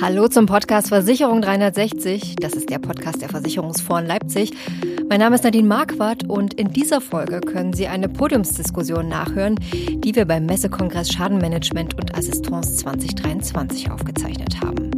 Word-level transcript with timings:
Hallo 0.00 0.26
zum 0.26 0.46
Podcast 0.46 0.88
Versicherung 0.88 1.40
360. 1.40 2.36
Das 2.36 2.54
ist 2.54 2.68
der 2.68 2.78
Podcast 2.78 3.22
der 3.22 3.28
Versicherungsfonds 3.28 4.08
Leipzig. 4.08 4.52
Mein 5.08 5.20
Name 5.20 5.36
ist 5.36 5.44
Nadine 5.44 5.68
Marquardt 5.68 6.28
und 6.28 6.54
in 6.54 6.72
dieser 6.72 7.00
Folge 7.00 7.40
können 7.40 7.72
Sie 7.72 7.86
eine 7.86 8.08
Podiumsdiskussion 8.08 9.08
nachhören, 9.08 9.54
die 9.72 10.14
wir 10.16 10.24
beim 10.24 10.46
Messekongress 10.46 11.12
Schadenmanagement 11.12 11.94
und 11.94 12.16
Assistance 12.16 12.76
2023 12.76 13.90
aufgezeichnet 13.90 14.60
haben. 14.64 14.90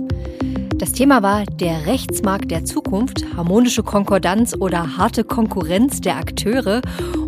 Das 0.78 0.92
Thema 0.92 1.22
war 1.22 1.44
der 1.44 1.86
Rechtsmarkt 1.86 2.50
der 2.50 2.64
Zukunft, 2.64 3.24
harmonische 3.36 3.82
Konkordanz 3.82 4.54
oder 4.58 4.96
harte 4.96 5.24
Konkurrenz 5.24 6.00
der 6.00 6.16
Akteure. 6.16 6.80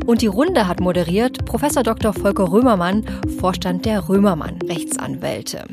Und 0.06 0.22
die 0.22 0.26
Runde 0.26 0.68
hat 0.68 0.80
moderiert 0.80 1.44
Professor 1.44 1.82
Dr. 1.82 2.14
Volker 2.14 2.50
Römermann, 2.50 3.04
Vorstand 3.40 3.84
der 3.84 4.08
Römermann 4.08 4.58
Rechtsanwälte. 4.62 5.64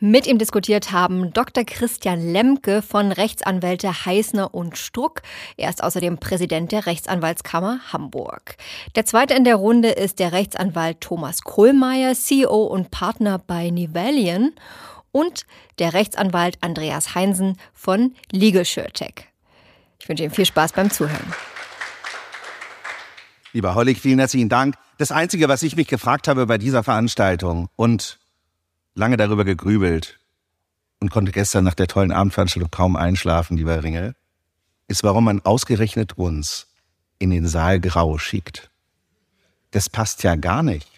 Mit 0.00 0.28
ihm 0.28 0.38
diskutiert 0.38 0.92
haben 0.92 1.32
Dr. 1.32 1.64
Christian 1.64 2.20
Lemke 2.20 2.82
von 2.82 3.10
Rechtsanwälte 3.10 4.06
Heißner 4.06 4.54
und 4.54 4.78
Struck. 4.78 5.22
Er 5.56 5.70
ist 5.70 5.82
außerdem 5.82 6.18
Präsident 6.18 6.70
der 6.70 6.86
Rechtsanwaltskammer 6.86 7.80
Hamburg. 7.92 8.54
Der 8.94 9.06
zweite 9.06 9.34
in 9.34 9.42
der 9.42 9.56
Runde 9.56 9.88
ist 9.88 10.20
der 10.20 10.30
Rechtsanwalt 10.30 11.00
Thomas 11.00 11.42
Kohlmeier, 11.42 12.14
CEO 12.14 12.62
und 12.62 12.92
Partner 12.92 13.40
bei 13.44 13.70
Nivelian 13.70 14.52
und 15.10 15.46
der 15.80 15.94
Rechtsanwalt 15.94 16.58
Andreas 16.60 17.16
Heinsen 17.16 17.56
von 17.74 18.14
Legal 18.30 18.64
SureTech. 18.64 19.26
Ich 19.98 20.08
wünsche 20.08 20.22
Ihnen 20.22 20.32
viel 20.32 20.46
Spaß 20.46 20.74
beim 20.74 20.92
Zuhören. 20.92 21.34
Lieber 23.52 23.74
Hollig, 23.74 24.00
vielen 24.00 24.20
herzlichen 24.20 24.48
Dank. 24.48 24.76
Das 24.98 25.10
Einzige, 25.10 25.48
was 25.48 25.64
ich 25.64 25.74
mich 25.74 25.88
gefragt 25.88 26.28
habe 26.28 26.46
bei 26.46 26.56
dieser 26.56 26.84
Veranstaltung 26.84 27.68
und 27.74 28.20
lange 28.98 29.16
darüber 29.16 29.44
gegrübelt 29.44 30.18
und 31.00 31.10
konnte 31.10 31.32
gestern 31.32 31.64
nach 31.64 31.74
der 31.74 31.86
tollen 31.86 32.12
Abendveranstaltung 32.12 32.70
kaum 32.70 32.96
einschlafen, 32.96 33.56
lieber 33.56 33.82
Ringel, 33.82 34.14
ist, 34.88 35.04
warum 35.04 35.24
man 35.24 35.40
ausgerechnet 35.44 36.18
uns 36.18 36.66
in 37.18 37.30
den 37.30 37.46
Saal 37.46 37.80
grau 37.80 38.18
schickt. 38.18 38.70
Das 39.70 39.88
passt 39.88 40.22
ja 40.22 40.34
gar 40.34 40.62
nicht. 40.62 40.88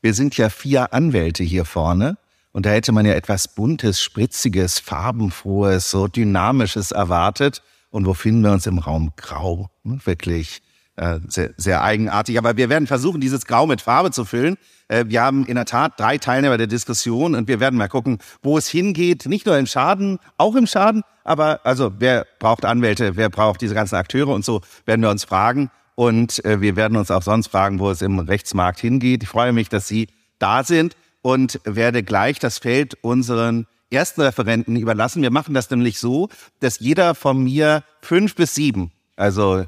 Wir 0.00 0.14
sind 0.14 0.36
ja 0.36 0.48
vier 0.48 0.92
Anwälte 0.92 1.42
hier 1.42 1.64
vorne 1.64 2.16
und 2.52 2.66
da 2.66 2.70
hätte 2.70 2.92
man 2.92 3.04
ja 3.04 3.14
etwas 3.14 3.48
Buntes, 3.48 4.00
Spritziges, 4.00 4.78
Farbenfrohes, 4.78 5.90
so 5.90 6.06
Dynamisches 6.06 6.92
erwartet. 6.92 7.62
Und 7.90 8.06
wo 8.06 8.14
finden 8.14 8.42
wir 8.42 8.52
uns 8.52 8.66
im 8.66 8.78
Raum 8.78 9.12
Grau? 9.16 9.70
Hm, 9.84 10.00
wirklich 10.04 10.62
äh, 10.98 11.20
sehr, 11.28 11.50
sehr 11.56 11.82
eigenartig. 11.82 12.38
Aber 12.38 12.56
wir 12.56 12.68
werden 12.68 12.86
versuchen, 12.86 13.20
dieses 13.20 13.46
Grau 13.46 13.66
mit 13.66 13.80
Farbe 13.80 14.10
zu 14.10 14.24
füllen. 14.24 14.56
Äh, 14.88 15.04
wir 15.08 15.22
haben 15.22 15.46
in 15.46 15.54
der 15.54 15.64
Tat 15.64 15.98
drei 15.98 16.18
Teilnehmer 16.18 16.58
der 16.58 16.66
Diskussion 16.66 17.34
und 17.34 17.48
wir 17.48 17.60
werden 17.60 17.78
mal 17.78 17.88
gucken, 17.88 18.18
wo 18.42 18.58
es 18.58 18.68
hingeht. 18.68 19.26
Nicht 19.26 19.46
nur 19.46 19.56
im 19.56 19.66
Schaden, 19.66 20.18
auch 20.36 20.56
im 20.56 20.66
Schaden. 20.66 21.02
Aber 21.24 21.60
also, 21.64 21.92
wer 21.98 22.26
braucht 22.38 22.64
Anwälte? 22.64 23.16
Wer 23.16 23.30
braucht 23.30 23.60
diese 23.60 23.74
ganzen 23.74 23.94
Akteure? 23.94 24.28
Und 24.28 24.44
so 24.44 24.60
werden 24.86 25.02
wir 25.02 25.10
uns 25.10 25.24
fragen. 25.24 25.70
Und 25.94 26.44
äh, 26.44 26.60
wir 26.60 26.76
werden 26.76 26.96
uns 26.96 27.10
auch 27.10 27.22
sonst 27.22 27.48
fragen, 27.48 27.78
wo 27.78 27.90
es 27.90 28.02
im 28.02 28.18
Rechtsmarkt 28.18 28.80
hingeht. 28.80 29.22
Ich 29.22 29.28
freue 29.28 29.52
mich, 29.52 29.68
dass 29.68 29.88
Sie 29.88 30.08
da 30.38 30.64
sind 30.64 30.96
und 31.22 31.60
werde 31.64 32.02
gleich 32.02 32.38
das 32.38 32.58
Feld 32.58 32.96
unseren 33.02 33.66
ersten 33.90 34.22
Referenten 34.22 34.76
überlassen. 34.76 35.22
Wir 35.22 35.30
machen 35.30 35.54
das 35.54 35.70
nämlich 35.70 35.98
so, 35.98 36.28
dass 36.60 36.80
jeder 36.80 37.14
von 37.14 37.42
mir 37.42 37.84
fünf 38.02 38.34
bis 38.34 38.54
sieben, 38.54 38.92
also 39.16 39.64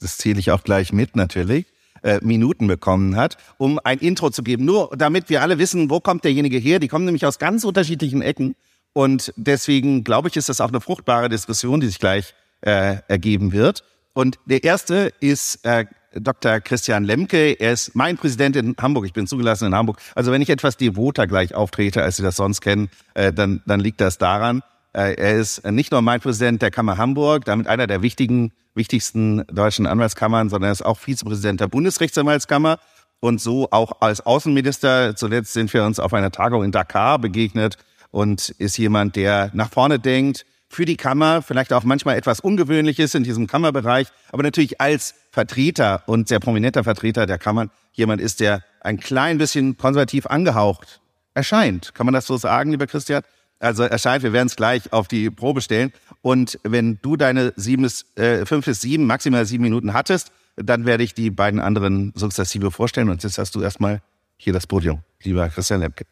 das 0.00 0.18
zähle 0.18 0.38
ich 0.38 0.50
auch 0.50 0.64
gleich 0.64 0.92
mit 0.92 1.16
natürlich, 1.16 1.66
äh, 2.02 2.20
Minuten 2.22 2.66
bekommen 2.66 3.16
hat, 3.16 3.36
um 3.58 3.80
ein 3.82 3.98
Intro 3.98 4.30
zu 4.30 4.42
geben. 4.42 4.64
Nur 4.64 4.90
damit 4.96 5.28
wir 5.28 5.42
alle 5.42 5.58
wissen, 5.58 5.90
wo 5.90 6.00
kommt 6.00 6.24
derjenige 6.24 6.58
her. 6.58 6.78
Die 6.78 6.88
kommen 6.88 7.04
nämlich 7.04 7.26
aus 7.26 7.38
ganz 7.38 7.64
unterschiedlichen 7.64 8.22
Ecken. 8.22 8.54
Und 8.92 9.32
deswegen 9.36 10.04
glaube 10.04 10.28
ich, 10.28 10.36
ist 10.36 10.48
das 10.48 10.60
auch 10.60 10.68
eine 10.68 10.80
fruchtbare 10.80 11.28
Diskussion, 11.28 11.80
die 11.80 11.86
sich 11.86 11.98
gleich 11.98 12.34
äh, 12.62 12.96
ergeben 13.08 13.52
wird. 13.52 13.84
Und 14.14 14.38
der 14.46 14.64
erste 14.64 15.12
ist 15.20 15.64
äh, 15.64 15.84
Dr. 16.14 16.60
Christian 16.60 17.04
Lemke. 17.04 17.52
Er 17.60 17.72
ist 17.72 17.94
mein 17.94 18.16
Präsident 18.16 18.56
in 18.56 18.74
Hamburg. 18.80 19.04
Ich 19.04 19.12
bin 19.12 19.26
zugelassen 19.26 19.66
in 19.66 19.74
Hamburg. 19.74 20.00
Also 20.14 20.32
wenn 20.32 20.40
ich 20.40 20.48
etwas 20.48 20.76
devoter 20.76 21.26
gleich 21.26 21.54
auftrete, 21.54 22.02
als 22.02 22.16
Sie 22.16 22.22
das 22.22 22.36
sonst 22.36 22.60
kennen, 22.60 22.88
äh, 23.14 23.32
dann, 23.32 23.62
dann 23.66 23.80
liegt 23.80 24.00
das 24.00 24.16
daran. 24.16 24.62
Äh, 24.96 25.14
er 25.16 25.34
ist 25.34 25.62
nicht 25.70 25.92
nur 25.92 26.00
mein 26.00 26.20
Präsident 26.20 26.62
der 26.62 26.70
Kammer 26.70 26.96
Hamburg, 26.96 27.44
damit 27.44 27.66
einer 27.66 27.86
der 27.86 28.00
wichtigen, 28.00 28.52
wichtigsten 28.74 29.44
deutschen 29.48 29.86
Anwaltskammern, 29.86 30.48
sondern 30.48 30.70
er 30.70 30.72
ist 30.72 30.86
auch 30.86 30.98
Vizepräsident 30.98 31.60
der 31.60 31.68
Bundesrechtsanwaltskammer 31.68 32.78
und 33.20 33.38
so 33.38 33.68
auch 33.70 34.00
als 34.00 34.24
Außenminister. 34.24 35.14
Zuletzt 35.14 35.52
sind 35.52 35.72
wir 35.74 35.84
uns 35.84 36.00
auf 36.00 36.14
einer 36.14 36.30
Tagung 36.30 36.64
in 36.64 36.72
Dakar 36.72 37.18
begegnet 37.18 37.76
und 38.10 38.48
ist 38.48 38.78
jemand, 38.78 39.16
der 39.16 39.50
nach 39.52 39.70
vorne 39.70 39.98
denkt, 39.98 40.46
für 40.70 40.86
die 40.86 40.96
Kammer, 40.96 41.42
vielleicht 41.42 41.74
auch 41.74 41.84
manchmal 41.84 42.16
etwas 42.16 42.40
Ungewöhnliches 42.40 43.14
in 43.14 43.22
diesem 43.22 43.46
Kammerbereich, 43.46 44.08
aber 44.32 44.42
natürlich 44.42 44.80
als 44.80 45.14
Vertreter 45.30 46.02
und 46.06 46.26
sehr 46.26 46.40
prominenter 46.40 46.84
Vertreter 46.84 47.26
der 47.26 47.38
Kammern 47.38 47.70
jemand 47.92 48.22
ist, 48.22 48.40
der 48.40 48.62
ein 48.80 48.98
klein 48.98 49.36
bisschen 49.36 49.76
konservativ 49.76 50.26
angehaucht 50.26 51.00
erscheint. 51.34 51.94
Kann 51.94 52.06
man 52.06 52.14
das 52.14 52.26
so 52.26 52.38
sagen, 52.38 52.70
lieber 52.70 52.86
Christian? 52.86 53.22
Also 53.58 53.84
erscheint, 53.84 54.22
wir 54.22 54.32
werden 54.32 54.48
es 54.48 54.56
gleich 54.56 54.92
auf 54.92 55.08
die 55.08 55.30
Probe 55.30 55.60
stellen. 55.60 55.92
Und 56.22 56.58
wenn 56.62 56.98
du 57.00 57.16
deine 57.16 57.52
sieben 57.56 57.82
bis, 57.82 58.04
äh, 58.16 58.44
fünf 58.44 58.66
bis 58.66 58.80
sieben, 58.80 59.06
maximal 59.06 59.46
sieben 59.46 59.64
Minuten 59.64 59.94
hattest, 59.94 60.30
dann 60.56 60.86
werde 60.86 61.04
ich 61.04 61.14
die 61.14 61.30
beiden 61.30 61.60
anderen 61.60 62.12
sukzessive 62.14 62.70
vorstellen. 62.70 63.08
Und 63.08 63.22
jetzt 63.22 63.38
hast 63.38 63.54
du 63.54 63.62
erstmal 63.62 64.02
hier 64.36 64.52
das 64.52 64.66
Podium, 64.66 65.00
lieber 65.22 65.48
Christian 65.48 65.80
Lemke. 65.80 66.04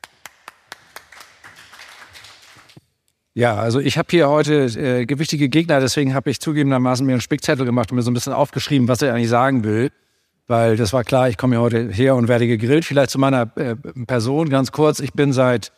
Ja, 3.36 3.56
also 3.56 3.80
ich 3.80 3.98
habe 3.98 4.06
hier 4.10 4.28
heute 4.28 4.66
äh, 4.66 5.06
gewichtige 5.06 5.48
Gegner, 5.48 5.80
deswegen 5.80 6.14
habe 6.14 6.30
ich 6.30 6.40
zugegebenermaßen 6.40 7.04
mir 7.04 7.12
einen 7.12 7.20
Spickzettel 7.20 7.66
gemacht 7.66 7.90
und 7.90 7.96
mir 7.96 8.02
so 8.02 8.10
ein 8.10 8.14
bisschen 8.14 8.32
aufgeschrieben, 8.32 8.86
was 8.86 9.02
er 9.02 9.12
eigentlich 9.12 9.28
sagen 9.28 9.64
will. 9.64 9.90
Weil 10.46 10.76
das 10.76 10.92
war 10.92 11.04
klar, 11.04 11.28
ich 11.28 11.36
komme 11.36 11.56
hier 11.56 11.62
heute 11.62 11.90
her 11.90 12.14
und 12.14 12.28
werde 12.28 12.46
gegrillt. 12.46 12.84
Vielleicht 12.84 13.10
zu 13.10 13.18
meiner 13.18 13.50
äh, 13.56 13.74
Person 14.06 14.50
ganz 14.50 14.72
kurz. 14.72 15.00
Ich 15.00 15.14
bin 15.14 15.32
seit 15.32 15.72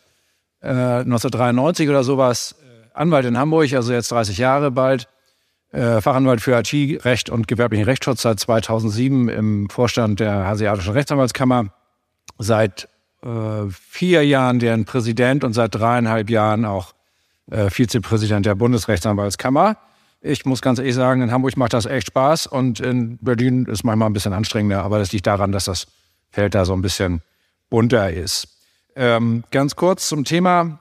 äh, 0.66 1.00
1993 1.00 1.88
oder 1.88 2.02
sowas 2.04 2.56
äh, 2.60 2.88
Anwalt 2.94 3.24
in 3.24 3.38
Hamburg, 3.38 3.72
also 3.72 3.92
jetzt 3.92 4.10
30 4.10 4.38
Jahre 4.38 4.70
bald. 4.70 5.08
Äh, 5.72 6.00
Fachanwalt 6.00 6.40
für 6.40 6.58
IT-Recht 6.58 7.30
und 7.30 7.48
gewerblichen 7.48 7.84
Rechtsschutz 7.84 8.22
seit 8.22 8.40
2007 8.40 9.28
im 9.28 9.70
Vorstand 9.70 10.20
der 10.20 10.46
Hasiatischen 10.46 10.92
Rechtsanwaltskammer. 10.92 11.72
Seit 12.38 12.88
äh, 13.22 13.68
vier 13.70 14.24
Jahren 14.24 14.58
deren 14.58 14.84
Präsident 14.84 15.44
und 15.44 15.52
seit 15.52 15.74
dreieinhalb 15.74 16.30
Jahren 16.30 16.64
auch 16.64 16.94
äh, 17.50 17.70
Vizepräsident 17.70 18.46
der 18.46 18.54
Bundesrechtsanwaltskammer. 18.54 19.76
Ich 20.20 20.44
muss 20.44 20.62
ganz 20.62 20.78
ehrlich 20.78 20.94
sagen, 20.94 21.22
in 21.22 21.30
Hamburg 21.30 21.56
macht 21.56 21.72
das 21.72 21.86
echt 21.86 22.08
Spaß 22.08 22.46
und 22.46 22.80
in 22.80 23.18
Berlin 23.18 23.66
ist 23.66 23.84
manchmal 23.84 24.08
ein 24.08 24.12
bisschen 24.12 24.32
anstrengender, 24.32 24.82
aber 24.82 24.98
das 24.98 25.12
liegt 25.12 25.26
daran, 25.26 25.52
dass 25.52 25.66
das 25.66 25.86
Feld 26.30 26.54
da 26.54 26.64
so 26.64 26.72
ein 26.72 26.82
bisschen 26.82 27.22
bunter 27.70 28.10
ist. 28.10 28.55
Ähm, 28.96 29.44
ganz 29.50 29.76
kurz 29.76 30.08
zum 30.08 30.24
Thema, 30.24 30.80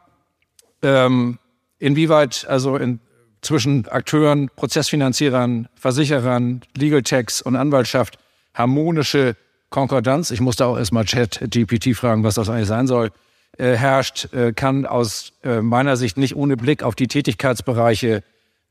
ähm, 0.82 1.38
inwieweit 1.80 2.46
also 2.48 2.78
in, 2.78 3.02
zwischen 3.42 3.88
Akteuren, 3.90 4.50
Prozessfinanzierern, 4.56 5.68
Versicherern, 5.76 6.62
Legal 6.76 7.04
Techs 7.04 7.42
und 7.42 7.58
Anwaltschaft 7.58 8.18
harmonische 8.54 9.36
Konkordanz, 9.70 10.32
ich 10.32 10.40
musste 10.40 10.66
auch 10.66 10.78
erstmal 10.78 11.04
Chat 11.04 11.42
GPT 11.52 11.94
fragen, 11.94 12.24
was 12.24 12.36
das 12.36 12.50
eigentlich 12.50 12.68
sein 12.68 12.88
soll, 12.88 13.12
äh, 13.58 13.76
herrscht, 13.76 14.34
äh, 14.34 14.54
kann 14.54 14.86
aus 14.86 15.34
äh, 15.44 15.62
meiner 15.62 15.98
Sicht 15.98 16.18
nicht 16.18 16.38
ohne 16.38 16.56
Blick 16.56 16.84
auf 16.84 16.96
die 16.96 17.08
Tätigkeitsbereiche, 17.08 18.24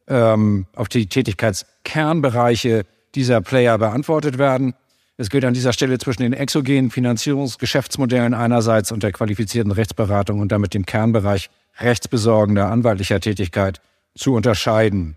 ähm, 0.09 0.67
auf 0.75 0.89
die 0.89 1.07
Tätigkeitskernbereiche 1.07 2.87
dieser 3.15 3.43
Player 3.43 3.77
beantwortet 3.77 4.39
werden. 4.39 4.75
Es 5.17 5.31
gilt 5.31 5.45
an 5.45 5.55
dieser 5.55 5.73
Stelle 5.73 5.99
zwischen 5.99 6.23
den 6.23 6.33
exogenen 6.33 6.91
Finanzierungsgeschäftsmodellen 6.91 8.35
einerseits 8.35 8.91
und 8.91 9.05
der 9.05 9.13
qualifizierten 9.13 9.71
Rechtsberatung 9.71 10.41
und 10.41 10.51
damit 10.51 10.75
dem 10.75 10.87
Kernbereich 10.87 11.51
rechtsbesorgender 11.79 12.69
anwaltlicher 12.69 13.21
Tätigkeit 13.21 13.81
zu 14.17 14.35
unterscheiden. 14.35 15.17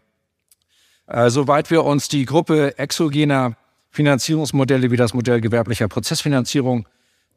Äh, 1.08 1.30
soweit 1.30 1.72
wir 1.72 1.84
uns 1.84 2.10
die 2.10 2.26
Gruppe 2.26 2.78
exogener 2.78 3.56
Finanzierungsmodelle 3.90 4.92
wie 4.92 4.98
das 4.98 5.16
Modell 5.16 5.42
gewerblicher 5.42 5.88
Prozessfinanzierung, 5.88 6.88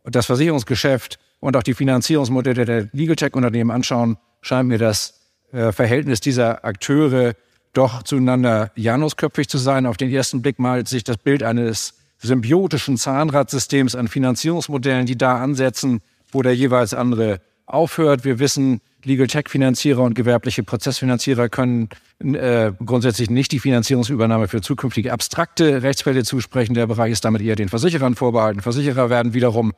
das 0.05 0.27
Versicherungsgeschäft 0.27 1.19
und 1.39 1.57
auch 1.57 1.63
die 1.63 1.75
Finanzierungsmodelle 1.75 2.65
der 2.67 2.89
Legal 2.93 3.17
Tech 3.17 3.35
Unternehmen 3.35 3.71
anschauen, 3.71 4.19
scheint 4.43 4.69
mir 4.69 4.79
das 4.79 5.21
äh, 5.53 5.73
Verhältnis 5.73 6.21
dieser 6.21 6.65
Akteure 6.65 7.35
doch 7.73 8.03
zueinander 8.03 8.73
janusköpfig 8.75 9.49
zu 9.49 9.57
sein. 9.57 9.87
Auf 9.87 9.97
den 9.97 10.11
ersten 10.11 10.43
Blick 10.43 10.59
malt 10.59 10.89
sich 10.89 11.05
das 11.05 11.17
Bild 11.17 11.43
eines 11.43 12.00
symbiotischen 12.23 12.97
Zahnradsystems 12.97 13.95
an 13.95 14.09
Finanzierungsmodellen, 14.09 15.07
die 15.07 15.17
da 15.17 15.39
ansetzen, 15.39 16.01
wo 16.33 16.43
der 16.43 16.55
jeweils 16.55 16.95
andere 16.95 17.41
aufhört. 17.67 18.25
Wir 18.25 18.39
wissen, 18.39 18.81
Legal 19.05 19.27
Tech 19.29 19.49
Finanzierer 19.49 20.03
und 20.03 20.15
gewerbliche 20.15 20.63
Prozessfinanzierer 20.63 21.49
können 21.49 21.89
äh, 22.21 22.73
grundsätzlich 22.85 23.31
nicht 23.31 23.51
die 23.53 23.59
Finanzierungsübernahme 23.59 24.49
für 24.49 24.61
zukünftige 24.61 25.13
abstrakte 25.13 25.83
Rechtsfälle 25.83 26.23
zusprechen. 26.23 26.75
Der 26.75 26.87
Bereich 26.87 27.13
ist 27.13 27.25
damit 27.25 27.41
eher 27.41 27.57
den 27.57 27.71
Versicherern 27.71 28.15
vorbehalten. 28.15 28.61
Versicherer 28.61 29.09
werden 29.09 29.33
wiederum 29.33 29.73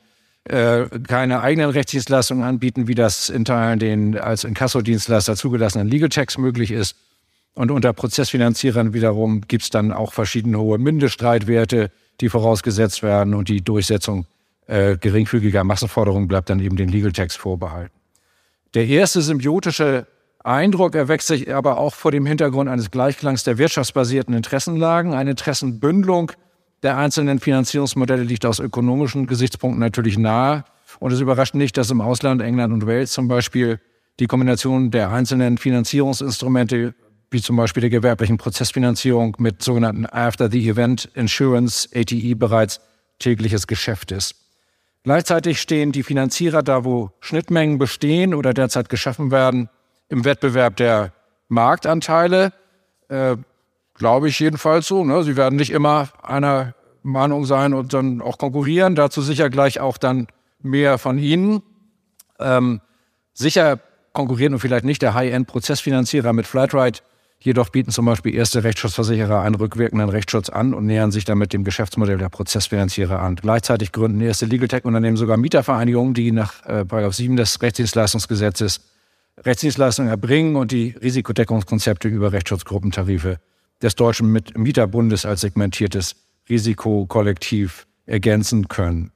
äh, 0.45 0.87
keine 1.07 1.41
eigenen 1.41 1.71
Rechtsdienstleistungen 1.71 2.43
anbieten, 2.43 2.89
wie 2.89 2.97
das 2.97 3.29
in 3.29 3.45
Teilen 3.45 3.79
den 3.79 4.19
als 4.19 4.43
Inkassodienstleister 4.43 5.37
zugelassenen 5.37 5.87
Legal 5.87 6.09
Checks 6.09 6.37
möglich 6.37 6.73
ist. 6.73 6.97
Und 7.55 7.71
unter 7.71 7.93
Prozessfinanzierern 7.93 8.93
wiederum 8.93 9.43
gibt 9.43 9.63
es 9.63 9.71
dann 9.71 9.93
auch 9.93 10.13
verschiedene 10.13 10.59
hohe 10.59 10.79
Mindeststreitwerte, 10.79 11.93
die 12.21 12.29
vorausgesetzt 12.29 13.03
werden 13.03 13.35
und 13.35 13.49
die 13.49 13.63
Durchsetzung 13.63 14.27
äh, 14.67 14.97
geringfügiger 14.97 15.65
Massenforderungen 15.65 16.29
bleibt 16.29 16.51
dann 16.51 16.61
eben 16.61 16.77
den 16.77 16.89
Legal 16.89 17.13
Checks 17.13 17.37
vorbehalten. 17.37 17.95
Der 18.75 18.87
erste 18.87 19.21
symbiotische 19.21 20.07
Eindruck 20.45 20.95
erwächst 20.95 21.29
sich 21.29 21.55
aber 21.55 21.79
auch 21.79 21.95
vor 21.95 22.11
dem 22.11 22.27
Hintergrund 22.27 22.69
eines 22.69 22.91
Gleichklangs 22.91 23.45
der 23.45 23.59
wirtschaftsbasierten 23.59 24.35
Interessenlagen. 24.35 25.15
Eine 25.15 25.31
Interessenbündelung 25.31 26.33
der 26.83 26.97
einzelnen 26.97 27.39
Finanzierungsmodelle 27.39 28.25
liegt 28.25 28.45
aus 28.45 28.59
ökonomischen 28.59 29.27
Gesichtspunkten 29.27 29.81
natürlich 29.81 30.19
nahe. 30.19 30.65
Und 30.99 31.13
es 31.13 31.21
überrascht 31.21 31.55
nicht, 31.55 31.77
dass 31.77 31.91
im 31.91 32.01
Ausland, 32.01 32.43
England 32.43 32.73
und 32.73 32.87
Wales 32.87 33.13
zum 33.13 33.29
Beispiel, 33.29 33.81
die 34.21 34.27
Kombination 34.27 34.91
der 34.91 35.11
einzelnen 35.11 35.59
Finanzierungsinstrumente, 35.59 36.95
wie 37.33 37.41
zum 37.41 37.57
Beispiel 37.57 37.81
der 37.81 37.91
gewerblichen 37.91 38.37
Prozessfinanzierung 38.37 39.37
mit 39.39 39.63
sogenannten 39.63 40.07
After-the-Event 40.07 41.11
Insurance, 41.15 41.89
ATE, 41.95 42.35
bereits 42.35 42.81
tägliches 43.19 43.67
Geschäft 43.67 44.13
ist. 44.13 44.35
Gleichzeitig 45.05 45.61
stehen 45.61 45.93
die 45.93 46.03
Finanzierer 46.03 46.63
da, 46.63 46.85
wo 46.85 47.11
Schnittmengen 47.21 47.79
bestehen 47.79 48.35
oder 48.35 48.55
derzeit 48.55 48.89
geschaffen 48.89 49.31
werden, 49.31 49.69
im 50.09 50.25
Wettbewerb 50.25 50.77
der 50.77 51.13
Marktanteile. 51.49 52.53
Äh, 53.09 53.37
Glaube 53.95 54.29
ich 54.29 54.39
jedenfalls 54.39 54.87
so. 54.87 55.05
Ne? 55.05 55.23
Sie 55.23 55.37
werden 55.37 55.57
nicht 55.57 55.71
immer 55.71 56.09
einer 56.23 56.75
Meinung 57.03 57.45
sein 57.45 57.75
und 57.75 57.93
dann 57.93 58.21
auch 58.21 58.39
konkurrieren. 58.39 58.95
Dazu 58.95 59.23
sicher 59.23 59.51
gleich 59.51 59.81
auch 59.81 59.99
dann 59.99 60.29
mehr 60.61 60.99
von 60.99 61.19
Ihnen. 61.19 61.63
Ähm, 62.39 62.81
sicher 63.35 63.81
konkurrieren 64.13 64.55
und 64.55 64.61
vielleicht 64.61 64.85
nicht 64.85 65.03
der 65.03 65.15
High-End-Prozessfinanzierer 65.15 66.33
mit 66.33 66.47
Flatrate. 66.47 67.03
Jedoch 67.45 67.71
bieten 67.71 67.91
zum 67.91 68.05
Beispiel 68.05 68.37
erste 68.37 68.63
Rechtsschutzversicherer 68.63 69.41
einen 69.41 69.57
rückwirkenden 69.57 70.09
Rechtsschutz 70.09 70.49
an 70.49 70.75
und 70.75 70.87
nähern 70.87 71.11
sich 71.11 71.25
damit 71.25 71.53
dem 71.53 71.65
Geschäftsmodell 71.65 72.17
der 72.17 72.29
Prozessfinanzierer 72.29 73.19
an. 73.19 73.35
Gleichzeitig 73.35 73.91
gründen 73.91 74.21
erste 74.21 74.47
Legal 74.47 74.69
Tech-Unternehmen 74.69 75.17
sogar 75.17 75.37
Mietervereinigungen, 75.37 76.15
die 76.15 76.31
nach 76.31 76.65
äh, 76.67 77.11
7 77.11 77.35
des 77.35 77.61
Rechtsdienstleistungsgesetzes 77.61 78.83
Rechtsdienstleistungen 79.39 80.09
erbringen 80.09 80.55
und 80.55 80.71
die 80.71 80.95
Risikodeckungskonzepte 81.03 82.07
über 82.07 82.33
Rechtsschutzgruppentarife 82.33 83.39
des 83.83 83.97
Deutschen 83.97 84.41
Mieterbundes 84.55 85.27
als 85.27 85.41
segmentiertes 85.41 86.15
Risikokollektiv 86.49 87.89
ergänzen 88.07 88.69
können. 88.69 89.11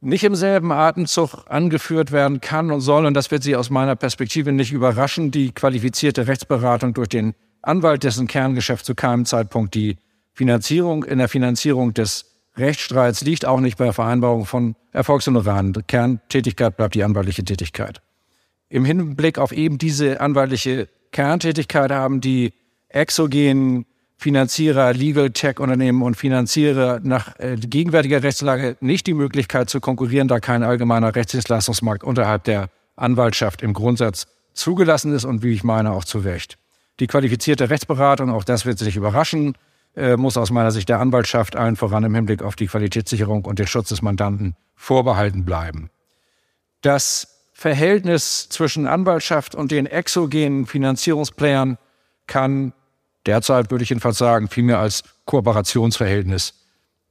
Nicht 0.00 0.22
im 0.22 0.36
selben 0.36 0.70
Atemzug 0.70 1.44
angeführt 1.48 2.12
werden 2.12 2.40
kann 2.40 2.70
und 2.70 2.80
soll, 2.80 3.04
und 3.04 3.14
das 3.14 3.32
wird 3.32 3.42
Sie 3.42 3.56
aus 3.56 3.68
meiner 3.68 3.96
Perspektive 3.96 4.52
nicht 4.52 4.72
überraschen, 4.72 5.32
die 5.32 5.50
qualifizierte 5.50 6.28
Rechtsberatung 6.28 6.94
durch 6.94 7.08
den 7.08 7.34
Anwalt, 7.62 8.04
dessen 8.04 8.28
Kerngeschäft 8.28 8.86
zu 8.86 8.94
keinem 8.94 9.24
Zeitpunkt 9.24 9.74
die 9.74 9.96
Finanzierung 10.34 11.02
in 11.02 11.18
der 11.18 11.28
Finanzierung 11.28 11.94
des 11.94 12.26
Rechtsstreits 12.56 13.22
liegt, 13.22 13.44
auch 13.44 13.60
nicht 13.60 13.76
bei 13.76 13.84
der 13.84 13.92
Vereinbarung 13.92 14.46
von 14.46 14.76
Erfolgshonoraren. 14.92 15.72
Kerntätigkeit 15.88 16.76
bleibt 16.76 16.94
die 16.94 17.02
anwaltliche 17.02 17.44
Tätigkeit. 17.44 18.00
Im 18.68 18.84
Hinblick 18.84 19.38
auf 19.38 19.50
eben 19.50 19.78
diese 19.78 20.20
anwaltliche 20.20 20.88
Kerntätigkeit 21.10 21.90
haben 21.90 22.20
die 22.20 22.52
exogenen 22.88 23.86
Finanzierer, 24.20 24.92
Legal 24.92 25.30
Tech-Unternehmen 25.30 26.02
und 26.02 26.16
Finanzierer 26.16 26.98
nach 27.04 27.38
äh, 27.38 27.56
gegenwärtiger 27.56 28.20
Rechtslage 28.20 28.76
nicht 28.80 29.06
die 29.06 29.14
Möglichkeit 29.14 29.70
zu 29.70 29.78
konkurrieren, 29.80 30.26
da 30.26 30.40
kein 30.40 30.64
allgemeiner 30.64 31.14
Rechtsdienstleistungsmarkt 31.14 32.02
unterhalb 32.02 32.42
der 32.42 32.68
Anwaltschaft 32.96 33.62
im 33.62 33.74
Grundsatz 33.74 34.26
zugelassen 34.54 35.14
ist 35.14 35.24
und 35.24 35.44
wie 35.44 35.52
ich 35.52 35.62
meine 35.62 35.92
auch 35.92 36.04
zu 36.04 36.18
Recht. 36.18 36.58
Die 36.98 37.06
qualifizierte 37.06 37.70
Rechtsberatung, 37.70 38.30
auch 38.30 38.42
das 38.42 38.66
wird 38.66 38.80
sich 38.80 38.96
überraschen, 38.96 39.54
äh, 39.94 40.16
muss 40.16 40.36
aus 40.36 40.50
meiner 40.50 40.72
Sicht 40.72 40.88
der 40.88 40.98
Anwaltschaft 40.98 41.54
allen 41.54 41.76
voran 41.76 42.02
im 42.02 42.14
Hinblick 42.14 42.42
auf 42.42 42.56
die 42.56 42.66
Qualitätssicherung 42.66 43.44
und 43.44 43.60
den 43.60 43.68
Schutz 43.68 43.90
des 43.90 44.02
Mandanten 44.02 44.56
vorbehalten 44.74 45.44
bleiben. 45.44 45.90
Das 46.80 47.46
Verhältnis 47.52 48.48
zwischen 48.48 48.88
Anwaltschaft 48.88 49.54
und 49.54 49.70
den 49.70 49.86
exogenen 49.86 50.66
Finanzierungsplayern 50.66 51.78
kann 52.26 52.72
derzeit, 53.28 53.70
würde 53.70 53.84
ich 53.84 53.90
jedenfalls 53.90 54.18
sagen, 54.18 54.48
vielmehr 54.48 54.78
als 54.80 55.04
Kooperationsverhältnis 55.26 56.54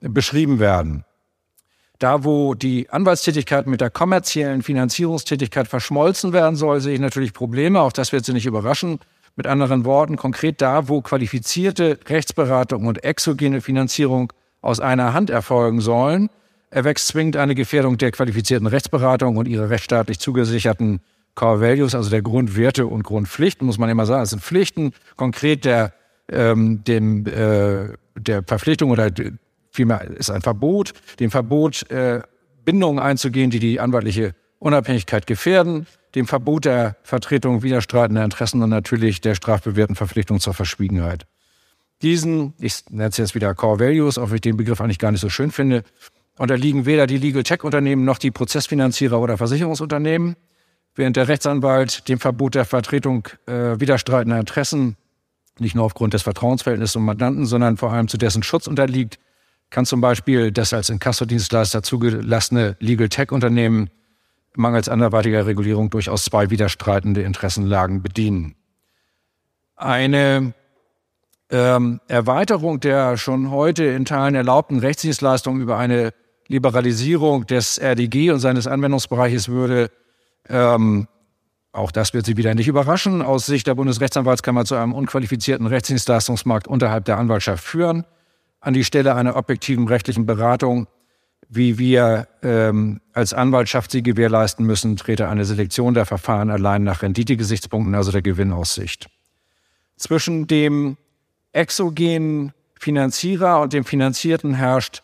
beschrieben 0.01 0.59
werden. 0.59 1.05
Da, 1.99 2.23
wo 2.23 2.53
die 2.53 2.89
Anwaltstätigkeit 2.89 3.65
mit 3.65 3.81
der 3.81 3.89
kommerziellen 3.89 4.61
Finanzierungstätigkeit 4.61 5.67
verschmolzen 5.67 6.31
werden 6.31 6.55
soll, 6.55 6.79
sehe 6.79 6.93
ich 6.93 6.99
natürlich 6.99 7.33
Probleme. 7.33 7.81
Auch 7.81 7.91
das 7.91 8.11
wird 8.11 8.25
Sie 8.25 8.33
nicht 8.33 8.45
überraschen. 8.45 8.99
Mit 9.35 9.47
anderen 9.47 9.85
Worten, 9.85 10.15
konkret 10.17 10.61
da, 10.61 10.89
wo 10.89 11.01
qualifizierte 11.01 11.99
Rechtsberatung 12.07 12.85
und 12.85 13.03
exogene 13.03 13.61
Finanzierung 13.61 14.33
aus 14.61 14.79
einer 14.79 15.13
Hand 15.13 15.29
erfolgen 15.29 15.79
sollen, 15.79 16.29
erwächst 16.69 17.07
zwingend 17.07 17.37
eine 17.37 17.55
Gefährdung 17.55 17.97
der 17.97 18.11
qualifizierten 18.11 18.67
Rechtsberatung 18.67 19.37
und 19.37 19.47
ihrer 19.47 19.69
rechtsstaatlich 19.69 20.19
zugesicherten 20.19 21.01
Core 21.35 21.61
Values, 21.61 21.93
also 21.93 22.09
der 22.09 22.23
Grundwerte 22.23 22.87
und 22.87 23.03
Grundpflichten, 23.03 23.65
muss 23.65 23.77
man 23.77 23.89
immer 23.89 24.05
sagen. 24.05 24.21
Das 24.21 24.31
sind 24.31 24.41
Pflichten, 24.41 24.91
konkret 25.15 25.65
der, 25.65 25.93
ähm, 26.31 26.83
dem, 26.83 27.25
äh, 27.25 27.93
der 28.15 28.43
Verpflichtung 28.43 28.91
oder 28.91 29.11
vielmehr 29.71 30.01
ist 30.11 30.29
ein 30.29 30.41
Verbot, 30.41 30.93
dem 31.19 31.31
Verbot, 31.31 31.89
äh, 31.89 32.21
Bindungen 32.65 32.99
einzugehen, 32.99 33.49
die 33.49 33.59
die 33.59 33.79
anwaltliche 33.79 34.35
Unabhängigkeit 34.59 35.27
gefährden, 35.27 35.87
dem 36.15 36.27
Verbot 36.27 36.65
der 36.65 36.97
Vertretung 37.03 37.63
widerstreitender 37.63 38.23
Interessen 38.23 38.61
und 38.61 38.69
natürlich 38.69 39.21
der 39.21 39.35
strafbewährten 39.35 39.95
Verpflichtung 39.95 40.39
zur 40.39 40.53
Verschwiegenheit. 40.53 41.27
Diesen, 42.01 42.53
ich 42.59 42.83
nenne 42.89 43.09
es 43.09 43.17
jetzt 43.17 43.35
wieder 43.35 43.53
Core 43.55 43.79
Values, 43.79 44.17
auch 44.17 44.29
wenn 44.29 44.35
ich 44.35 44.41
den 44.41 44.57
Begriff 44.57 44.81
eigentlich 44.81 44.99
gar 44.99 45.11
nicht 45.11 45.21
so 45.21 45.29
schön 45.29 45.51
finde, 45.51 45.83
unterliegen 46.37 46.85
weder 46.85 47.07
die 47.07 47.17
Legal 47.17 47.43
Tech 47.43 47.63
Unternehmen 47.63 48.05
noch 48.05 48.17
die 48.17 48.31
Prozessfinanzierer 48.31 49.19
oder 49.19 49.37
Versicherungsunternehmen 49.37 50.35
während 50.97 51.15
der 51.15 51.27
Rechtsanwalt 51.27 52.07
dem 52.09 52.19
Verbot 52.19 52.55
der 52.55 52.65
Vertretung 52.65 53.27
äh, 53.45 53.79
widerstreitender 53.79 54.39
Interessen 54.39 54.97
nicht 55.59 55.75
nur 55.75 55.85
aufgrund 55.85 56.13
des 56.13 56.21
Vertrauensverhältnisses 56.23 56.93
zum 56.93 57.05
Mandanten, 57.05 57.45
sondern 57.45 57.77
vor 57.77 57.91
allem 57.91 58.07
zu 58.07 58.17
dessen 58.17 58.43
Schutz 58.43 58.67
unterliegt, 58.67 59.19
kann 59.69 59.85
zum 59.85 60.01
Beispiel 60.01 60.51
das 60.51 60.73
als 60.73 60.89
Inkassodienstleister 60.89 61.83
zugelassene 61.83 62.75
Legal 62.79 63.09
Tech 63.09 63.31
Unternehmen 63.31 63.89
mangels 64.55 64.89
anderweitiger 64.89 65.45
Regulierung 65.45 65.89
durchaus 65.89 66.23
zwei 66.23 66.49
widerstreitende 66.49 67.21
Interessenlagen 67.21 68.01
bedienen. 68.01 68.55
Eine 69.75 70.53
ähm, 71.51 72.01
Erweiterung 72.07 72.79
der 72.79 73.17
schon 73.17 73.51
heute 73.51 73.85
in 73.85 74.05
Teilen 74.05 74.35
erlaubten 74.35 74.79
Rechtsdienstleistungen 74.79 75.61
über 75.61 75.77
eine 75.77 76.13
Liberalisierung 76.47 77.45
des 77.45 77.77
RDG 77.77 78.31
und 78.31 78.39
seines 78.39 78.67
Anwendungsbereiches 78.67 79.49
würde 79.49 79.91
ähm, 80.49 81.07
auch 81.77 81.91
das 81.91 82.13
wird 82.13 82.25
Sie 82.25 82.37
wieder 82.37 82.55
nicht 82.55 82.67
überraschen, 82.67 83.21
aus 83.21 83.45
Sicht 83.45 83.67
der 83.67 83.75
Bundesrechtsanwaltskammer 83.75 84.65
zu 84.65 84.75
einem 84.75 84.93
unqualifizierten 84.93 85.67
Rechtsdienstleistungsmarkt 85.67 86.67
unterhalb 86.67 87.05
der 87.05 87.17
Anwaltschaft 87.17 87.63
führen. 87.63 88.05
An 88.59 88.73
die 88.73 88.83
Stelle 88.83 89.15
einer 89.15 89.35
objektiven 89.35 89.87
rechtlichen 89.87 90.25
Beratung, 90.25 90.87
wie 91.47 91.77
wir 91.77 92.27
ähm, 92.41 92.99
als 93.13 93.33
Anwaltschaft 93.33 93.91
sie 93.91 94.03
gewährleisten 94.03 94.65
müssen, 94.65 94.97
trete 94.97 95.29
eine 95.29 95.45
Selektion 95.45 95.93
der 95.93 96.05
Verfahren 96.05 96.49
allein 96.49 96.83
nach 96.83 97.03
Renditegesichtspunkten, 97.03 97.95
also 97.95 98.11
der 98.11 98.21
Gewinnaussicht. 98.21 99.07
Zwischen 99.95 100.47
dem 100.47 100.97
exogenen 101.53 102.53
Finanzierer 102.79 103.61
und 103.61 103.73
dem 103.73 103.85
Finanzierten 103.85 104.53
herrscht 104.55 105.03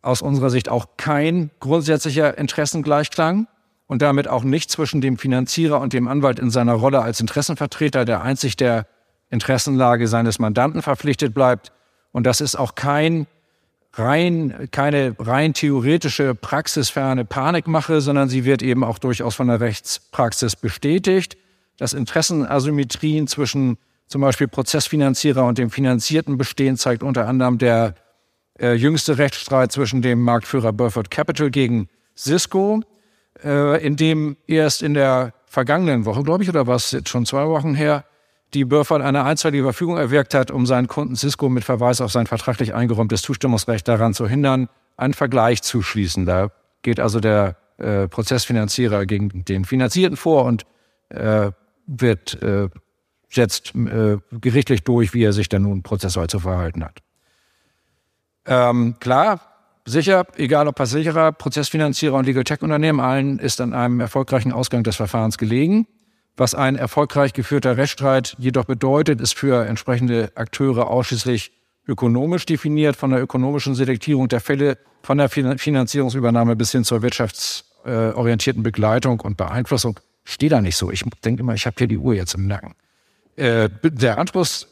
aus 0.00 0.22
unserer 0.22 0.50
Sicht 0.50 0.68
auch 0.68 0.96
kein 0.96 1.50
grundsätzlicher 1.60 2.38
Interessengleichklang 2.38 3.46
und 3.86 4.02
damit 4.02 4.28
auch 4.28 4.44
nicht 4.44 4.70
zwischen 4.70 5.00
dem 5.00 5.18
Finanzierer 5.18 5.80
und 5.80 5.92
dem 5.92 6.08
Anwalt 6.08 6.38
in 6.38 6.50
seiner 6.50 6.74
Rolle 6.74 7.02
als 7.02 7.20
Interessenvertreter, 7.20 8.04
der 8.04 8.22
einzig 8.22 8.56
der 8.56 8.86
Interessenlage 9.30 10.08
seines 10.08 10.38
Mandanten 10.38 10.82
verpflichtet 10.82 11.34
bleibt. 11.34 11.72
Und 12.12 12.24
das 12.24 12.40
ist 12.40 12.56
auch 12.56 12.74
kein 12.74 13.26
rein, 13.92 14.68
keine 14.70 15.14
rein 15.18 15.54
theoretische 15.54 16.34
praxisferne 16.34 17.24
Panikmache, 17.24 18.00
sondern 18.00 18.28
sie 18.28 18.44
wird 18.44 18.62
eben 18.62 18.84
auch 18.84 18.98
durchaus 18.98 19.34
von 19.34 19.48
der 19.48 19.60
Rechtspraxis 19.60 20.56
bestätigt. 20.56 21.36
Dass 21.76 21.92
Interessenasymmetrien 21.92 23.26
zwischen 23.26 23.78
zum 24.06 24.20
Beispiel 24.20 24.48
Prozessfinanzierer 24.48 25.44
und 25.44 25.58
dem 25.58 25.70
Finanzierten 25.70 26.38
bestehen, 26.38 26.76
zeigt 26.76 27.02
unter 27.02 27.26
anderem 27.26 27.58
der 27.58 27.94
äh, 28.60 28.74
jüngste 28.74 29.18
Rechtsstreit 29.18 29.72
zwischen 29.72 30.02
dem 30.02 30.20
Marktführer 30.20 30.72
Burford 30.72 31.10
Capital 31.10 31.50
gegen 31.50 31.88
Cisco 32.16 32.82
äh, 33.42 33.84
in 33.84 33.96
dem 33.96 34.36
erst 34.46 34.82
in 34.82 34.94
der 34.94 35.32
vergangenen 35.46 36.04
Woche, 36.04 36.22
glaube 36.22 36.42
ich, 36.42 36.48
oder 36.48 36.66
war 36.66 36.76
es 36.76 36.90
jetzt 36.90 37.08
schon 37.08 37.26
zwei 37.26 37.46
Wochen 37.46 37.74
her, 37.74 38.04
die 38.54 38.64
Burford 38.64 39.02
eine 39.02 39.24
einstweilige 39.24 39.64
Verfügung 39.64 39.96
erwirkt 39.96 40.34
hat, 40.34 40.50
um 40.50 40.66
seinen 40.66 40.86
Kunden 40.86 41.16
Cisco 41.16 41.48
mit 41.48 41.64
Verweis 41.64 42.00
auf 42.00 42.12
sein 42.12 42.26
vertraglich 42.26 42.74
eingeräumtes 42.74 43.22
Zustimmungsrecht 43.22 43.86
daran 43.88 44.14
zu 44.14 44.28
hindern, 44.28 44.68
einen 44.96 45.14
Vergleich 45.14 45.62
zu 45.62 45.82
schließen. 45.82 46.26
Da 46.26 46.50
geht 46.82 47.00
also 47.00 47.20
der 47.20 47.56
äh, 47.78 48.06
Prozessfinanzierer 48.06 49.06
gegen 49.06 49.44
den 49.44 49.64
Finanzierten 49.64 50.16
vor 50.16 50.44
und 50.44 50.64
äh, 51.08 51.50
wird 51.86 52.40
äh, 52.42 52.68
setzt 53.28 53.74
äh, 53.74 54.18
gerichtlich 54.30 54.84
durch, 54.84 55.12
wie 55.12 55.24
er 55.24 55.32
sich 55.32 55.48
dann 55.48 55.62
nun 55.62 55.82
prozessual 55.82 56.28
zu 56.28 56.38
verhalten 56.38 56.84
hat. 56.84 57.00
Ähm, 58.46 58.96
klar, 59.00 59.40
sicher, 59.86 60.26
egal 60.36 60.68
ob 60.68 60.76
Versicherer, 60.76 61.32
Prozessfinanzierer 61.32 62.14
und 62.14 62.26
Legal 62.26 62.44
Tech 62.44 62.62
Unternehmen, 62.62 63.00
allen 63.00 63.38
ist 63.38 63.60
an 63.60 63.72
einem 63.74 64.00
erfolgreichen 64.00 64.52
Ausgang 64.52 64.82
des 64.82 64.96
Verfahrens 64.96 65.38
gelegen. 65.38 65.86
Was 66.36 66.54
ein 66.54 66.76
erfolgreich 66.76 67.32
geführter 67.32 67.76
Rechtsstreit 67.76 68.34
jedoch 68.38 68.64
bedeutet, 68.64 69.20
ist 69.20 69.36
für 69.36 69.66
entsprechende 69.66 70.32
Akteure 70.34 70.88
ausschließlich 70.88 71.52
ökonomisch 71.86 72.46
definiert, 72.46 72.96
von 72.96 73.10
der 73.10 73.22
ökonomischen 73.22 73.74
Selektierung 73.74 74.28
der 74.28 74.40
Fälle, 74.40 74.78
von 75.02 75.18
der 75.18 75.28
Finanzierungsübernahme 75.28 76.56
bis 76.56 76.72
hin 76.72 76.82
zur 76.82 77.02
wirtschaftsorientierten 77.02 78.62
Begleitung 78.62 79.20
und 79.20 79.36
Beeinflussung. 79.36 80.00
Steht 80.24 80.52
da 80.52 80.60
nicht 80.60 80.76
so. 80.76 80.90
Ich 80.90 81.04
denke 81.24 81.42
immer, 81.42 81.54
ich 81.54 81.66
habe 81.66 81.76
hier 81.78 81.86
die 81.86 81.98
Uhr 81.98 82.14
jetzt 82.14 82.34
im 82.34 82.46
Nacken. 82.46 82.74
Äh, 83.36 83.68
der 83.82 84.18
Anspruchs, 84.18 84.66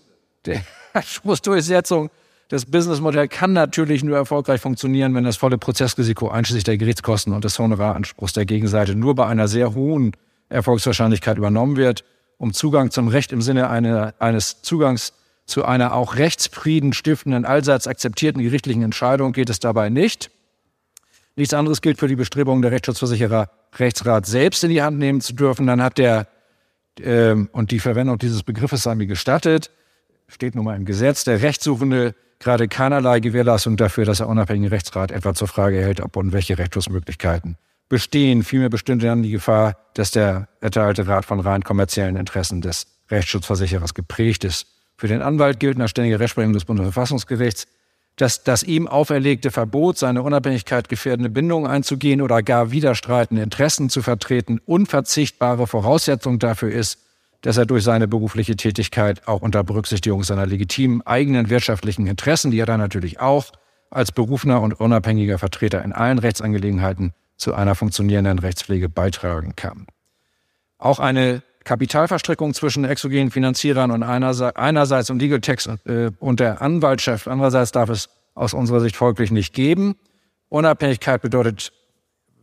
der 0.46 0.62
Anspruchsdurchsetzung 0.94 2.10
das 2.52 2.66
Businessmodell 2.66 3.28
kann 3.28 3.54
natürlich 3.54 4.04
nur 4.04 4.18
erfolgreich 4.18 4.60
funktionieren, 4.60 5.14
wenn 5.14 5.24
das 5.24 5.38
volle 5.38 5.56
Prozessrisiko 5.56 6.28
einschließlich 6.28 6.64
der 6.64 6.76
Gerichtskosten 6.76 7.32
und 7.32 7.44
des 7.44 7.58
Honoraranspruchs 7.58 8.34
der 8.34 8.44
Gegenseite 8.44 8.94
nur 8.94 9.14
bei 9.14 9.26
einer 9.26 9.48
sehr 9.48 9.72
hohen 9.72 10.12
Erfolgswahrscheinlichkeit 10.50 11.38
übernommen 11.38 11.78
wird. 11.78 12.04
Um 12.36 12.52
Zugang 12.52 12.90
zum 12.90 13.08
Recht 13.08 13.32
im 13.32 13.40
Sinne 13.40 13.70
eine, 13.70 14.12
eines 14.18 14.60
Zugangs 14.60 15.14
zu 15.46 15.64
einer 15.64 15.94
auch 15.94 16.16
rechtsfrieden 16.16 16.92
stiftenden, 16.92 17.46
allseits 17.46 17.86
akzeptierten 17.86 18.42
gerichtlichen 18.42 18.82
Entscheidung 18.82 19.32
geht 19.32 19.48
es 19.48 19.58
dabei 19.58 19.88
nicht. 19.88 20.30
Nichts 21.36 21.54
anderes 21.54 21.80
gilt 21.80 21.98
für 21.98 22.06
die 22.06 22.16
Bestrebungen 22.16 22.60
der 22.60 22.70
Rechtsschutzversicherer, 22.70 23.48
Rechtsrat 23.76 24.26
selbst 24.26 24.62
in 24.62 24.68
die 24.68 24.82
Hand 24.82 24.98
nehmen 24.98 25.22
zu 25.22 25.32
dürfen. 25.32 25.66
Dann 25.66 25.82
hat 25.82 25.96
der, 25.96 26.26
ähm, 27.00 27.48
und 27.52 27.70
die 27.70 27.80
Verwendung 27.80 28.18
dieses 28.18 28.42
Begriffes 28.42 28.82
sei 28.82 28.94
mir 28.94 29.06
gestattet, 29.06 29.70
steht 30.28 30.54
nun 30.54 30.66
mal 30.66 30.76
im 30.76 30.84
Gesetz, 30.84 31.24
der 31.24 31.40
Rechtssuchende 31.40 32.14
gerade 32.42 32.68
keinerlei 32.68 33.20
Gewährleistung 33.20 33.76
dafür, 33.76 34.04
dass 34.04 34.20
er 34.20 34.28
unabhängigen 34.28 34.68
Rechtsrat 34.68 35.10
etwa 35.10 35.34
zur 35.34 35.48
Frage 35.48 35.78
erhält, 35.78 36.00
ob 36.00 36.16
und 36.16 36.32
welche 36.32 36.58
Rechtsschutzmöglichkeiten 36.58 37.56
bestehen. 37.88 38.42
Vielmehr 38.42 38.70
bestünde 38.70 39.06
dann 39.06 39.22
die 39.22 39.30
Gefahr, 39.30 39.76
dass 39.94 40.10
der 40.10 40.48
erteilte 40.60 41.06
Rat 41.06 41.24
von 41.24 41.40
rein 41.40 41.62
kommerziellen 41.62 42.16
Interessen 42.16 42.60
des 42.60 42.86
Rechtsschutzversicherers 43.10 43.94
geprägt 43.94 44.44
ist. 44.44 44.66
Für 44.96 45.08
den 45.08 45.22
Anwalt 45.22 45.60
gilt 45.60 45.78
nach 45.78 45.88
ständiger 45.88 46.20
Rechtsprechung 46.20 46.52
des 46.52 46.64
Bundesverfassungsgerichts, 46.64 47.66
dass 48.16 48.44
das 48.44 48.62
ihm 48.62 48.86
auferlegte 48.86 49.50
Verbot, 49.50 49.98
seine 49.98 50.22
Unabhängigkeit 50.22 50.88
gefährdende 50.88 51.30
Bindungen 51.30 51.70
einzugehen 51.70 52.20
oder 52.20 52.42
gar 52.42 52.70
widerstreitende 52.70 53.42
Interessen 53.42 53.88
zu 53.88 54.02
vertreten, 54.02 54.60
unverzichtbare 54.64 55.66
Voraussetzung 55.66 56.38
dafür 56.38 56.70
ist, 56.70 56.98
dass 57.42 57.56
er 57.56 57.66
durch 57.66 57.84
seine 57.84 58.08
berufliche 58.08 58.56
Tätigkeit 58.56 59.28
auch 59.28 59.42
unter 59.42 59.62
Berücksichtigung 59.62 60.22
seiner 60.22 60.46
legitimen 60.46 61.02
eigenen 61.02 61.50
wirtschaftlichen 61.50 62.06
Interessen, 62.06 62.50
die 62.50 62.58
er 62.60 62.66
dann 62.66 62.80
natürlich 62.80 63.20
auch 63.20 63.52
als 63.90 64.12
berufener 64.12 64.62
und 64.62 64.80
unabhängiger 64.80 65.38
Vertreter 65.38 65.84
in 65.84 65.92
allen 65.92 66.18
Rechtsangelegenheiten 66.18 67.12
zu 67.36 67.54
einer 67.54 67.74
funktionierenden 67.74 68.38
Rechtspflege 68.38 68.88
beitragen 68.88 69.54
kann. 69.56 69.86
Auch 70.78 70.98
eine 70.98 71.42
Kapitalverstrickung 71.64 72.54
zwischen 72.54 72.84
exogenen 72.84 73.30
Finanzierern 73.30 73.90
und 73.90 74.02
einerseits, 74.02 75.10
und 75.10 75.20
Legal 75.20 75.40
Text 75.40 75.66
und, 75.66 75.86
äh, 75.86 76.10
und 76.18 76.40
der 76.40 76.62
Anwaltschaft 76.62 77.28
andererseits 77.28 77.72
darf 77.72 77.88
es 77.88 78.08
aus 78.34 78.54
unserer 78.54 78.80
Sicht 78.80 78.96
folglich 78.96 79.30
nicht 79.30 79.52
geben. 79.54 79.96
Unabhängigkeit 80.48 81.22
bedeutet, 81.22 81.72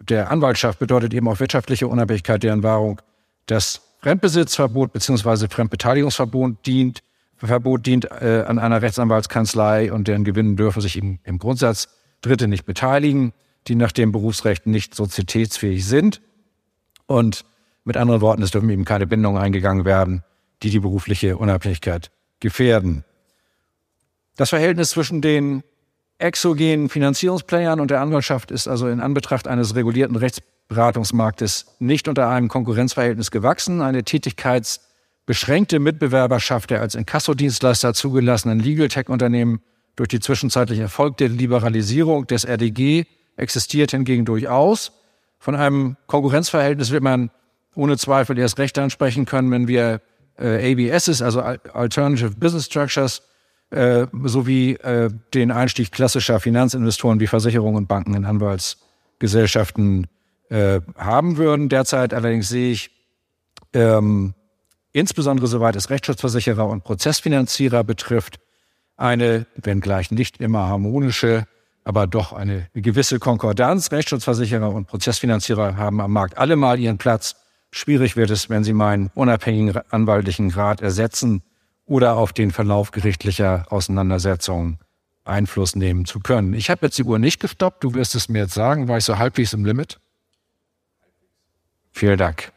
der 0.01 0.31
Anwaltschaft 0.31 0.79
bedeutet 0.79 1.13
eben 1.13 1.27
auch 1.27 1.39
wirtschaftliche 1.39 1.87
Unabhängigkeit, 1.87 2.43
deren 2.43 2.63
Wahrung 2.63 3.01
das 3.45 3.81
Fremdbesitzverbot 4.01 4.93
bzw. 4.93 5.47
Fremdbeteiligungsverbot 5.49 6.65
dient, 6.65 7.03
Verbot 7.35 7.85
dient 7.85 8.05
äh, 8.05 8.43
an 8.47 8.59
einer 8.59 8.81
Rechtsanwaltskanzlei 8.81 9.91
und 9.91 10.07
deren 10.07 10.23
Gewinnen 10.23 10.55
dürfen 10.55 10.81
sich 10.81 10.97
im, 10.97 11.19
im 11.23 11.39
Grundsatz 11.39 11.89
Dritte 12.21 12.47
nicht 12.47 12.65
beteiligen, 12.65 13.33
die 13.67 13.75
nach 13.75 13.91
dem 13.91 14.11
Berufsrecht 14.11 14.67
nicht 14.67 14.95
sozietätsfähig 14.95 15.85
sind. 15.85 16.21
Und 17.07 17.45
mit 17.85 17.97
anderen 17.97 18.21
Worten, 18.21 18.41
es 18.41 18.51
dürfen 18.51 18.69
eben 18.69 18.85
keine 18.85 19.07
Bindungen 19.07 19.41
eingegangen 19.41 19.85
werden, 19.85 20.23
die 20.63 20.69
die 20.69 20.79
berufliche 20.79 21.37
Unabhängigkeit 21.37 22.11
gefährden. 22.39 23.03
Das 24.35 24.49
Verhältnis 24.49 24.91
zwischen 24.91 25.21
den 25.21 25.63
exogenen 26.17 26.89
Finanzierungsplayern 26.89 27.79
und 27.79 27.91
der 27.91 28.01
Anwaltschaft 28.01 28.51
ist 28.51 28.67
also 28.67 28.87
in 28.89 28.99
Anbetracht 28.99 29.47
eines 29.47 29.75
regulierten 29.75 30.17
Rechts 30.17 30.41
Beratungsmarktes 30.69 31.65
nicht 31.79 32.07
unter 32.07 32.29
einem 32.29 32.47
Konkurrenzverhältnis 32.47 33.31
gewachsen. 33.31 33.81
Eine 33.81 34.03
tätigkeitsbeschränkte 34.03 35.79
Mitbewerberschaft 35.79 36.69
der 36.69 36.79
als 36.79 36.95
Inkassodienstleister 36.95 37.93
zugelassenen 37.93 38.59
Legal 38.59 38.87
Tech-Unternehmen 38.87 39.61
durch 39.97 40.07
die 40.07 40.21
zwischenzeitlich 40.21 40.79
erfolgte 40.79 41.27
Liberalisierung 41.27 42.25
des 42.27 42.45
RDG 42.45 43.05
existiert 43.35 43.91
hingegen 43.91 44.23
durchaus. 44.23 44.93
Von 45.39 45.55
einem 45.55 45.97
Konkurrenzverhältnis 46.07 46.91
wird 46.91 47.03
man 47.03 47.31
ohne 47.75 47.97
Zweifel 47.97 48.37
erst 48.37 48.59
recht 48.59 48.77
ansprechen 48.77 49.25
können, 49.25 49.51
wenn 49.51 49.67
wir 49.67 50.01
äh, 50.37 50.71
ABSs, 50.71 51.21
also 51.21 51.41
Alternative 51.41 52.31
Business 52.31 52.65
Structures, 52.65 53.23
äh, 53.71 54.07
sowie 54.23 54.73
äh, 54.73 55.09
den 55.33 55.51
Einstieg 55.51 55.91
klassischer 55.91 56.39
Finanzinvestoren 56.39 57.19
wie 57.19 57.27
Versicherungen 57.27 57.77
und 57.77 57.87
Banken 57.87 58.13
in 58.13 58.25
Anwaltsgesellschaften 58.25 60.07
äh, 60.49 60.81
haben 60.97 61.37
würden. 61.37 61.69
Derzeit 61.69 62.13
allerdings 62.13 62.49
sehe 62.49 62.71
ich 62.71 62.91
ähm, 63.73 64.33
insbesondere 64.91 65.47
soweit 65.47 65.75
es 65.75 65.89
Rechtsschutzversicherer 65.89 66.67
und 66.67 66.83
Prozessfinanzierer 66.83 67.83
betrifft, 67.83 68.39
eine, 68.97 69.45
wenngleich 69.55 70.11
nicht 70.11 70.41
immer 70.41 70.67
harmonische, 70.67 71.45
aber 71.85 72.05
doch 72.05 72.33
eine 72.33 72.67
gewisse 72.73 73.19
Konkordanz. 73.19 73.91
Rechtsschutzversicherer 73.91 74.69
und 74.69 74.87
Prozessfinanzierer 74.87 75.77
haben 75.77 76.01
am 76.01 76.11
Markt 76.11 76.37
alle 76.37 76.55
mal 76.55 76.79
ihren 76.79 76.97
Platz. 76.97 77.35
Schwierig 77.71 78.15
wird 78.15 78.29
es, 78.29 78.49
wenn 78.49 78.63
sie 78.63 78.73
meinen 78.73 79.09
unabhängigen 79.15 79.81
anwaltlichen 79.89 80.51
Rat 80.51 80.81
ersetzen 80.81 81.43
oder 81.85 82.15
auf 82.15 82.33
den 82.33 82.51
Verlauf 82.51 82.91
gerichtlicher 82.91 83.65
Auseinandersetzungen 83.69 84.79
Einfluss 85.23 85.75
nehmen 85.75 86.05
zu 86.05 86.19
können. 86.19 86.53
Ich 86.53 86.69
habe 86.69 86.87
jetzt 86.87 86.97
die 86.97 87.03
Uhr 87.03 87.19
nicht 87.19 87.39
gestoppt, 87.39 87.83
du 87.83 87.93
wirst 87.93 88.15
es 88.15 88.29
mir 88.29 88.39
jetzt 88.39 88.53
sagen, 88.53 88.87
war 88.87 88.97
ich 88.97 89.05
so 89.05 89.17
halbwegs 89.17 89.53
im 89.53 89.63
Limit? 89.65 89.99
Vielen 91.99 92.17
Dank. 92.17 92.53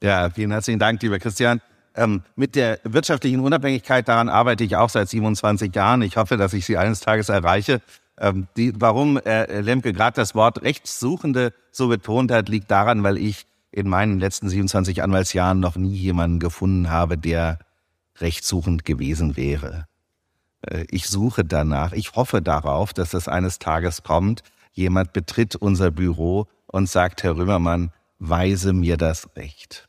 Ja, 0.00 0.30
vielen 0.30 0.50
herzlichen 0.50 0.78
Dank, 0.78 1.02
lieber 1.02 1.18
Christian. 1.18 1.60
Ähm, 1.94 2.22
mit 2.36 2.54
der 2.54 2.80
wirtschaftlichen 2.84 3.40
Unabhängigkeit, 3.40 4.08
daran 4.08 4.30
arbeite 4.30 4.64
ich 4.64 4.76
auch 4.76 4.88
seit 4.88 5.10
27 5.10 5.74
Jahren. 5.74 6.00
Ich 6.00 6.16
hoffe, 6.16 6.38
dass 6.38 6.54
ich 6.54 6.64
sie 6.64 6.78
eines 6.78 7.00
Tages 7.00 7.28
erreiche. 7.28 7.82
Ähm, 8.18 8.46
die, 8.56 8.72
warum 8.80 9.18
äh, 9.18 9.60
Lemke 9.60 9.92
gerade 9.92 10.14
das 10.14 10.34
Wort 10.34 10.62
Rechtssuchende 10.62 11.52
so 11.70 11.88
betont 11.88 12.32
hat, 12.32 12.48
liegt 12.48 12.70
daran, 12.70 13.02
weil 13.02 13.18
ich 13.18 13.44
in 13.70 13.90
meinen 13.90 14.20
letzten 14.20 14.48
27 14.48 15.02
Anwaltsjahren 15.02 15.60
noch 15.60 15.76
nie 15.76 15.94
jemanden 15.94 16.38
gefunden 16.38 16.88
habe, 16.88 17.18
der 17.18 17.58
rechtssuchend 18.20 18.86
gewesen 18.86 19.36
wäre. 19.36 19.87
Äh, 20.62 20.84
ich 20.90 21.08
suche 21.08 21.44
danach, 21.44 21.92
ich 21.92 22.14
hoffe 22.14 22.42
darauf, 22.42 22.92
dass 22.92 23.10
das 23.10 23.28
eines 23.28 23.58
Tages 23.58 24.02
kommt. 24.02 24.42
Jemand 24.72 25.12
betritt 25.12 25.56
unser 25.56 25.90
Büro 25.90 26.46
und 26.66 26.88
sagt, 26.88 27.22
Herr 27.22 27.36
Römermann, 27.36 27.92
weise 28.18 28.72
mir 28.72 28.96
das 28.96 29.28
Recht. 29.36 29.88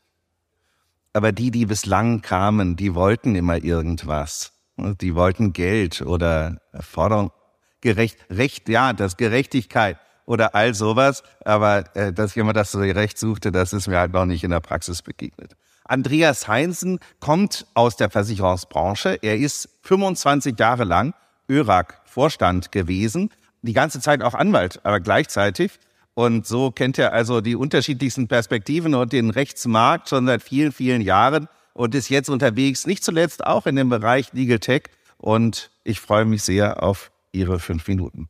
Aber 1.12 1.32
die, 1.32 1.50
die 1.50 1.66
bislang 1.66 2.22
kamen, 2.22 2.76
die 2.76 2.94
wollten 2.94 3.34
immer 3.34 3.62
irgendwas. 3.62 4.52
Die 4.76 5.14
wollten 5.14 5.52
Geld 5.52 6.02
oder 6.02 6.58
Forderung, 6.80 7.32
gerecht, 7.80 8.18
Recht, 8.30 8.68
ja, 8.68 8.92
das 8.92 9.16
Gerechtigkeit 9.16 9.98
oder 10.24 10.54
all 10.54 10.74
sowas. 10.74 11.22
Aber 11.44 11.84
äh, 11.96 12.12
dass 12.12 12.34
jemand 12.34 12.56
das 12.56 12.72
so 12.72 12.78
Recht 12.78 13.18
suchte, 13.18 13.52
das 13.52 13.72
ist 13.72 13.88
mir 13.88 13.98
halt 13.98 14.12
noch 14.12 14.24
nicht 14.24 14.44
in 14.44 14.50
der 14.50 14.60
Praxis 14.60 15.02
begegnet. 15.02 15.56
Andreas 15.90 16.46
Heinzen 16.46 17.00
kommt 17.18 17.66
aus 17.74 17.96
der 17.96 18.10
Versicherungsbranche. 18.10 19.18
Er 19.22 19.36
ist 19.36 19.68
25 19.82 20.58
Jahre 20.58 20.84
lang 20.84 21.14
ÖRAG-Vorstand 21.48 22.70
gewesen, 22.70 23.30
die 23.62 23.72
ganze 23.72 24.00
Zeit 24.00 24.22
auch 24.22 24.34
Anwalt, 24.34 24.80
aber 24.84 25.00
gleichzeitig. 25.00 25.72
Und 26.14 26.46
so 26.46 26.70
kennt 26.70 26.98
er 26.98 27.12
also 27.12 27.40
die 27.40 27.56
unterschiedlichsten 27.56 28.28
Perspektiven 28.28 28.94
und 28.94 29.12
den 29.12 29.30
Rechtsmarkt 29.30 30.08
schon 30.08 30.26
seit 30.26 30.42
vielen, 30.42 30.70
vielen 30.70 31.02
Jahren 31.02 31.48
und 31.72 31.94
ist 31.94 32.08
jetzt 32.08 32.30
unterwegs, 32.30 32.86
nicht 32.86 33.02
zuletzt 33.02 33.44
auch 33.44 33.66
in 33.66 33.74
dem 33.74 33.88
Bereich 33.88 34.32
Legal 34.32 34.60
Tech. 34.60 34.84
Und 35.18 35.70
ich 35.82 35.98
freue 35.98 36.24
mich 36.24 36.44
sehr 36.44 36.84
auf 36.84 37.10
Ihre 37.32 37.58
fünf 37.58 37.88
Minuten. 37.88 38.28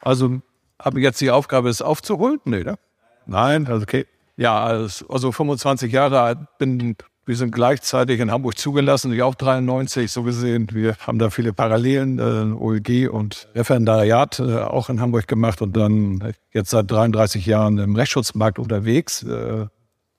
Also 0.00 0.40
habe 0.80 1.00
ich 1.00 1.04
jetzt 1.04 1.20
die 1.20 1.30
Aufgabe, 1.30 1.68
es 1.68 1.82
aufzuholen? 1.82 2.40
Nee, 2.44 2.64
ne? 2.64 2.78
Nein, 3.26 3.66
also 3.66 3.82
okay. 3.82 4.06
Ja, 4.36 4.64
also 4.64 5.32
25 5.32 5.92
Jahre 5.92 6.20
alt, 6.20 6.38
bin 6.58 6.96
Wir 7.26 7.36
sind 7.36 7.52
gleichzeitig 7.52 8.20
in 8.20 8.30
Hamburg 8.30 8.58
zugelassen, 8.58 9.12
ich 9.12 9.22
auch 9.22 9.34
93, 9.34 10.10
so 10.10 10.24
gesehen. 10.24 10.68
Wir 10.72 10.96
haben 10.98 11.18
da 11.18 11.30
viele 11.30 11.52
Parallelen, 11.54 12.18
äh, 12.18 12.54
OLG 12.54 13.08
und 13.08 13.48
Referendariat 13.54 14.40
äh, 14.40 14.58
auch 14.58 14.90
in 14.90 15.00
Hamburg 15.00 15.26
gemacht 15.26 15.62
und 15.62 15.74
dann 15.74 16.34
jetzt 16.52 16.70
seit 16.70 16.90
33 16.90 17.46
Jahren 17.46 17.78
im 17.78 17.96
Rechtsschutzmarkt 17.96 18.58
unterwegs. 18.58 19.22
Äh, 19.22 19.66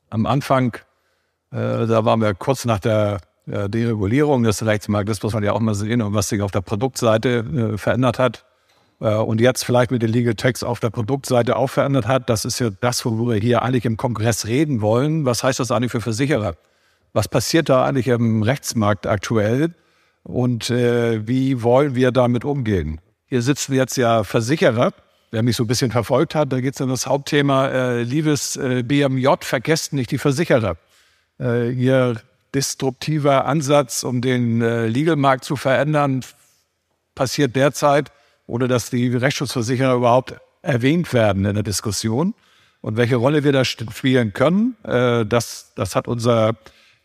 am 0.09 0.25
Anfang, 0.25 0.77
äh, 1.51 1.85
da 1.85 2.05
waren 2.05 2.21
wir 2.21 2.33
kurz 2.33 2.65
nach 2.65 2.79
der 2.79 3.19
äh, 3.45 3.69
Deregulierung 3.69 4.43
des 4.43 4.65
Rechtsmarktes, 4.65 5.21
muss 5.21 5.33
man 5.33 5.43
ja 5.43 5.51
auch 5.53 5.59
mal 5.59 5.75
sehen, 5.75 6.01
und 6.01 6.13
was 6.13 6.29
sich 6.29 6.41
auf 6.41 6.51
der 6.51 6.61
Produktseite 6.61 7.73
äh, 7.73 7.77
verändert 7.77 8.17
hat. 8.17 8.45
Und 9.09 9.39
jetzt 9.39 9.63
vielleicht 9.65 9.91
mit 9.91 10.01
den 10.01 10.09
Legal 10.09 10.33
Tax 10.35 10.63
auf 10.63 10.79
der 10.79 10.89
Produktseite 10.89 11.57
auch 11.57 11.67
verändert 11.67 12.07
hat. 12.07 12.29
Das 12.29 12.43
ist 12.43 12.59
ja 12.59 12.69
das, 12.81 13.05
worüber 13.05 13.33
wir 13.33 13.39
hier 13.39 13.61
eigentlich 13.61 13.85
im 13.85 13.97
Kongress 13.97 14.47
reden 14.47 14.81
wollen. 14.81 15.25
Was 15.25 15.43
heißt 15.43 15.59
das 15.59 15.69
eigentlich 15.69 15.91
für 15.91 16.01
Versicherer? 16.01 16.55
Was 17.15 17.29
passiert 17.29 17.69
da 17.69 17.85
eigentlich 17.85 18.07
im 18.07 18.43
Rechtsmarkt 18.43 19.07
aktuell 19.07 19.73
und 20.23 20.69
äh, 20.69 21.25
wie 21.25 21.63
wollen 21.63 21.95
wir 21.95 22.11
damit 22.11 22.43
umgehen? 22.43 22.99
Hier 23.27 23.41
sitzen 23.41 23.73
jetzt 23.73 23.95
ja 23.95 24.25
Versicherer. 24.25 24.91
Wer 25.31 25.41
mich 25.41 25.55
so 25.55 25.63
ein 25.63 25.67
bisschen 25.67 25.91
verfolgt 25.91 26.35
hat, 26.35 26.51
da 26.51 26.59
geht 26.59 26.75
es 26.75 26.81
um 26.81 26.89
das 26.89 27.07
Hauptthema, 27.07 27.67
äh, 27.67 28.03
liebes 28.03 28.57
äh, 28.57 28.83
BMJ, 28.83 29.27
vergesst 29.41 29.93
nicht 29.93 30.11
die 30.11 30.17
Versicherer. 30.17 30.75
Äh, 31.39 31.71
ihr 31.71 32.21
disruptiver 32.53 33.45
Ansatz, 33.45 34.03
um 34.03 34.19
den 34.19 34.61
äh, 34.61 34.87
Legalmarkt 34.87 35.45
zu 35.45 35.55
verändern, 35.55 36.19
passiert 37.15 37.55
derzeit, 37.55 38.11
ohne 38.47 38.67
dass 38.67 38.89
die 38.89 39.09
Rechtsschutzversicherer 39.09 39.95
überhaupt 39.95 40.35
erwähnt 40.61 41.13
werden 41.13 41.45
in 41.45 41.53
der 41.53 41.63
Diskussion. 41.63 42.33
Und 42.81 42.97
welche 42.97 43.15
Rolle 43.15 43.43
wir 43.43 43.51
da 43.51 43.65
spielen 43.65 44.33
können, 44.33 44.75
äh, 44.83 45.25
das, 45.25 45.73
das 45.75 45.95
hat 45.95 46.07
unser 46.07 46.55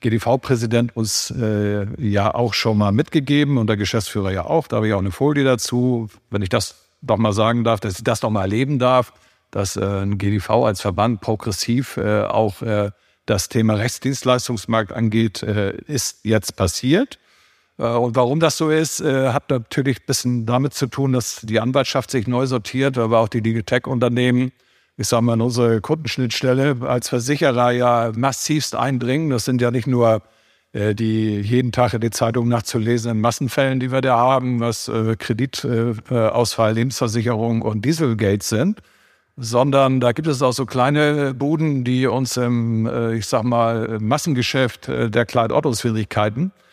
GDV-Präsident 0.01 0.97
uns 0.97 1.31
äh, 1.31 1.87
ja 2.03 2.35
auch 2.35 2.55
schon 2.55 2.79
mal 2.79 2.93
mitgegeben 2.93 3.59
und 3.59 3.67
der 3.67 3.77
Geschäftsführer 3.77 4.33
ja 4.33 4.45
auch. 4.45 4.67
Da 4.67 4.77
habe 4.77 4.89
ich 4.89 4.95
auch 4.95 4.99
eine 4.99 5.11
Folie 5.11 5.45
dazu, 5.45 6.09
wenn 6.31 6.43
ich 6.43 6.49
das 6.49 6.89
doch 7.03 7.19
mal 7.19 7.33
sagen 7.33 7.65
darf, 7.65 7.81
dass 7.81 7.99
ich 7.99 8.05
das 8.05 8.23
noch 8.23 8.31
mal 8.31 8.43
erleben 8.43 8.79
darf, 8.79 9.13
dass 9.51 9.77
äh, 9.77 9.85
ein 9.85 10.19
GDV 10.19 10.65
als 10.65 10.81
Verband 10.81 11.21
progressiv 11.21 11.97
äh, 11.97 12.23
auch 12.23 12.63
äh, 12.63 12.91
das 13.27 13.49
Thema 13.49 13.75
Rechtsdienstleistungsmarkt 13.75 14.93
angeht, 14.93 15.43
äh, 15.43 15.77
ist 15.87 16.25
jetzt 16.25 16.57
passiert. 16.57 17.19
Äh, 17.81 17.97
und 17.97 18.15
warum 18.17 18.41
das 18.41 18.57
so 18.57 18.71
ist, 18.71 19.01
äh, 19.01 19.29
hat 19.31 19.51
natürlich 19.51 20.01
ein 20.01 20.07
bisschen 20.07 20.47
damit 20.47 20.75
zu 20.75 20.87
tun, 20.87 21.13
dass 21.13 21.41
die 21.43 21.61
Anwaltschaft 21.61 22.11
sich 22.11 22.27
neu 22.27 22.47
sortiert, 22.47 22.99
aber 22.99 23.21
auch 23.21 23.29
die 23.29 23.41
Legal 23.41 23.63
Tech-Unternehmen 23.63 24.53
ich 24.97 25.09
sage 25.09 25.23
mal, 25.23 25.33
in 25.33 25.41
unsere 25.41 25.81
Kundenschnittstelle 25.81 26.77
als 26.83 27.09
Versicherer 27.09 27.71
ja 27.71 28.13
massivst 28.15 28.75
eindringen. 28.75 29.31
Das 29.31 29.47
sind 29.47 29.63
ja 29.63 29.71
nicht 29.71 29.87
nur 29.87 30.21
äh, 30.75 30.95
die 30.95 31.41
jeden 31.41 31.73
Tag 31.73 31.95
in 31.95 32.03
die 32.03 32.11
Zeitung 32.11 32.49
nachzulesenden 32.49 33.19
Massenfällen, 33.19 33.81
die 33.81 33.93
wir 33.93 34.03
da 34.03 34.19
haben, 34.19 34.61
was 34.61 34.93
Kreditausfall, 35.19 36.75
Lebensversicherung 36.75 37.63
und 37.63 37.83
Dieselgate 37.87 38.45
sind, 38.45 38.83
sondern 39.39 40.01
da 40.01 40.13
gibt 40.13 40.29
es 40.29 40.43
auch 40.43 40.53
so 40.53 40.67
kleine 40.67 41.33
Buden, 41.33 41.83
die 41.83 42.07
uns 42.07 42.37
im, 42.37 42.87
ich 43.15 43.25
sag 43.25 43.45
mal, 43.45 43.99
Massengeschäft 44.01 44.89
der 44.89 45.25
Kleidortungsfähigkeiten 45.25 46.49
äh, 46.49 46.70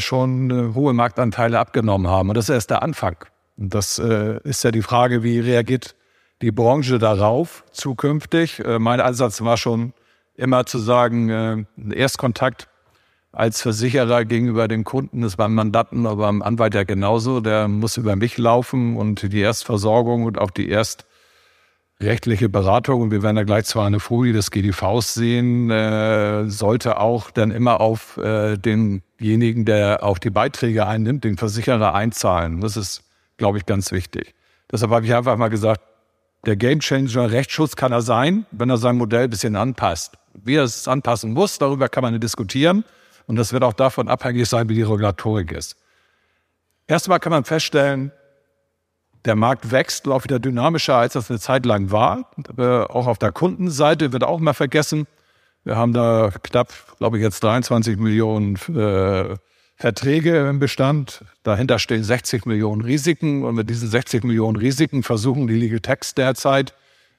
schon 0.00 0.50
äh, 0.50 0.74
hohe 0.74 0.92
Marktanteile 0.92 1.58
abgenommen 1.58 2.08
haben. 2.08 2.28
Und 2.28 2.36
das 2.36 2.48
ist 2.48 2.54
erst 2.54 2.70
der 2.70 2.82
Anfang. 2.82 3.16
Und 3.56 3.74
das 3.74 3.98
äh, 3.98 4.38
ist 4.44 4.64
ja 4.64 4.70
die 4.70 4.82
Frage, 4.82 5.22
wie 5.22 5.38
reagiert 5.38 5.94
die 6.42 6.50
Branche 6.50 6.98
darauf 6.98 7.64
zukünftig. 7.70 8.60
Äh, 8.64 8.78
mein 8.78 9.00
Ansatz 9.00 9.40
war 9.42 9.56
schon 9.56 9.92
immer 10.34 10.66
zu 10.66 10.78
sagen, 10.78 11.28
äh, 11.28 11.64
Erstkontakt 11.94 12.68
als 13.32 13.62
Versicherer 13.62 14.24
gegenüber 14.26 14.68
den 14.68 14.84
Kunden 14.84 15.22
ist 15.22 15.36
beim 15.36 15.54
Mandanten, 15.54 16.06
aber 16.06 16.26
beim 16.26 16.42
Anwalt 16.42 16.74
ja 16.74 16.84
genauso. 16.84 17.40
Der 17.40 17.66
muss 17.66 17.96
über 17.96 18.14
mich 18.16 18.36
laufen 18.36 18.96
und 18.96 19.32
die 19.32 19.40
Erstversorgung 19.40 20.24
und 20.24 20.38
auch 20.38 20.50
die 20.50 20.68
erstrechtliche 20.68 22.50
Beratung, 22.50 23.00
und 23.00 23.10
wir 23.10 23.22
werden 23.22 23.36
da 23.36 23.44
gleich 23.44 23.64
zwar 23.64 23.86
eine 23.86 24.00
Folie 24.00 24.34
des 24.34 24.50
GDVs 24.50 25.14
sehen, 25.14 25.70
äh, 25.70 26.50
sollte 26.50 27.00
auch 27.00 27.30
dann 27.30 27.52
immer 27.52 27.80
auf 27.80 28.18
äh, 28.18 28.58
denjenigen, 29.22 29.64
der 29.64 30.02
auch 30.02 30.18
die 30.18 30.30
Beiträge 30.30 30.86
einnimmt, 30.86 31.24
den 31.24 31.36
Versicherer 31.36 31.94
einzahlen. 31.94 32.60
Das 32.60 32.76
ist, 32.76 33.04
glaube 33.36 33.58
ich, 33.58 33.66
ganz 33.66 33.92
wichtig. 33.92 34.34
Deshalb 34.70 34.90
habe 34.90 35.06
ich 35.06 35.14
einfach 35.14 35.36
mal 35.36 35.48
gesagt, 35.48 35.80
der 36.44 36.56
Gamechanger 36.56 37.30
Rechtsschutz 37.30 37.76
kann 37.76 37.92
er 37.92 38.02
sein, 38.02 38.46
wenn 38.50 38.68
er 38.68 38.76
sein 38.76 38.96
Modell 38.96 39.24
ein 39.24 39.30
bisschen 39.30 39.54
anpasst. 39.54 40.18
Wie 40.34 40.56
er 40.56 40.64
es 40.64 40.88
anpassen 40.88 41.32
muss, 41.32 41.58
darüber 41.58 41.88
kann 41.88 42.02
man 42.02 42.18
diskutieren. 42.20 42.84
Und 43.26 43.36
das 43.36 43.52
wird 43.52 43.62
auch 43.62 43.74
davon 43.74 44.08
abhängig 44.08 44.48
sein, 44.48 44.68
wie 44.68 44.74
die 44.74 44.82
Regulatorik 44.82 45.52
ist. 45.52 45.76
Erstmal 46.88 47.20
kann 47.20 47.30
man 47.30 47.44
feststellen, 47.44 48.10
der 49.24 49.36
Markt 49.36 49.70
wächst 49.70 50.08
auch 50.08 50.24
wieder 50.24 50.40
dynamischer, 50.40 50.96
als 50.96 51.12
das 51.12 51.30
eine 51.30 51.38
Zeit 51.38 51.64
lang 51.64 51.92
war. 51.92 52.30
Auch 52.90 53.06
auf 53.06 53.18
der 53.18 53.30
Kundenseite 53.30 54.12
wird 54.12 54.24
auch 54.24 54.40
mal 54.40 54.52
vergessen. 54.52 55.06
Wir 55.64 55.76
haben 55.76 55.92
da 55.92 56.30
knapp, 56.42 56.72
glaube 56.98 57.18
ich, 57.18 57.22
jetzt 57.22 57.42
23 57.44 57.96
Millionen 57.98 58.56
äh, 58.74 59.36
Verträge 59.76 60.48
im 60.48 60.58
Bestand. 60.58 61.24
Dahinter 61.42 61.78
stehen 61.78 62.02
60 62.02 62.46
Millionen 62.46 62.82
Risiken. 62.82 63.44
Und 63.44 63.54
mit 63.54 63.70
diesen 63.70 63.88
60 63.88 64.24
Millionen 64.24 64.56
Risiken 64.56 65.02
versuchen 65.02 65.46
die 65.46 65.54
Legal 65.54 65.80
Techs 65.80 66.14
derzeit 66.14 66.74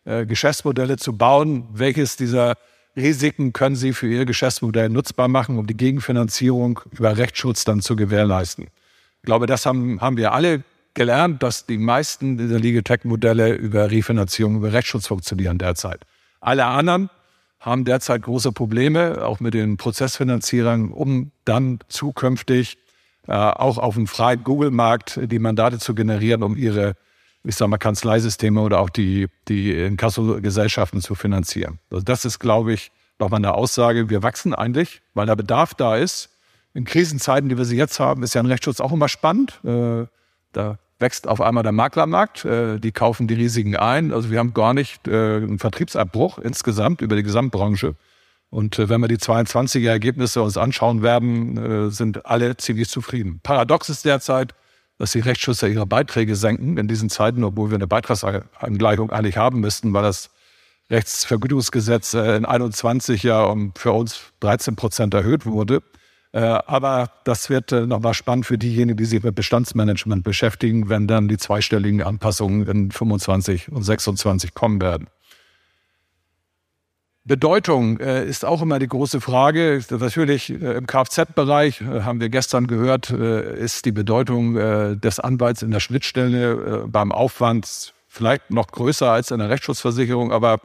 äh, 0.05 0.25
Geschäftsmodelle 0.25 0.97
zu 0.97 1.17
bauen. 1.17 1.67
Welches 1.73 2.17
dieser 2.17 2.55
Risiken 2.95 3.53
können 3.53 3.75
sie 3.75 3.93
für 3.93 4.07
ihr 4.07 4.25
Geschäftsmodell 4.25 4.89
nutzbar 4.89 5.27
machen, 5.27 5.57
um 5.57 5.65
die 5.65 5.77
Gegenfinanzierung 5.77 6.79
über 6.91 7.17
Rechtsschutz 7.17 7.63
dann 7.63 7.81
zu 7.81 7.95
gewährleisten? 7.95 8.65
Ich 8.65 9.25
glaube, 9.25 9.45
das 9.45 9.65
haben, 9.65 10.01
haben 10.01 10.17
wir 10.17 10.33
alle 10.33 10.63
gelernt, 10.93 11.41
dass 11.41 11.65
die 11.65 11.77
meisten 11.77 12.37
dieser 12.37 12.59
Legal 12.59 12.83
Tech 12.83 13.03
Modelle 13.03 13.55
über 13.55 13.89
Refinanzierung, 13.89 14.57
über 14.57 14.73
Rechtsschutz 14.73 15.07
funktionieren 15.07 15.57
derzeit. 15.57 16.01
Alle 16.39 16.65
anderen 16.65 17.09
haben 17.63 17.85
derzeit 17.85 18.21
große 18.21 18.51
Probleme, 18.51 19.23
auch 19.23 19.39
mit 19.39 19.53
den 19.53 19.77
Prozessfinanzierern, 19.77 20.91
um 20.91 21.31
dann 21.45 21.79
zukünftig 21.87 22.77
äh, 23.25 23.31
auch 23.31 23.77
auf 23.77 23.95
dem 23.95 24.05
freien 24.05 24.43
Google-Markt 24.43 25.17
die 25.23 25.39
Mandate 25.39 25.79
zu 25.79 25.95
generieren, 25.95 26.43
um 26.43 26.57
ihre, 26.57 26.95
ich 27.45 27.55
sag 27.55 27.69
mal, 27.69 27.77
Kanzleisysteme 27.77 28.59
oder 28.59 28.81
auch 28.81 28.89
die, 28.89 29.27
die 29.47 29.71
Inkasso-Gesellschaften 29.71 30.99
zu 30.99 31.15
finanzieren. 31.15 31.79
Also 31.89 32.03
das 32.03 32.25
ist, 32.25 32.39
glaube 32.39 32.73
ich, 32.73 32.91
nochmal 33.17 33.37
eine 33.37 33.53
Aussage. 33.53 34.09
Wir 34.09 34.23
wachsen 34.23 34.53
eigentlich, 34.53 35.01
weil 35.13 35.25
der 35.25 35.37
Bedarf 35.37 35.73
da 35.73 35.95
ist. 35.95 36.31
In 36.73 36.83
Krisenzeiten, 36.83 37.47
die 37.47 37.57
wir 37.57 37.65
sie 37.65 37.77
jetzt 37.77 37.97
haben, 37.99 38.23
ist 38.23 38.35
ja 38.35 38.41
ein 38.41 38.47
Rechtsschutz 38.47 38.81
auch 38.81 38.91
immer 38.91 39.07
spannend. 39.07 39.61
Äh, 39.63 40.05
da 40.51 40.79
wächst 40.99 41.27
auf 41.27 41.41
einmal 41.41 41.63
der 41.63 41.71
Maklermarkt, 41.71 42.45
äh, 42.45 42.79
die 42.79 42.91
kaufen 42.91 43.27
die 43.27 43.33
Risiken 43.33 43.75
ein. 43.75 44.11
Also 44.11 44.31
wir 44.31 44.39
haben 44.39 44.53
gar 44.53 44.73
nicht 44.73 45.07
äh, 45.07 45.37
einen 45.37 45.59
Vertriebsabbruch 45.59 46.39
insgesamt 46.39 47.01
über 47.01 47.15
die 47.15 47.23
Gesamtbranche. 47.23 47.95
Und 48.49 48.79
äh, 48.79 48.89
wenn 48.89 49.01
wir 49.01 49.07
die 49.07 49.17
22er 49.17 49.89
Ergebnisse 49.89 50.41
uns 50.41 50.57
anschauen 50.57 51.01
werden, 51.01 51.91
sind 51.91 52.25
alle 52.25 52.57
ziemlich 52.57 52.89
zufrieden. 52.89 53.39
Paradox 53.43 53.89
ist 53.89 54.05
derzeit, 54.05 54.53
dass 54.97 55.11
die 55.11 55.19
Rechtsschützer 55.19 55.67
ihre 55.67 55.85
Beiträge 55.85 56.35
senken 56.35 56.77
in 56.77 56.87
diesen 56.87 57.09
Zeiten, 57.09 57.43
obwohl 57.43 57.71
wir 57.71 57.75
eine 57.75 57.87
Beitragsangleichung 57.87 59.11
eigentlich 59.11 59.37
haben 59.37 59.59
müssten, 59.59 59.93
weil 59.93 60.03
das 60.03 60.29
Rechtsvergütungsgesetz 60.89 62.13
in 62.13 62.45
21 62.45 63.23
ja 63.23 63.43
um 63.43 63.73
für 63.75 63.91
uns 63.91 64.19
13 64.41 64.75
Prozent 64.75 65.13
erhöht 65.13 65.45
wurde. 65.45 65.81
Äh, 66.33 66.39
aber 66.39 67.11
das 67.25 67.51
wird 67.51 67.71
äh, 67.71 67.85
nochmal 67.85 68.15
spannend 68.15 68.47
für 68.47 68.57
diejenigen, 68.57 68.97
die 68.97 69.05
sich 69.05 69.21
mit 69.21 69.35
Bestandsmanagement 69.35 70.23
beschäftigen, 70.23 70.89
wenn 70.89 71.07
dann 71.07 71.27
die 71.27 71.37
zweistelligen 71.37 72.01
Anpassungen 72.01 72.67
in 72.67 72.91
25 72.91 73.71
und 73.71 73.83
26 73.83 74.55
kommen 74.55 74.81
werden. 74.81 75.07
Bedeutung 77.23 77.99
äh, 77.99 78.25
ist 78.25 78.45
auch 78.45 78.63
immer 78.63 78.79
die 78.79 78.87
große 78.87 79.21
Frage. 79.21 79.79
Natürlich 79.91 80.49
im 80.49 80.87
Kfz-Bereich 80.87 81.81
haben 81.81 82.19
wir 82.19 82.29
gestern 82.29 82.65
gehört, 82.65 83.11
ist 83.11 83.85
die 83.85 83.91
Bedeutung 83.91 84.55
des 84.55 85.19
Anwalts 85.19 85.61
in 85.61 85.71
der 85.71 85.79
Schnittstelle 85.79 86.85
beim 86.87 87.13
Aufwand 87.13 87.93
vielleicht 88.09 88.51
noch 88.51 88.67
größer 88.67 89.09
als 89.09 89.31
in 89.31 89.39
der 89.39 89.49
Rechtsschutzversicherung, 89.49 90.33
aber 90.33 90.59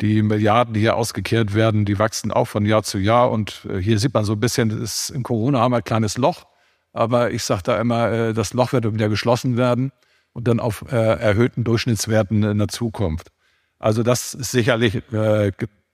die 0.00 0.22
Milliarden, 0.22 0.74
die 0.74 0.80
hier 0.80 0.96
ausgekehrt 0.96 1.54
werden, 1.54 1.84
die 1.84 1.98
wachsen 1.98 2.32
auch 2.32 2.46
von 2.46 2.66
Jahr 2.66 2.82
zu 2.82 2.98
Jahr. 2.98 3.30
Und 3.30 3.66
äh, 3.68 3.78
hier 3.78 3.98
sieht 3.98 4.14
man 4.14 4.24
so 4.24 4.32
ein 4.32 4.40
bisschen, 4.40 4.70
ist 4.70 5.10
in 5.10 5.22
Corona 5.22 5.60
haben 5.60 5.72
wir 5.72 5.78
ein 5.78 5.84
kleines 5.84 6.18
Loch. 6.18 6.44
Aber 6.92 7.30
ich 7.30 7.42
sage 7.44 7.62
da 7.64 7.80
immer, 7.80 8.10
äh, 8.10 8.34
das 8.34 8.54
Loch 8.54 8.72
wird 8.72 8.92
wieder 8.92 9.08
geschlossen 9.08 9.56
werden 9.56 9.92
und 10.32 10.48
dann 10.48 10.60
auf 10.60 10.84
äh, 10.90 10.96
erhöhten 10.96 11.64
Durchschnittswerten 11.64 12.42
in 12.42 12.58
der 12.58 12.68
Zukunft. 12.68 13.28
Also 13.78 14.02
das 14.02 14.34
ist 14.34 14.50
sicherlich 14.50 15.02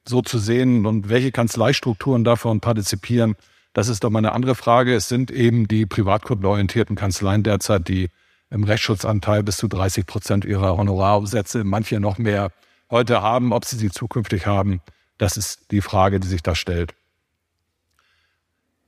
so 0.07 0.23
zu 0.23 0.39
sehen. 0.39 0.87
Und 0.87 1.09
welche 1.09 1.33
Kanzleistrukturen 1.33 2.25
davon 2.25 2.61
partizipieren, 2.61 3.37
das 3.73 3.89
ist 3.89 4.05
doch 4.05 4.11
mal 4.11 4.19
eine 4.19 4.33
andere 4.33 4.55
Frage. 4.55 4.95
Es 4.95 5.09
sind 5.09 5.31
eben 5.31 5.69
die 5.69 5.87
privatkundenorientierten 5.87 6.97
Kanzleien 6.97 7.43
derzeit, 7.43 7.89
die 7.89 8.09
im 8.51 8.65
Rechtsschutzanteil 8.65 9.43
bis 9.43 9.57
zu 9.57 9.69
30 9.69 10.07
Prozent 10.07 10.45
ihrer 10.45 10.77
Honorarumsätze, 10.77 11.65
manche 11.65 12.01
noch 12.01 12.19
mehr 12.19 12.51
heute 12.91 13.23
haben, 13.23 13.53
ob 13.53 13.65
sie 13.65 13.77
sie 13.77 13.91
zukünftig 13.91 14.47
haben, 14.47 14.81
das 15.19 15.37
ist 15.37 15.71
die 15.71 15.81
Frage, 15.81 16.21
die 16.21 16.29
sich 16.29 16.43
da 16.43 16.55
stellt. 16.55 16.95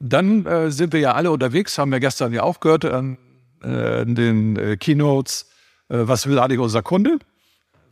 dann 0.01 0.45
äh, 0.47 0.71
sind 0.71 0.93
wir 0.93 1.01
ja 1.01 1.13
alle 1.13 1.31
unterwegs, 1.31 1.79
haben 1.79 1.93
wir 1.93 2.01
gestern 2.01 2.33
ja 2.33 2.43
auch 2.43 2.61
gehört 2.61 2.85
an 2.85 3.19
äh, 3.63 4.03
in 4.03 4.15
den 4.15 4.57
äh, 4.57 4.77
Keynotes, 4.77 5.49
äh, 5.89 5.99
was 6.01 6.27
will 6.27 6.39
eigentlich 6.39 6.59
unser 6.59 6.83
Kunde? 6.83 7.19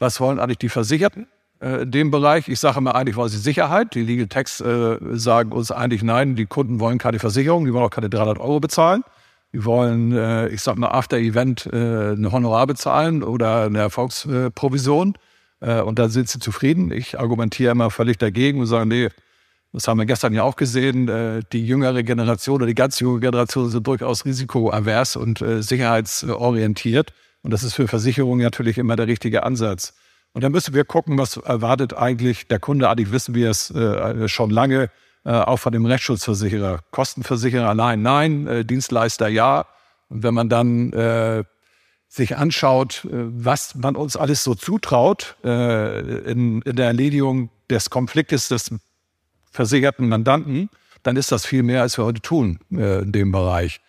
Was 0.01 0.21
wollen 0.21 0.41
eigentlich 0.41 0.59
die 0.59 0.69
Versicherten 0.69 1.29
äh, 1.61 1.83
in 1.83 1.91
dem 1.93 2.11
Bereich? 2.11 2.49
Ich 2.49 2.59
sage 2.59 2.79
immer, 2.79 2.97
eigentlich 2.97 3.17
wollen 3.17 3.29
sie 3.29 3.39
Sicherheit. 3.39 3.95
Die 3.95 4.03
Legal 4.03 4.27
Techs 4.27 4.61
äh, 4.61 4.99
sagen 5.13 5.53
uns 5.53 5.71
eigentlich, 5.71 6.03
nein, 6.03 6.35
die 6.35 6.47
Kunden 6.47 6.81
wollen 6.81 6.99
keine 6.99 7.21
Versicherung, 7.21 7.65
die 7.65 7.73
wollen 7.73 7.85
auch 7.85 7.91
keine 7.91 8.11
300 8.11 8.39
Euro 8.39 8.59
bezahlen. 8.59 9.05
Die 9.53 9.65
wollen, 9.65 10.13
äh, 10.13 10.49
ich 10.49 10.63
sag 10.63 10.79
mal, 10.79 10.91
after 10.91 11.19
Event 11.19 11.67
äh, 11.67 12.13
eine 12.13 12.33
Honorar 12.33 12.67
bezahlen 12.67 13.23
oder 13.23 13.65
eine 13.65 13.79
Erfolgsprovision. 13.79 15.15
Äh, 15.61 15.81
und 15.81 15.99
dann 15.99 16.11
sind 16.11 16.29
sie 16.29 16.39
zufrieden. 16.39 16.91
Ich 16.91 17.19
argumentiere 17.19 17.73
immer 17.73 17.91
völlig 17.91 18.19
dagegen 18.19 18.61
und 18.61 18.67
sage, 18.67 18.87
nee, 18.87 19.09
das 19.73 19.87
haben 19.87 19.99
wir 19.99 20.07
gestern 20.07 20.33
ja 20.33 20.43
auch 20.43 20.57
gesehen, 20.57 21.09
äh, 21.09 21.43
die 21.53 21.65
jüngere 21.65 22.03
Generation 22.03 22.57
oder 22.57 22.67
die 22.67 22.75
ganz 22.75 22.99
junge 22.99 23.21
Generation 23.21 23.71
sind 23.71 23.87
durchaus 23.87 24.25
risikoavers 24.25 25.17
und 25.17 25.41
äh, 25.43 25.63
sicherheitsorientiert. 25.63 27.13
Und 27.43 27.53
das 27.53 27.63
ist 27.63 27.75
für 27.75 27.87
Versicherungen 27.87 28.43
natürlich 28.43 28.79
immer 28.79 28.97
der 28.97 29.07
richtige 29.07 29.45
Ansatz. 29.45 29.95
Und 30.33 30.45
dann 30.45 30.53
müssen 30.53 30.75
wir 30.75 30.85
gucken, 30.85 31.19
was 31.19 31.37
erwartet 31.37 31.97
eigentlich 31.97 32.49
der 32.49 32.59
Kunde. 32.59 32.89
Eigentlich 32.89 33.13
wissen 33.13 33.35
wir 33.35 33.51
es 33.51 33.73
schon 34.31 34.51
lange, 34.51 34.91
auch 35.25 35.57
von 35.57 35.73
dem 35.73 35.87
Rechtsschutzversicherer. 35.87 36.81
Kostenversicherer 36.93 37.69
allein 37.69 38.03
nein, 38.03 38.65
Dienstleister 38.65 39.27
ja. 39.27 39.67
Und 40.09 40.23
wenn 40.23 40.35
man 40.35 40.49
dann 40.49 40.93
sich 42.11 42.37
anschaut, 42.37 43.07
was 43.09 43.77
man 43.77 43.95
uns 43.95 44.17
alles 44.17 44.43
so 44.43 44.57
zutraut 44.57 45.37
äh, 45.45 46.01
in, 46.31 46.61
in 46.63 46.75
der 46.75 46.87
Erledigung 46.87 47.51
des 47.71 47.89
Konfliktes 47.89 48.49
des 48.49 48.75
versicherten 49.53 50.09
Mandanten, 50.09 50.71
dann 51.05 51.17
ist 51.17 51.31
das 51.31 51.47
viel 51.47 51.63
mehr, 51.63 51.83
als 51.83 51.97
wir 51.97 52.05
heute 52.05 52.21
tun 52.21 52.59
äh, 52.73 53.03
in 53.03 53.13
dem 53.13 53.31
Bereich. 53.31 53.81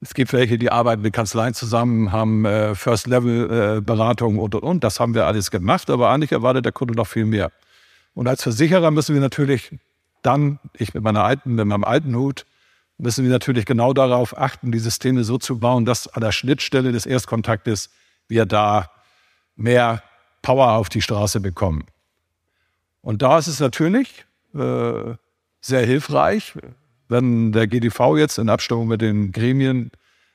Es 0.00 0.14
gibt 0.14 0.32
welche, 0.32 0.58
die 0.58 0.70
arbeiten 0.70 1.02
mit 1.02 1.12
Kanzleien 1.12 1.54
zusammen, 1.54 2.12
haben 2.12 2.44
äh, 2.44 2.76
First-Level-Beratung 2.76 4.36
äh, 4.36 4.40
und, 4.40 4.54
und, 4.54 4.62
und. 4.62 4.84
Das 4.84 5.00
haben 5.00 5.14
wir 5.14 5.26
alles 5.26 5.50
gemacht, 5.50 5.90
aber 5.90 6.10
eigentlich 6.10 6.32
erwartet 6.32 6.64
der 6.64 6.72
Kunde 6.72 6.94
noch 6.94 7.08
viel 7.08 7.24
mehr. 7.24 7.50
Und 8.14 8.28
als 8.28 8.42
Versicherer 8.42 8.92
müssen 8.92 9.14
wir 9.14 9.20
natürlich 9.20 9.76
dann, 10.22 10.60
ich 10.76 10.94
mit 10.94 11.02
meiner 11.02 11.24
alten, 11.24 11.56
mit 11.56 11.66
meinem 11.66 11.84
alten 11.84 12.14
Hut, 12.14 12.46
müssen 12.98 13.24
wir 13.24 13.30
natürlich 13.30 13.66
genau 13.66 13.92
darauf 13.92 14.36
achten, 14.38 14.72
die 14.72 14.78
Systeme 14.78 15.24
so 15.24 15.38
zu 15.38 15.58
bauen, 15.58 15.84
dass 15.84 16.08
an 16.08 16.20
der 16.20 16.32
Schnittstelle 16.32 16.92
des 16.92 17.06
Erstkontaktes 17.06 17.90
wir 18.28 18.46
da 18.46 18.90
mehr 19.56 20.02
Power 20.42 20.72
auf 20.72 20.88
die 20.88 21.02
Straße 21.02 21.40
bekommen. 21.40 21.86
Und 23.00 23.22
da 23.22 23.38
ist 23.38 23.48
es 23.48 23.60
natürlich 23.60 24.24
äh, 24.54 25.14
sehr 25.60 25.86
hilfreich, 25.86 26.54
wenn 27.08 27.52
der 27.52 27.66
GDV 27.66 28.16
jetzt 28.16 28.38
in 28.38 28.48
Abstimmung 28.48 28.88
mit 28.88 29.00
den 29.00 29.32
Gremien 29.32 29.90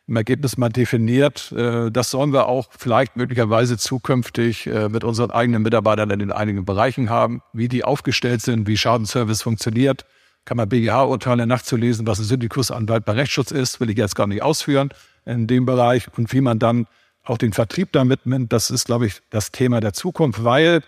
im 0.07 0.15
Ergebnis 0.15 0.57
mal 0.57 0.69
definiert, 0.69 1.51
äh, 1.51 1.91
das 1.91 2.09
sollen 2.09 2.33
wir 2.33 2.47
auch 2.47 2.69
vielleicht 2.77 3.15
möglicherweise 3.15 3.77
zukünftig 3.77 4.67
äh, 4.67 4.89
mit 4.89 5.03
unseren 5.03 5.29
eigenen 5.29 5.61
Mitarbeitern 5.61 6.09
in 6.09 6.19
den 6.19 6.31
einigen 6.31 6.65
Bereichen 6.65 7.09
haben, 7.09 7.41
wie 7.53 7.67
die 7.67 7.83
aufgestellt 7.83 8.41
sind, 8.41 8.67
wie 8.67 8.77
Schadenservice 8.77 9.43
funktioniert. 9.43 10.05
Kann 10.49 10.57
man 10.57 10.67
BGH-Urteile 10.67 11.45
nachzulesen, 11.45 12.07
was 12.07 12.17
ein 12.17 12.23
Syndikusanwalt 12.23 13.05
bei 13.05 13.11
Rechtsschutz 13.11 13.51
ist, 13.51 13.79
will 13.79 13.91
ich 13.91 13.97
jetzt 13.99 14.15
gar 14.15 14.25
nicht 14.25 14.41
ausführen 14.41 14.89
in 15.23 15.45
dem 15.45 15.67
Bereich 15.67 16.07
und 16.17 16.33
wie 16.33 16.41
man 16.41 16.57
dann 16.57 16.87
auch 17.23 17.37
den 17.37 17.53
Vertrieb 17.53 17.91
damit 17.91 18.25
nimmt. 18.25 18.51
Das 18.51 18.71
ist, 18.71 18.85
glaube 18.87 19.05
ich, 19.05 19.21
das 19.29 19.51
Thema 19.51 19.79
der 19.79 19.93
Zukunft, 19.93 20.43
weil 20.43 20.81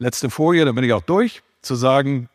letzte 0.00 0.30
Folie, 0.30 0.64
da 0.64 0.72
bin 0.72 0.82
ich 0.82 0.92
auch 0.92 1.02
durch, 1.02 1.42
zu 1.62 1.76
sagen, 1.76 2.28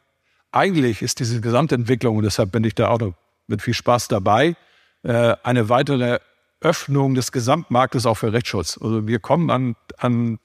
eigentlich 0.54 1.02
ist 1.02 1.20
diese 1.20 1.42
Gesamtentwicklung, 1.42 2.16
und 2.16 2.24
deshalb 2.24 2.54
bin 2.54 2.64
ich 2.64 2.76
da 2.76 2.88
auch 2.88 3.12
mit 3.48 3.62
viel 3.62 3.74
Spaß 3.74 4.08
dabei, 4.08 4.56
äh, 5.04 5.36
eine 5.44 5.68
weitere 5.68 6.20
Öffnung 6.62 7.14
des 7.14 7.34
Gesamtmarktes 7.34 8.06
auch 8.06 8.16
für 8.16 8.32
Rechtsschutz. 8.32 8.80
Also 8.82 9.06
wir 9.06 9.20
kommen 9.20 9.50
an, 9.50 9.76
an 9.98 10.40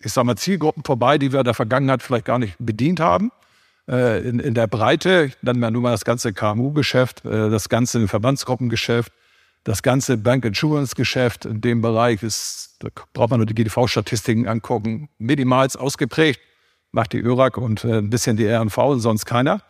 ich 0.00 0.14
sage 0.14 0.24
mal, 0.24 0.36
Zielgruppen 0.36 0.82
vorbei, 0.82 1.18
die 1.18 1.30
wir 1.30 1.40
in 1.40 1.44
der 1.44 1.52
Vergangenheit 1.52 2.02
vielleicht 2.02 2.24
gar 2.24 2.38
nicht 2.38 2.54
bedient 2.58 3.00
haben. 3.00 3.30
Äh, 3.88 4.28
in, 4.28 4.38
in 4.38 4.54
der 4.54 4.66
Breite, 4.66 5.26
ich 5.28 5.42
nenne 5.42 5.58
mal 5.58 5.70
nur 5.70 5.82
mal 5.82 5.92
das 5.92 6.04
ganze 6.04 6.32
KMU-Geschäft, 6.32 7.24
äh, 7.24 7.50
das 7.50 7.68
ganze 7.68 8.06
Verbandsgruppengeschäft, 8.06 9.12
das 9.64 9.82
ganze 9.82 10.16
Bank-Insurance-Geschäft 10.16 11.46
in 11.46 11.60
dem 11.60 11.80
Bereich 11.80 12.22
ist, 12.22 12.76
da 12.80 12.88
braucht 13.12 13.30
man 13.30 13.40
nur 13.40 13.46
die 13.46 13.54
GDV-Statistiken 13.54 14.46
angucken, 14.46 15.08
minimals 15.18 15.76
ausgeprägt 15.76 16.40
macht 16.92 17.12
die 17.12 17.20
ÖRAG 17.20 17.56
und 17.58 17.84
äh, 17.84 17.98
ein 17.98 18.10
bisschen 18.10 18.36
die 18.36 18.46
RNV 18.46 18.78
und 18.78 19.00
sonst 19.00 19.26
keiner 19.26 19.62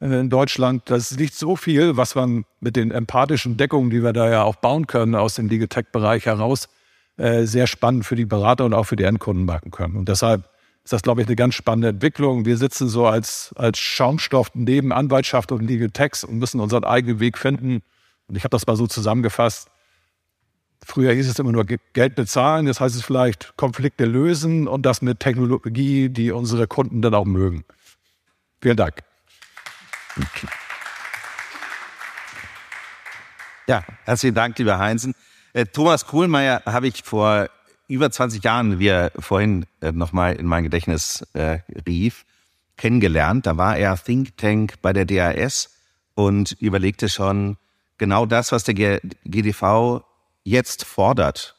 äh, 0.00 0.20
in 0.20 0.30
Deutschland. 0.30 0.82
Das 0.86 1.10
ist 1.10 1.18
nicht 1.18 1.34
so 1.34 1.56
viel, 1.56 1.96
was 1.96 2.14
man 2.14 2.44
mit 2.60 2.76
den 2.76 2.90
empathischen 2.90 3.56
Deckungen, 3.56 3.90
die 3.90 4.02
wir 4.02 4.12
da 4.12 4.30
ja 4.30 4.42
auch 4.42 4.56
bauen 4.56 4.86
können, 4.86 5.14
aus 5.14 5.34
dem 5.34 5.48
Legal-Tech-Bereich 5.48 6.26
heraus, 6.26 6.68
äh, 7.16 7.44
sehr 7.44 7.66
spannend 7.66 8.04
für 8.04 8.16
die 8.16 8.26
Berater 8.26 8.64
und 8.64 8.74
auch 8.74 8.84
für 8.84 8.96
die 8.96 9.04
Endkunden 9.04 9.44
machen 9.44 9.70
können. 9.70 9.96
Und 9.96 10.08
deshalb 10.08 10.48
ist 10.86 10.92
das, 10.92 11.02
glaube 11.02 11.20
ich, 11.20 11.26
eine 11.26 11.34
ganz 11.34 11.56
spannende 11.56 11.88
Entwicklung. 11.88 12.44
Wir 12.44 12.56
sitzen 12.56 12.86
so 12.86 13.08
als, 13.08 13.52
als 13.56 13.76
Schaumstoff 13.76 14.52
neben 14.54 14.92
Anwaltschaft 14.92 15.50
und 15.50 15.66
Legal 15.66 15.90
Techs 15.90 16.22
und 16.22 16.38
müssen 16.38 16.60
unseren 16.60 16.84
eigenen 16.84 17.18
Weg 17.18 17.38
finden. 17.38 17.82
Und 18.28 18.36
ich 18.36 18.44
habe 18.44 18.50
das 18.50 18.68
mal 18.68 18.76
so 18.76 18.86
zusammengefasst. 18.86 19.68
Früher 20.84 21.12
hieß 21.12 21.28
es 21.28 21.40
immer 21.40 21.50
nur 21.50 21.64
Geld 21.64 22.14
bezahlen, 22.14 22.68
jetzt 22.68 22.78
heißt 22.78 22.94
es 22.94 23.02
vielleicht 23.02 23.56
Konflikte 23.56 24.04
lösen 24.04 24.68
und 24.68 24.86
das 24.86 25.02
mit 25.02 25.18
Technologie, 25.18 26.08
die 26.08 26.30
unsere 26.30 26.68
Kunden 26.68 27.02
dann 27.02 27.14
auch 27.14 27.24
mögen. 27.24 27.64
Vielen 28.62 28.76
Dank. 28.76 29.02
Ja, 33.66 33.82
herzlichen 34.04 34.36
Dank, 34.36 34.56
lieber 34.56 34.78
Heinzen. 34.78 35.16
Äh, 35.52 35.66
Thomas 35.66 36.06
Kohlmeier 36.06 36.62
habe 36.64 36.86
ich 36.86 37.02
vor 37.02 37.48
über 37.88 38.10
20 38.10 38.42
Jahren, 38.42 38.78
wie 38.78 38.88
er 38.88 39.12
vorhin 39.18 39.66
äh, 39.80 39.92
nochmal 39.92 40.34
in 40.34 40.46
mein 40.46 40.64
Gedächtnis 40.64 41.26
äh, 41.34 41.60
rief, 41.86 42.24
kennengelernt. 42.76 43.46
Da 43.46 43.56
war 43.56 43.76
er 43.76 43.96
Think 43.96 44.36
Tank 44.36 44.74
bei 44.82 44.92
der 44.92 45.04
DAS 45.04 45.70
und 46.14 46.52
überlegte 46.60 47.08
schon 47.08 47.56
genau 47.98 48.26
das, 48.26 48.52
was 48.52 48.64
der 48.64 48.74
G 48.74 49.00
GDV 49.24 50.02
jetzt 50.44 50.84
fordert, 50.84 51.56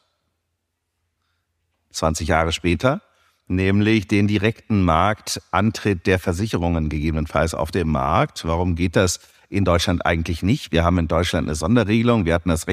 20 1.90 2.28
Jahre 2.28 2.52
später, 2.52 3.02
nämlich 3.46 4.06
den 4.06 4.28
direkten 4.28 4.82
Marktantritt 4.82 6.06
der 6.06 6.18
Versicherungen 6.18 6.88
gegebenenfalls 6.88 7.54
auf 7.54 7.70
dem 7.70 7.88
Markt. 7.88 8.46
Warum 8.46 8.76
geht 8.76 8.96
das 8.96 9.20
in 9.48 9.64
Deutschland 9.64 10.04
eigentlich 10.04 10.42
nicht? 10.42 10.72
Wir 10.72 10.84
haben 10.84 10.98
in 10.98 11.08
Deutschland 11.08 11.48
eine 11.48 11.54
Sonderregelung. 11.54 12.24
Wir 12.24 12.34
hatten 12.34 12.50
das 12.50 12.66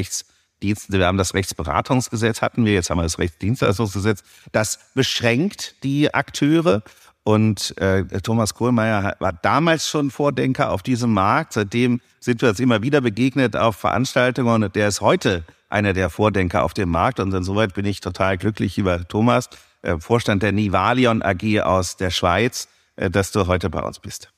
Rechtsdienst, 0.56 0.92
wir 0.92 1.06
haben 1.06 1.18
das 1.18 1.34
Rechtsberatungsgesetz 1.34 2.42
hatten 2.42 2.66
wir, 2.66 2.74
jetzt 2.74 2.90
haben 2.90 2.98
wir 2.98 3.04
das 3.04 3.20
Rechtsdienstleistungsgesetz. 3.20 4.24
Das 4.52 4.80
beschränkt 4.94 5.84
die 5.84 6.14
Akteure. 6.14 6.84
Und 7.24 7.76
äh, 7.80 8.06
Thomas 8.22 8.54
Kohlmeier 8.54 9.16
war 9.20 9.34
damals 9.34 9.90
schon 9.90 10.12
Vordenker 10.12 10.72
auf 10.72 10.84
diesem 10.84 11.12
Markt. 11.12 11.54
Seitdem 11.54 12.00
sind 12.20 12.42
wir 12.42 12.50
uns 12.50 12.60
immer 12.60 12.84
wieder 12.84 13.02
begegnet 13.02 13.56
auf 13.56 13.78
Veranstaltungen 13.78 14.64
und 14.64 14.76
der 14.76 14.88
ist 14.88 15.02
heute 15.02 15.44
einer 15.68 15.94
der 15.94 16.12
Vordenker 16.12 16.64
auf 16.64 16.76
dem 16.76 16.90
Markt. 16.90 17.20
Und 17.20 17.34
insoweit 17.34 17.74
bin 17.74 17.86
ich 17.86 18.00
total 18.00 18.38
glücklich, 18.38 18.78
lieber 18.78 19.08
Thomas, 19.08 19.50
äh, 19.82 19.98
Vorstand 19.98 20.44
der 20.44 20.52
Nivalion 20.52 21.24
AG 21.24 21.62
aus 21.62 21.98
der 21.98 22.12
Schweiz, 22.12 22.68
äh, 22.96 23.10
dass 23.10 23.32
du 23.32 23.48
heute 23.48 23.72
bei 23.72 23.82
uns 23.82 24.00
bist. 24.00 24.32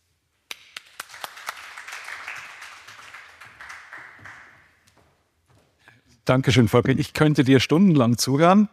Dankeschön, 6.28 6.68
Volker. 6.68 6.92
Ich 6.92 7.14
könnte 7.14 7.44
dir 7.46 7.60
stundenlang 7.62 8.18
zuhören. 8.18 8.68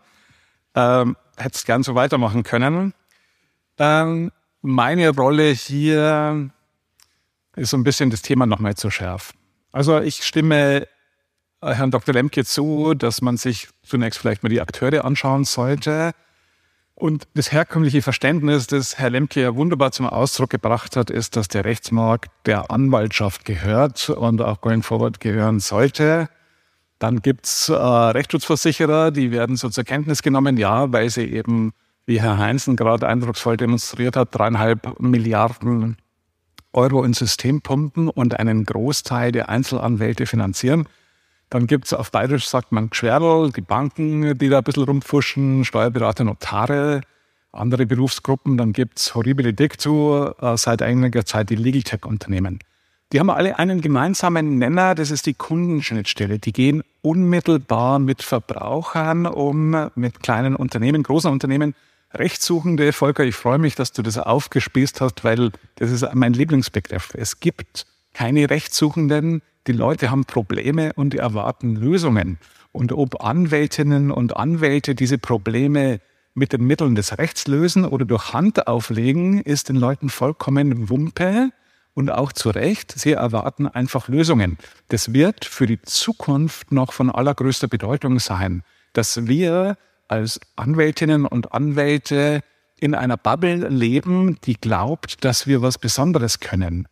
Ähm, 0.74 1.16
hätte 1.36 1.54
es 1.54 1.64
gern 1.64 1.84
so 1.84 1.94
weitermachen 1.94 2.42
können. 2.42 2.94
Ähm, 3.78 4.32
meine 4.60 5.10
Rolle 5.10 5.50
hier 5.50 6.50
ist 7.54 7.70
so 7.70 7.76
ein 7.76 7.84
bisschen 7.84 8.10
das 8.10 8.22
Thema 8.22 8.46
nochmal 8.46 8.74
zu 8.74 8.90
schärfen. 8.90 9.38
Also 9.70 10.00
ich 10.00 10.24
stimme 10.24 10.88
äh, 11.60 11.74
Herrn 11.74 11.92
Dr. 11.92 12.12
Lemke 12.12 12.44
zu, 12.44 12.94
dass 12.94 13.22
man 13.22 13.36
sich 13.36 13.68
zunächst 13.84 14.18
vielleicht 14.18 14.42
mal 14.42 14.48
die 14.48 14.60
Akteure 14.60 15.04
anschauen 15.04 15.44
sollte. 15.44 16.12
Und 16.96 17.28
das 17.34 17.52
herkömmliche 17.52 18.02
Verständnis, 18.02 18.66
das 18.66 18.98
Herr 18.98 19.10
Lemke 19.10 19.42
ja 19.42 19.54
wunderbar 19.54 19.92
zum 19.92 20.06
Ausdruck 20.06 20.50
gebracht 20.50 20.96
hat, 20.96 21.10
ist, 21.10 21.36
dass 21.36 21.46
der 21.46 21.64
Rechtsmarkt 21.64 22.30
der 22.46 22.72
Anwaltschaft 22.72 23.44
gehört 23.44 24.10
und 24.10 24.42
auch 24.42 24.60
going 24.60 24.82
forward 24.82 25.20
gehören 25.20 25.60
sollte. 25.60 26.28
Dann 27.04 27.20
gibt's 27.20 27.68
äh, 27.68 27.74
Rechtsschutzversicherer, 27.74 29.10
die 29.10 29.30
werden 29.30 29.56
so 29.56 29.68
zur 29.68 29.84
Kenntnis 29.84 30.22
genommen, 30.22 30.56
ja, 30.56 30.90
weil 30.90 31.10
sie 31.10 31.30
eben, 31.30 31.74
wie 32.06 32.18
Herr 32.18 32.38
Heinzen 32.38 32.76
gerade 32.76 33.06
eindrucksvoll 33.06 33.58
demonstriert 33.58 34.16
hat, 34.16 34.34
dreieinhalb 34.34 34.98
Milliarden 35.00 35.98
Euro 36.72 37.04
ins 37.04 37.18
System 37.18 37.60
pumpen 37.60 38.08
und 38.08 38.40
einen 38.40 38.64
Großteil 38.64 39.32
der 39.32 39.50
Einzelanwälte 39.50 40.24
finanzieren. 40.24 40.88
Dann 41.50 41.66
gibt 41.66 41.84
es 41.84 41.92
auf 41.92 42.10
Bayerisch, 42.10 42.48
sagt 42.48 42.72
man 42.72 42.88
Gschwerl, 42.88 43.52
die 43.52 43.60
Banken, 43.60 44.38
die 44.38 44.48
da 44.48 44.58
ein 44.58 44.64
bisschen 44.64 44.84
rumfuschen, 44.84 45.66
Steuerberater, 45.66 46.24
Notare, 46.24 47.02
andere 47.52 47.84
Berufsgruppen. 47.84 48.56
Dann 48.56 48.72
gibt 48.72 48.98
es 48.98 49.14
horribile 49.14 49.52
Dictu, 49.52 50.24
äh, 50.40 50.56
seit 50.56 50.80
einiger 50.80 51.26
Zeit 51.26 51.50
die 51.50 51.56
Legal 51.56 51.82
Tech 51.82 52.06
Unternehmen, 52.06 52.60
Die 53.14 53.20
haben 53.20 53.30
alle 53.30 53.60
einen 53.60 53.80
gemeinsamen 53.80 54.58
Nenner, 54.58 54.96
das 54.96 55.12
ist 55.12 55.26
die 55.26 55.34
Kundenschnittstelle. 55.34 56.40
Die 56.40 56.52
gehen 56.52 56.82
unmittelbar 57.00 58.00
mit 58.00 58.24
Verbrauchern 58.24 59.26
um, 59.26 59.88
mit 59.94 60.20
kleinen 60.24 60.56
Unternehmen, 60.56 61.04
großen 61.04 61.30
Unternehmen, 61.30 61.76
Rechtssuchende. 62.12 62.92
Volker, 62.92 63.22
ich 63.22 63.36
freue 63.36 63.58
mich, 63.58 63.76
dass 63.76 63.92
du 63.92 64.02
das 64.02 64.18
aufgespießt 64.18 65.00
hast, 65.00 65.22
weil 65.22 65.52
das 65.76 65.92
ist 65.92 66.04
mein 66.12 66.32
Lieblingsbegriff. 66.32 67.12
Es 67.14 67.38
gibt 67.38 67.86
keine 68.14 68.50
Rechtssuchenden. 68.50 69.42
Die 69.68 69.72
Leute 69.72 70.10
haben 70.10 70.24
Probleme 70.24 70.92
und 70.94 71.14
erwarten 71.14 71.76
Lösungen. 71.76 72.38
Und 72.72 72.90
ob 72.90 73.22
Anwältinnen 73.22 74.10
und 74.10 74.36
Anwälte 74.36 74.96
diese 74.96 75.18
Probleme 75.18 76.00
mit 76.34 76.52
den 76.52 76.64
Mitteln 76.64 76.96
des 76.96 77.16
Rechts 77.16 77.46
lösen 77.46 77.84
oder 77.84 78.06
durch 78.06 78.32
Hand 78.32 78.66
auflegen, 78.66 79.40
ist 79.40 79.68
den 79.68 79.76
Leuten 79.76 80.08
vollkommen 80.08 80.90
Wumpe 80.90 81.52
und 81.94 82.10
auch 82.10 82.32
zu 82.32 82.50
Recht. 82.50 82.92
Sie 82.92 83.12
erwarten 83.12 83.66
einfach 83.68 84.08
Lösungen. 84.08 84.58
Das 84.88 85.12
wird 85.12 85.44
für 85.44 85.66
die 85.66 85.80
Zukunft 85.82 86.72
noch 86.72 86.92
von 86.92 87.10
allergrößter 87.10 87.68
Bedeutung 87.68 88.18
sein, 88.18 88.62
dass 88.92 89.26
wir 89.26 89.76
als 90.08 90.40
Anwältinnen 90.56 91.26
und 91.26 91.52
Anwälte 91.52 92.42
in 92.78 92.94
einer 92.94 93.16
Bubble 93.16 93.68
leben, 93.68 94.38
die 94.44 94.54
glaubt, 94.54 95.24
dass 95.24 95.46
wir 95.46 95.62
was 95.62 95.78
Besonderes 95.78 96.40
können. 96.40 96.86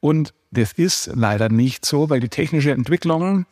Und 0.00 0.32
das 0.50 0.72
ist 0.72 1.10
leider 1.14 1.48
nicht 1.48 1.84
so, 1.84 2.10
weil 2.10 2.20
die 2.20 2.28
technische 2.28 2.70
Entwicklung 2.70 3.46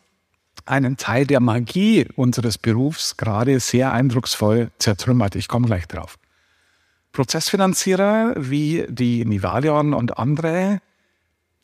einen 0.65 0.97
Teil 0.97 1.25
der 1.25 1.39
Magie 1.39 2.07
unseres 2.15 2.57
Berufs 2.57 3.17
gerade 3.17 3.59
sehr 3.59 3.91
eindrucksvoll 3.91 4.71
zertrümmert. 4.79 5.35
Ich 5.35 5.47
komme 5.47 5.67
gleich 5.67 5.87
drauf. 5.87 6.17
Prozessfinanzierer 7.11 8.33
wie 8.37 8.85
die 8.89 9.25
Nivalion 9.25 9.93
und 9.93 10.17
andere 10.17 10.79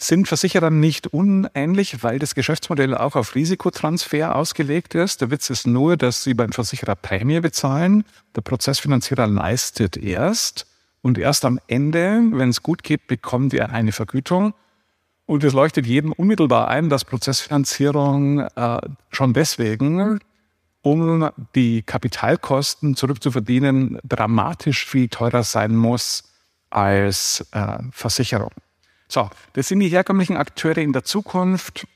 sind 0.01 0.29
Versicherern 0.29 0.79
nicht 0.79 1.07
unähnlich, 1.07 2.03
weil 2.03 2.19
das 2.19 2.33
Geschäftsmodell 2.33 2.95
auch 2.95 3.15
auf 3.15 3.35
Risikotransfer 3.35 4.33
ausgelegt 4.35 4.95
ist. 4.95 5.19
Der 5.19 5.29
Witz 5.29 5.49
ist 5.49 5.67
nur, 5.67 5.97
dass 5.97 6.23
sie 6.23 6.33
beim 6.33 6.53
Versicherer 6.53 6.95
Prämie 6.95 7.41
bezahlen. 7.41 8.05
Der 8.35 8.41
Prozessfinanzierer 8.41 9.27
leistet 9.27 9.97
erst 9.97 10.67
und 11.01 11.17
erst 11.17 11.43
am 11.43 11.59
Ende, 11.67 12.21
wenn 12.31 12.49
es 12.49 12.63
gut 12.63 12.83
geht, 12.83 13.07
bekommt 13.07 13.53
er 13.53 13.71
eine 13.71 13.91
Vergütung. 13.91 14.53
Und 15.25 15.43
es 15.43 15.53
leuchtet 15.53 15.85
jedem 15.85 16.13
unmittelbar 16.13 16.69
ein, 16.69 16.89
dass 16.89 17.03
Prozessfinanzierung 17.03 18.39
äh, 18.39 18.79
schon 19.11 19.33
deswegen, 19.33 20.19
um 20.81 21.29
die 21.55 21.81
Kapitalkosten 21.81 22.95
zurückzuverdienen, 22.95 23.99
dramatisch 24.07 24.85
viel 24.85 25.09
teurer 25.09 25.43
sein 25.43 25.75
muss 25.75 26.23
als 26.69 27.45
äh, 27.51 27.79
Versicherung. 27.91 28.51
So, 29.11 29.29
das 29.53 29.67
sind 29.67 29.79
die 29.79 29.89
herkömmlichen 29.89 30.37
Akteure 30.37 30.77
in 30.77 30.93
der 30.93 31.03
Zukunft. 31.03 31.87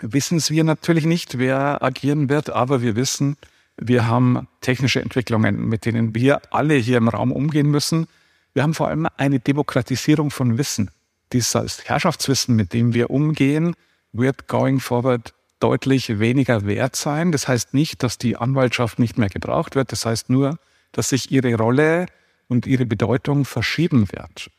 Wissen 0.00 0.40
wir 0.48 0.64
natürlich 0.64 1.04
nicht, 1.04 1.38
wer 1.38 1.82
agieren 1.82 2.28
wird, 2.28 2.50
aber 2.50 2.82
wir 2.82 2.96
wissen, 2.96 3.36
wir 3.76 4.06
haben 4.06 4.48
technische 4.60 5.00
Entwicklungen, 5.00 5.68
mit 5.68 5.84
denen 5.84 6.14
wir 6.14 6.40
alle 6.50 6.74
hier 6.74 6.96
im 6.96 7.08
Raum 7.08 7.32
umgehen 7.32 7.70
müssen. 7.70 8.06
Wir 8.54 8.62
haben 8.62 8.74
vor 8.74 8.88
allem 8.88 9.06
eine 9.16 9.40
Demokratisierung 9.40 10.30
von 10.30 10.58
Wissen 10.58 10.90
dieses 11.32 11.84
Herrschaftswissen, 11.84 12.56
mit 12.56 12.72
dem 12.72 12.94
wir 12.94 13.10
umgehen, 13.10 13.74
wird 14.12 14.48
going 14.48 14.80
forward 14.80 15.34
deutlich 15.60 16.18
weniger 16.18 16.64
wert 16.66 16.96
sein. 16.96 17.32
Das 17.32 17.48
heißt 17.48 17.74
nicht, 17.74 18.02
dass 18.02 18.18
die 18.18 18.36
Anwaltschaft 18.36 18.98
nicht 18.98 19.18
mehr 19.18 19.28
gebraucht 19.28 19.74
wird. 19.74 19.92
Das 19.92 20.06
heißt 20.06 20.30
nur, 20.30 20.58
dass 20.92 21.10
sich 21.10 21.30
ihre 21.30 21.54
Rolle 21.54 22.06
und 22.48 22.66
ihre 22.66 22.86
Bedeutung 22.86 23.44
verschieben 23.44 24.08
wird. 24.12 24.50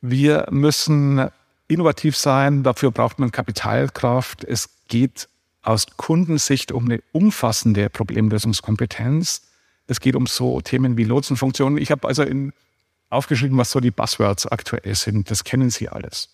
Wir 0.00 0.46
müssen 0.50 1.28
innovativ 1.68 2.16
sein. 2.16 2.62
Dafür 2.62 2.90
braucht 2.90 3.18
man 3.18 3.32
Kapitalkraft. 3.32 4.44
Es 4.44 4.68
geht 4.88 5.28
aus 5.62 5.86
Kundensicht 5.96 6.72
um 6.72 6.84
eine 6.84 7.00
umfassende 7.12 7.90
Problemlösungskompetenz. 7.90 9.42
Es 9.86 10.00
geht 10.00 10.16
um 10.16 10.26
so 10.26 10.60
Themen 10.60 10.96
wie 10.96 11.04
Lotsenfunktionen. 11.04 11.78
Ich 11.78 11.90
habe 11.90 12.06
also 12.06 12.22
in 12.22 12.52
aufgeschrieben, 13.10 13.56
was 13.56 13.70
so 13.70 13.80
die 13.80 13.90
Buzzwords 13.90 14.46
aktuell 14.46 14.94
sind. 14.94 15.30
Das 15.30 15.44
kennen 15.44 15.70
Sie 15.70 15.88
alles. 15.88 16.28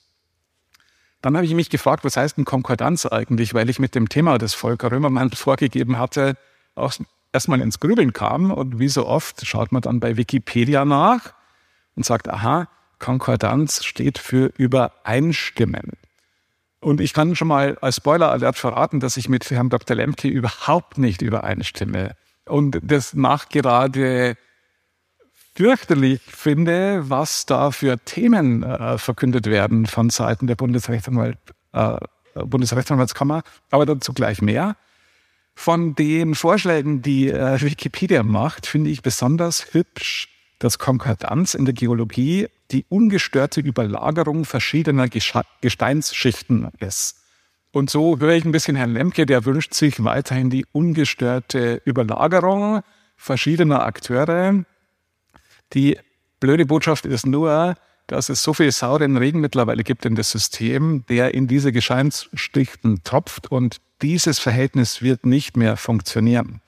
Dann 1.20 1.36
habe 1.36 1.46
ich 1.46 1.54
mich 1.54 1.70
gefragt, 1.70 2.04
was 2.04 2.16
heißt 2.16 2.36
denn 2.36 2.44
Konkordanz 2.44 3.06
eigentlich, 3.06 3.54
weil 3.54 3.70
ich 3.70 3.78
mit 3.78 3.94
dem 3.94 4.08
Thema, 4.08 4.38
das 4.38 4.54
Volker 4.54 4.90
Römermann 4.90 5.30
vorgegeben 5.34 5.98
hatte, 5.98 6.36
auch 6.74 6.94
erstmal 7.32 7.60
ins 7.60 7.80
Grübeln 7.80 8.12
kam. 8.12 8.50
Und 8.50 8.78
wie 8.78 8.88
so 8.88 9.06
oft 9.06 9.46
schaut 9.46 9.70
man 9.72 9.82
dann 9.82 10.00
bei 10.00 10.16
Wikipedia 10.16 10.84
nach 10.84 11.34
und 11.94 12.04
sagt, 12.04 12.28
aha, 12.28 12.68
Konkordanz 13.02 13.84
steht 13.84 14.18
für 14.18 14.52
Übereinstimmen. 14.56 15.92
Und 16.80 17.00
ich 17.00 17.12
kann 17.12 17.36
schon 17.36 17.48
mal 17.48 17.76
als 17.80 17.96
Spoiler-Alert 17.96 18.56
verraten, 18.56 19.00
dass 19.00 19.16
ich 19.16 19.28
mit 19.28 19.50
Herrn 19.50 19.68
Dr. 19.68 19.96
Lemke 19.96 20.28
überhaupt 20.28 20.98
nicht 20.98 21.20
übereinstimme. 21.20 22.16
Und 22.46 22.80
das 22.82 23.14
macht 23.14 23.50
gerade 23.50 24.36
fürchterlich 25.54 26.20
finde, 26.22 27.10
was 27.10 27.44
da 27.44 27.70
für 27.72 27.98
Themen 27.98 28.62
äh, 28.62 28.98
verkündet 28.98 29.46
werden 29.46 29.86
von 29.86 30.10
Seiten 30.10 30.46
der 30.46 30.54
Bundesrechtsanwalt, 30.56 31.38
äh, 31.72 31.98
Bundesrechtsanwaltskammer, 32.34 33.42
aber 33.70 33.84
dazu 33.84 34.12
gleich 34.12 34.40
mehr. 34.40 34.76
Von 35.54 35.94
den 35.94 36.34
Vorschlägen, 36.34 37.02
die 37.02 37.28
äh, 37.28 37.60
Wikipedia 37.60 38.22
macht, 38.22 38.66
finde 38.66 38.90
ich 38.90 39.02
besonders 39.02 39.74
hübsch, 39.74 40.31
dass 40.62 40.78
Konkordanz 40.78 41.54
in 41.54 41.64
der 41.64 41.74
Geologie 41.74 42.48
die 42.70 42.84
ungestörte 42.88 43.60
Überlagerung 43.60 44.44
verschiedener 44.44 45.08
Gesteinsschichten 45.08 46.68
ist. 46.78 47.16
Und 47.72 47.90
so 47.90 48.18
höre 48.18 48.34
ich 48.34 48.44
ein 48.44 48.52
bisschen 48.52 48.76
Herrn 48.76 48.92
Lemke, 48.92 49.26
der 49.26 49.44
wünscht 49.44 49.74
sich 49.74 50.04
weiterhin 50.04 50.50
die 50.50 50.66
ungestörte 50.72 51.80
Überlagerung 51.84 52.82
verschiedener 53.16 53.84
Akteure 53.84 54.64
die 55.72 55.98
blöde 56.40 56.66
Botschaft 56.66 57.06
ist 57.06 57.26
nur, 57.26 57.74
dass 58.06 58.28
es 58.28 58.42
so 58.42 58.52
viel 58.52 58.72
sauren 58.72 59.16
Regen 59.16 59.40
mittlerweile 59.40 59.84
gibt 59.84 60.04
in 60.04 60.14
das 60.14 60.30
System, 60.30 61.04
der 61.08 61.34
in 61.34 61.46
diese 61.46 61.72
Gescheinsstichten 61.72 63.02
tropft 63.04 63.50
und 63.50 63.80
dieses 64.02 64.38
Verhältnis 64.38 65.02
wird 65.02 65.24
nicht 65.24 65.56
mehr 65.56 65.76
funktionieren. 65.76 66.60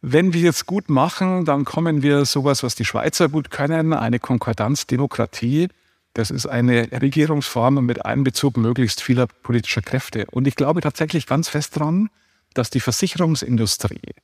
Wenn 0.00 0.32
wir 0.32 0.50
es 0.50 0.66
gut 0.66 0.88
machen, 0.88 1.44
dann 1.44 1.64
kommen 1.64 2.02
wir 2.02 2.24
sowas, 2.24 2.62
was 2.62 2.76
die 2.76 2.84
Schweizer 2.84 3.28
gut 3.28 3.50
können, 3.50 3.92
eine 3.92 4.20
Konkordanzdemokratie. 4.20 5.68
Das 6.14 6.30
ist 6.30 6.46
eine 6.46 6.88
Regierungsform 6.92 7.84
mit 7.84 8.04
Einbezug 8.04 8.56
möglichst 8.56 9.02
vieler 9.02 9.26
politischer 9.26 9.82
Kräfte. 9.82 10.26
Und 10.30 10.46
ich 10.46 10.54
glaube 10.54 10.80
tatsächlich 10.80 11.26
ganz 11.26 11.48
fest 11.48 11.76
daran, 11.76 12.10
dass 12.54 12.70
die 12.70 12.80
Versicherungsindustrie 12.80 14.14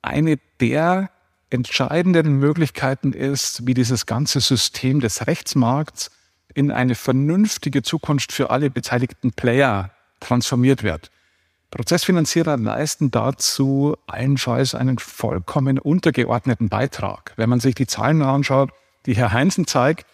eine 0.00 0.38
der 0.60 1.10
entscheidenden 1.50 2.38
Möglichkeiten 2.38 3.12
ist, 3.12 3.66
wie 3.66 3.74
dieses 3.74 4.06
ganze 4.06 4.40
System 4.40 5.00
des 5.00 5.26
Rechtsmarkts 5.26 6.10
in 6.54 6.70
eine 6.70 6.94
vernünftige 6.94 7.82
Zukunft 7.82 8.32
für 8.32 8.50
alle 8.50 8.70
beteiligten 8.70 9.32
Player 9.32 9.90
transformiert 10.20 10.82
wird. 10.82 11.10
Prozessfinanzierer 11.70 12.56
leisten 12.56 13.10
dazu 13.10 13.96
allenfalls 14.06 14.74
einen 14.74 14.98
vollkommen 14.98 15.78
untergeordneten 15.78 16.68
Beitrag. 16.68 17.34
Wenn 17.36 17.50
man 17.50 17.60
sich 17.60 17.74
die 17.74 17.86
Zahlen 17.86 18.22
anschaut, 18.22 18.70
die 19.06 19.14
Herr 19.14 19.32
Heinzen 19.32 19.66
zeigt, 19.66 20.06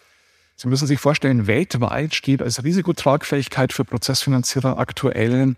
Sie 0.57 0.69
müssen 0.69 0.87
sich 0.87 0.99
vorstellen, 0.99 1.47
weltweit 1.47 2.15
steht 2.15 2.41
als 2.41 2.63
Risikotragfähigkeit 2.63 3.73
für 3.73 3.83
Prozessfinanzierer 3.83 4.77
aktuell 4.77 5.55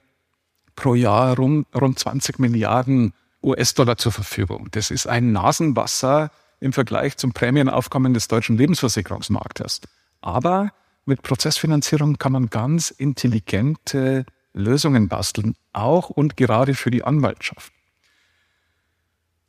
pro 0.75 0.95
Jahr 0.95 1.36
rund, 1.36 1.67
rund 1.75 1.99
20 1.99 2.39
Milliarden 2.39 3.13
US-Dollar 3.43 3.97
zur 3.97 4.12
Verfügung. 4.12 4.69
Das 4.71 4.89
ist 4.89 5.07
ein 5.07 5.31
Nasenwasser 5.31 6.31
im 6.60 6.73
Vergleich 6.73 7.17
zum 7.17 7.31
Prämienaufkommen 7.31 8.15
des 8.15 8.27
deutschen 8.27 8.57
Lebensversicherungsmarktes. 8.57 9.81
Aber 10.21 10.71
mit 11.05 11.21
Prozessfinanzierung 11.21 12.17
kann 12.17 12.31
man 12.31 12.49
ganz 12.49 12.89
intelligente 12.89 14.25
Lösungen 14.58 15.08
basteln, 15.08 15.56
auch 15.74 16.10
und 16.10 16.38
gerade 16.38 16.74
für 16.74 16.91
die 16.91 17.04
Anwaltschaft. 17.04 17.72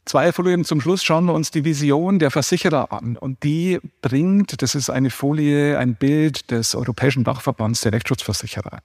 Zwei 0.08 0.32
Folien 0.32 0.64
zum 0.64 0.80
Schluss 0.80 1.04
schauen 1.04 1.26
wir 1.26 1.34
uns 1.34 1.50
die 1.50 1.66
Vision 1.66 2.18
der 2.18 2.30
Versicherer 2.30 2.92
an. 2.92 3.18
Und 3.18 3.42
die 3.42 3.78
bringt, 4.00 4.62
das 4.62 4.74
ist 4.74 4.88
eine 4.88 5.10
Folie, 5.10 5.78
ein 5.78 5.96
Bild 5.96 6.50
des 6.50 6.74
Europäischen 6.74 7.24
Dachverbands 7.24 7.82
der 7.82 7.92
Rechtsschutzversicherer. 7.92 8.78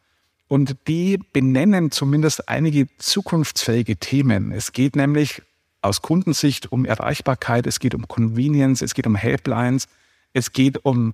Und 0.50 0.76
die 0.90 1.18
benennen 1.32 1.92
zumindest 1.92 2.50
einige 2.50 2.88
zukunftsfähige 2.98 3.96
Themen. 3.96 4.52
Es 4.52 4.74
geht 4.74 4.98
nämlich 4.98 5.42
aus 5.82 6.02
Kundensicht 6.02 6.74
um 6.74 6.84
Erreichbarkeit, 6.84 7.68
es 7.68 7.80
geht 7.80 7.96
um 7.96 8.08
Convenience, 8.08 8.82
es 8.82 8.94
geht 8.94 9.08
um 9.08 9.16
Helplines, 9.16 9.88
es 10.34 10.52
geht 10.52 10.84
um 10.84 11.14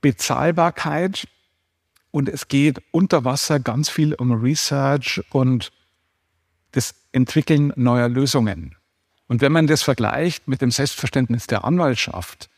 Bezahlbarkeit 0.00 1.28
und 2.14 2.28
es 2.28 2.46
geht 2.46 2.80
unter 2.92 3.24
Wasser 3.24 3.58
ganz 3.58 3.90
viel 3.90 4.14
um 4.14 4.30
Research 4.30 5.20
und 5.32 5.72
das 6.70 6.94
Entwickeln 7.10 7.72
neuer 7.74 8.08
Lösungen. 8.08 8.76
Und 9.26 9.40
wenn 9.40 9.50
man 9.50 9.66
das 9.66 9.82
vergleicht 9.82 10.46
mit 10.46 10.60
dem 10.60 10.70
Selbstverständnis 10.70 11.48
der 11.48 11.64
Anwaltschaft, 11.64 12.50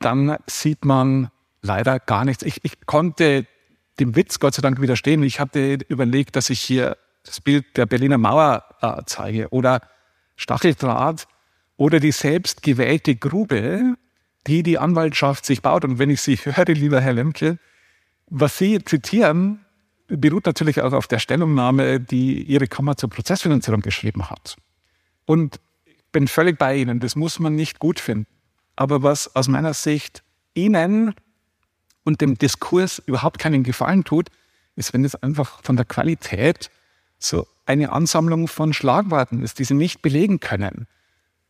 dann 0.00 0.36
sieht 0.48 0.84
man 0.84 1.30
leider 1.62 2.00
gar 2.00 2.24
nichts. 2.24 2.42
Ich, 2.42 2.64
ich 2.64 2.86
konnte 2.86 3.46
dem 4.00 4.16
Witz 4.16 4.40
Gott 4.40 4.54
sei 4.54 4.62
Dank 4.62 4.80
widerstehen. 4.80 5.22
Ich 5.22 5.38
hatte 5.38 5.78
überlegt, 5.86 6.34
dass 6.34 6.50
ich 6.50 6.60
hier 6.60 6.96
das 7.22 7.40
Bild 7.40 7.76
der 7.76 7.86
Berliner 7.86 8.18
Mauer 8.18 8.64
äh, 8.80 9.02
zeige 9.06 9.48
oder 9.50 9.80
Stacheldraht 10.34 11.28
oder 11.76 12.00
die 12.00 12.10
selbstgewählte 12.10 13.14
Grube, 13.14 13.94
die 14.48 14.64
die 14.64 14.78
Anwaltschaft 14.78 15.46
sich 15.46 15.62
baut. 15.62 15.84
Und 15.84 16.00
wenn 16.00 16.10
ich 16.10 16.20
Sie 16.20 16.34
höre, 16.34 16.64
lieber 16.74 17.00
Herr 17.00 17.12
Lemke, 17.12 17.60
was 18.30 18.58
Sie 18.58 18.82
zitieren, 18.84 19.64
beruht 20.08 20.46
natürlich 20.46 20.80
auch 20.80 20.92
auf 20.92 21.06
der 21.06 21.18
Stellungnahme, 21.18 22.00
die 22.00 22.42
Ihre 22.42 22.66
Kammer 22.66 22.96
zur 22.96 23.10
Prozessfinanzierung 23.10 23.82
geschrieben 23.82 24.30
hat. 24.30 24.56
Und 25.26 25.60
ich 25.84 26.04
bin 26.12 26.28
völlig 26.28 26.58
bei 26.58 26.76
Ihnen, 26.76 27.00
das 27.00 27.16
muss 27.16 27.38
man 27.38 27.54
nicht 27.54 27.78
gut 27.78 28.00
finden. 28.00 28.26
Aber 28.76 29.02
was 29.02 29.34
aus 29.36 29.48
meiner 29.48 29.74
Sicht 29.74 30.22
Ihnen 30.54 31.14
und 32.04 32.20
dem 32.20 32.38
Diskurs 32.38 33.02
überhaupt 33.04 33.38
keinen 33.38 33.62
Gefallen 33.64 34.04
tut, 34.04 34.28
ist, 34.76 34.94
wenn 34.94 35.04
es 35.04 35.14
einfach 35.16 35.62
von 35.62 35.76
der 35.76 35.84
Qualität 35.84 36.70
so 37.18 37.46
eine 37.66 37.92
Ansammlung 37.92 38.48
von 38.48 38.72
Schlagworten 38.72 39.42
ist, 39.42 39.58
die 39.58 39.64
Sie 39.64 39.74
nicht 39.74 40.00
belegen 40.00 40.40
können. 40.40 40.86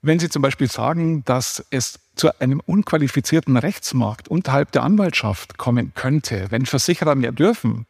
Wenn 0.03 0.19
Sie 0.19 0.29
zum 0.29 0.43
Beispiel 0.43 0.69
sagen, 0.69 1.25
dass 1.25 1.65
es 1.71 2.01
zu 2.19 2.41
einem 2.41 2.61
unqualifizierten 2.61 3.57
Rechtsmarkt 3.57 4.29
unterhalb 4.29 4.73
der 4.73 4.83
Anwaltschaft 4.83 5.57
kommen 5.57 5.93
könnte, 5.95 6.47
wenn 6.51 6.67
Versicherer 6.67 7.15
mehr 7.15 7.33
dürfen, 7.33 7.87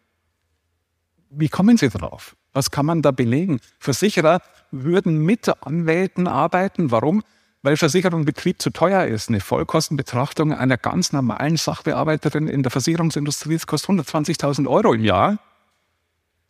wie 1.31 1.49
kommen 1.49 1.77
Sie 1.77 1.89
darauf? 1.89 2.37
Was 2.53 2.71
kann 2.71 2.87
man 2.87 3.03
da 3.03 3.11
belegen? 3.11 3.61
Versicherer 3.79 4.41
würden 4.71 5.19
mit 5.19 5.49
Anwälten 5.65 6.27
arbeiten. 6.27 6.91
Warum? 6.91 7.23
Weil 7.63 7.77
Versicherung 7.77 8.25
Betrieb 8.25 8.63
zu 8.63 8.71
teuer 8.71 9.05
ist. 9.05 9.29
Eine 9.29 9.41
Vollkostenbetrachtung 9.41 10.53
einer 10.53 10.77
ganz 10.77 11.13
normalen 11.13 11.57
Sachbearbeiterin 11.57 12.49
in 12.49 12.63
der 12.63 12.71
Versicherungsindustrie 12.71 13.59
kostet 13.59 13.91
120.000 13.91 14.69
Euro 14.69 14.95
im 14.95 15.05
Jahr. 15.05 15.39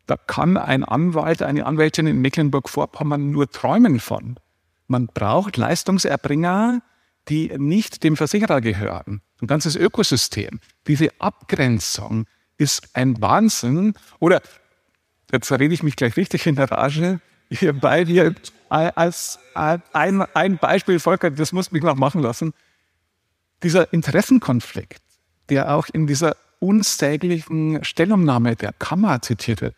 Da 0.05 0.17
kann 0.17 0.57
ein 0.57 0.83
Anwalt, 0.83 1.41
eine 1.41 1.65
Anwältin 1.65 2.07
in 2.07 2.21
Mecklenburg-Vorpommern 2.21 3.31
nur 3.31 3.49
träumen 3.51 3.99
von. 3.99 4.39
Man 4.87 5.07
braucht 5.07 5.57
Leistungserbringer, 5.57 6.81
die 7.27 7.51
nicht 7.57 8.03
dem 8.03 8.17
Versicherer 8.17 8.61
gehören. 8.61 9.21
Ein 9.41 9.47
ganzes 9.47 9.75
Ökosystem. 9.75 10.59
Diese 10.87 11.09
Abgrenzung 11.19 12.25
ist 12.57 12.89
ein 12.93 13.21
Wahnsinn. 13.21 13.93
Oder, 14.19 14.41
jetzt 15.31 15.51
rede 15.51 15.73
ich 15.73 15.83
mich 15.83 15.95
gleich 15.95 16.17
richtig 16.17 16.47
in 16.47 16.55
der 16.55 16.71
Rage, 16.71 17.21
hierbei 17.49 18.05
hier 18.05 18.35
als 18.69 19.39
ein, 19.53 20.21
ein 20.33 20.57
Beispiel, 20.57 20.99
Volker, 20.99 21.31
das 21.31 21.51
muss 21.51 21.71
mich 21.71 21.83
noch 21.83 21.95
machen 21.95 22.21
lassen. 22.21 22.53
Dieser 23.63 23.91
Interessenkonflikt, 23.91 25.01
der 25.49 25.73
auch 25.75 25.87
in 25.91 26.07
dieser 26.07 26.35
unsäglichen 26.59 27.83
Stellungnahme 27.83 28.55
der 28.55 28.73
Kammer 28.73 29.21
zitiert 29.21 29.61
wird, 29.61 29.75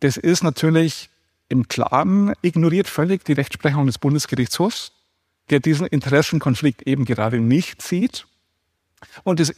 das 0.00 0.16
ist 0.16 0.42
natürlich 0.42 1.10
im 1.48 1.66
Klaren 1.66 2.34
ignoriert 2.42 2.88
völlig 2.88 3.24
die 3.24 3.32
Rechtsprechung 3.32 3.86
des 3.86 3.98
Bundesgerichtshofs, 3.98 4.92
der 5.50 5.60
diesen 5.60 5.86
Interessenkonflikt 5.86 6.82
eben 6.82 7.04
gerade 7.04 7.40
nicht 7.40 7.82
sieht. 7.82 8.26
Und 9.24 9.40
es 9.40 9.52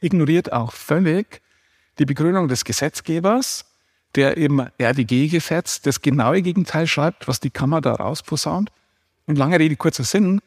ignoriert 0.00 0.52
auch 0.52 0.72
völlig 0.72 1.40
die 1.98 2.04
Begründung 2.04 2.48
des 2.48 2.64
Gesetzgebers, 2.64 3.64
der 4.14 4.36
im 4.36 4.66
RDG-Gesetz 4.78 5.82
das 5.82 6.00
genaue 6.00 6.42
Gegenteil 6.42 6.86
schreibt, 6.86 7.26
was 7.26 7.40
die 7.40 7.50
Kammer 7.50 7.80
da 7.80 7.94
rausposaunt. 7.94 8.70
Und 9.26 9.36
lange 9.36 9.58
Rede, 9.58 9.76
kurzer 9.76 10.04
Sinn, 10.04 10.40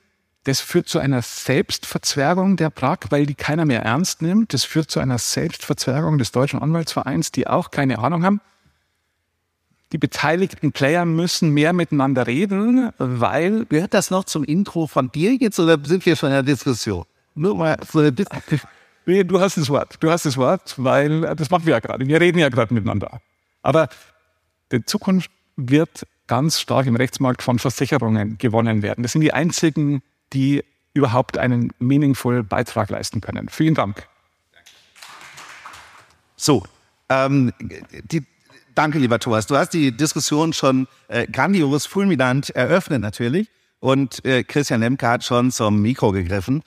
das 0.44 0.62
führt 0.62 0.88
zu 0.88 1.00
einer 1.00 1.22
Selbstverzwergung 1.22 2.56
der 2.56 2.70
Prag, 2.70 3.00
weil 3.10 3.26
die 3.26 3.36
keiner 3.36 3.66
mehr 3.66 3.82
ernst 3.82 4.22
nimmt. 4.22 4.54
Das 4.54 4.64
führt 4.64 4.90
zu 4.90 5.00
einer 5.02 5.18
Selbstverzwergung 5.18 6.18
des 6.18 6.32
Deutschen 6.32 6.62
Anwaltsvereins, 6.62 7.32
die 7.34 7.48
auch 7.48 7.72
keine 7.72 8.00
Ahnung 8.00 8.24
haben 8.24 8.42
die 9.92 9.98
beteiligten 9.98 10.72
Player 10.72 11.06
müssen 11.06 11.52
mehr 11.52 11.74
miteinander 11.74 12.28
reden, 12.28 12.92
weil. 12.98 13.66
Gehört 13.66 13.94
das 13.94 14.12
noch 14.12 14.26
zum 14.26 14.44
Intro 14.44 14.88
von 14.88 15.12
dir 15.12 15.34
jetzt 15.36 15.60
oder 15.60 15.78
sind 15.84 16.06
wir 16.06 16.16
schon 16.16 16.30
in 16.30 16.34
der 16.34 16.44
Diskussion? 16.44 17.06
Nur 17.36 17.56
mal 17.56 17.78
so 17.90 18.00
ein 18.00 18.16
Nee, 19.06 19.24
du 19.24 19.40
hast 19.40 19.56
das 19.56 19.70
Wort. 19.70 19.96
Du 20.02 20.12
hast 20.12 20.26
das 20.26 20.36
Wort, 20.36 20.76
weil 20.78 21.22
das 21.36 21.50
machen 21.50 21.66
wir 21.66 21.72
ja 21.72 21.80
gerade. 21.80 22.06
Wir 22.06 22.20
reden 22.20 22.40
ja 22.40 22.50
gerade 22.50 22.74
miteinander. 22.74 23.22
Aber 23.62 23.88
die 24.72 24.84
Zukunft 24.84 25.32
wird 25.56 26.06
ganz 26.28 26.60
stark 26.60 26.88
im 26.88 26.98
Rechtsmarkt 26.98 27.42
von 27.42 27.58
Versicherungen 27.58 28.38
gewonnen 28.38 28.82
werden. 28.82 29.04
Das 29.04 29.14
sind 29.14 29.22
die 29.22 29.32
einzigen, 29.32 30.04
die 30.34 30.64
überhaupt 30.94 31.38
einen 31.38 31.72
meaningful 31.80 32.44
Beitrag 32.44 32.90
leisten 32.90 33.22
können. 33.22 33.48
Vielen 33.48 33.76
Dank. 33.76 34.08
So, 36.36 36.64
ähm, 37.08 37.54
die, 38.12 38.26
Danke, 38.78 39.00
lieber 39.00 39.18
Thomas. 39.18 39.48
Du 39.48 39.58
hast 39.58 39.74
die 39.74 39.92
Diskussion 39.92 40.54
schon 40.54 40.88
äh, 41.08 41.26
grandios, 41.26 41.88
fulminant 41.88 42.52
eröffnet 42.52 43.02
natürlich. 43.02 43.50
Und 43.80 44.24
äh, 44.24 44.44
Christian 44.44 44.82
Lemke 44.82 45.08
hat 45.08 45.24
schon 45.24 45.52
zum 45.52 45.82
Mikro 45.82 46.12
gegriffen. 46.12 46.62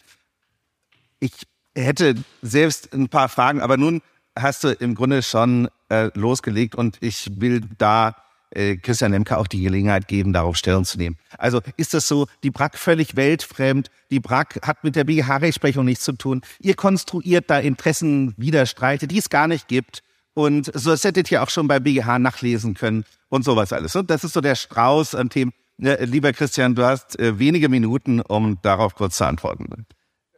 Ich 1.21 1.31
hätte 1.73 2.17
selbst 2.43 2.93
ein 2.93 3.09
paar 3.09 3.29
Fragen, 3.29 3.61
aber 3.61 3.77
nun 3.77 4.03
hast 4.37 4.65
du 4.65 4.73
im 4.73 4.97
Grunde 4.97 5.23
schon 5.23 5.69
äh, 5.89 6.11
losgelegt 6.15 6.75
und 6.75 6.99
ich 7.01 7.31
will 7.37 7.61
da 7.79 8.17
äh, 8.51 8.75
Christian 8.75 9.13
Lemke 9.13 9.39
auch 9.39 9.47
die 9.47 9.63
Gelegenheit 9.63 10.09
geben, 10.09 10.33
darauf 10.33 10.57
Stellung 10.57 10.85
zu 10.85 10.99
nehmen. 10.99 11.17
Also 11.39 11.61
ist 11.77 11.95
das 11.95 12.09
so, 12.09 12.27
die 12.43 12.51
BRAC 12.51 12.77
völlig 12.77 13.15
weltfremd, 13.15 13.89
die 14.11 14.19
BRAC 14.19 14.67
hat 14.67 14.83
mit 14.83 14.97
der 14.97 15.05
BGH-Rechtsprechung 15.05 15.85
nichts 15.85 16.03
zu 16.03 16.15
tun, 16.15 16.41
ihr 16.59 16.75
konstruiert 16.75 17.49
da 17.51 17.61
Interessenwiderstreite, 17.61 19.07
die 19.07 19.19
es 19.19 19.31
gar 19.31 19.47
nicht 19.47 19.69
gibt 19.69 20.03
und 20.35 20.71
so 20.75 20.91
das 20.91 21.05
hättet 21.05 21.31
ihr 21.31 21.43
auch 21.43 21.51
schon 21.51 21.69
bei 21.69 21.81
BGH 21.81 22.19
nachlesen 22.19 22.75
können 22.75 23.05
und 23.29 23.45
sowas 23.45 23.73
alles. 23.73 23.97
Und 23.97 24.11
das 24.11 24.25
ist 24.25 24.33
so 24.33 24.41
der 24.41 24.55
Strauß 24.55 25.15
an 25.15 25.31
Themen. 25.31 25.53
Lieber 25.79 26.33
Christian, 26.33 26.75
du 26.75 26.85
hast 26.85 27.19
äh, 27.19 27.39
wenige 27.39 27.71
Minuten, 27.71 28.21
um 28.21 28.61
darauf 28.63 28.95
kurz 28.95 29.17
zu 29.17 29.25
antworten. 29.25 29.87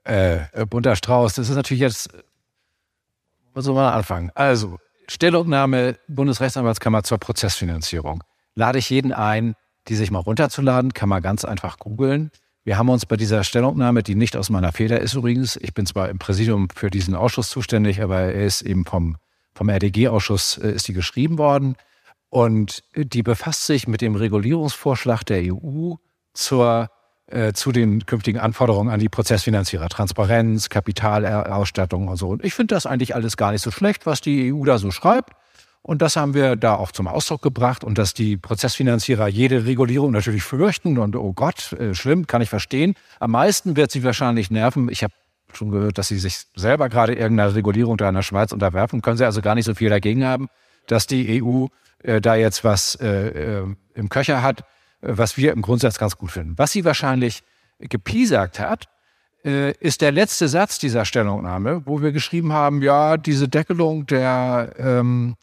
Äh, 0.04 0.44
äh 0.52 0.66
bunter 0.66 0.94
Strauß, 0.94 1.34
das 1.34 1.48
ist 1.48 1.56
natürlich 1.56 1.80
jetzt, 1.80 2.10
was 3.52 3.64
soll 3.64 3.74
man 3.74 3.92
anfangen? 3.92 4.30
Also, 4.34 4.78
Stellungnahme 5.08 5.96
Bundesrechtsanwaltskammer 6.08 7.02
zur 7.02 7.18
Prozessfinanzierung. 7.18 8.22
Lade 8.54 8.78
ich 8.78 8.88
jeden 8.88 9.12
ein, 9.12 9.56
die 9.88 9.96
sich 9.96 10.10
mal 10.10 10.20
runterzuladen, 10.20 10.94
kann 10.94 11.08
man 11.08 11.22
ganz 11.22 11.44
einfach 11.44 11.78
googeln. 11.78 12.30
Wir 12.64 12.78
haben 12.78 12.88
uns 12.88 13.04
bei 13.06 13.16
dieser 13.16 13.42
Stellungnahme, 13.42 14.04
die 14.04 14.14
nicht 14.14 14.36
aus 14.36 14.48
meiner 14.48 14.70
Feder 14.70 15.00
ist 15.00 15.14
übrigens, 15.14 15.56
ich 15.56 15.74
bin 15.74 15.86
zwar 15.86 16.08
im 16.08 16.18
Präsidium 16.18 16.68
für 16.72 16.90
diesen 16.90 17.16
Ausschuss 17.16 17.50
zuständig, 17.50 18.00
aber 18.00 18.20
er 18.20 18.44
ist 18.44 18.62
eben 18.62 18.84
vom 18.84 19.16
vom 19.54 19.68
RDG-Ausschuss 19.68 20.58
äh, 20.58 20.72
ist 20.72 20.88
die 20.88 20.92
geschrieben 20.92 21.38
worden. 21.38 21.76
Und 22.28 22.82
die 22.96 23.22
befasst 23.22 23.66
sich 23.66 23.86
mit 23.86 24.00
dem 24.00 24.14
Regulierungsvorschlag 24.14 25.22
der 25.24 25.52
EU 25.52 25.94
zur, 26.32 26.88
äh, 27.26 27.52
zu 27.52 27.72
den 27.72 28.06
künftigen 28.06 28.38
Anforderungen 28.38 28.90
an 28.90 29.00
die 29.00 29.10
Prozessfinanzierer. 29.10 29.88
Transparenz, 29.90 30.70
Kapitalausstattung 30.70 32.08
und 32.08 32.16
so. 32.16 32.28
Und 32.30 32.44
ich 32.44 32.54
finde 32.54 32.74
das 32.74 32.86
eigentlich 32.86 33.14
alles 33.14 33.36
gar 33.36 33.52
nicht 33.52 33.62
so 33.62 33.70
schlecht, 33.70 34.06
was 34.06 34.22
die 34.22 34.52
EU 34.52 34.64
da 34.64 34.78
so 34.78 34.90
schreibt. 34.90 35.34
Und 35.82 36.00
das 36.00 36.14
haben 36.14 36.32
wir 36.32 36.54
da 36.54 36.76
auch 36.76 36.92
zum 36.92 37.08
Ausdruck 37.08 37.42
gebracht. 37.42 37.84
Und 37.84 37.98
dass 37.98 38.14
die 38.14 38.36
Prozessfinanzierer 38.36 39.28
jede 39.28 39.66
Regulierung 39.66 40.12
natürlich 40.12 40.44
fürchten 40.44 40.96
und 40.96 41.16
oh 41.16 41.32
Gott, 41.32 41.72
äh, 41.74 41.94
schlimm, 41.94 42.26
kann 42.26 42.40
ich 42.40 42.48
verstehen. 42.48 42.94
Am 43.20 43.32
meisten 43.32 43.76
wird 43.76 43.90
sie 43.90 44.04
wahrscheinlich 44.04 44.50
nerven. 44.50 44.88
Ich 44.88 45.02
habe 45.02 45.12
schon 45.56 45.70
gehört, 45.70 45.98
dass 45.98 46.08
sie 46.08 46.18
sich 46.18 46.46
selber 46.54 46.88
gerade 46.88 47.14
irgendeiner 47.14 47.54
Regulierung 47.54 47.96
da 47.96 48.08
in 48.08 48.14
der 48.14 48.22
Schweiz 48.22 48.52
unterwerfen. 48.52 49.02
Können 49.02 49.16
sie 49.16 49.24
also 49.24 49.40
gar 49.40 49.54
nicht 49.54 49.64
so 49.64 49.74
viel 49.74 49.90
dagegen 49.90 50.24
haben, 50.24 50.48
dass 50.86 51.06
die 51.06 51.42
EU 51.42 51.66
äh, 52.02 52.20
da 52.20 52.34
jetzt 52.34 52.64
was 52.64 52.96
äh, 52.96 53.60
äh, 53.60 53.66
im 53.94 54.08
Köcher 54.08 54.42
hat, 54.42 54.60
äh, 54.60 54.64
was 55.00 55.36
wir 55.36 55.52
im 55.52 55.62
Grundsatz 55.62 55.98
ganz 55.98 56.16
gut 56.16 56.30
finden. 56.30 56.54
Was 56.56 56.72
sie 56.72 56.84
wahrscheinlich 56.84 57.42
gepiesagt 57.78 58.60
hat, 58.60 58.88
äh, 59.44 59.72
ist 59.78 60.00
der 60.00 60.12
letzte 60.12 60.48
Satz 60.48 60.78
dieser 60.78 61.04
Stellungnahme, 61.04 61.82
wo 61.84 62.00
wir 62.00 62.12
geschrieben 62.12 62.52
haben, 62.52 62.82
ja, 62.82 63.16
diese 63.16 63.48
Deckelung 63.48 64.06
der 64.06 64.72
ähm, 64.78 65.36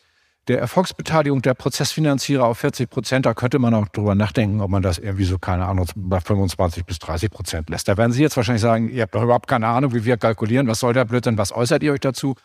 der 0.49 0.59
Erfolgsbeteiligung 0.59 1.43
der 1.43 1.53
Prozessfinanzierer 1.53 2.43
auf 2.43 2.57
40 2.57 2.89
Prozent, 2.89 3.25
da 3.27 3.35
könnte 3.35 3.59
man 3.59 3.73
auch 3.75 3.87
drüber 3.87 4.15
nachdenken, 4.15 4.61
ob 4.61 4.71
man 4.71 4.81
das 4.81 4.97
irgendwie 4.97 5.23
so, 5.23 5.37
keine 5.37 5.65
Ahnung, 5.65 5.87
bei 5.95 6.19
25 6.19 6.85
bis 6.85 6.97
30 6.99 7.29
Prozent 7.29 7.69
lässt. 7.69 7.87
Da 7.87 7.95
werden 7.97 8.11
Sie 8.11 8.23
jetzt 8.23 8.35
wahrscheinlich 8.35 8.61
sagen, 8.61 8.89
ihr 8.89 9.03
habt 9.03 9.13
doch 9.13 9.21
überhaupt 9.21 9.47
keine 9.47 9.67
Ahnung, 9.67 9.93
wie 9.93 10.05
wir 10.05 10.17
kalkulieren, 10.17 10.67
was 10.67 10.79
soll 10.79 10.93
der 10.93 11.05
Blödsinn, 11.05 11.37
was 11.37 11.51
äußert 11.51 11.83
ihr 11.83 11.93
euch 11.93 11.99
dazu? 11.99 12.35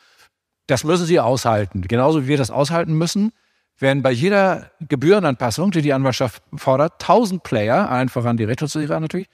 Das 0.66 0.84
müssen 0.84 1.06
Sie 1.06 1.18
aushalten. 1.18 1.82
Genauso 1.82 2.24
wie 2.24 2.28
wir 2.28 2.36
das 2.36 2.50
aushalten 2.50 2.92
müssen, 2.92 3.32
werden 3.78 4.02
bei 4.02 4.12
jeder 4.12 4.70
Gebührenanpassung, 4.80 5.70
die 5.70 5.82
die 5.82 5.94
Anwaltschaft 5.94 6.42
fordert, 6.54 6.92
1000 7.02 7.42
Player, 7.42 7.90
allen 7.90 8.10
voran 8.10 8.36
die 8.36 8.44
Rechtsschutzversicherer 8.44 9.00
natürlich, 9.00 9.28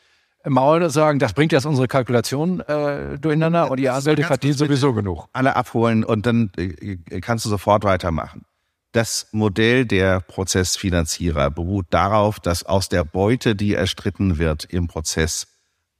Maul 0.47 0.89
sagen, 0.89 1.19
das 1.19 1.35
bringt 1.35 1.53
jetzt 1.53 1.67
unsere 1.67 1.87
Kalkulation 1.87 2.61
äh, 2.61 3.19
durcheinander 3.19 3.71
und 3.71 3.79
die 3.79 3.91
Anwälte 3.91 4.23
verdienen 4.23 4.55
sowieso 4.55 4.95
genug. 4.95 5.27
Alle 5.33 5.55
abholen 5.55 6.03
und 6.03 6.25
dann 6.25 6.51
äh, 6.57 6.97
kannst 7.21 7.45
du 7.45 7.51
sofort 7.51 7.85
weitermachen. 7.85 8.47
Das 8.93 9.29
Modell 9.33 9.87
der 9.87 10.21
Prozessfinanzierer 10.21 11.51
beruht 11.51 11.87
darauf, 11.91 12.41
dass 12.41 12.65
aus 12.65 12.89
der 12.89 13.05
Beute, 13.05 13.55
die 13.55 13.75
erstritten 13.75 14.39
wird 14.39 14.65
im 14.65 14.89
Prozess, 14.89 15.47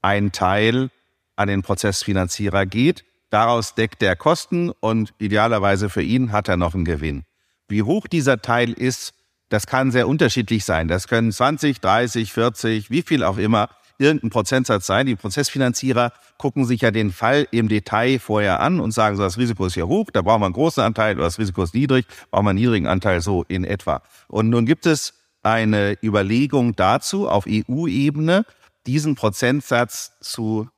ein 0.03 0.33
Teil 0.33 0.91
an 1.37 1.49
den 1.49 1.63
Prozessfinanzierer 1.63 2.67
geht 2.67 3.05
Daraus 3.31 3.77
deckt 3.77 4.03
er 4.03 4.17
Kosten 4.17 4.71
und 4.71 5.15
idealerweise 5.19 5.89
für 5.89 6.03
ihn 6.03 6.33
hat 6.33 6.49
er 6.49 6.57
noch 6.57 6.75
einen 6.75 6.85
Gewinn. 6.85 7.25
Wie 7.69 7.85
hoch 7.85 8.09
dieser 8.09 8.43
Teil 8.43 8.73
ist, 8.73 9.15
das 9.49 9.67
kann 9.67 9.93
sehr 9.93 10.09
unterschiedlich 10.09 10.65
sein. 10.65 10.89
Das 10.89 11.07
können 11.07 11.31
20, 11.31 11.81
30, 11.81 12.33
40, 12.33 12.91
wie 12.91 13.03
viel 13.03 13.23
auch 13.23 13.39
immer, 13.39 13.71
irgendein 14.01 14.31
Prozentsatz 14.31 14.87
sein. 14.87 15.07
Die 15.07 15.17
Prozessfinanzierer 15.17 16.13
gucken 16.39 16.65
sich 16.65 16.81
ja 16.81 16.91
den 16.91 17.13
Fall 17.13 17.47
im 17.51 17.69
Detail 17.69 18.19
vorher 18.19 18.61
an 18.61 18.81
und 18.81 18.93
sagen 18.93 19.17
so, 19.17 19.23
das 19.23 19.39
Risiko 19.39 19.67
ist 19.67 19.75
hier 19.75 19.87
hoch, 19.87 20.11
da 20.13 20.23
brauchen 20.23 20.41
wir 20.41 20.47
einen 20.47 20.55
großen 20.55 20.83
Anteil 20.83 21.17
oder 21.17 21.25
das 21.25 21.39
Risiko 21.39 21.63
ist 21.63 21.75
niedrig, 21.75 22.07
brauchen 22.31 22.47
wir 22.47 22.51
einen 22.51 22.59
niedrigen 22.59 22.87
Anteil 22.87 23.21
so 23.21 23.45
in 23.49 23.65
etwa. 23.65 24.03
Und 24.29 24.49
nun 24.49 24.67
gibt 24.67 24.87
es 24.87 25.15
eine 25.43 25.97
Überlegung 26.03 26.75
dazu 26.77 27.29
auf 27.29 27.45
EU-Ebene, 27.49 28.45
diesen 28.87 29.15
Prozentsatz 29.15 30.13
zu 30.21 30.69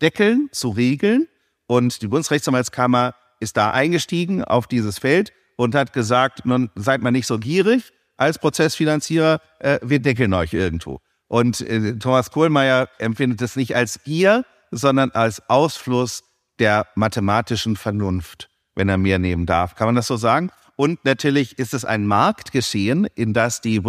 deckeln, 0.00 0.48
zu 0.52 0.70
regeln. 0.70 1.26
Und 1.66 2.02
die 2.02 2.08
Bundesrechtsanwaltskammer 2.08 3.14
ist 3.40 3.56
da 3.56 3.70
eingestiegen 3.70 4.44
auf 4.44 4.66
dieses 4.66 4.98
Feld 4.98 5.32
und 5.56 5.74
hat 5.74 5.92
gesagt, 5.92 6.46
nun 6.46 6.70
seid 6.74 7.02
mal 7.02 7.10
nicht 7.10 7.26
so 7.26 7.38
gierig 7.38 7.92
als 8.16 8.38
Prozessfinanzierer, 8.38 9.40
äh, 9.60 9.78
wir 9.82 10.00
deckeln 10.00 10.34
euch 10.34 10.52
irgendwo. 10.52 11.00
Und 11.28 11.60
äh, 11.60 11.96
Thomas 11.98 12.30
Kohlmeier 12.30 12.88
empfindet 12.98 13.40
es 13.42 13.54
nicht 13.54 13.76
als 13.76 14.02
Gier, 14.02 14.44
sondern 14.70 15.10
als 15.10 15.48
Ausfluss 15.48 16.24
der 16.58 16.86
mathematischen 16.94 17.76
Vernunft, 17.76 18.48
wenn 18.74 18.88
er 18.88 18.98
mehr 18.98 19.18
nehmen 19.18 19.46
darf. 19.46 19.74
Kann 19.74 19.86
man 19.86 19.94
das 19.94 20.06
so 20.06 20.16
sagen? 20.16 20.50
Und 20.76 21.04
natürlich 21.04 21.58
ist 21.58 21.74
es 21.74 21.84
ein 21.84 22.06
Marktgeschehen, 22.06 23.06
in 23.14 23.34
das 23.34 23.60
die, 23.60 23.82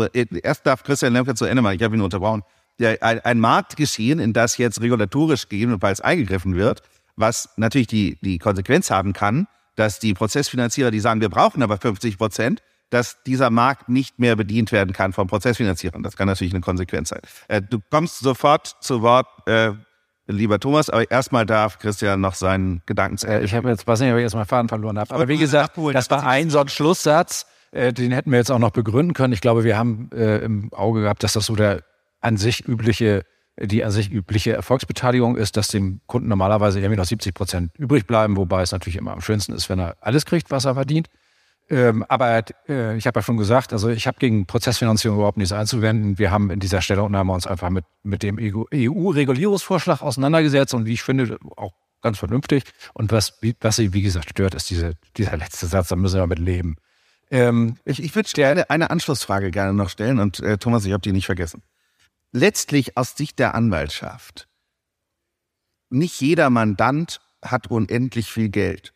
erst 0.44 0.66
darf 0.66 0.84
Christian 0.84 1.14
Lemke 1.14 1.36
zu 1.36 1.46
Ende 1.46 1.62
machen, 1.62 1.76
ich 1.76 1.84
habe 1.84 1.96
ihn 1.96 2.02
unterbrochen, 2.02 2.44
ein, 2.80 3.20
ein 3.20 3.40
Marktgeschehen, 3.40 4.20
in 4.20 4.34
das 4.34 4.58
jetzt 4.58 4.82
regulatorisch 4.82 5.50
gegebenenfalls 5.50 6.02
eingegriffen 6.02 6.56
wird, 6.56 6.82
was 7.16 7.50
natürlich 7.58 7.88
die, 7.88 8.18
die 8.22 8.40
Konsequenz 8.40 8.90
haben 8.90 9.14
kann, 9.14 9.48
dass 9.76 10.00
die 10.00 10.14
Prozessfinanzierer, 10.14 10.90
die 10.90 11.00
sagen, 11.00 11.22
wir 11.22 11.30
brauchen 11.30 11.62
aber 11.62 11.78
50 11.78 12.18
Prozent, 12.18 12.62
dass 12.90 13.22
dieser 13.24 13.50
Markt 13.50 13.90
nicht 13.90 14.20
mehr 14.20 14.36
bedient 14.36 14.72
werden 14.72 14.94
kann 14.94 15.14
von 15.14 15.28
Prozessfinanzierern. 15.28 16.04
Das 16.04 16.18
kann 16.18 16.28
natürlich 16.28 16.54
eine 16.54 16.62
Konsequenz 16.62 17.10
sein. 17.10 17.22
Äh, 17.48 17.62
du 17.62 17.80
kommst 17.90 18.20
sofort 18.20 18.78
zu 18.82 19.02
Wort, 19.02 19.28
äh, 19.48 19.72
lieber 20.28 20.60
Thomas, 20.60 20.90
aber 20.90 21.10
erstmal 21.10 21.46
darf 21.46 21.80
Christian 21.80 22.22
noch 22.22 22.34
seinen 22.34 22.82
Gedanken 22.86 23.18
zu 23.18 23.28
äh, 23.28 23.44
Ich 23.44 23.54
habe 23.54 23.70
jetzt, 23.70 23.88
weiß 23.88 24.00
nicht, 24.00 24.12
ob 24.12 24.18
ich 24.18 24.24
jetzt 24.24 24.36
mal 24.36 24.46
Faden 24.46 24.70
verloren 24.70 24.98
habe. 24.98 25.14
Aber 25.14 25.28
wie 25.28 25.38
gesagt, 25.38 25.78
das 25.94 26.10
war 26.10 26.26
ein 26.26 26.50
so 26.50 26.60
ein 26.60 26.68
Schlusssatz, 26.68 27.46
äh, 27.72 27.94
den 27.94 28.12
hätten 28.12 28.32
wir 28.32 28.40
jetzt 28.40 28.52
auch 28.52 28.60
noch 28.60 28.72
begründen 28.72 29.14
können. 29.14 29.34
Ich 29.34 29.42
glaube, 29.42 29.64
wir 29.64 29.78
haben 29.78 30.10
äh, 30.14 30.38
im 30.40 30.74
Auge 30.74 31.02
gehabt, 31.02 31.24
dass 31.24 31.34
das 31.34 31.46
so 31.46 31.56
der 31.56 31.84
an 32.22 32.38
sich 32.38 32.68
übliche 32.68 33.24
die 33.62 33.84
an 33.84 33.92
sich 33.92 34.10
übliche 34.10 34.54
Erfolgsbeteiligung 34.54 35.36
ist, 35.36 35.58
dass 35.58 35.68
dem 35.68 36.00
Kunden 36.08 36.30
normalerweise 36.30 36.80
irgendwie 36.80 36.96
noch 36.96 37.06
70 37.06 37.34
Prozent 37.34 37.72
übrig 37.78 38.08
bleiben, 38.08 38.38
wobei 38.38 38.62
es 38.62 38.72
natürlich 38.72 38.96
immer 38.96 39.12
am 39.12 39.22
schönsten 39.22 39.54
ist, 39.54 39.70
wenn 39.70 39.80
er 39.80 39.98
alles 40.00 40.26
kriegt, 40.26 40.50
was 40.50 40.66
er 40.66 40.76
verdient. 40.76 41.10
Ähm, 41.70 42.04
aber 42.08 42.44
äh, 42.68 42.98
ich 42.98 43.06
habe 43.06 43.20
ja 43.20 43.24
schon 43.24 43.38
gesagt, 43.38 43.74
also 43.74 43.90
ich 43.90 44.08
habe 44.08 44.18
gegen 44.18 44.48
Prozessfinanzierung 44.48 45.18
überhaupt 45.18 45.38
nichts 45.38 45.52
einzuwenden. 45.52 46.18
Wir 46.18 46.32
haben 46.32 46.50
in 46.50 46.60
dieser 46.60 46.82
Stellungnahme 46.82 47.32
uns 47.32 47.46
einfach 47.46 47.70
mit, 47.70 47.86
mit 48.02 48.24
dem 48.24 48.40
EU-Regulierungsvorschlag 48.40 50.02
auseinandergesetzt 50.02 50.74
und 50.74 50.86
wie 50.86 50.94
ich 50.94 51.04
finde, 51.04 51.38
auch 51.58 51.74
ganz 52.02 52.18
vernünftig. 52.18 52.64
Und 52.94 53.12
was, 53.12 53.38
wie, 53.42 53.56
was 53.62 53.76
sie, 53.76 53.94
wie 53.94 54.02
gesagt, 54.02 54.32
stört, 54.32 54.56
ist 54.56 54.70
diese, 54.72 54.94
dieser 55.16 55.38
letzte 55.38 55.68
Satz, 55.68 55.90
da 55.90 55.96
müssen 55.96 56.20
wir 56.20 56.26
mit 56.26 56.40
leben. 56.40 56.78
Ähm, 57.30 57.78
ich 57.86 58.02
ich 58.02 58.16
würde 58.16 58.48
eine, 58.48 58.70
eine 58.72 58.90
Anschlussfrage 58.90 59.52
gerne 59.52 59.74
noch 59.74 59.90
stellen 59.90 60.20
und 60.20 60.40
äh, 60.40 60.58
Thomas, 60.58 60.86
ich 60.86 60.94
habe 60.94 61.02
die 61.02 61.12
nicht 61.12 61.28
vergessen. 61.28 61.62
Letztlich 62.32 62.98
aus 62.98 63.16
Sicht 63.16 63.38
der 63.38 63.54
Anwaltschaft. 63.54 64.48
Nicht 65.92 66.20
jeder 66.20 66.50
Mandant 66.50 67.20
hat 67.44 67.68
unendlich 67.68 68.32
viel 68.32 68.50
Geld 68.50 68.94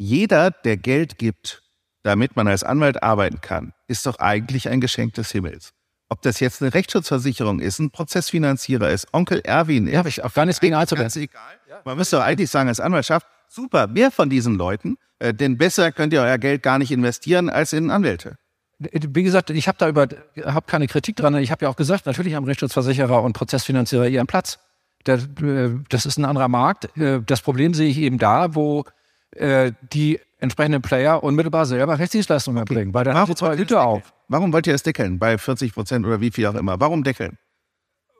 jeder, 0.00 0.50
der 0.50 0.78
Geld 0.78 1.18
gibt, 1.18 1.62
damit 2.02 2.34
man 2.34 2.48
als 2.48 2.64
Anwalt 2.64 3.02
arbeiten 3.02 3.42
kann, 3.42 3.74
ist 3.86 4.06
doch 4.06 4.18
eigentlich 4.18 4.70
ein 4.70 4.80
Geschenk 4.80 5.12
des 5.12 5.30
Himmels. 5.30 5.74
Ob 6.08 6.22
das 6.22 6.40
jetzt 6.40 6.62
eine 6.62 6.72
Rechtsschutzversicherung 6.72 7.60
ist, 7.60 7.78
ein 7.78 7.90
Prozessfinanzierer 7.90 8.88
ist, 8.88 9.12
Onkel 9.12 9.40
Erwin 9.44 9.86
Ja, 9.86 10.04
ich 10.06 10.24
auch 10.24 10.32
gar 10.32 10.46
nichts 10.46 10.60
gegen 10.60 10.72
Ganz 10.72 11.16
egal. 11.16 11.42
Man 11.84 11.98
müsste 11.98 12.16
doch 12.16 12.24
eigentlich 12.24 12.50
sagen, 12.50 12.70
als 12.70 12.80
Anwaltschaft, 12.80 13.26
super, 13.46 13.86
mehr 13.88 14.10
von 14.10 14.30
diesen 14.30 14.54
Leuten, 14.54 14.96
äh, 15.18 15.34
denn 15.34 15.58
besser 15.58 15.92
könnt 15.92 16.14
ihr 16.14 16.22
euer 16.22 16.38
Geld 16.38 16.62
gar 16.62 16.78
nicht 16.78 16.90
investieren 16.90 17.50
als 17.50 17.74
in 17.74 17.90
Anwälte. 17.90 18.38
Wie 18.78 19.22
gesagt, 19.22 19.50
ich 19.50 19.68
habe 19.68 19.76
da 19.76 19.86
über, 19.86 20.08
habe 20.42 20.66
keine 20.66 20.86
Kritik 20.86 21.16
dran. 21.16 21.36
Ich 21.36 21.50
habe 21.50 21.66
ja 21.66 21.68
auch 21.70 21.76
gesagt, 21.76 22.06
natürlich 22.06 22.34
haben 22.34 22.46
Rechtsschutzversicherer 22.46 23.22
und 23.22 23.34
Prozessfinanzierer 23.34 24.08
ihren 24.08 24.26
Platz. 24.26 24.58
Das, 25.04 25.24
äh, 25.42 25.70
das 25.90 26.06
ist 26.06 26.16
ein 26.16 26.24
anderer 26.24 26.48
Markt. 26.48 26.96
Äh, 26.96 27.20
das 27.20 27.42
Problem 27.42 27.74
sehe 27.74 27.90
ich 27.90 27.98
eben 27.98 28.16
da, 28.16 28.54
wo 28.54 28.86
äh, 29.32 29.72
die 29.92 30.20
entsprechenden 30.38 30.82
Player 30.82 31.22
unmittelbar 31.22 31.66
selber 31.66 31.98
Rechtsdienstleistungen 31.98 32.62
okay. 32.62 32.72
erbringen, 32.72 32.94
weil 32.94 33.04
dann 33.04 33.14
Warum 33.14 33.28
haben 33.28 33.34
sie 33.34 33.38
zwei 33.38 33.56
Hüte 33.56 33.80
auf. 33.80 34.12
Warum 34.28 34.52
wollt 34.52 34.66
ihr 34.66 34.72
das 34.72 34.82
deckeln 34.82 35.18
bei 35.18 35.38
40 35.38 35.74
Prozent 35.74 36.06
oder 36.06 36.20
wie 36.20 36.30
viel 36.30 36.46
auch 36.46 36.54
immer? 36.54 36.80
Warum 36.80 37.04
deckeln? 37.04 37.38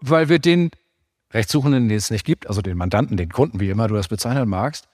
Weil 0.00 0.28
wir 0.28 0.38
den 0.38 0.70
Rechtssuchenden, 1.32 1.88
den 1.88 1.96
es 1.96 2.10
nicht 2.10 2.24
gibt, 2.24 2.46
also 2.46 2.62
den 2.62 2.76
Mandanten, 2.76 3.16
den 3.16 3.30
Kunden, 3.30 3.60
wie 3.60 3.70
immer 3.70 3.88
du 3.88 3.94
das 3.94 4.08
bezeichnen 4.08 4.48
magst, 4.48 4.88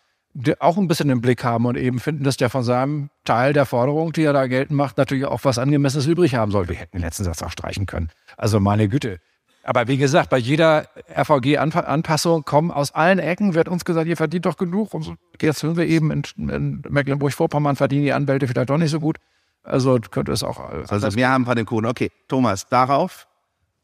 auch 0.59 0.77
ein 0.77 0.87
bisschen 0.87 1.09
im 1.09 1.21
Blick 1.21 1.45
haben 1.45 1.65
und 1.65 1.77
eben 1.77 1.99
finden, 1.99 2.25
dass 2.25 2.37
der 2.37 2.51
von 2.51 2.63
seinem 2.63 3.09
Teil 3.25 3.53
der 3.53 3.65
Forderung, 3.65 4.13
die 4.13 4.23
er 4.23 4.33
da 4.33 4.47
geltend 4.47 4.77
macht, 4.77 4.99
natürlich 4.99 5.25
auch 5.25 5.41
was 5.45 5.59
Angemessenes 5.59 6.07
übrig 6.07 6.35
haben 6.35 6.53
soll. 6.53 6.69
Wir 6.69 6.77
hätten 6.77 6.99
den 6.99 7.03
letzten 7.03 7.25
Satz 7.25 7.43
auch 7.43 7.51
streichen 7.51 7.87
können. 7.87 8.11
Also 8.37 8.61
meine 8.61 8.89
Güte. 8.89 9.19
Aber 9.67 9.89
wie 9.89 9.97
gesagt, 9.97 10.31
bei 10.31 10.39
jeder 10.39 10.87
RVG-Anpassung 11.11 12.45
kommen 12.45 12.71
aus 12.71 12.95
allen 12.95 13.19
Ecken, 13.19 13.55
wird 13.55 13.69
uns 13.69 13.85
gesagt, 13.85 14.07
ihr 14.07 14.17
verdient 14.17 14.47
doch 14.47 14.57
genug. 14.57 14.95
Und 14.95 15.17
jetzt 15.43 15.65
hören 15.65 15.77
wir 15.77 15.87
eben, 15.87 16.13
in, 16.13 16.23
in 16.37 16.83
Mecklenburg-Vorpommern 16.89 17.75
verdienen 17.75 18.05
die 18.05 18.13
Anwälte 18.13 18.47
vielleicht 18.47 18.71
doch 18.71 18.79
nicht 18.79 18.93
so 18.93 19.01
gut. 19.01 19.17
Also 19.65 19.99
könnte 19.99 20.31
es 20.31 20.45
auch. 20.45 20.61
Also 20.61 21.17
wir 21.17 21.29
haben 21.29 21.47
von 21.47 21.57
dem 21.57 21.67
Kuchen. 21.67 21.85
Okay, 21.87 22.13
Thomas, 22.29 22.69
darauf. 22.69 23.27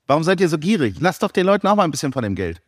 Warum 0.07 0.23
seid 0.23 0.41
ihr 0.41 0.49
so 0.49 0.57
gierig? 0.57 1.01
Lasst 1.01 1.25
doch 1.25 1.33
den 1.33 1.47
Leuten 1.47 1.67
auch 1.67 1.75
mal 1.75 1.83
ein 1.83 1.91
bisschen 1.91 2.13
von 2.13 2.23
dem 2.23 2.37
Geld. 2.37 2.63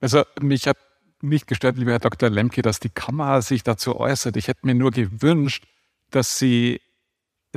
Also 0.00 0.24
mich 0.40 0.66
hat 0.66 0.76
nicht 1.22 1.46
gestört, 1.46 1.76
lieber 1.76 1.92
Herr 1.92 2.00
Dr. 2.00 2.30
Lemke, 2.30 2.62
dass 2.62 2.80
die 2.80 2.90
Kammer 2.90 3.42
sich 3.42 3.62
dazu 3.62 3.96
äußert. 4.00 4.36
Ich 4.36 4.48
hätte 4.48 4.66
mir 4.66 4.74
nur 4.74 4.90
gewünscht, 4.90 5.64
dass 6.10 6.36
sie 6.36 6.80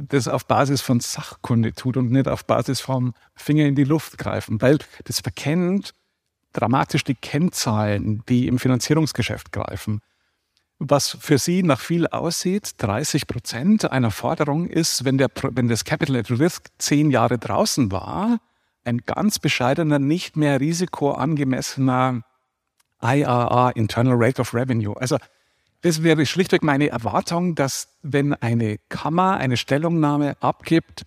das 0.01 0.27
auf 0.27 0.45
Basis 0.45 0.81
von 0.81 0.99
Sachkunde 0.99 1.73
tut 1.73 1.97
und 1.97 2.11
nicht 2.11 2.27
auf 2.27 2.45
Basis 2.45 2.81
vom 2.81 3.13
Finger 3.35 3.65
in 3.65 3.75
die 3.75 3.83
Luft 3.83 4.17
greifen, 4.17 4.61
weil 4.61 4.79
das 5.05 5.19
verkennt 5.19 5.93
dramatisch 6.53 7.03
die 7.03 7.15
Kennzahlen, 7.15 8.23
die 8.27 8.47
im 8.47 8.59
Finanzierungsgeschäft 8.59 9.51
greifen. 9.51 10.01
Was 10.79 11.17
für 11.19 11.37
Sie 11.37 11.61
nach 11.61 11.79
viel 11.79 12.07
aussieht, 12.07 12.75
30 12.77 13.27
Prozent 13.27 13.91
einer 13.91 14.11
Forderung 14.11 14.67
ist, 14.67 15.03
wenn, 15.03 15.17
der, 15.17 15.27
wenn 15.51 15.67
das 15.67 15.83
Capital 15.83 16.15
at 16.15 16.31
Risk 16.31 16.69
zehn 16.77 17.11
Jahre 17.11 17.37
draußen 17.37 17.91
war, 17.91 18.39
ein 18.85 18.99
ganz 18.99 19.39
bescheidener, 19.39 19.99
nicht 19.99 20.37
mehr 20.37 20.59
risikoangemessener 20.59 22.23
IRR, 23.01 23.73
Internal 23.75 24.15
Rate 24.17 24.41
of 24.41 24.53
Revenue. 24.53 24.95
Also 24.99 25.17
das 25.81 26.03
wäre 26.03 26.25
schlichtweg 26.25 26.63
meine 26.63 26.89
Erwartung, 26.89 27.55
dass 27.55 27.89
wenn 28.01 28.33
eine 28.33 28.77
Kammer 28.89 29.37
eine 29.37 29.57
Stellungnahme 29.57 30.35
abgibt, 30.41 31.03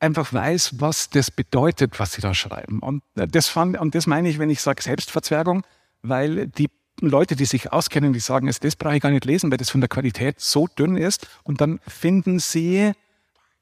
einfach 0.00 0.32
weiß, 0.32 0.80
was 0.80 1.10
das 1.10 1.30
bedeutet, 1.30 2.00
was 2.00 2.12
sie 2.12 2.20
da 2.20 2.34
schreiben. 2.34 2.80
Und 2.80 3.02
das, 3.14 3.48
fand, 3.48 3.78
und 3.78 3.94
das 3.94 4.06
meine 4.06 4.28
ich, 4.28 4.38
wenn 4.38 4.50
ich 4.50 4.60
sage 4.60 4.82
Selbstverzwergung, 4.82 5.64
weil 6.02 6.48
die 6.48 6.70
Leute, 7.00 7.36
die 7.36 7.44
sich 7.44 7.72
auskennen, 7.72 8.12
die 8.12 8.20
sagen, 8.20 8.46
das 8.46 8.76
brauche 8.76 8.96
ich 8.96 9.02
gar 9.02 9.10
nicht 9.10 9.24
lesen, 9.24 9.50
weil 9.50 9.58
das 9.58 9.70
von 9.70 9.80
der 9.80 9.88
Qualität 9.88 10.40
so 10.40 10.66
dünn 10.66 10.96
ist. 10.96 11.26
Und 11.44 11.60
dann 11.60 11.80
finden 11.86 12.38
sie 12.38 12.92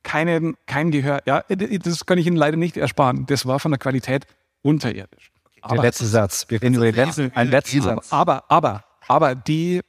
keinen, 0.02 0.56
kein 0.66 0.90
Gehör. 0.90 1.20
Ja, 1.26 1.44
das 1.48 2.06
kann 2.06 2.18
ich 2.18 2.26
Ihnen 2.26 2.36
leider 2.36 2.56
nicht 2.56 2.76
ersparen. 2.76 3.26
Das 3.26 3.46
war 3.46 3.60
von 3.60 3.70
der 3.70 3.78
Qualität 3.78 4.26
unterirdisch. 4.62 5.32
Der 5.56 5.72
aber, 5.72 5.82
letzte 5.82 6.06
Satz. 6.06 6.46
Wir 6.48 6.60
reden 6.62 6.76
über 6.76 6.86
den 6.86 6.94
letzten, 6.94 7.32
einen 7.34 7.50
letzten 7.50 7.82
Satz. 7.82 8.12
Aber, 8.12 8.44
aber, 8.50 8.84
aber 9.08 9.34
die 9.34 9.82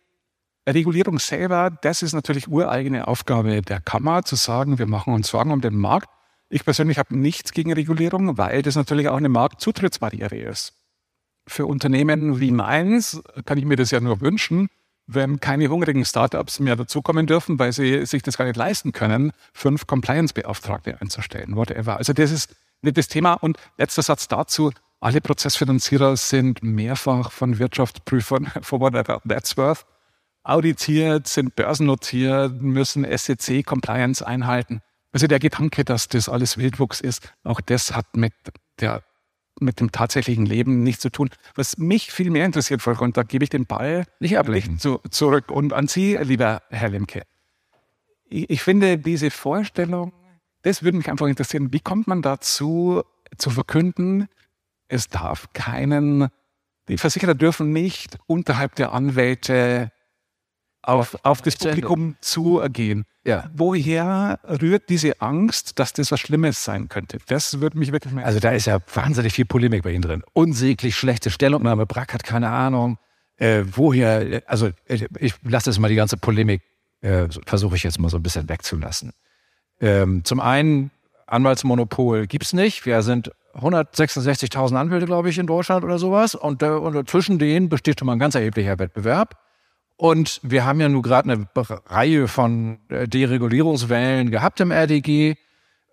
Regulierung 0.67 1.19
selber, 1.19 1.71
das 1.81 2.01
ist 2.03 2.13
natürlich 2.13 2.47
ureigene 2.47 3.07
Aufgabe 3.07 3.61
der 3.61 3.81
Kammer, 3.81 4.23
zu 4.23 4.35
sagen, 4.35 4.77
wir 4.77 4.87
machen 4.87 5.13
uns 5.13 5.29
Sorgen 5.29 5.51
um 5.51 5.61
den 5.61 5.75
Markt. 5.75 6.09
Ich 6.49 6.65
persönlich 6.65 6.97
habe 6.97 7.17
nichts 7.17 7.51
gegen 7.53 7.73
Regulierung, 7.73 8.37
weil 8.37 8.61
das 8.61 8.75
natürlich 8.75 9.07
auch 9.09 9.17
eine 9.17 9.29
Marktzutrittsbarriere 9.29 10.37
ist. 10.37 10.73
Für 11.47 11.65
Unternehmen 11.65 12.39
wie 12.39 12.51
meins 12.51 13.21
kann 13.45 13.57
ich 13.57 13.65
mir 13.65 13.75
das 13.75 13.91
ja 13.91 13.99
nur 13.99 14.21
wünschen, 14.21 14.69
wenn 15.07 15.39
keine 15.39 15.67
hungrigen 15.69 16.05
Startups 16.05 16.59
mehr 16.59 16.75
dazukommen 16.75 17.25
dürfen, 17.25 17.57
weil 17.57 17.71
sie 17.71 18.05
sich 18.05 18.21
das 18.21 18.37
gar 18.37 18.45
nicht 18.45 18.57
leisten 18.57 18.91
können, 18.91 19.31
fünf 19.53 19.87
Compliance-Beauftragte 19.87 21.01
einzustellen, 21.01 21.55
whatever. 21.55 21.97
Also 21.97 22.13
das 22.13 22.31
ist 22.31 22.55
nicht 22.81 22.97
das 22.97 23.07
Thema. 23.07 23.33
Und 23.33 23.57
letzter 23.77 24.01
Satz 24.01 24.27
dazu. 24.27 24.71
Alle 24.99 25.19
Prozessfinanzierer 25.19 26.15
sind 26.15 26.61
mehrfach 26.61 27.31
von 27.31 27.57
Wirtschaftsprüfern, 27.57 28.51
for 28.61 28.79
whatever 28.79 29.19
that's 29.27 29.57
worth, 29.57 29.85
auditiert, 30.43 31.27
sind 31.27 31.55
börsennotiert, 31.55 32.61
müssen 32.61 33.05
SEC-Compliance 33.05 34.25
einhalten. 34.25 34.81
Also 35.11 35.27
der 35.27 35.39
Gedanke, 35.39 35.83
dass 35.83 36.07
das 36.07 36.29
alles 36.29 36.57
Wildwuchs 36.57 37.01
ist, 37.01 37.33
auch 37.43 37.61
das 37.61 37.95
hat 37.95 38.15
mit 38.15 38.33
der 38.79 39.03
mit 39.59 39.79
dem 39.79 39.91
tatsächlichen 39.91 40.45
Leben 40.45 40.81
nichts 40.81 41.01
zu 41.01 41.09
tun. 41.09 41.29
Was 41.55 41.77
mich 41.77 42.11
viel 42.11 42.31
mehr 42.31 42.45
interessiert, 42.45 42.81
Volker, 42.81 43.03
und 43.03 43.17
da 43.17 43.23
gebe 43.23 43.43
ich 43.43 43.49
den 43.49 43.65
Ball 43.65 44.05
nicht 44.19 44.37
ablegen. 44.37 44.79
zu, 44.79 44.99
zurück 45.09 45.51
und 45.51 45.73
an 45.73 45.87
Sie, 45.87 46.17
lieber 46.17 46.63
Herr 46.69 46.89
Lemke. 46.89 47.23
Ich, 48.25 48.49
ich 48.49 48.63
finde 48.63 48.97
diese 48.97 49.29
Vorstellung, 49.29 50.13
das 50.63 50.83
würde 50.83 50.97
mich 50.97 51.09
einfach 51.09 51.27
interessieren, 51.27 51.71
wie 51.73 51.79
kommt 51.79 52.07
man 52.07 52.21
dazu, 52.21 53.03
zu 53.37 53.49
verkünden, 53.49 54.27
es 54.87 55.07
darf 55.07 55.53
keinen, 55.53 56.27
die 56.87 56.97
Versicherer 56.97 57.35
dürfen 57.35 57.71
nicht 57.71 58.17
unterhalb 58.27 58.75
der 58.75 58.93
Anwälte 58.93 59.91
auf, 60.83 61.17
auf 61.23 61.41
das 61.41 61.57
Publikum 61.57 62.15
zugehen. 62.21 63.05
Ja. 63.23 63.49
Woher 63.53 64.39
rührt 64.61 64.89
diese 64.89 65.21
Angst, 65.21 65.77
dass 65.77 65.93
das 65.93 66.11
was 66.11 66.19
Schlimmes 66.19 66.63
sein 66.63 66.89
könnte? 66.89 67.19
Das 67.27 67.59
würde 67.59 67.77
mich 67.77 67.91
wirklich 67.91 68.13
mehr. 68.13 68.25
Also 68.25 68.39
da 68.39 68.51
ist 68.51 68.65
ja 68.65 68.79
wahnsinnig 68.93 69.33
viel 69.33 69.45
Polemik 69.45 69.83
bei 69.83 69.91
Ihnen 69.91 70.01
drin. 70.01 70.23
Unsäglich 70.33 70.95
schlechte 70.95 71.29
Stellungnahme, 71.29 71.85
Brack 71.85 72.13
hat 72.13 72.23
keine 72.23 72.49
Ahnung. 72.49 72.97
Äh, 73.37 73.63
woher, 73.71 74.41
also 74.47 74.67
äh, 74.85 75.07
ich 75.19 75.35
lasse 75.43 75.69
jetzt 75.69 75.79
mal 75.79 75.87
die 75.87 75.95
ganze 75.95 76.17
Polemik, 76.17 76.61
äh, 77.01 77.27
versuche 77.45 77.75
ich 77.75 77.83
jetzt 77.83 77.99
mal 77.99 78.09
so 78.09 78.17
ein 78.17 78.23
bisschen 78.23 78.49
wegzulassen. 78.49 79.13
Ähm, 79.79 80.23
zum 80.23 80.39
einen, 80.39 80.91
Anwaltsmonopol 81.27 82.27
gibt's 82.27 82.53
nicht. 82.53 82.85
Wir 82.85 83.01
sind 83.03 83.31
166.000 83.55 84.75
Anwälte, 84.75 85.05
glaube 85.05 85.29
ich, 85.29 85.37
in 85.37 85.47
Deutschland 85.47 85.83
oder 85.83 85.97
sowas. 85.97 86.35
Und, 86.35 86.61
äh, 86.61 86.67
und 86.67 87.09
zwischen 87.09 87.39
denen 87.39 87.69
besteht 87.69 87.99
schon 87.99 88.07
mal 88.07 88.13
ein 88.13 88.19
ganz 88.19 88.35
erheblicher 88.35 88.79
Wettbewerb. 88.79 89.37
Und 90.01 90.39
wir 90.41 90.65
haben 90.65 90.81
ja 90.81 90.89
nun 90.89 91.03
gerade 91.03 91.31
eine 91.31 91.47
Reihe 91.85 92.27
von 92.27 92.79
äh, 92.89 93.07
Deregulierungswellen 93.07 94.31
gehabt 94.31 94.59
im 94.59 94.71
RDG. 94.71 95.35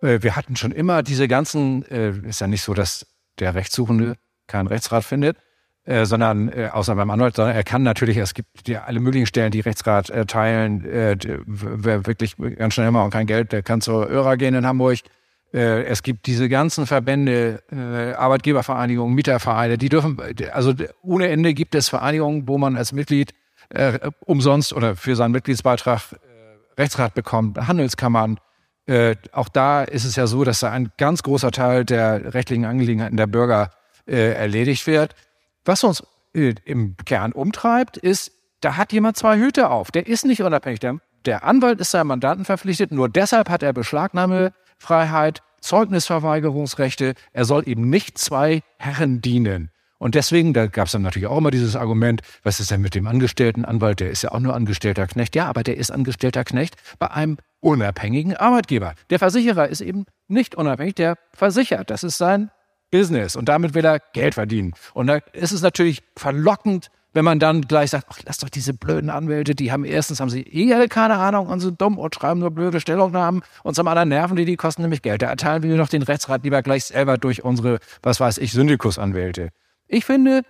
Äh, 0.01 0.23
wir 0.23 0.35
hatten 0.35 0.57
schon 0.57 0.73
immer 0.73 1.03
diese 1.03 1.29
ganzen, 1.29 1.85
äh, 1.91 2.13
ist 2.27 2.41
ja 2.41 2.47
nicht 2.47 2.63
so, 2.63 2.73
dass 2.73 3.07
der 3.39 3.55
Rechtssuchende 3.55 4.17
keinen 4.47 4.67
Rechtsrat 4.67 5.05
findet, 5.05 5.37
sondern 5.85 6.53
außer 6.71 6.95
beim 6.95 7.11
Anwalt, 7.11 7.37
sondern 7.37 7.55
er 7.55 7.63
kann 7.65 7.83
natürlich, 7.83 8.17
es 8.17 8.35
gibt 8.35 8.67
ja 8.67 8.85
alle 8.85 8.99
möglichen 9.01 9.27
Stellen, 9.27 9.51
die 9.53 9.61
Rechtsrat 9.61 10.11
erteilen. 10.11 10.83
Wer 10.85 12.07
wirklich 12.07 12.37
ganz 12.57 12.75
schnell 12.75 12.89
immer 12.89 13.05
und 13.05 13.11
kein 13.11 13.27
Geld, 13.27 13.53
der 13.53 13.63
kann 13.63 13.81
zur 13.81 14.11
ÖRA 14.11 14.37
gehen 14.37 14.55
in 14.55 14.67
Hamburg. 14.67 14.99
Es 15.53 16.03
gibt 16.03 16.27
diese 16.27 16.49
ganzen 16.49 16.87
Verbände, 16.87 17.63
Arbeitgebervereinigungen, 18.19 19.15
Mietervereine, 19.15 19.79
die 19.79 19.89
dürfen, 19.89 20.19
also 20.53 20.75
ohne 21.03 21.29
Ende 21.29 21.55
gibt 21.55 21.75
es 21.75 21.89
Vereinigungen, 21.89 22.49
wo 22.49 22.59
man 22.59 22.77
als 22.77 22.93
Mitglied 22.93 23.33
äh, 23.71 24.11
umsonst 24.21 24.73
oder 24.73 24.97
für 24.97 25.17
seinen 25.17 25.33
Mitgliedsbeitrag 25.33 26.13
äh, 26.13 26.81
Rechtsrat 26.81 27.15
bekommt, 27.15 27.59
Handelskammern. 27.59 28.39
Äh, 28.87 29.17
auch 29.33 29.49
da 29.49 29.83
ist 29.83 30.05
es 30.05 30.17
ja 30.17 30.27
so, 30.27 30.45
dass 30.45 30.61
da 30.61 30.71
ein 30.71 30.91
ganz 30.97 31.23
großer 31.23 31.51
Teil 31.51 31.85
der 31.85 32.33
rechtlichen 32.35 32.65
Angelegenheiten 32.65 33.17
der 33.17 33.27
Bürger 33.27 33.71
äh, 34.07 34.33
erledigt 34.33 34.87
wird. 34.87 35.15
Was 35.65 35.85
uns 35.85 36.03
äh, 36.35 36.55
im 36.65 36.97
Kern 37.05 37.33
umtreibt, 37.33 37.99
ist, 37.99 38.33
da 38.61 38.77
hat 38.77 38.93
jemand 38.93 39.17
zwei 39.17 39.39
Hüte 39.39 39.71
auf. 39.71 39.91
Der 39.91 40.07
ist 40.07 40.25
nicht 40.25 40.43
unabhängig. 40.43 40.81
Der, 40.81 40.99
der 41.27 41.45
Anwalt 41.45 41.81
ist 41.81 41.91
seinem 41.91 42.09
Mandanten 42.09 42.45
verpflichtet. 42.45 42.91
Nur 42.91 43.09
deshalb 43.09 43.51
hat 43.51 43.63
er 43.63 43.73
Beschlagnahmefreiheit, 43.73 45.43
Zeugnisverweigerungsrechte. 45.61 47.15
Er 47.33 47.45
soll 47.45 47.69
eben 47.69 47.91
nicht 47.91 48.19
zwei 48.19 48.63
Herren 48.79 49.21
dienen. 49.21 49.71
Und 49.99 50.15
deswegen, 50.15 50.55
da 50.55 50.67
gab 50.67 50.87
es 50.87 50.93
dann 50.93 51.03
natürlich 51.03 51.27
auch 51.27 51.39
immer 51.39 51.51
dieses 51.51 51.75
Argument, 51.77 52.23
was 52.45 52.61
ist 52.61 52.71
denn 52.71 52.81
mit 52.81 52.95
dem 52.95 53.07
angestellten 53.07 53.65
Anwalt? 53.65 54.01
Der 54.01 54.11
ist 54.11 54.23
ja 54.23 54.33
auch 54.33 54.41
nur 54.41 54.55
angestellter 54.55 55.07
Knecht. 55.07 55.35
Ja, 55.35 55.47
aber 55.47 55.65
der 55.65 55.77
ist 55.77 55.91
angestellter 55.91 56.45
Knecht 56.45 56.77
bei 56.99 57.11
einem 57.11 57.39
unabhängigen 57.61 58.37
Arbeitgeber. 58.37 58.95
Der 59.11 59.19
Versicherer 59.19 59.69
ist 59.69 59.81
eben 59.81 60.07
nicht 60.29 60.55
unabhängig, 60.55 60.95
der 60.95 61.17
versichert. 61.33 61.91
Das 61.91 62.05
ist 62.05 62.19
sein 62.19 62.51
Business 62.91 63.37
und 63.37 63.49
damit 63.49 63.75
will 63.75 63.85
er 63.85 64.01
Geld 64.13 64.35
verdienen. 64.35 64.73
Und 64.95 65.09
da 65.09 65.17
ist 65.33 65.53
es 65.53 65.63
natürlich 65.63 66.03
verlockend, 66.17 66.91
wenn 67.15 67.25
man 67.25 67.39
dann 67.39 67.63
gleich 67.63 67.91
sagt, 67.91 68.07
ach, 68.11 68.21
lass 68.25 68.39
doch 68.39 68.49
diese 68.49 68.75
blöden 68.75 69.11
Anwälte, 69.11 69.55
die 69.55 69.73
haben 69.73 69.85
erstens 69.85 70.21
haben 70.21 70.31
sie 70.31 70.43
eh 70.43 70.87
keine 70.89 71.17
Ahnung 71.17 71.49
und 71.49 71.61
sind 71.61 71.81
dumm 71.81 71.99
und 71.99 72.15
schreiben 72.15 72.41
nur 72.41 72.51
blöde 72.51 72.81
Stellungnahmen 72.81 73.43
und 73.65 73.75
zum 73.75 73.89
anderen 73.89 74.11
nerven 74.11 74.37
die, 74.37 74.45
die 74.45 74.57
kosten 74.57 74.83
nämlich 74.83 75.03
Geld. 75.03 75.23
Da 75.23 75.27
erteilen 75.27 75.63
wir 75.63 75.77
noch 75.77 75.89
den 75.89 76.03
Rechtsrat 76.03 76.45
lieber 76.45 76.63
gleich 76.63 76.85
selber 76.85 77.19
durch 77.19 77.43
unsere, 77.43 77.79
was 78.03 78.21
weiß 78.21 78.39
ich, 78.39 78.53
Syndikusanwälte. 78.53 79.51
Ich 79.89 80.05
finde, 80.05 80.43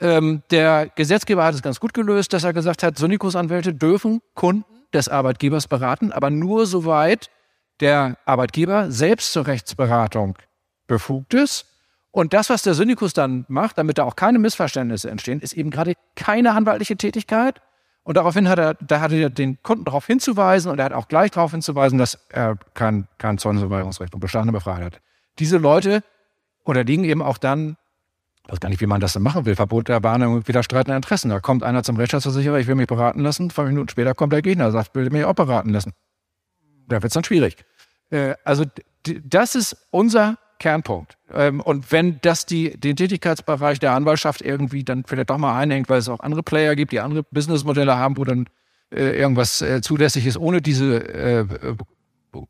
ähm, 0.00 0.42
der 0.50 0.88
Gesetzgeber 0.94 1.44
hat 1.44 1.54
es 1.54 1.62
ganz 1.62 1.80
gut 1.80 1.94
gelöst, 1.94 2.32
dass 2.32 2.44
er 2.44 2.52
gesagt 2.52 2.82
hat, 2.82 2.96
Syndikusanwälte 2.96 3.74
dürfen 3.74 4.20
Kunden 4.34 4.64
des 4.92 5.08
Arbeitgebers 5.08 5.68
beraten, 5.68 6.12
aber 6.12 6.30
nur 6.30 6.66
soweit 6.66 7.30
der 7.80 8.16
Arbeitgeber 8.24 8.90
selbst 8.90 9.32
zur 9.32 9.46
Rechtsberatung 9.46 10.36
befugt 10.86 11.34
ist. 11.34 11.66
Und 12.10 12.34
das, 12.34 12.50
was 12.50 12.62
der 12.62 12.74
Syndikus 12.74 13.14
dann 13.14 13.46
macht, 13.48 13.78
damit 13.78 13.98
da 13.98 14.04
auch 14.04 14.16
keine 14.16 14.38
Missverständnisse 14.38 15.10
entstehen, 15.10 15.40
ist 15.40 15.54
eben 15.54 15.70
gerade 15.70 15.94
keine 16.14 16.52
anwaltliche 16.52 16.96
Tätigkeit. 16.96 17.62
Und 18.04 18.16
daraufhin 18.16 18.48
hat 18.48 18.58
er, 18.58 18.74
da 18.74 19.00
hat 19.00 19.12
er 19.12 19.30
den 19.30 19.62
Kunden 19.62 19.84
darauf 19.84 20.06
hinzuweisen 20.06 20.70
und 20.70 20.78
er 20.78 20.86
hat 20.86 20.92
auch 20.92 21.08
gleich 21.08 21.30
darauf 21.30 21.52
hinzuweisen, 21.52 21.98
dass 21.98 22.18
er 22.28 22.56
kein, 22.74 23.08
kein 23.18 23.38
Zornesverweigerungsrecht 23.38 24.12
und 24.12 24.20
Bestandene 24.20 24.52
befreit 24.52 24.82
hat. 24.82 25.00
Diese 25.38 25.56
Leute 25.56 26.02
unterliegen 26.64 27.04
eben 27.04 27.22
auch 27.22 27.38
dann 27.38 27.76
ich 28.44 28.52
weiß 28.52 28.60
gar 28.60 28.68
nicht, 28.68 28.80
wie 28.80 28.86
man 28.86 29.00
das 29.00 29.12
dann 29.12 29.22
machen 29.22 29.44
will. 29.44 29.54
Verbot 29.54 29.88
der 29.88 30.02
Warnung 30.02 30.46
widerstreitender 30.46 30.96
Interessen. 30.96 31.28
Da 31.28 31.40
kommt 31.40 31.62
einer 31.62 31.84
zum 31.84 31.96
Rechtsschutzversicherer, 31.96 32.58
ich 32.58 32.66
will 32.66 32.74
mich 32.74 32.88
beraten 32.88 33.20
lassen. 33.20 33.50
Zwei 33.50 33.64
Minuten 33.64 33.88
später 33.88 34.14
kommt 34.14 34.32
der 34.32 34.42
Gegner, 34.42 34.70
sagt, 34.72 34.94
will 34.94 35.08
mich 35.10 35.24
auch 35.24 35.34
beraten 35.34 35.70
lassen. 35.70 35.92
Da 36.88 36.96
wird 36.96 37.10
es 37.10 37.14
dann 37.14 37.24
schwierig. 37.24 37.56
Äh, 38.10 38.34
also 38.44 38.64
das 39.24 39.54
ist 39.54 39.76
unser 39.90 40.38
Kernpunkt. 40.58 41.18
Ähm, 41.32 41.60
und 41.60 41.92
wenn 41.92 42.18
das 42.22 42.44
die, 42.44 42.78
den 42.78 42.96
Tätigkeitsbereich 42.96 43.78
der 43.78 43.92
Anwaltschaft 43.92 44.42
irgendwie 44.42 44.82
dann 44.82 45.04
vielleicht 45.06 45.30
doch 45.30 45.38
mal 45.38 45.56
einhängt, 45.56 45.88
weil 45.88 45.98
es 45.98 46.08
auch 46.08 46.20
andere 46.20 46.42
Player 46.42 46.74
gibt, 46.74 46.90
die 46.90 47.00
andere 47.00 47.22
Businessmodelle 47.22 47.96
haben, 47.96 48.16
wo 48.16 48.24
dann 48.24 48.46
äh, 48.90 49.18
irgendwas 49.18 49.62
äh, 49.62 49.80
zulässig 49.82 50.26
ist, 50.26 50.36
ohne 50.36 50.60
diese 50.60 51.46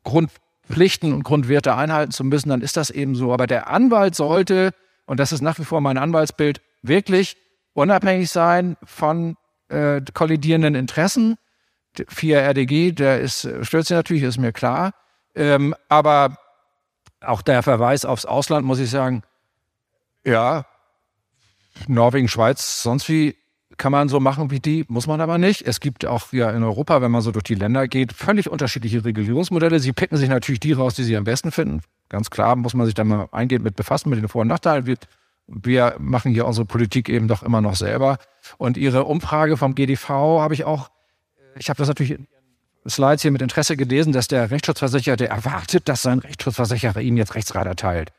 Grundpflichten 0.03 1.13
und 1.13 1.23
Grundwerte 1.23 1.75
einhalten 1.75 2.11
zu 2.11 2.23
müssen, 2.23 2.49
dann 2.49 2.61
ist 2.61 2.77
das 2.77 2.89
eben 2.89 3.13
so. 3.15 3.31
Aber 3.31 3.45
der 3.45 3.69
Anwalt 3.69 4.15
sollte 4.15 4.71
und 5.05 5.19
das 5.19 5.31
ist 5.31 5.41
nach 5.41 5.59
wie 5.59 5.63
vor 5.63 5.81
mein 5.81 5.97
Anwaltsbild, 5.97 6.61
wirklich 6.81 7.37
unabhängig 7.73 8.29
sein 8.29 8.77
von 8.83 9.35
äh, 9.69 10.01
kollidierenden 10.13 10.75
Interessen. 10.75 11.37
4 12.07 12.39
RDG, 12.39 12.91
der 12.91 13.21
ist, 13.21 13.47
stört 13.61 13.85
sich 13.85 13.95
natürlich, 13.95 14.23
ist 14.23 14.37
mir 14.37 14.51
klar. 14.51 14.93
Ähm, 15.35 15.75
aber 15.89 16.37
auch 17.21 17.41
der 17.41 17.63
Verweis 17.63 18.05
aufs 18.05 18.25
Ausland, 18.25 18.65
muss 18.65 18.79
ich 18.79 18.89
sagen, 18.89 19.23
ja, 20.25 20.65
Norwegen, 21.87 22.27
Schweiz, 22.27 22.81
sonst 22.81 23.09
wie 23.09 23.35
kann 23.77 23.91
man 23.91 24.09
so 24.09 24.19
machen 24.19 24.51
wie 24.51 24.59
die, 24.59 24.85
muss 24.87 25.07
man 25.07 25.21
aber 25.21 25.37
nicht. 25.37 25.63
Es 25.63 25.79
gibt 25.79 26.05
auch 26.05 26.31
ja 26.31 26.51
in 26.51 26.63
Europa, 26.63 27.01
wenn 27.01 27.11
man 27.11 27.21
so 27.21 27.31
durch 27.31 27.43
die 27.43 27.55
Länder 27.55 27.87
geht, 27.87 28.13
völlig 28.13 28.49
unterschiedliche 28.49 29.03
Regulierungsmodelle. 29.03 29.79
Sie 29.79 29.93
picken 29.93 30.17
sich 30.17 30.29
natürlich 30.29 30.59
die 30.59 30.73
raus, 30.73 30.93
die 30.95 31.03
sie 31.03 31.17
am 31.17 31.23
besten 31.23 31.51
finden. 31.51 31.81
Ganz 32.13 32.29
klar 32.29 32.55
muss 32.55 32.75
man 32.75 32.85
sich 32.85 32.93
da 32.93 33.03
mal 33.03 33.27
eingehend 33.31 33.65
mit 33.65 33.75
befassen, 33.75 34.11
mit 34.11 34.19
den 34.19 34.27
Vor- 34.27 34.43
und 34.43 34.47
Nachteilen. 34.47 34.85
Wir, 34.85 34.97
wir 35.47 35.95
machen 35.97 36.31
hier 36.31 36.45
unsere 36.45 36.63
Politik 36.63 37.09
eben 37.09 37.27
doch 37.27 37.41
immer 37.41 37.59
noch 37.59 37.75
selber. 37.75 38.19
Und 38.59 38.77
Ihre 38.77 39.05
Umfrage 39.05 39.57
vom 39.57 39.73
GDV 39.73 40.09
habe 40.39 40.53
ich 40.53 40.63
auch, 40.63 40.91
ich 41.57 41.69
habe 41.69 41.77
das 41.79 41.87
natürlich 41.87 42.11
in 42.11 42.27
Slides 42.87 43.23
hier 43.23 43.31
mit 43.31 43.41
Interesse 43.41 43.75
gelesen, 43.75 44.13
dass 44.13 44.27
der 44.27 44.51
Rechtsschutzversicherte 44.51 45.27
erwartet, 45.27 45.89
dass 45.89 46.03
sein 46.03 46.19
Rechtsschutzversicherer 46.19 47.01
Ihnen 47.01 47.17
jetzt 47.17 47.33
Rechtsrat 47.33 47.65
erteilt. 47.65 48.13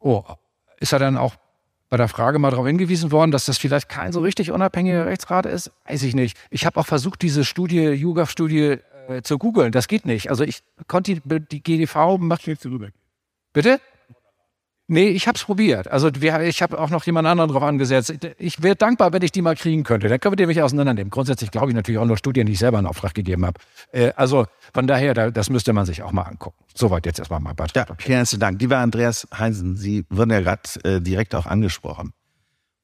Oh, 0.00 0.24
ist 0.80 0.92
er 0.92 0.98
dann 0.98 1.16
auch 1.16 1.36
bei 1.90 1.96
der 1.96 2.08
Frage 2.08 2.40
mal 2.40 2.50
darauf 2.50 2.66
hingewiesen 2.66 3.12
worden, 3.12 3.30
dass 3.30 3.44
das 3.44 3.58
vielleicht 3.58 3.88
kein 3.88 4.10
so 4.10 4.18
richtig 4.18 4.50
unabhängiger 4.50 5.06
Rechtsrat 5.06 5.46
ist? 5.46 5.70
Weiß 5.86 6.02
ich 6.02 6.16
nicht. 6.16 6.36
Ich 6.50 6.66
habe 6.66 6.80
auch 6.80 6.86
versucht, 6.86 7.22
diese 7.22 7.44
Studie, 7.44 7.90
YouGov-Studie 7.90 8.78
äh, 9.10 9.22
zu 9.22 9.38
googeln. 9.38 9.72
Das 9.72 9.88
geht 9.88 10.06
nicht. 10.06 10.30
Also 10.30 10.44
ich 10.44 10.62
konnte 10.86 11.14
die, 11.14 11.40
die 11.40 11.62
GDV 11.62 12.18
macht 12.18 12.46
jetzt 12.46 12.64
rüber. 12.66 12.88
Bitte? 13.52 13.80
Nee, 14.92 15.10
ich 15.10 15.28
habe 15.28 15.36
es 15.36 15.44
probiert. 15.44 15.86
Also 15.86 16.10
wir, 16.18 16.40
ich 16.40 16.62
habe 16.62 16.76
auch 16.76 16.90
noch 16.90 17.04
jemand 17.04 17.28
anderen 17.28 17.52
drauf 17.52 17.62
angesetzt. 17.62 18.12
Ich 18.38 18.60
wäre 18.60 18.74
dankbar, 18.74 19.12
wenn 19.12 19.22
ich 19.22 19.30
die 19.30 19.40
mal 19.40 19.54
kriegen 19.54 19.84
könnte. 19.84 20.08
Dann 20.08 20.18
können 20.18 20.32
wir 20.32 20.36
die 20.36 20.46
mich 20.46 20.60
auseinandernehmen. 20.60 21.10
Grundsätzlich 21.10 21.52
glaube 21.52 21.68
ich 21.68 21.76
natürlich 21.76 22.00
auch 22.00 22.06
nur 22.06 22.16
Studien, 22.16 22.44
die 22.46 22.54
ich 22.54 22.58
selber 22.58 22.80
in 22.80 22.86
Auftrag 22.86 23.14
gegeben 23.14 23.46
habe. 23.46 23.60
Äh, 23.92 24.10
also 24.16 24.46
von 24.74 24.88
daher, 24.88 25.14
da, 25.14 25.30
das 25.30 25.48
müsste 25.48 25.72
man 25.72 25.86
sich 25.86 26.02
auch 26.02 26.10
mal 26.10 26.22
angucken. 26.22 26.56
Soweit 26.74 27.06
jetzt 27.06 27.20
erstmal 27.20 27.38
mein 27.38 27.54
Beitrag. 27.54 27.88
Ja, 27.88 27.94
vielen 27.98 28.16
herzlichen 28.16 28.40
Dank. 28.40 28.60
Lieber 28.60 28.78
Andreas 28.78 29.28
Heinsen, 29.36 29.76
Sie 29.76 30.04
wurden 30.10 30.30
ja 30.30 30.40
gerade 30.40 30.62
äh, 30.82 31.00
direkt 31.00 31.36
auch 31.36 31.46
angesprochen. 31.46 32.12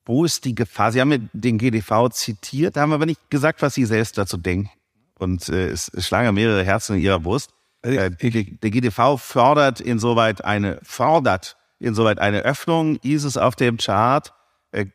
Wo 0.04 0.24
ist 0.24 0.44
die 0.44 0.54
Gefahr? 0.54 0.92
Sie 0.92 1.00
haben 1.00 1.10
ja 1.10 1.18
den 1.32 1.58
GDV 1.58 2.08
zitiert, 2.10 2.76
haben 2.76 2.92
aber 2.92 3.06
nicht 3.06 3.30
gesagt, 3.30 3.62
was 3.62 3.74
Sie 3.74 3.84
selbst 3.84 4.16
dazu 4.16 4.36
denken. 4.36 4.70
Und 5.18 5.48
äh, 5.48 5.68
es, 5.68 5.90
schlagen 5.98 6.34
mehrere 6.34 6.64
Herzen 6.64 6.96
in 6.96 7.02
Ihrer 7.02 7.20
Brust. 7.20 7.50
Äh, 7.82 8.10
der 8.10 8.70
GDV 8.70 9.16
fördert 9.18 9.80
insoweit 9.80 10.44
eine, 10.44 10.78
fordert 10.82 11.56
insoweit 11.78 12.18
eine 12.18 12.40
Öffnung. 12.40 12.98
ISIS 13.02 13.36
auf 13.36 13.56
dem 13.56 13.78
Chart. 13.78 14.32
Äh, 14.72 14.86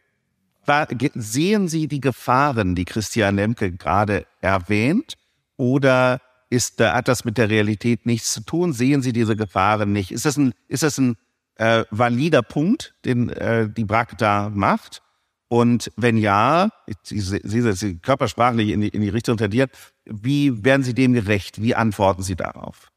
sehen 1.16 1.68
Sie 1.68 1.88
die 1.88 2.02
Gefahren, 2.02 2.76
die 2.76 2.86
Christian 2.86 3.36
Lemke 3.36 3.72
gerade 3.72 4.26
erwähnt? 4.42 5.16
Oder 5.58 6.22
ist, 6.50 6.80
hat 6.82 7.08
das 7.08 7.26
mit 7.26 7.38
der 7.38 7.50
Realität 7.50 8.06
nichts 8.06 8.34
zu 8.34 8.42
tun? 8.42 8.74
Sehen 8.74 9.02
Sie 9.02 9.14
diese 9.14 9.36
Gefahren 9.36 9.92
nicht? 9.92 10.12
Ist 10.12 10.26
das 10.26 10.38
ein, 10.38 10.54
ist 10.68 10.84
das 10.84 10.98
ein 10.98 11.16
äh, 11.56 11.86
valider 11.90 12.42
Punkt, 12.42 12.94
den 13.06 13.30
äh, 13.30 13.70
die 13.70 13.86
BRAC 13.86 14.18
da 14.18 14.52
macht? 14.54 15.02
Und 15.48 15.92
wenn 15.98 16.18
ja, 16.18 16.70
Sie 17.04 17.62
dass 17.62 17.80
Sie 17.80 17.98
körpersprachlich 18.00 18.70
in 18.70 18.82
die, 18.82 18.88
in 18.88 19.02
die 19.02 19.10
Richtung 19.10 19.38
tendiert, 19.38 19.72
wie 20.06 20.64
werden 20.64 20.84
Sie 20.84 20.94
dem 20.94 21.14
gerecht? 21.14 21.62
Wie 21.62 21.76
antworten 21.76 22.24
Sie 22.24 22.36
darauf? 22.36 22.92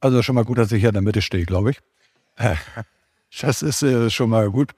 Also 0.00 0.22
schon 0.22 0.34
mal 0.34 0.44
gut, 0.44 0.58
dass 0.58 0.72
ich 0.72 0.80
hier 0.80 0.90
in 0.90 0.94
der 0.94 1.02
Mitte 1.02 1.22
stehe, 1.22 1.44
glaube 1.44 1.72
ich. 1.72 1.80
Das 3.40 3.62
ist 3.62 3.82
äh, 3.82 4.10
schon 4.10 4.30
mal 4.30 4.50
gut. 4.50 4.72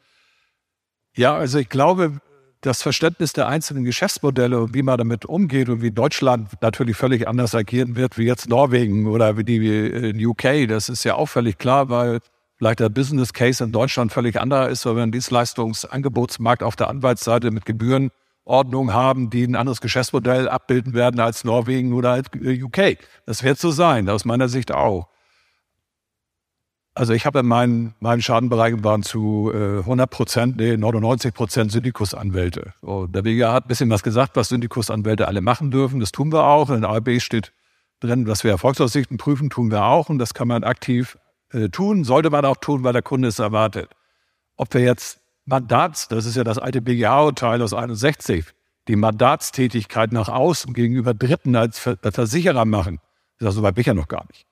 Ja, 1.15 1.35
also 1.37 1.59
ich 1.59 1.69
glaube, 1.69 2.21
das 2.61 2.83
Verständnis 2.83 3.33
der 3.33 3.49
einzelnen 3.49 3.85
Geschäftsmodelle 3.85 4.61
und 4.61 4.75
wie 4.75 4.83
man 4.83 4.97
damit 4.97 5.25
umgeht 5.25 5.69
und 5.69 5.83
wie 5.83 5.91
Deutschland 5.91 6.51
natürlich 6.61 6.97
völlig 6.97 7.27
anders 7.27 7.55
agieren 7.55 7.97
wird, 7.97 8.19
wie 8.19 8.25
jetzt 8.25 8.49
Norwegen 8.49 9.07
oder 9.07 9.37
wie 9.37 9.45
die 9.45 9.89
in 9.89 10.25
UK, 10.25 10.69
das 10.69 10.89
ist 10.89 11.05
ja 11.05 11.17
auch 11.17 11.27
völlig 11.27 11.59
klar, 11.59 11.89
weil 11.89 12.21
vielleicht 12.57 12.81
der 12.81 12.89
Business 12.89 13.33
Case 13.33 13.63
in 13.65 13.73
Deutschland 13.73 14.13
völlig 14.13 14.41
anderer 14.41 14.69
ist, 14.69 14.87
weil 14.87 14.97
wir 14.97 15.03
einen 15.03 15.13
Dienstleistungsangebotsmarkt 15.13 16.63
auf 16.63 16.77
der 16.77 16.89
Anwaltsseite 16.89 17.51
mit 17.51 17.67
Gebührenordnung 18.45 18.93
haben, 18.93 19.31
die 19.31 19.45
ein 19.45 19.57
anderes 19.57 19.81
Geschäftsmodell 19.81 20.49
abbilden 20.49 20.95
werden 20.95 21.21
als 21.21 21.45
Norwegen 21.45 21.93
oder 21.93 22.13
als 22.13 22.29
UK. 22.35 22.99
Das 23.27 23.43
wird 23.43 23.59
so 23.59 23.71
sein, 23.71 24.09
aus 24.09 24.25
meiner 24.25 24.49
Sicht 24.49 24.73
auch. 24.73 25.09
Also 26.95 27.15
ich 27.15 27.25
habe 27.25 27.39
in 27.39 27.47
meinen, 27.47 27.95
meinen 28.01 28.21
Schadenbereichen 28.21 28.85
waren 28.85 29.03
zu 29.03 29.51
äh, 29.55 29.79
100 29.79 30.11
Prozent, 30.11 30.57
nee, 30.59 30.77
99 30.77 31.33
Prozent 31.33 31.73
Syndikusanwälte. 31.73 32.75
So, 32.83 33.07
der 33.07 33.23
BGA 33.23 33.55
hat 33.55 33.65
ein 33.65 33.69
bisschen 33.69 33.89
was 33.89 34.03
gesagt, 34.03 34.37
was 34.37 34.51
Syndikusanwälte 34.51 35.27
alle 35.27 35.41
machen 35.41 35.71
dürfen. 35.71 36.01
Das 36.01 36.13
tun 36.13 36.31
wir 36.31 36.45
auch. 36.45 36.69
In 36.69 36.83
der 36.83 36.91
ARB 36.91 37.23
steht 37.23 37.55
drin, 38.01 38.27
dass 38.27 38.45
wir 38.45 38.51
Erfolgsaussichten 38.51 39.17
prüfen, 39.17 39.49
tun 39.49 39.71
wir 39.71 39.85
auch. 39.85 40.11
Und 40.11 40.19
das 40.19 40.35
kann 40.35 40.49
man 40.49 40.65
aktiv 40.65 41.17
äh, 41.53 41.71
tun, 41.71 42.05
sollte 42.05 42.29
man 42.29 42.45
auch 42.45 42.59
tun, 42.59 42.85
weil 42.85 42.93
der 42.93 43.03
Kunde 43.03 43.29
es 43.29 43.39
erwartet. 43.39 43.89
Ob 44.57 44.75
wir 44.75 44.83
jetzt 44.83 45.22
Mandats, 45.45 46.09
das 46.09 46.27
ist 46.27 46.37
ja 46.37 46.45
das 46.45 46.59
alte 46.59 46.81
BGA-Urteil 46.81 47.61
aus 47.63 47.75
61, 47.75 48.47
die 48.89 48.97
Mandatstätigkeit 48.97 50.13
nach 50.13 50.29
außen 50.29 50.73
gegenüber 50.73 51.15
Dritten 51.15 51.57
als 51.57 51.79
Versicherer 51.79 52.65
machen, 52.65 52.99
das 53.39 53.51
ist 53.51 53.55
so 53.57 53.63
weit 53.63 53.75
bin 53.75 53.83
ich 53.83 53.87
ja 53.87 53.95
noch 53.95 54.09
gar 54.09 54.25
nicht. 54.29 54.47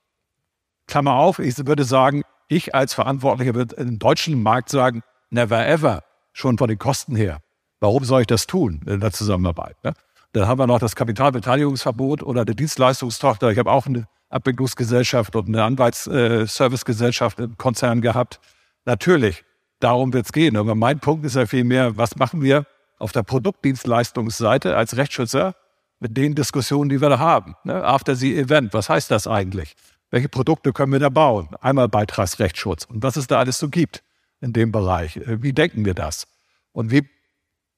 Klammer 0.86 1.14
auf, 1.14 1.38
ich 1.38 1.56
würde 1.66 1.84
sagen, 1.84 2.22
ich 2.48 2.74
als 2.74 2.94
Verantwortlicher 2.94 3.54
würde 3.54 3.76
im 3.76 3.98
deutschen 4.00 4.42
Markt 4.42 4.68
sagen, 4.68 5.02
never 5.30 5.64
ever, 5.66 6.02
schon 6.32 6.58
von 6.58 6.68
den 6.68 6.78
Kosten 6.78 7.14
her. 7.14 7.38
Warum 7.78 8.04
soll 8.04 8.22
ich 8.22 8.26
das 8.26 8.46
tun 8.46 8.82
in 8.86 8.98
der 9.00 9.12
Zusammenarbeit? 9.12 9.76
Ne? 9.84 9.94
Dann 10.32 10.48
haben 10.48 10.58
wir 10.58 10.66
noch 10.66 10.80
das 10.80 10.96
Kapitalbeteiligungsverbot 10.96 12.22
oder 12.22 12.44
die 12.44 12.56
Dienstleistungstochter. 12.56 13.50
Ich 13.50 13.58
habe 13.58 13.70
auch 13.70 13.86
eine 13.86 14.06
Abwicklungsgesellschaft 14.28 15.34
und 15.36 15.48
eine 15.48 15.62
Anwaltsservicegesellschaft 15.64 17.40
im 17.40 17.56
Konzern 17.56 18.00
gehabt. 18.00 18.40
Natürlich, 18.84 19.44
darum 19.80 20.12
wird 20.12 20.26
es 20.26 20.32
gehen. 20.32 20.56
Aber 20.56 20.74
mein 20.74 21.00
Punkt 21.00 21.24
ist 21.24 21.36
ja 21.36 21.46
vielmehr, 21.46 21.96
was 21.96 22.16
machen 22.16 22.42
wir 22.42 22.66
auf 22.98 23.12
der 23.12 23.22
Produktdienstleistungsseite 23.22 24.76
als 24.76 24.96
Rechtsschützer 24.96 25.56
mit 25.98 26.16
den 26.16 26.34
Diskussionen, 26.34 26.88
die 26.88 27.00
wir 27.00 27.08
da 27.08 27.18
haben? 27.18 27.56
Ne? 27.64 27.82
After 27.84 28.14
the 28.14 28.36
Event, 28.38 28.72
was 28.72 28.88
heißt 28.88 29.10
das 29.10 29.26
eigentlich? 29.26 29.74
Welche 30.10 30.28
Produkte 30.28 30.72
können 30.72 30.92
wir 30.92 30.98
da 30.98 31.08
bauen? 31.08 31.48
Einmal 31.60 31.88
Beitragsrechtsschutz 31.88 32.84
und 32.84 33.02
was 33.02 33.16
es 33.16 33.26
da 33.26 33.38
alles 33.38 33.58
so 33.58 33.68
gibt 33.68 34.02
in 34.40 34.52
dem 34.52 34.72
Bereich. 34.72 35.16
Äh, 35.16 35.42
wie 35.42 35.52
denken 35.52 35.84
wir 35.84 35.94
das? 35.94 36.26
Und 36.72 36.90
wie, 36.90 37.08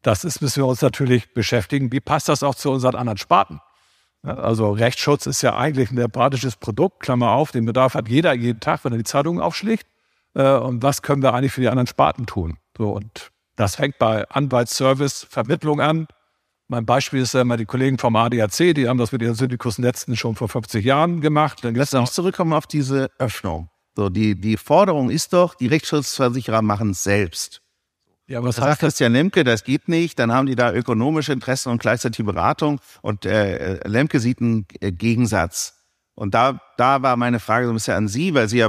das 0.03 0.25
ist, 0.25 0.41
müssen 0.41 0.63
wir 0.63 0.67
uns 0.67 0.83
natürlich 0.83 1.35
beschäftigen. 1.35 1.93
Wie 1.93 2.01
passt 2.01 2.29
das 2.29 2.43
auch 2.43 2.55
zu 2.55 2.71
unseren 2.71 2.97
anderen 2.97 3.19
Sparten? 3.19 3.61
Also 4.23 4.71
Rechtsschutz 4.71 5.27
ist 5.27 5.43
ja 5.43 5.57
eigentlich 5.57 5.91
ein 5.91 5.97
demokratisches 5.97 6.57
Produkt, 6.57 7.01
Klammer 7.01 7.33
auf, 7.33 7.51
den 7.51 7.65
Bedarf 7.65 7.95
hat 7.95 8.09
jeder 8.09 8.33
jeden 8.35 8.61
Tag, 8.61 8.85
wenn 8.85 8.93
er 8.93 8.99
die 8.99 9.05
Zeitungen 9.05 9.43
aufschlägt. 9.43 9.87
Äh, 10.35 10.57
und 10.57 10.83
was 10.83 11.03
können 11.03 11.23
wir 11.23 11.35
eigentlich 11.35 11.53
für 11.53 11.61
die 11.61 11.69
anderen 11.69 11.87
Sparten 11.87 12.27
tun? 12.27 12.59
So, 12.77 12.91
und 12.91 13.31
das 13.57 13.77
fängt 13.77 13.99
bei 13.99 14.29
Anwaltsservice, 14.29 15.27
Vermittlung 15.29 15.81
an. 15.81 16.07
Mein 16.69 16.87
Beispiel 16.87 17.21
ist 17.21 17.35
ja 17.35 17.43
immer 17.43 17.57
die 17.57 17.67
Kollegen 17.67 17.99
vom 17.99 18.17
ADAC, 18.17 18.75
die 18.75 18.89
haben 18.89 18.97
das 18.97 19.13
mit 19.13 19.21
ihren 19.21 19.35
Syndikusnetzen 19.35 20.17
schon 20.17 20.37
vor 20.37 20.49
50 20.49 20.85
Jahren 20.85 21.21
gemacht. 21.21 21.59
Dann 21.63 21.75
Lass 21.75 21.93
uns 21.93 22.13
zurückkommen 22.13 22.55
auf 22.55 22.67
diese 22.67 23.11
Öffnung. 23.19 23.69
So, 23.95 24.09
die, 24.09 24.41
die 24.41 24.57
Forderung 24.57 25.11
ist 25.11 25.35
doch, 25.35 25.55
die 25.55 25.67
Rechtsschutzversicherer 25.67 26.63
machen 26.63 26.91
es 26.91 27.03
selbst. 27.03 27.61
Ja, 28.27 28.43
was 28.43 28.57
das 28.57 28.65
sagt 28.65 28.81
Christian 28.81 29.13
Lemke, 29.13 29.45
das 29.45 29.65
geht 29.65 29.89
nicht. 29.89 30.19
Dann 30.19 30.33
haben 30.33 30.47
die 30.47 30.55
da 30.55 30.73
ökonomische 30.73 31.33
Interessen 31.33 31.71
und 31.71 31.83
gleichzeitig 31.83 32.25
Beratung. 32.25 32.81
Und 33.03 33.27
äh, 33.27 33.87
Lemke 33.87 34.21
sieht 34.21 34.41
einen 34.41 34.67
äh, 34.81 34.93
Gegensatz. 34.93 35.75
Und 36.15 36.33
da, 36.35 36.61
da 36.79 37.03
war 37.03 37.17
meine 37.17 37.41
Frage 37.41 37.67
so 37.67 37.73
ein 37.73 37.75
bisschen 37.75 37.97
an 37.97 38.09
Sie, 38.09 38.33
weil 38.33 38.49
Sie 38.49 38.59
ja 38.59 38.69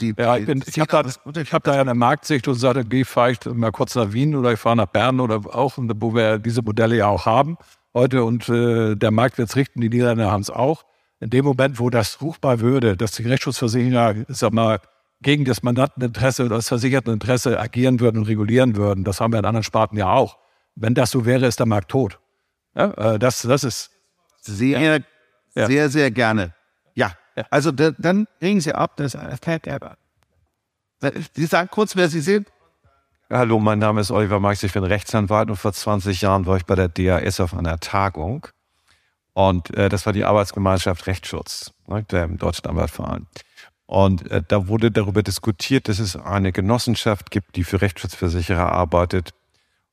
die, 0.00 0.14
ja, 0.18 0.36
ich, 0.36 0.46
bin, 0.46 0.62
ich 0.66 0.78
habe 0.78 0.90
da, 0.90 1.40
ich 1.40 1.52
hab 1.52 1.64
da 1.64 1.74
ja 1.74 1.80
eine 1.80 1.94
Marktsicht 1.94 2.48
und 2.48 2.54
sage, 2.54 2.84
geh, 2.84 3.04
fahre 3.04 3.32
ich 3.32 3.44
mal 3.46 3.72
kurz 3.72 3.94
nach 3.94 4.12
Wien 4.12 4.34
oder 4.34 4.52
ich 4.52 4.58
fahre 4.58 4.76
nach 4.76 4.86
Bern 4.86 5.20
oder 5.20 5.36
auch, 5.54 5.74
wo 5.76 6.14
wir 6.14 6.38
diese 6.38 6.62
Modelle 6.62 6.96
ja 6.96 7.06
auch 7.08 7.26
haben 7.26 7.56
heute 7.94 8.24
und 8.24 8.48
äh, 8.48 8.94
der 8.96 9.10
Markt 9.10 9.38
wird 9.38 9.48
es 9.48 9.56
richten, 9.56 9.80
die 9.80 9.88
Niederländer 9.88 10.30
haben 10.30 10.42
es 10.42 10.50
auch. 10.50 10.84
In 11.20 11.30
dem 11.30 11.44
Moment, 11.44 11.78
wo 11.78 11.90
das 11.90 12.20
ruchbar 12.20 12.60
würde, 12.60 12.96
dass 12.96 13.12
die 13.12 13.22
Rechtsschutzversicherer, 13.22 14.24
sag 14.28 14.52
mal, 14.52 14.80
gegen 15.20 15.44
das 15.44 15.62
Mandanteninteresse 15.62 16.44
oder 16.44 16.56
das 16.56 16.68
Versicherteninteresse 16.68 17.60
agieren 17.60 18.00
würden 18.00 18.18
und 18.18 18.24
regulieren 18.24 18.74
würden. 18.74 19.04
Das 19.04 19.20
haben 19.20 19.32
wir 19.32 19.38
in 19.38 19.44
anderen 19.44 19.62
Sparten 19.62 19.96
ja 19.96 20.12
auch. 20.12 20.38
Wenn 20.74 20.94
das 20.94 21.12
so 21.12 21.24
wäre, 21.24 21.46
ist 21.46 21.60
der 21.60 21.66
Markt 21.66 21.90
tot. 21.90 22.18
Ja, 22.74 23.14
äh, 23.14 23.18
das, 23.18 23.42
das 23.42 23.62
ist. 23.62 23.90
Sehr, 24.40 25.02
ja. 25.54 25.66
sehr, 25.66 25.88
sehr 25.88 26.10
gerne. 26.10 26.54
Ja. 26.94 27.12
Ja. 27.36 27.44
Also 27.50 27.72
da, 27.72 27.92
dann 27.98 28.26
kriegen 28.40 28.60
Sie 28.60 28.74
ab, 28.74 28.96
das 28.96 29.16
Sie 31.34 31.46
sagen 31.46 31.68
kurz, 31.70 31.96
wer 31.96 32.08
Sie 32.08 32.20
sind. 32.20 32.48
Hallo, 33.30 33.58
mein 33.58 33.78
Name 33.78 34.02
ist 34.02 34.10
Oliver 34.10 34.40
Marx, 34.40 34.62
ich 34.62 34.74
bin 34.74 34.84
Rechtsanwalt 34.84 35.48
und 35.48 35.56
vor 35.56 35.72
20 35.72 36.20
Jahren 36.20 36.44
war 36.46 36.58
ich 36.58 36.66
bei 36.66 36.74
der 36.74 36.88
DAS 36.88 37.40
auf 37.40 37.54
einer 37.54 37.80
Tagung. 37.80 38.46
Und 39.32 39.74
äh, 39.74 39.88
das 39.88 40.04
war 40.04 40.12
die 40.12 40.24
Arbeitsgemeinschaft 40.24 41.06
Rechtsschutz, 41.06 41.72
ne, 41.86 42.02
der 42.04 42.28
Deutschen 42.28 42.66
Anwaltverein. 42.66 43.26
Und 43.86 44.30
äh, 44.30 44.42
da 44.46 44.68
wurde 44.68 44.90
darüber 44.90 45.22
diskutiert, 45.22 45.88
dass 45.88 45.98
es 45.98 46.16
eine 46.16 46.52
Genossenschaft 46.52 47.30
gibt, 47.30 47.56
die 47.56 47.64
für 47.64 47.80
Rechtsschutzversicherer 47.80 48.70
arbeitet. 48.70 49.30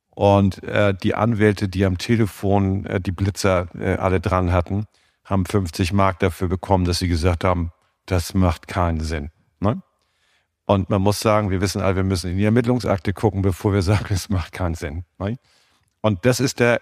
Und 0.09 0.61
äh, 0.63 0.93
die 0.93 1.15
Anwälte, 1.15 1.69
die 1.69 1.85
am 1.85 1.97
Telefon 1.97 2.85
äh, 2.85 2.99
die 2.99 3.11
Blitzer 3.11 3.67
äh, 3.79 3.95
alle 3.95 4.19
dran 4.19 4.51
hatten, 4.51 4.85
haben 5.29 5.45
50 5.45 5.93
Mark 5.93 6.19
dafür 6.19 6.47
bekommen, 6.47 6.85
dass 6.85 6.99
sie 6.99 7.07
gesagt 7.07 7.43
haben, 7.43 7.71
das 8.07 8.33
macht 8.33 8.67
keinen 8.67 8.99
Sinn. 8.99 9.29
Ne? 9.59 9.81
Und 10.65 10.89
man 10.89 11.01
muss 11.01 11.19
sagen, 11.19 11.51
wir 11.51 11.61
wissen 11.61 11.81
alle, 11.81 11.97
wir 11.97 12.03
müssen 12.03 12.31
in 12.31 12.37
die 12.37 12.45
Ermittlungsakte 12.45 13.13
gucken, 13.13 13.43
bevor 13.43 13.71
wir 13.73 13.81
sagen, 13.83 14.07
es 14.09 14.29
macht 14.29 14.51
keinen 14.51 14.75
Sinn. 14.75 15.05
Ne? 15.19 15.37
Und 16.01 16.25
das 16.25 16.39
ist 16.39 16.59
der 16.59 16.81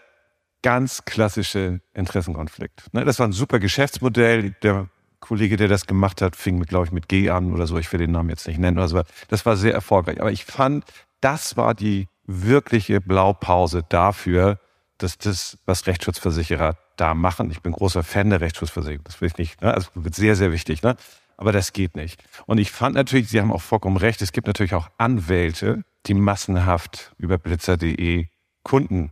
ganz 0.61 1.03
klassische 1.05 1.81
Interessenkonflikt. 1.93 2.93
Ne? 2.93 3.03
Das 3.03 3.19
war 3.19 3.27
ein 3.27 3.33
super 3.33 3.59
Geschäftsmodell. 3.59 4.51
Der 4.63 4.89
Kollege, 5.19 5.57
der 5.57 5.67
das 5.67 5.85
gemacht 5.85 6.21
hat, 6.21 6.35
fing, 6.35 6.61
glaube 6.61 6.85
ich, 6.85 6.91
mit 6.91 7.09
G 7.09 7.29
an 7.29 7.53
oder 7.53 7.67
so. 7.67 7.77
Ich 7.77 7.91
will 7.91 7.99
den 7.99 8.11
Namen 8.11 8.29
jetzt 8.29 8.47
nicht 8.47 8.59
nennen. 8.59 8.77
Oder 8.77 8.87
so. 8.87 9.01
Das 9.27 9.45
war 9.45 9.57
sehr 9.57 9.73
erfolgreich. 9.73 10.21
Aber 10.21 10.31
ich 10.31 10.45
fand, 10.45 10.85
das 11.19 11.57
war 11.57 11.73
die 11.75 12.07
wirkliche 12.25 13.01
Blaupause 13.01 13.83
dafür, 13.89 14.59
dass 14.97 15.17
das, 15.17 15.57
was 15.65 15.87
Rechtsschutzversicherer 15.87 16.77
da 16.97 17.13
machen, 17.13 17.49
ich 17.51 17.61
bin 17.61 17.71
großer 17.71 18.03
Fan 18.03 18.29
der 18.29 18.41
Rechtsschutzversicherung, 18.41 19.03
das 19.03 19.21
will 19.21 19.27
ich 19.27 19.37
nicht, 19.37 19.61
ne? 19.61 19.73
also 19.73 19.89
wird 19.95 20.15
sehr, 20.15 20.35
sehr 20.35 20.51
wichtig, 20.51 20.83
ne? 20.83 20.95
aber 21.37 21.51
das 21.51 21.73
geht 21.73 21.95
nicht. 21.95 22.23
Und 22.45 22.57
ich 22.57 22.71
fand 22.71 22.95
natürlich, 22.95 23.29
Sie 23.29 23.39
haben 23.39 23.51
auch 23.51 23.61
vollkommen 23.61 23.97
recht, 23.97 24.21
es 24.21 24.31
gibt 24.31 24.47
natürlich 24.47 24.73
auch 24.73 24.89
Anwälte, 24.97 25.83
die 26.05 26.13
massenhaft 26.13 27.13
über 27.17 27.37
blitzer.de 27.37 28.27
Kunden 28.63 29.11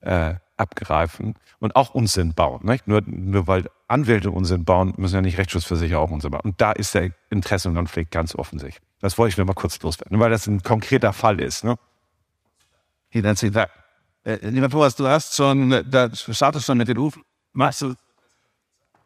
äh, 0.00 0.34
abgreifen 0.56 1.34
und 1.58 1.74
auch 1.74 1.94
Unsinn 1.94 2.34
bauen. 2.34 2.60
Nicht? 2.64 2.86
Nur, 2.86 3.02
nur 3.06 3.46
weil 3.46 3.68
Anwälte 3.88 4.30
Unsinn 4.30 4.64
bauen, 4.64 4.94
müssen 4.96 5.16
ja 5.16 5.20
nicht 5.20 5.38
Rechtsschutzversicherer 5.38 6.00
auch 6.00 6.10
Unsinn 6.10 6.30
bauen. 6.30 6.42
Und 6.44 6.60
da 6.60 6.72
ist 6.72 6.94
der 6.94 7.10
Interessenkonflikt 7.30 8.10
ganz 8.10 8.34
offensichtlich. 8.34 8.82
Das 9.00 9.18
wollte 9.18 9.30
ich 9.32 9.36
nur 9.36 9.46
mal 9.46 9.54
kurz 9.54 9.80
loswerden, 9.82 10.18
weil 10.20 10.30
das 10.30 10.46
ein 10.46 10.62
konkreter 10.62 11.12
Fall 11.12 11.40
ist. 11.40 11.64
Ne? 11.64 11.76
Hey, 13.08 13.22
dann 13.22 13.36
Dank. 13.36 13.70
Äh, 14.24 14.48
lieber 14.48 14.68
Thomas, 14.68 14.96
du 14.96 15.06
hast 15.06 15.36
schon, 15.36 15.70
da 15.90 16.10
startest 16.14 16.66
schon 16.66 16.78
mit 16.78 16.88
den 16.88 16.96
Rufen. 16.96 17.22
Machst 17.52 17.82
du? 17.82 17.94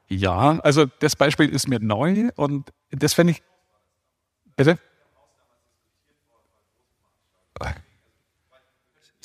Ja, 0.09 0.59
also 0.61 0.87
das 1.01 1.17
Beispiel 1.17 1.49
ist 1.49 1.69
mir 1.69 1.81
neu 1.81 2.31
und 2.37 2.73
das 2.91 3.13
fände 3.13 3.33
ich. 3.33 3.43
Bitte? 4.57 4.79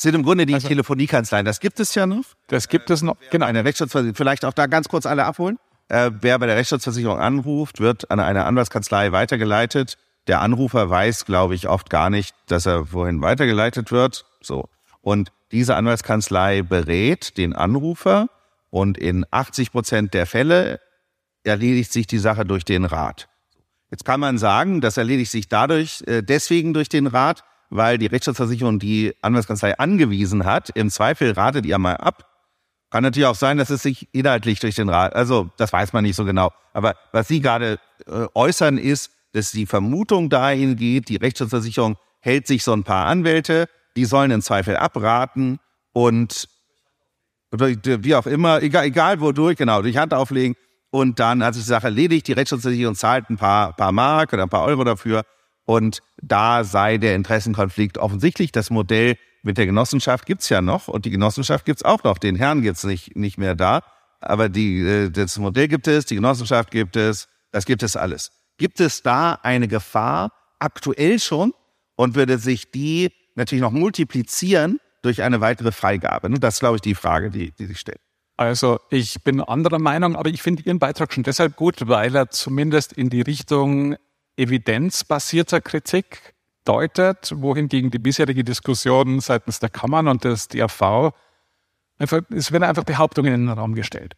sind 0.03 0.15
im 0.15 0.23
Grunde 0.23 0.45
die 0.45 0.53
also, 0.53 0.67
Telefoniekanzleien. 0.67 1.45
Das 1.45 1.59
gibt 1.59 1.79
es 1.79 1.95
ja 1.95 2.05
noch. 2.05 2.23
Das 2.47 2.67
gibt 2.67 2.91
es 2.91 3.01
noch, 3.01 3.17
genau. 3.31 3.47
Eine 3.47 3.65
Rechtsschutzversicherung. 3.65 4.15
Vielleicht 4.15 4.45
auch 4.45 4.53
da 4.53 4.67
ganz 4.67 4.87
kurz 4.87 5.07
alle 5.07 5.25
abholen. 5.25 5.57
Äh, 5.89 6.11
wer 6.21 6.37
bei 6.37 6.45
der 6.45 6.55
Rechtsschutzversicherung 6.55 7.19
anruft, 7.19 7.79
wird 7.79 8.11
an 8.11 8.19
eine 8.19 8.45
Anwaltskanzlei 8.45 9.11
weitergeleitet. 9.11 9.97
Der 10.27 10.41
Anrufer 10.41 10.89
weiß, 10.89 11.25
glaube 11.25 11.55
ich, 11.55 11.67
oft 11.67 11.89
gar 11.89 12.09
nicht, 12.09 12.35
dass 12.47 12.65
er 12.65 12.93
wohin 12.93 13.21
weitergeleitet 13.21 13.91
wird. 13.91 14.25
So. 14.41 14.69
Und 15.01 15.31
diese 15.53 15.75
Anwaltskanzlei 15.75 16.63
berät 16.63 17.37
den 17.37 17.53
Anrufer 17.53 18.27
und 18.69 18.97
in 18.97 19.25
80 19.31 19.71
Prozent 19.71 20.13
der 20.13 20.25
Fälle 20.25 20.81
erledigt 21.43 21.93
sich 21.93 22.07
die 22.07 22.17
Sache 22.17 22.45
durch 22.45 22.65
den 22.65 22.85
Rat. 22.85 23.29
Jetzt 23.91 24.05
kann 24.05 24.19
man 24.19 24.39
sagen, 24.39 24.81
das 24.81 24.97
erledigt 24.97 25.29
sich 25.29 25.47
dadurch, 25.47 26.03
äh, 26.07 26.23
deswegen 26.23 26.73
durch 26.73 26.89
den 26.89 27.05
Rat, 27.05 27.43
weil 27.69 27.99
die 27.99 28.07
Rechtsschutzversicherung 28.07 28.79
die 28.79 29.13
Anwaltskanzlei 29.21 29.77
angewiesen 29.77 30.45
hat. 30.45 30.71
Im 30.71 30.89
Zweifel 30.89 31.31
ratet 31.31 31.65
ihr 31.65 31.77
mal 31.77 31.97
ab. 31.97 32.27
Kann 32.89 33.03
natürlich 33.03 33.27
auch 33.27 33.35
sein, 33.35 33.57
dass 33.57 33.69
es 33.69 33.83
sich 33.83 34.07
inhaltlich 34.11 34.59
durch 34.59 34.75
den 34.75 34.89
Rat, 34.89 35.15
also 35.15 35.49
das 35.57 35.71
weiß 35.71 35.93
man 35.93 36.03
nicht 36.03 36.15
so 36.15 36.25
genau. 36.25 36.51
Aber 36.73 36.95
was 37.11 37.27
Sie 37.27 37.41
gerade 37.41 37.79
äh, 38.07 38.25
äußern 38.33 38.79
ist, 38.79 39.11
dass 39.33 39.51
die 39.51 39.67
Vermutung 39.67 40.29
dahin 40.29 40.75
geht, 40.75 41.09
die 41.09 41.17
Rechtsschutzversicherung 41.17 41.97
hält 42.19 42.47
sich 42.47 42.63
so 42.63 42.73
ein 42.73 42.83
paar 42.83 43.05
Anwälte, 43.05 43.67
die 43.95 44.05
sollen 44.05 44.31
im 44.31 44.41
Zweifel 44.41 44.75
abraten 44.75 45.59
und 45.93 46.47
wie 47.51 48.15
auch 48.15 48.25
immer, 48.25 48.61
egal, 48.63 48.85
egal 48.85 49.19
wodurch, 49.19 49.57
genau, 49.57 49.81
durch 49.81 49.97
Hand 49.97 50.13
auflegen. 50.13 50.55
Und 50.89 51.19
dann 51.19 51.43
hat 51.43 51.53
sich 51.53 51.63
die 51.63 51.69
Sache 51.69 51.87
erledigt, 51.87 52.27
die 52.27 52.33
Rechtsschutzversicherung 52.33 52.95
zahlt 52.95 53.29
ein 53.29 53.37
paar, 53.37 53.75
paar 53.75 53.91
Mark 53.91 54.33
oder 54.33 54.43
ein 54.43 54.49
paar 54.49 54.63
Euro 54.63 54.83
dafür. 54.83 55.23
Und 55.65 56.01
da 56.21 56.63
sei 56.63 56.97
der 56.97 57.15
Interessenkonflikt 57.15 57.97
offensichtlich. 57.97 58.51
Das 58.51 58.69
Modell 58.69 59.17
mit 59.43 59.57
der 59.57 59.65
Genossenschaft 59.65 60.25
gibt's 60.25 60.49
ja 60.49 60.61
noch 60.61 60.87
und 60.87 61.05
die 61.05 61.09
Genossenschaft 61.09 61.65
gibt's 61.65 61.83
auch 61.83 62.03
noch. 62.03 62.17
Den 62.17 62.35
Herrn 62.35 62.61
gibt's 62.61 62.83
nicht, 62.83 63.15
nicht 63.15 63.37
mehr 63.37 63.55
da. 63.55 63.81
Aber 64.19 64.49
die, 64.49 64.79
äh, 64.79 65.09
das 65.09 65.37
Modell 65.37 65.67
gibt 65.67 65.87
es, 65.87 66.05
die 66.05 66.15
Genossenschaft 66.15 66.71
gibt 66.71 66.95
es, 66.95 67.27
das 67.51 67.65
gibt 67.65 67.83
es 67.83 67.95
alles. 67.95 68.31
Gibt 68.57 68.79
es 68.79 69.03
da 69.03 69.39
eine 69.43 69.67
Gefahr 69.67 70.31
aktuell 70.59 71.19
schon 71.19 71.53
und 71.95 72.15
würde 72.15 72.37
sich 72.37 72.71
die 72.71 73.11
natürlich 73.35 73.61
noch 73.61 73.71
multiplizieren 73.71 74.79
durch 75.01 75.21
eine 75.21 75.41
weitere 75.41 75.71
Freigabe? 75.71 76.29
Das 76.39 76.55
ist, 76.55 76.59
glaube 76.59 76.77
ich, 76.77 76.81
die 76.81 76.95
Frage, 76.95 77.29
die, 77.29 77.51
die 77.51 77.65
sich 77.65 77.79
stellt. 77.79 77.99
Also 78.35 78.79
ich 78.89 79.23
bin 79.23 79.41
anderer 79.41 79.79
Meinung, 79.79 80.15
aber 80.15 80.29
ich 80.29 80.41
finde 80.41 80.63
Ihren 80.63 80.79
Beitrag 80.79 81.13
schon 81.13 81.23
deshalb 81.23 81.55
gut, 81.55 81.87
weil 81.87 82.15
er 82.15 82.29
zumindest 82.31 82.93
in 82.93 83.09
die 83.09 83.21
Richtung 83.21 83.95
evidenzbasierter 84.37 85.61
Kritik 85.61 86.33
deutet, 86.65 87.33
wohingegen 87.35 87.91
die 87.91 87.99
bisherige 87.99 88.43
Diskussion 88.43 89.19
seitens 89.19 89.59
der 89.59 89.69
Kammern 89.69 90.07
und 90.07 90.23
des 90.23 90.47
DRV 90.47 91.13
einfach, 91.97 92.21
es 92.29 92.51
werden 92.51 92.63
einfach 92.63 92.83
Behauptungen 92.83 93.33
in 93.33 93.45
den 93.45 93.57
Raum 93.57 93.75
gestellt. 93.75 94.15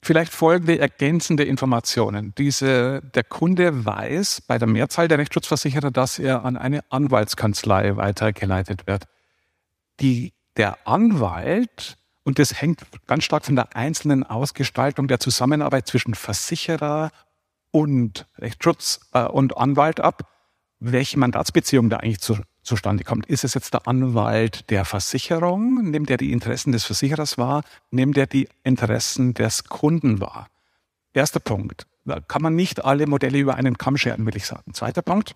Vielleicht 0.00 0.32
folgende 0.32 0.78
ergänzende 0.78 1.44
Informationen. 1.44 2.32
Diese, 2.38 3.02
der 3.14 3.24
Kunde 3.24 3.84
weiß 3.84 4.42
bei 4.46 4.56
der 4.58 4.68
Mehrzahl 4.68 5.08
der 5.08 5.18
Rechtsschutzversicherer, 5.18 5.90
dass 5.90 6.18
er 6.18 6.44
an 6.44 6.56
eine 6.56 6.84
Anwaltskanzlei 6.90 7.96
weitergeleitet 7.96 8.86
wird. 8.86 9.04
Die, 10.00 10.32
der 10.56 10.86
Anwalt, 10.86 11.96
und 12.22 12.38
das 12.38 12.60
hängt 12.60 12.82
ganz 13.06 13.24
stark 13.24 13.44
von 13.44 13.56
der 13.56 13.74
einzelnen 13.76 14.22
Ausgestaltung 14.22 15.08
der 15.08 15.18
Zusammenarbeit 15.18 15.88
zwischen 15.88 16.14
Versicherer 16.14 17.10
und 17.72 18.26
Rechtsschutz 18.38 19.00
äh, 19.12 19.24
und 19.24 19.56
Anwalt 19.56 20.00
ab, 20.00 20.30
welche 20.78 21.18
Mandatsbeziehung 21.18 21.90
da 21.90 21.98
eigentlich 21.98 22.20
zu, 22.20 22.38
zustande 22.68 23.04
kommt. 23.04 23.26
Ist 23.26 23.44
es 23.44 23.54
jetzt 23.54 23.74
der 23.74 23.88
Anwalt 23.88 24.70
der 24.70 24.84
Versicherung? 24.84 25.90
Nimmt 25.90 26.10
er 26.10 26.16
die 26.16 26.32
Interessen 26.32 26.72
des 26.72 26.84
Versicherers 26.84 27.38
wahr? 27.38 27.64
Nimmt 27.90 28.16
er 28.16 28.26
die 28.26 28.48
Interessen 28.62 29.34
des 29.34 29.64
Kunden 29.64 30.20
wahr? 30.20 30.48
Erster 31.12 31.40
Punkt. 31.40 31.86
Da 32.04 32.20
kann 32.20 32.42
man 32.42 32.54
nicht 32.54 32.84
alle 32.84 33.06
Modelle 33.06 33.38
über 33.38 33.56
einen 33.56 33.76
Kamm 33.76 33.96
scheren, 33.96 34.24
will 34.24 34.36
ich 34.36 34.46
sagen. 34.46 34.72
Zweiter 34.72 35.02
Punkt. 35.02 35.34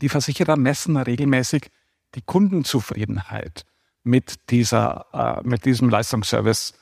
Die 0.00 0.08
Versicherer 0.08 0.56
messen 0.56 0.96
regelmäßig 0.96 1.70
die 2.14 2.22
Kundenzufriedenheit 2.22 3.64
mit 4.02 4.50
dieser, 4.50 5.06
äh, 5.12 5.48
mit 5.48 5.64
diesem 5.64 5.88
Leistungsservice. 5.88 6.74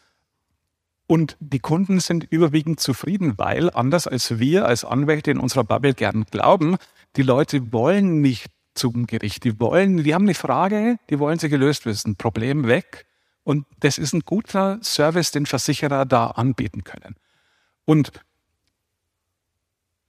Und 1.06 1.36
die 1.40 1.58
Kunden 1.58 2.00
sind 2.00 2.24
überwiegend 2.30 2.80
zufrieden, 2.80 3.34
weil 3.36 3.70
anders 3.70 4.06
als 4.06 4.38
wir 4.38 4.66
als 4.66 4.84
Anwälte 4.84 5.30
in 5.30 5.38
unserer 5.38 5.64
Bubble 5.64 5.94
gern 5.94 6.24
glauben, 6.30 6.76
die 7.16 7.22
Leute 7.22 7.72
wollen 7.72 8.20
nicht 8.20 8.46
zum 8.74 9.06
Gericht. 9.06 9.44
Die 9.44 9.58
wollen, 9.60 10.02
die 10.02 10.14
haben 10.14 10.24
eine 10.24 10.34
Frage, 10.34 10.98
die 11.10 11.18
wollen 11.18 11.38
sie 11.38 11.48
gelöst 11.48 11.86
wissen. 11.86 12.16
Problem 12.16 12.66
weg. 12.66 13.06
Und 13.44 13.66
das 13.80 13.98
ist 13.98 14.12
ein 14.12 14.20
guter 14.20 14.78
Service, 14.82 15.32
den 15.32 15.46
Versicherer 15.46 16.04
da 16.06 16.28
anbieten 16.28 16.84
können. 16.84 17.16
Und 17.84 18.12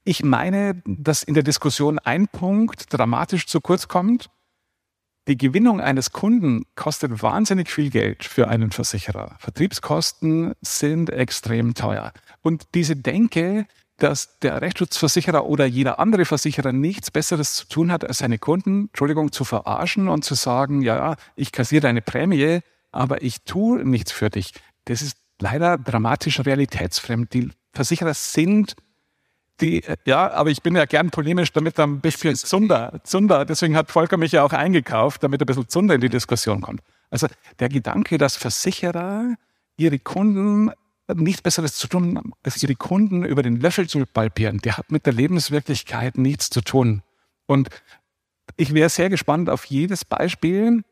ich 0.04 0.24
meine, 0.24 0.82
dass 0.86 1.24
in 1.24 1.34
der 1.34 1.44
Diskussion 1.44 1.98
ein 2.00 2.28
Punkt 2.28 2.94
dramatisch 2.94 3.48
zu 3.48 3.62
kurz 3.62 3.88
kommt. 3.88 4.30
Die 5.30 5.38
Gewinnung 5.38 5.80
eines 5.80 6.12
Kunden 6.12 6.66
kostet 6.76 7.24
wahnsinnig 7.24 7.70
viel 7.70 7.90
Geld 7.90 8.26
für 8.26 8.50
einen 8.50 8.72
Versicherer. 8.72 9.38
Vertriebskosten 9.40 10.54
sind 10.60 11.10
extrem 11.10 11.74
teuer. 11.74 12.12
Und 12.42 12.68
diese 12.76 12.98
Denke, 12.98 13.66
dass 13.98 14.40
der 14.40 14.62
Rechtsschutzversicherer 14.62 15.46
oder 15.46 15.66
jeder 15.66 16.00
andere 16.00 16.26
Versicherer 16.26 16.72
nichts 16.72 17.12
Besseres 17.12 17.56
zu 17.56 17.68
tun 17.68 17.92
hat, 17.92 18.04
als 18.04 18.20
seine 18.20 18.40
Kunden, 18.40 18.88
Entschuldigung, 18.88 19.32
zu 19.32 19.44
verarschen 19.44 20.08
und 20.08 20.26
zu 20.26 20.34
sagen, 20.34 20.82
ja, 20.82 21.16
ich 21.36 21.52
kassiere 21.52 21.82
deine 21.82 22.02
Prämie, 22.02 22.60
aber 22.92 23.22
ich 23.22 23.44
tue 23.44 23.86
nichts 23.86 24.12
für 24.12 24.30
dich. 24.30 24.54
Das 24.86 25.02
ist 25.02 25.18
leider 25.40 25.78
dramatisch 25.78 26.40
realitätsfremd. 26.40 27.34
Die 27.34 27.52
Versicherer 27.74 28.14
sind 28.14 28.76
die, 29.62 29.84
ja, 30.06 30.32
aber 30.32 30.50
ich 30.50 30.64
bin 30.64 30.76
ja 30.76 30.86
gern 30.86 31.12
polemisch, 31.12 31.54
damit 31.54 31.78
da 31.78 31.84
ein 31.84 32.02
bisschen 32.02 32.36
Zunder, 32.36 33.00
Zunder, 33.04 33.46
deswegen 33.46 33.76
hat 33.76 33.92
Volker 33.92 34.18
mich 34.18 34.32
ja 34.32 34.44
auch 34.44 34.54
eingekauft, 34.54 35.24
damit 35.24 35.42
ein 35.42 35.46
bisschen 35.46 35.70
Zunder 35.70 35.96
in 35.96 36.02
die 36.02 36.10
Diskussion 36.10 36.62
kommt. 36.62 36.82
Also 37.12 37.28
der 37.60 37.70
Gedanke, 37.70 38.18
dass 38.18 38.36
Versicherer 38.36 39.36
ihre 39.78 40.00
Kunden 40.00 40.72
nichts 41.14 41.42
Besseres 41.42 41.76
zu 41.76 41.88
tun, 41.88 42.34
als 42.44 42.62
ihre 42.64 42.76
Kunden 42.76 43.26
über 43.26 43.44
den 43.44 43.60
Löffel 43.60 43.88
zu 43.88 44.06
palpieren. 44.06 44.60
Der 44.60 44.78
hat 44.78 44.92
mit 44.92 45.06
der 45.06 45.14
Lebenswirklichkeit 45.14 46.18
nichts 46.18 46.50
zu 46.50 46.62
tun. 46.62 47.04
Und 47.46 47.70
ich 48.56 48.74
wäre 48.74 48.90
sehr 48.90 49.10
gespannt 49.10 49.50
auf 49.50 49.66
jedes 49.66 50.06
Beispiel, 50.06 50.84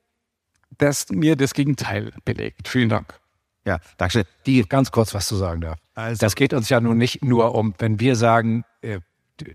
das 0.77 1.09
mir 1.09 1.35
das 1.35 1.53
Gegenteil 1.53 2.11
belegt. 2.25 2.67
Vielen 2.67 2.89
Dank. 2.89 3.19
Ja, 3.65 3.79
danke. 3.97 4.25
Die 4.45 4.63
ganz 4.63 4.91
kurz 4.91 5.13
was 5.13 5.27
zu 5.27 5.35
sagen 5.35 5.61
darf. 5.61 5.79
Also. 5.93 6.19
Das 6.19 6.35
geht 6.35 6.53
uns 6.53 6.69
ja 6.69 6.79
nun 6.81 6.97
nicht 6.97 7.23
nur 7.23 7.53
um, 7.53 7.73
wenn 7.77 7.99
wir 7.99 8.15
sagen, 8.15 8.63
äh, 8.81 8.99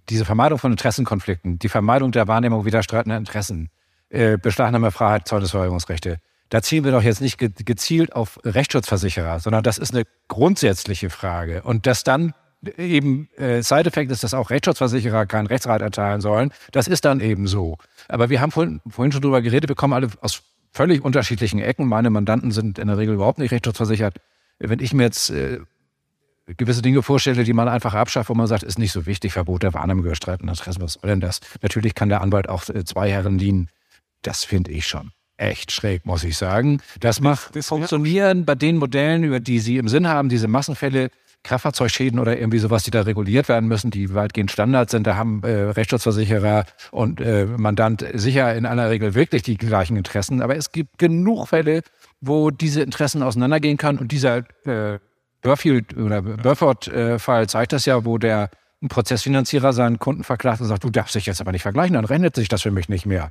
diese 0.08 0.24
Vermeidung 0.24 0.58
von 0.58 0.72
Interessenkonflikten, 0.72 1.58
die 1.58 1.68
Vermeidung 1.68 2.12
der 2.12 2.28
Wahrnehmung 2.28 2.64
widerstreitender 2.64 3.16
Interessen, 3.16 3.70
äh, 4.08 4.38
Beschlagnahme, 4.38 4.90
Freiheit, 4.90 5.26
Zollesverweigerungsrechte, 5.26 6.18
da 6.48 6.62
zielen 6.62 6.84
wir 6.84 6.92
doch 6.92 7.02
jetzt 7.02 7.20
nicht 7.20 7.38
gezielt 7.38 8.14
auf 8.14 8.38
Rechtsschutzversicherer, 8.44 9.40
sondern 9.40 9.64
das 9.64 9.78
ist 9.78 9.92
eine 9.94 10.04
grundsätzliche 10.28 11.10
Frage. 11.10 11.62
Und 11.62 11.86
dass 11.86 12.04
dann 12.04 12.34
eben 12.78 13.28
äh, 13.36 13.62
Side-Effekt 13.62 14.10
ist, 14.10 14.22
dass 14.22 14.34
auch 14.34 14.50
Rechtsschutzversicherer 14.50 15.26
keinen 15.26 15.46
Rechtsrat 15.46 15.82
erteilen 15.82 16.20
sollen, 16.20 16.52
das 16.72 16.88
ist 16.88 17.04
dann 17.04 17.20
eben 17.20 17.46
so. 17.46 17.78
Aber 18.08 18.30
wir 18.30 18.40
haben 18.40 18.52
vorhin, 18.52 18.80
vorhin 18.88 19.12
schon 19.12 19.22
drüber 19.22 19.42
geredet, 19.42 19.68
wir 19.68 19.76
kommen 19.76 19.92
alle 19.92 20.08
aus 20.20 20.42
völlig 20.72 21.04
unterschiedlichen 21.04 21.60
Ecken. 21.60 21.86
Meine 21.86 22.10
Mandanten 22.10 22.50
sind 22.50 22.78
in 22.78 22.88
der 22.88 22.98
Regel 22.98 23.14
überhaupt 23.14 23.38
nicht 23.38 23.50
rechtsschutzversichert. 23.50 24.20
Wenn 24.58 24.78
ich 24.78 24.92
mir 24.94 25.04
jetzt 25.04 25.30
äh, 25.30 25.60
gewisse 26.46 26.82
Dinge 26.82 27.02
vorstelle, 27.02 27.44
die 27.44 27.52
man 27.52 27.68
einfach 27.68 27.94
abschafft, 27.94 28.30
wo 28.30 28.34
man 28.34 28.46
sagt, 28.46 28.62
ist 28.62 28.78
nicht 28.78 28.92
so 28.92 29.06
wichtig, 29.06 29.32
Verbot 29.32 29.62
der 29.62 29.74
Wahrnehmung 29.74 30.04
überstreiten, 30.04 30.48
was 30.48 30.92
soll 30.92 31.10
denn 31.10 31.20
das? 31.20 31.40
Natürlich 31.60 31.94
kann 31.94 32.08
der 32.08 32.20
Anwalt 32.20 32.48
auch 32.48 32.68
äh, 32.68 32.84
zwei 32.84 33.10
Herren 33.10 33.38
dienen. 33.38 33.68
Das 34.22 34.44
finde 34.44 34.70
ich 34.70 34.86
schon 34.86 35.12
echt 35.36 35.72
schräg, 35.72 36.06
muss 36.06 36.24
ich 36.24 36.36
sagen. 36.36 36.80
Das 37.00 37.20
macht 37.20 37.54
das 37.54 37.68
funktionieren 37.68 38.44
bei 38.44 38.54
den 38.54 38.76
Modellen, 38.76 39.24
über 39.24 39.40
die 39.40 39.58
Sie 39.58 39.76
im 39.76 39.88
Sinn 39.88 40.08
haben, 40.08 40.28
diese 40.28 40.48
Massenfälle, 40.48 41.10
Kraftfahrzeugschäden 41.42 42.18
oder 42.18 42.38
irgendwie 42.38 42.58
sowas, 42.58 42.82
die 42.82 42.90
da 42.90 43.02
reguliert 43.02 43.48
werden 43.48 43.68
müssen, 43.68 43.90
die 43.90 44.12
weitgehend 44.14 44.50
Standard 44.50 44.90
sind. 44.90 45.06
Da 45.06 45.16
haben 45.16 45.42
äh, 45.44 45.48
Rechtsschutzversicherer 45.48 46.64
und 46.90 47.20
äh, 47.20 47.46
Mandant 47.46 48.04
sicher 48.14 48.54
in 48.54 48.66
aller 48.66 48.90
Regel 48.90 49.14
wirklich 49.14 49.42
die 49.42 49.56
gleichen 49.56 49.96
Interessen. 49.96 50.42
Aber 50.42 50.56
es 50.56 50.72
gibt 50.72 50.98
genug 50.98 51.48
Fälle, 51.48 51.82
wo 52.20 52.50
diese 52.50 52.82
Interessen 52.82 53.22
auseinandergehen 53.22 53.76
können. 53.76 53.98
Und 53.98 54.10
dieser 54.10 54.38
äh, 54.64 54.98
Burfield 55.42 55.96
oder 55.96 56.22
Burford-Fall 56.22 57.48
zeigt 57.48 57.72
das 57.72 57.84
ja, 57.84 58.04
wo 58.04 58.18
der 58.18 58.50
Prozessfinanzierer 58.88 59.72
seinen 59.72 59.98
Kunden 59.98 60.24
verklagt 60.24 60.60
und 60.60 60.66
sagt, 60.66 60.84
du 60.84 60.90
darfst 60.90 61.14
dich 61.14 61.26
jetzt 61.26 61.40
aber 61.40 61.52
nicht 61.52 61.62
vergleichen, 61.62 61.94
dann 61.94 62.04
rennt 62.04 62.34
sich 62.34 62.48
das 62.48 62.62
für 62.62 62.70
mich 62.70 62.88
nicht 62.88 63.06
mehr. 63.06 63.30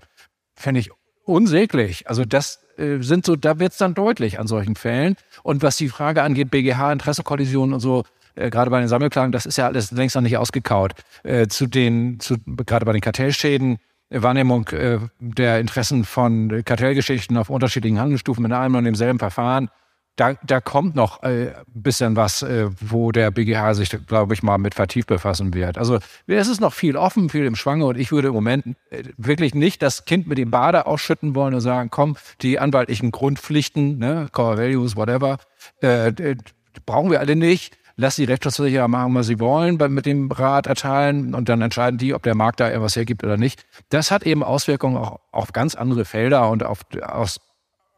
Fände 0.56 0.80
ich 0.80 0.92
unsäglich. 1.26 2.08
Also 2.08 2.24
das 2.26 2.64
äh, 2.78 3.00
sind 3.00 3.26
so, 3.26 3.36
da 3.36 3.60
wird 3.60 3.74
es 3.74 3.78
dann 3.78 3.94
deutlich 3.94 4.40
an 4.40 4.48
solchen 4.48 4.76
Fällen. 4.76 5.16
Und 5.44 5.64
was 5.64 5.78
die 5.78 5.90
Frage 5.90 6.24
angeht, 6.24 6.52
BGH, 6.52 6.94
Interessekollisionen 6.94 7.74
und 7.74 7.80
so, 7.80 8.04
äh, 8.36 8.50
gerade 8.50 8.72
bei 8.72 8.80
den 8.80 8.88
Sammelklagen, 8.88 9.32
das 9.32 9.46
ist 9.46 9.58
ja 9.58 9.66
alles 9.68 9.92
längst 9.92 10.16
noch 10.16 10.22
nicht 10.22 10.38
ausgekaut. 10.38 10.94
Äh, 11.24 11.48
zu 11.48 11.68
den, 11.68 12.20
zu, 12.20 12.38
gerade 12.66 12.86
bei 12.86 12.94
den 12.94 13.02
Kartellschäden, 13.02 13.78
äh, 14.10 14.22
Wahrnehmung 14.22 14.68
äh, 14.70 15.00
der 15.20 15.60
Interessen 15.60 16.06
von 16.06 16.64
Kartellgeschichten 16.64 17.38
auf 17.38 17.50
unterschiedlichen 17.50 18.00
Handelsstufen 18.00 18.46
in 18.46 18.54
einem 18.54 18.76
und 18.76 18.86
demselben 18.86 19.20
Verfahren 19.20 19.70
da, 20.16 20.34
da 20.46 20.62
kommt 20.62 20.96
noch 20.96 21.24
äh, 21.24 21.50
ein 21.50 21.82
bisschen 21.82 22.16
was, 22.16 22.42
äh, 22.42 22.70
wo 22.80 23.12
der 23.12 23.32
BGH 23.32 23.74
sich, 23.74 23.90
glaube 24.08 24.34
ich, 24.34 24.44
mal 24.44 24.58
mit 24.58 24.74
vertieft 24.74 25.08
befassen 25.08 25.54
wird. 25.54 25.78
Also 25.78 26.00
es 26.28 26.48
ist 26.48 26.62
noch 26.62 26.74
viel 26.74 26.96
offen, 26.96 27.30
viel 27.30 27.46
im 27.46 27.56
Schwange 27.56 27.86
und 27.86 27.98
ich 27.98 28.12
würde 28.12 28.30
im 28.30 28.34
Moment 28.34 28.66
äh, 28.90 29.04
wirklich 29.18 29.54
nicht 29.54 29.82
das 29.82 30.06
Kind 30.06 30.28
mit 30.28 30.38
dem 30.38 30.52
Bade 30.52 30.86
ausschütten 30.86 31.36
wollen 31.36 31.54
und 31.54 31.62
sagen, 31.62 31.90
komm, 31.90 32.16
die 32.42 32.60
anwaltlichen 32.60 33.12
Grundpflichten, 33.12 33.98
ne, 33.98 34.28
Core 34.32 34.58
Values, 34.58 34.96
whatever, 34.96 35.38
äh, 35.82 36.14
brauchen 36.86 37.12
wir 37.12 37.20
alle 37.20 37.36
nicht. 37.36 37.78
lass 37.98 38.18
die 38.18 38.26
Rechtsschutzversicherer 38.26 38.88
machen, 38.88 39.16
was 39.16 39.28
sie 39.28 39.40
wollen, 39.40 39.78
mit 39.94 40.06
dem 40.06 40.32
Rat 40.32 40.68
erteilen 40.68 41.34
und 41.34 41.50
dann 41.50 41.62
entscheiden 41.62 41.98
die, 41.98 42.14
ob 42.14 42.24
der 42.24 42.36
Markt 42.36 42.60
da 42.60 42.70
etwas 42.70 42.96
hergibt 42.96 43.24
oder 43.24 43.38
nicht. 43.38 43.66
Das 43.90 44.12
hat 44.12 44.24
eben 44.24 44.44
Auswirkungen 44.44 44.98
auch 44.98 45.20
auf 45.32 45.54
ganz 45.54 45.76
andere 45.76 46.06
Felder 46.06 46.50
und 46.50 46.64
auf, 46.64 46.82
aus 47.02 47.40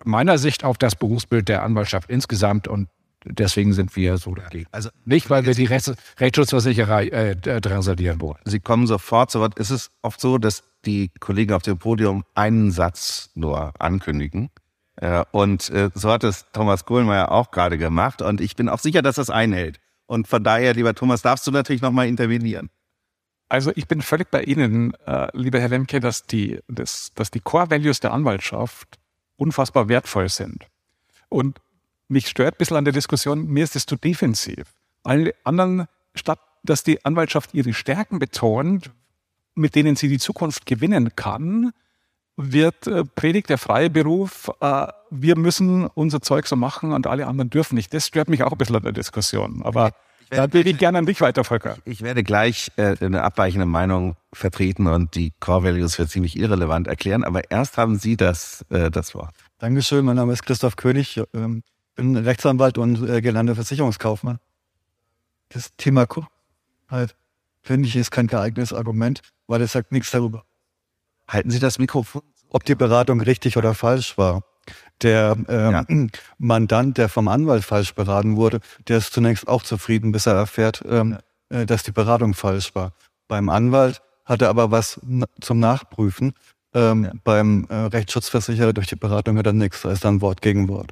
meiner 0.03 0.37
Sicht 0.37 0.63
auf 0.63 0.77
das 0.77 0.95
Berufsbild 0.95 1.49
der 1.49 1.63
Anwaltschaft 1.63 2.09
insgesamt 2.09 2.67
und 2.67 2.89
deswegen 3.25 3.73
sind 3.73 3.95
wir 3.95 4.17
so 4.17 4.35
dagegen. 4.35 4.67
Also 4.71 4.89
nicht, 5.05 5.29
weil 5.29 5.45
wir 5.45 5.53
die 5.53 5.65
Rechts 5.65 5.93
Rechtsschutzversicherer 6.19 7.01
äh, 7.11 7.35
drangsalieren 7.35 8.21
wollen. 8.21 8.39
Sie 8.45 8.59
kommen 8.59 8.87
sofort 8.87 9.31
zu 9.31 9.39
Wort. 9.39 9.59
Es 9.59 9.71
ist 9.71 9.91
oft 10.01 10.19
so, 10.21 10.37
dass 10.37 10.63
die 10.85 11.11
Kollegen 11.19 11.53
auf 11.53 11.63
dem 11.63 11.77
Podium 11.77 12.23
einen 12.35 12.71
Satz 12.71 13.31
nur 13.35 13.73
ankündigen. 13.79 14.49
Äh, 14.95 15.23
und 15.31 15.69
äh, 15.69 15.89
so 15.93 16.11
hat 16.11 16.23
es 16.23 16.45
Thomas 16.53 16.85
Kohlmeier 16.85 17.31
auch 17.31 17.51
gerade 17.51 17.77
gemacht. 17.77 18.21
Und 18.21 18.41
ich 18.41 18.55
bin 18.55 18.69
auch 18.69 18.79
sicher, 18.79 19.01
dass 19.01 19.15
das 19.15 19.29
einhält. 19.29 19.79
Und 20.05 20.27
von 20.27 20.43
daher, 20.43 20.73
lieber 20.73 20.95
Thomas, 20.95 21.21
darfst 21.21 21.45
du 21.45 21.51
natürlich 21.51 21.81
nochmal 21.81 22.07
intervenieren. 22.07 22.69
Also 23.49 23.71
ich 23.75 23.87
bin 23.87 24.01
völlig 24.01 24.29
bei 24.29 24.43
Ihnen, 24.43 24.93
äh, 25.05 25.27
lieber 25.33 25.59
Herr 25.59 25.69
Lemke, 25.69 25.99
dass 25.99 26.23
die, 26.23 26.59
dass, 26.67 27.11
dass 27.15 27.31
die 27.31 27.39
Core 27.39 27.69
Values 27.69 27.99
der 27.99 28.11
Anwaltschaft 28.11 28.99
unfassbar 29.37 29.87
wertvoll 29.87 30.29
sind. 30.29 30.67
Und 31.29 31.59
mich 32.07 32.27
stört 32.27 32.55
ein 32.55 32.57
bisschen 32.57 32.77
an 32.77 32.85
der 32.85 32.93
Diskussion, 32.93 33.47
mir 33.47 33.63
ist 33.63 33.75
es 33.75 33.85
zu 33.85 33.95
defensiv. 33.95 34.73
Alle 35.03 35.33
anderen, 35.43 35.87
statt 36.15 36.39
dass 36.63 36.83
die 36.83 37.03
Anwaltschaft 37.05 37.53
ihre 37.53 37.73
Stärken 37.73 38.19
betont, 38.19 38.91
mit 39.55 39.75
denen 39.75 39.95
sie 39.95 40.09
die 40.09 40.19
Zukunft 40.19 40.65
gewinnen 40.65 41.15
kann, 41.15 41.71
wird 42.35 42.85
äh, 42.87 43.03
predigt 43.03 43.49
der 43.49 43.57
freie 43.57 43.89
Beruf, 43.89 44.51
äh, 44.59 44.87
wir 45.09 45.37
müssen 45.37 45.87
unser 45.87 46.21
Zeug 46.21 46.45
so 46.45 46.55
machen 46.55 46.91
und 46.91 47.07
alle 47.07 47.25
anderen 47.25 47.49
dürfen 47.49 47.75
nicht. 47.75 47.93
Das 47.93 48.05
stört 48.05 48.29
mich 48.29 48.43
auch 48.43 48.51
ein 48.51 48.57
bisschen 48.57 48.75
an 48.75 48.83
der 48.83 48.91
Diskussion. 48.91 49.63
Aber 49.63 49.93
da 50.29 50.51
will 50.53 50.67
ich 50.67 50.77
gerne 50.77 50.97
an 50.97 51.05
dich 51.05 51.21
weiter, 51.21 51.43
Volker. 51.43 51.77
Ich 51.85 52.01
werde 52.01 52.23
gleich 52.23 52.71
äh, 52.77 52.95
eine 52.99 53.23
abweichende 53.23 53.65
Meinung 53.65 54.15
vertreten 54.33 54.87
und 54.87 55.15
die 55.15 55.33
Core 55.39 55.63
Values 55.63 55.95
für 55.95 56.07
ziemlich 56.07 56.37
irrelevant 56.37 56.87
erklären. 56.87 57.23
Aber 57.23 57.49
erst 57.49 57.77
haben 57.77 57.97
Sie 57.97 58.17
das, 58.17 58.65
äh, 58.69 58.91
das 58.91 59.15
Wort. 59.15 59.33
Dankeschön, 59.59 60.05
mein 60.05 60.15
Name 60.15 60.33
ist 60.33 60.43
Christoph 60.43 60.75
König. 60.75 61.21
Ähm, 61.33 61.63
bin 61.95 62.15
Rechtsanwalt 62.15 62.77
und 62.77 63.07
äh, 63.07 63.21
gelernter 63.21 63.55
Versicherungskaufmann. 63.55 64.39
Das 65.49 65.75
Thema 65.77 66.07
halt, 66.89 67.15
finde 67.61 67.87
ich, 67.87 67.95
ist 67.95 68.11
kein 68.11 68.27
geeignetes 68.27 68.73
Argument, 68.73 69.21
weil 69.47 69.61
es 69.61 69.71
sagt 69.71 69.91
nichts 69.91 70.11
darüber. 70.11 70.43
Halten 71.27 71.49
Sie 71.49 71.59
das 71.59 71.79
Mikrofon? 71.79 72.21
Ob 72.49 72.63
die 72.63 72.75
Beratung 72.75 73.19
richtig 73.19 73.57
oder 73.57 73.73
falsch 73.73 74.17
war. 74.17 74.43
Der 75.03 75.37
äh, 75.47 75.71
ja. 75.71 75.85
Mandant, 76.37 76.97
der 76.97 77.09
vom 77.09 77.27
Anwalt 77.27 77.63
falsch 77.63 77.93
beraten 77.93 78.35
wurde, 78.35 78.59
der 78.87 78.97
ist 78.97 79.13
zunächst 79.13 79.47
auch 79.47 79.63
zufrieden, 79.63 80.11
bis 80.11 80.25
er 80.25 80.33
erfährt, 80.33 80.83
ähm, 80.87 81.17
ja. 81.51 81.59
äh, 81.61 81.65
dass 81.65 81.83
die 81.83 81.91
Beratung 81.91 82.33
falsch 82.33 82.73
war. 82.75 82.93
Beim 83.27 83.49
Anwalt 83.49 84.01
hat 84.25 84.41
er 84.41 84.49
aber 84.49 84.71
was 84.71 84.99
zum 85.41 85.59
Nachprüfen. 85.59 86.33
Ähm, 86.73 87.05
ja. 87.05 87.11
Beim 87.23 87.65
äh, 87.69 87.75
Rechtsschutzversicherer 87.75 88.73
durch 88.73 88.87
die 88.87 88.95
Beratung 88.95 89.37
hat 89.37 89.45
er 89.45 89.53
nichts, 89.53 89.81
da 89.81 89.91
ist 89.91 90.03
dann 90.03 90.21
Wort 90.21 90.41
gegen 90.41 90.67
Wort. 90.67 90.91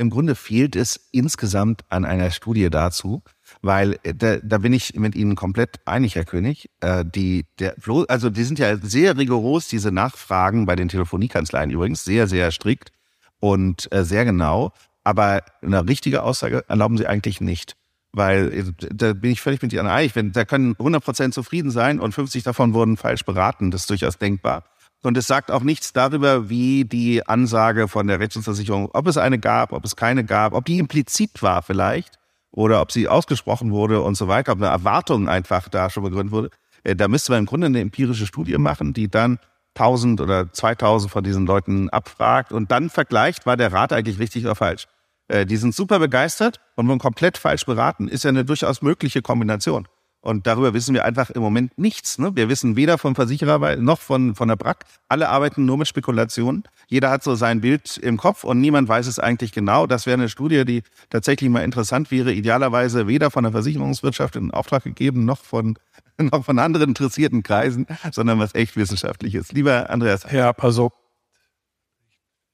Im 0.00 0.08
Grunde 0.08 0.34
fehlt 0.34 0.76
es 0.76 1.08
insgesamt 1.12 1.82
an 1.90 2.06
einer 2.06 2.30
Studie 2.30 2.70
dazu, 2.70 3.22
weil 3.60 3.98
äh, 4.02 4.14
da, 4.14 4.38
da 4.38 4.56
bin 4.56 4.72
ich 4.72 4.94
mit 4.94 5.14
Ihnen 5.14 5.36
komplett 5.36 5.86
einig, 5.86 6.14
Herr 6.14 6.24
König. 6.24 6.70
Äh, 6.80 7.04
die, 7.04 7.44
der, 7.58 7.74
also 8.08 8.30
die 8.30 8.44
sind 8.44 8.58
ja 8.58 8.78
sehr 8.78 9.18
rigoros, 9.18 9.68
diese 9.68 9.92
Nachfragen 9.92 10.64
bei 10.64 10.74
den 10.74 10.88
Telefoniekanzleien 10.88 11.70
übrigens, 11.70 12.02
sehr, 12.02 12.28
sehr 12.28 12.50
strikt 12.50 12.92
und 13.40 13.92
äh, 13.92 14.04
sehr 14.04 14.24
genau. 14.24 14.72
Aber 15.02 15.42
eine 15.62 15.88
richtige 15.88 16.22
Aussage 16.22 16.64
erlauben 16.68 16.98
sie 16.98 17.06
eigentlich 17.06 17.40
nicht. 17.40 17.76
Weil 18.12 18.52
äh, 18.52 18.88
da 18.92 19.14
bin 19.14 19.32
ich 19.32 19.40
völlig 19.40 19.62
mit 19.62 19.72
Ihnen 19.72 19.86
einig. 19.86 20.14
Wenn, 20.14 20.32
da 20.32 20.44
können 20.44 20.76
100 20.78 21.02
Prozent 21.02 21.34
zufrieden 21.34 21.70
sein 21.70 22.00
und 22.00 22.12
50 22.12 22.42
davon 22.42 22.74
wurden 22.74 22.96
falsch 22.96 23.24
beraten. 23.24 23.70
Das 23.70 23.82
ist 23.82 23.90
durchaus 23.90 24.18
denkbar. 24.18 24.64
Und 25.02 25.16
es 25.16 25.26
sagt 25.26 25.50
auch 25.50 25.62
nichts 25.62 25.94
darüber, 25.94 26.50
wie 26.50 26.84
die 26.84 27.26
Ansage 27.26 27.88
von 27.88 28.06
der 28.06 28.20
Rechtsschutzversicherung, 28.20 28.90
ob 28.92 29.06
es 29.06 29.16
eine 29.16 29.38
gab, 29.38 29.72
ob 29.72 29.84
es 29.84 29.96
keine 29.96 30.24
gab, 30.24 30.52
ob 30.52 30.66
die 30.66 30.78
implizit 30.78 31.42
war 31.42 31.62
vielleicht 31.62 32.18
oder 32.50 32.82
ob 32.82 32.92
sie 32.92 33.08
ausgesprochen 33.08 33.70
wurde 33.70 34.02
und 34.02 34.16
so 34.16 34.28
weiter, 34.28 34.52
ob 34.52 34.58
eine 34.58 34.66
Erwartung 34.66 35.28
einfach 35.28 35.70
da 35.70 35.88
schon 35.88 36.02
begründet 36.02 36.32
wurde. 36.32 36.50
Äh, 36.84 36.96
da 36.96 37.08
müsste 37.08 37.32
man 37.32 37.40
im 37.40 37.46
Grunde 37.46 37.68
eine 37.68 37.80
empirische 37.80 38.26
Studie 38.26 38.58
machen, 38.58 38.92
die 38.92 39.08
dann 39.08 39.38
1000 39.74 40.20
oder 40.20 40.52
2000 40.52 41.10
von 41.10 41.24
diesen 41.24 41.46
Leuten 41.46 41.88
abfragt 41.90 42.52
und 42.52 42.70
dann 42.70 42.90
vergleicht, 42.90 43.46
war 43.46 43.56
der 43.56 43.72
Rat 43.72 43.92
eigentlich 43.92 44.18
richtig 44.18 44.44
oder 44.44 44.54
falsch. 44.54 44.86
Äh, 45.28 45.46
die 45.46 45.56
sind 45.56 45.74
super 45.74 45.98
begeistert 45.98 46.60
und 46.76 46.88
wurden 46.88 46.98
komplett 46.98 47.38
falsch 47.38 47.64
beraten. 47.64 48.08
Ist 48.08 48.24
ja 48.24 48.30
eine 48.30 48.44
durchaus 48.44 48.82
mögliche 48.82 49.22
Kombination. 49.22 49.86
Und 50.22 50.46
darüber 50.46 50.74
wissen 50.74 50.94
wir 50.94 51.06
einfach 51.06 51.30
im 51.30 51.40
Moment 51.40 51.78
nichts. 51.78 52.18
Ne? 52.18 52.32
Wir 52.34 52.50
wissen 52.50 52.76
weder 52.76 52.98
vom 52.98 53.14
Versicherer 53.14 53.76
noch 53.76 54.00
von, 54.00 54.34
von 54.34 54.48
der 54.48 54.56
BRAC. 54.56 54.84
Alle 55.08 55.30
arbeiten 55.30 55.64
nur 55.64 55.78
mit 55.78 55.88
Spekulationen. 55.88 56.64
Jeder 56.88 57.10
hat 57.10 57.24
so 57.24 57.34
sein 57.34 57.62
Bild 57.62 57.96
im 57.96 58.18
Kopf 58.18 58.44
und 58.44 58.60
niemand 58.60 58.88
weiß 58.88 59.06
es 59.06 59.18
eigentlich 59.18 59.52
genau. 59.52 59.86
Das 59.86 60.04
wäre 60.04 60.18
eine 60.18 60.28
Studie, 60.28 60.66
die 60.66 60.82
tatsächlich 61.08 61.48
mal 61.48 61.64
interessant 61.64 62.10
wäre. 62.10 62.32
Idealerweise 62.32 63.06
weder 63.06 63.30
von 63.30 63.44
der 63.44 63.52
Versicherungswirtschaft 63.52 64.36
in 64.36 64.50
Auftrag 64.50 64.84
gegeben, 64.84 65.24
noch 65.24 65.42
von, 65.42 65.78
noch 66.18 66.44
von 66.44 66.58
anderen 66.58 66.90
interessierten 66.90 67.42
Kreisen, 67.42 67.86
sondern 68.12 68.38
was 68.38 68.54
echt 68.54 68.76
wissenschaftliches. 68.76 69.52
Lieber 69.52 69.90
Andreas. 69.90 70.26
Ja, 70.30 70.52
also 70.52 70.92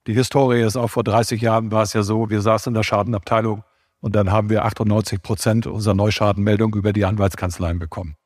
die 0.06 0.14
Historie 0.14 0.62
ist 0.62 0.76
auch 0.76 0.88
vor 0.88 1.02
30 1.02 1.40
Jahren 1.40 1.72
war 1.72 1.82
es 1.82 1.92
ja 1.92 2.02
so, 2.02 2.30
wir 2.30 2.40
saßen 2.40 2.70
in 2.70 2.74
der 2.74 2.84
Schadenabteilung 2.84 3.64
und 4.00 4.14
dann 4.14 4.30
haben 4.30 4.50
wir 4.50 4.64
98 4.64 5.20
Prozent 5.20 5.66
unserer 5.66 5.94
Neuschadenmeldung 5.94 6.74
über 6.74 6.92
die 6.92 7.04
Anwaltskanzleien 7.04 7.80
bekommen. 7.80 8.16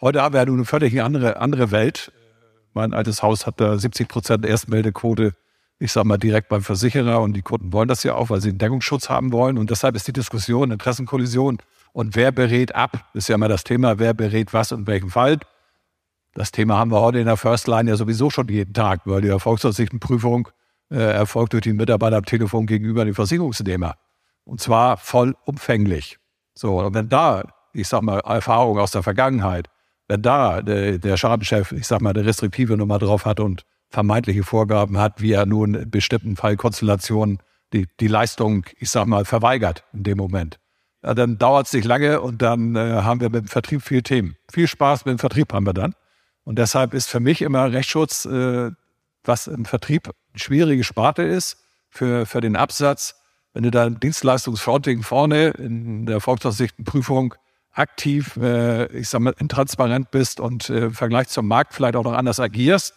Heute 0.00 0.22
haben 0.22 0.34
wir 0.34 0.40
eine 0.40 0.64
völlig 0.64 1.02
andere, 1.02 1.38
andere 1.38 1.70
Welt. 1.70 2.12
Mein 2.74 2.92
altes 2.92 3.22
Haus 3.22 3.46
hat 3.46 3.60
da 3.60 3.76
70 3.76 4.06
Prozent 4.08 4.46
Erstmeldequote, 4.46 5.34
ich 5.78 5.90
sage 5.90 6.06
mal 6.06 6.16
direkt 6.16 6.48
beim 6.48 6.62
Versicherer 6.62 7.20
und 7.20 7.32
die 7.32 7.42
Kunden 7.42 7.72
wollen 7.72 7.88
das 7.88 8.02
ja 8.02 8.14
auch, 8.14 8.30
weil 8.30 8.40
sie 8.40 8.50
einen 8.50 8.58
Deckungsschutz 8.58 9.08
haben 9.08 9.32
wollen 9.32 9.58
und 9.58 9.70
deshalb 9.70 9.96
ist 9.96 10.06
die 10.06 10.12
Diskussion 10.12 10.70
Interessenkollision 10.70 11.58
und 11.96 12.14
wer 12.14 12.30
berät 12.30 12.74
ab, 12.74 13.08
ist 13.14 13.30
ja 13.30 13.36
immer 13.36 13.48
das 13.48 13.64
Thema, 13.64 13.98
wer 13.98 14.12
berät 14.12 14.52
was 14.52 14.70
und 14.70 14.80
in 14.80 14.86
welchem 14.86 15.08
Fall. 15.08 15.38
Das 16.34 16.52
Thema 16.52 16.76
haben 16.76 16.90
wir 16.90 17.00
heute 17.00 17.20
in 17.20 17.24
der 17.24 17.38
First 17.38 17.68
Line 17.68 17.88
ja 17.88 17.96
sowieso 17.96 18.28
schon 18.28 18.48
jeden 18.48 18.74
Tag, 18.74 19.00
weil 19.06 19.22
die 19.22 19.28
Erfolgsaussichtenprüfung 19.28 20.46
äh, 20.90 20.96
erfolgt 20.98 21.54
durch 21.54 21.62
die 21.62 21.72
Mitarbeiter 21.72 22.18
am 22.18 22.26
Telefon 22.26 22.66
gegenüber 22.66 23.06
dem 23.06 23.14
Versicherungsnehmer. 23.14 23.94
Und 24.44 24.60
zwar 24.60 24.98
vollumfänglich. 24.98 26.18
So, 26.52 26.80
und 26.80 26.92
wenn 26.92 27.08
da, 27.08 27.44
ich 27.72 27.88
sag 27.88 28.02
mal, 28.02 28.18
Erfahrung 28.18 28.78
aus 28.78 28.90
der 28.90 29.02
Vergangenheit, 29.02 29.68
wenn 30.06 30.20
da 30.20 30.60
der, 30.60 30.98
der 30.98 31.16
Schadenchef, 31.16 31.72
ich 31.72 31.86
sag 31.86 32.02
mal, 32.02 32.10
eine 32.10 32.26
restriktive 32.26 32.76
Nummer 32.76 32.98
drauf 32.98 33.24
hat 33.24 33.40
und 33.40 33.62
vermeintliche 33.88 34.42
Vorgaben 34.42 34.98
hat, 34.98 35.22
wie 35.22 35.32
er 35.32 35.46
nun 35.46 35.72
in 35.72 35.90
bestimmten 35.90 36.36
Fallkonstellationen 36.36 37.38
die, 37.72 37.86
die 38.00 38.08
Leistung, 38.08 38.66
ich 38.78 38.90
sag 38.90 39.06
mal, 39.06 39.24
verweigert 39.24 39.84
in 39.94 40.02
dem 40.02 40.18
Moment. 40.18 40.58
Ja, 41.06 41.14
dann 41.14 41.38
dauert 41.38 41.68
es 41.68 41.72
nicht 41.72 41.84
lange 41.84 42.20
und 42.20 42.42
dann 42.42 42.74
äh, 42.74 42.80
haben 42.80 43.20
wir 43.20 43.30
mit 43.30 43.44
dem 43.44 43.48
Vertrieb 43.48 43.80
viel 43.82 44.02
Themen. 44.02 44.34
Viel 44.50 44.66
Spaß 44.66 45.04
mit 45.04 45.12
dem 45.12 45.18
Vertrieb 45.20 45.52
haben 45.52 45.64
wir 45.64 45.72
dann. 45.72 45.94
Und 46.42 46.58
deshalb 46.58 46.94
ist 46.94 47.08
für 47.08 47.20
mich 47.20 47.42
immer 47.42 47.70
Rechtsschutz, 47.70 48.24
äh, 48.24 48.72
was 49.22 49.46
im 49.46 49.66
Vertrieb 49.66 50.08
eine 50.08 50.38
schwierige 50.40 50.82
Sparte 50.82 51.22
ist, 51.22 51.58
für, 51.90 52.26
für 52.26 52.40
den 52.40 52.56
Absatz, 52.56 53.14
wenn 53.54 53.62
du 53.62 53.70
da 53.70 53.88
Dienstleistungsfronting 53.88 55.04
vorne 55.04 55.50
in 55.50 56.06
der 56.06 56.20
Volksaussichtenprüfung 56.20 57.36
aktiv, 57.70 58.36
äh, 58.42 58.86
ich 58.86 59.08
sag 59.08 59.20
mal, 59.20 59.34
intransparent 59.38 60.10
bist 60.10 60.40
und 60.40 60.68
äh, 60.70 60.86
im 60.86 60.92
Vergleich 60.92 61.28
zum 61.28 61.46
Markt 61.46 61.72
vielleicht 61.72 61.94
auch 61.94 62.04
noch 62.04 62.14
anders 62.14 62.40
agierst, 62.40 62.94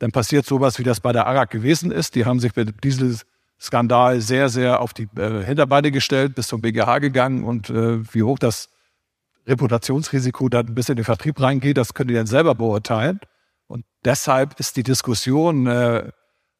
dann 0.00 0.10
passiert 0.10 0.46
sowas, 0.46 0.80
wie 0.80 0.84
das 0.84 0.98
bei 0.98 1.12
der 1.12 1.28
ARAG 1.28 1.50
gewesen 1.50 1.92
ist. 1.92 2.16
Die 2.16 2.24
haben 2.24 2.40
sich 2.40 2.56
mit 2.56 2.82
diesem 2.82 3.16
Skandal 3.62 4.20
sehr, 4.20 4.48
sehr 4.48 4.80
auf 4.80 4.92
die 4.92 5.08
äh, 5.16 5.44
Hinterbeine 5.44 5.92
gestellt, 5.92 6.34
bis 6.34 6.48
zum 6.48 6.60
BGH 6.60 6.98
gegangen 6.98 7.44
und 7.44 7.70
äh, 7.70 8.00
wie 8.12 8.24
hoch 8.24 8.38
das 8.38 8.68
Reputationsrisiko 9.46 10.48
dann 10.48 10.74
bis 10.74 10.88
in 10.88 10.96
den 10.96 11.04
Vertrieb 11.04 11.40
reingeht, 11.40 11.76
das 11.76 11.94
könnt 11.94 12.10
ihr 12.10 12.16
dann 12.16 12.26
selber 12.26 12.54
beurteilen. 12.54 13.20
Und 13.66 13.84
deshalb 14.04 14.58
ist 14.58 14.76
die 14.76 14.82
Diskussion, 14.82 15.66
äh, 15.66 16.10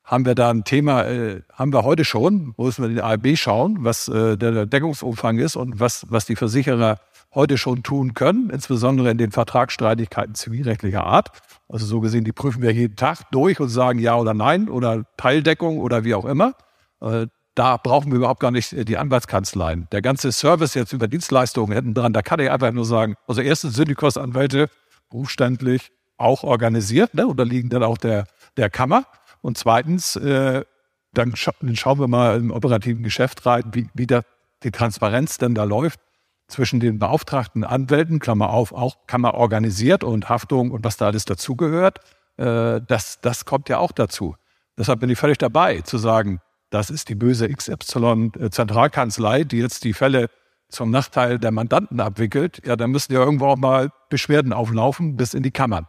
haben 0.04 0.26
wir 0.26 0.34
da 0.34 0.50
ein 0.50 0.64
Thema, 0.64 1.04
äh, 1.04 1.42
haben 1.52 1.72
wir 1.72 1.84
heute 1.84 2.04
schon, 2.04 2.54
müssen 2.56 2.82
wir 2.82 2.88
den 2.88 3.00
ARB 3.00 3.36
schauen, 3.36 3.78
was 3.80 4.08
äh, 4.08 4.36
der 4.36 4.66
Deckungsumfang 4.66 5.38
ist 5.38 5.56
und 5.56 5.80
was, 5.80 6.06
was 6.08 6.26
die 6.26 6.36
Versicherer 6.36 7.00
heute 7.34 7.56
schon 7.58 7.82
tun 7.82 8.14
können, 8.14 8.50
insbesondere 8.50 9.10
in 9.10 9.18
den 9.18 9.30
Vertragsstreitigkeiten 9.30 10.34
zivilrechtlicher 10.34 11.04
Art. 11.04 11.30
Also 11.68 11.86
so 11.86 12.00
gesehen, 12.00 12.24
die 12.24 12.32
prüfen 12.32 12.62
wir 12.62 12.72
jeden 12.72 12.96
Tag 12.96 13.30
durch 13.30 13.58
und 13.58 13.70
sagen 13.70 13.98
ja 13.98 14.16
oder 14.16 14.34
nein 14.34 14.68
oder 14.68 15.04
Teildeckung 15.16 15.78
oder 15.78 16.04
wie 16.04 16.14
auch 16.14 16.26
immer. 16.26 16.54
Äh, 17.02 17.26
da 17.54 17.76
brauchen 17.76 18.10
wir 18.10 18.16
überhaupt 18.16 18.40
gar 18.40 18.50
nicht 18.50 18.72
äh, 18.72 18.84
die 18.84 18.96
Anwaltskanzleien. 18.96 19.88
Der 19.92 20.02
ganze 20.02 20.32
Service 20.32 20.74
jetzt 20.74 20.92
über 20.92 21.08
Dienstleistungen 21.08 21.72
hätten 21.72 21.94
dran, 21.94 22.12
da 22.12 22.22
kann 22.22 22.40
ich 22.40 22.50
einfach 22.50 22.72
nur 22.72 22.84
sagen, 22.84 23.16
also 23.26 23.40
erstens 23.40 23.74
sind 23.74 23.88
die 23.88 23.94
Kostanwälte 23.94 24.68
berufsständlich 25.10 25.92
auch 26.16 26.44
organisiert, 26.44 27.14
ne, 27.14 27.26
unterliegen 27.26 27.68
dann 27.68 27.82
auch 27.82 27.98
der, 27.98 28.26
der 28.56 28.70
Kammer. 28.70 29.04
Und 29.40 29.58
zweitens, 29.58 30.16
äh, 30.16 30.64
dann, 31.12 31.36
scha 31.36 31.52
dann, 31.60 31.76
schauen 31.76 31.98
wir 31.98 32.08
mal 32.08 32.38
im 32.38 32.50
operativen 32.50 33.02
Geschäft 33.02 33.44
rein, 33.44 33.64
wie, 33.72 33.88
wie 33.92 34.06
da 34.06 34.22
die 34.62 34.70
Transparenz 34.70 35.38
denn 35.38 35.54
da 35.54 35.64
läuft 35.64 36.00
zwischen 36.48 36.80
den 36.80 36.98
beauftragten 36.98 37.64
Anwälten, 37.64 38.18
Klammer 38.18 38.50
auf, 38.50 38.72
auch 38.72 39.06
Kammer 39.06 39.34
organisiert 39.34 40.04
und 40.04 40.28
Haftung 40.28 40.70
und 40.70 40.84
was 40.84 40.96
da 40.96 41.06
alles 41.06 41.24
dazugehört, 41.24 41.98
äh, 42.36 42.80
das, 42.86 43.20
das 43.20 43.44
kommt 43.44 43.68
ja 43.68 43.78
auch 43.78 43.92
dazu. 43.92 44.36
Deshalb 44.78 45.00
bin 45.00 45.10
ich 45.10 45.18
völlig 45.18 45.38
dabei, 45.38 45.80
zu 45.80 45.98
sagen, 45.98 46.40
das 46.72 46.90
ist 46.90 47.08
die 47.08 47.14
böse 47.14 47.48
XY-Zentralkanzlei, 47.48 49.44
die 49.44 49.58
jetzt 49.58 49.84
die 49.84 49.92
Fälle 49.92 50.30
zum 50.68 50.90
Nachteil 50.90 51.38
der 51.38 51.50
Mandanten 51.50 52.00
abwickelt. 52.00 52.66
Ja, 52.66 52.76
dann 52.76 52.90
müssen 52.90 53.12
ja 53.12 53.20
irgendwo 53.20 53.46
auch 53.46 53.58
mal 53.58 53.90
Beschwerden 54.08 54.54
auflaufen 54.54 55.16
bis 55.16 55.34
in 55.34 55.42
die 55.42 55.50
Kammern. 55.50 55.86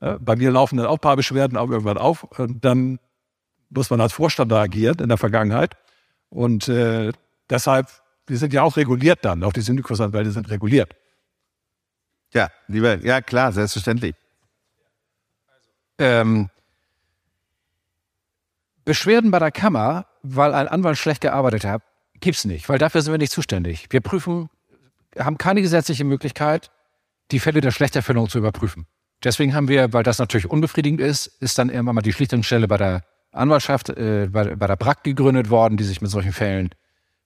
Bei 0.00 0.36
mir 0.36 0.50
laufen 0.50 0.78
dann 0.78 0.86
auch 0.86 0.94
ein 0.94 1.00
paar 1.00 1.16
Beschwerden 1.16 1.58
auch 1.58 1.68
irgendwann 1.70 1.98
auf. 1.98 2.24
Und 2.24 2.64
dann 2.64 2.98
muss 3.68 3.90
man 3.90 4.00
als 4.00 4.14
Vorstand 4.14 4.50
da 4.50 4.62
agieren 4.62 4.98
in 4.98 5.08
der 5.08 5.18
Vergangenheit. 5.18 5.76
Und 6.30 6.68
äh, 6.68 7.12
deshalb, 7.50 7.88
wir 8.26 8.38
sind 8.38 8.54
ja 8.54 8.62
auch 8.62 8.76
reguliert 8.78 9.24
dann. 9.24 9.44
Auch 9.44 9.52
die 9.52 9.60
Syndikusanwälte 9.60 10.30
sind 10.30 10.48
reguliert. 10.50 10.96
Ja, 12.32 12.48
lieber, 12.66 12.98
ja 13.04 13.20
klar, 13.20 13.52
selbstverständlich. 13.52 14.14
Ähm, 15.98 16.48
Beschwerden 18.84 19.30
bei 19.30 19.38
der 19.38 19.52
Kammer, 19.52 20.06
weil 20.24 20.54
ein 20.54 20.66
Anwalt 20.66 20.96
schlecht 20.96 21.20
gearbeitet 21.20 21.64
hat, 21.64 21.82
gibt's 22.18 22.44
nicht, 22.44 22.68
weil 22.68 22.78
dafür 22.78 23.02
sind 23.02 23.12
wir 23.12 23.18
nicht 23.18 23.32
zuständig. 23.32 23.86
Wir 23.90 24.00
prüfen, 24.00 24.48
haben 25.18 25.38
keine 25.38 25.60
gesetzliche 25.60 26.04
Möglichkeit, 26.04 26.70
die 27.30 27.38
Fälle 27.38 27.60
der 27.60 27.70
Schlechterfüllung 27.70 28.28
zu 28.28 28.38
überprüfen. 28.38 28.86
Deswegen 29.22 29.54
haben 29.54 29.68
wir, 29.68 29.92
weil 29.92 30.02
das 30.02 30.18
natürlich 30.18 30.50
unbefriedigend 30.50 31.00
ist, 31.00 31.26
ist 31.26 31.58
dann 31.58 31.68
irgendwann 31.68 31.94
mal 31.94 32.02
die 32.02 32.12
Schlichtungsstelle 32.12 32.66
bei 32.66 32.78
der 32.78 33.02
Anwaltschaft, 33.32 33.90
äh, 33.90 34.28
bei, 34.30 34.56
bei 34.56 34.66
der 34.66 34.76
BRAC 34.76 35.04
gegründet 35.04 35.50
worden, 35.50 35.76
die 35.76 35.84
sich 35.84 36.00
mit 36.00 36.10
solchen 36.10 36.32
Fällen 36.32 36.70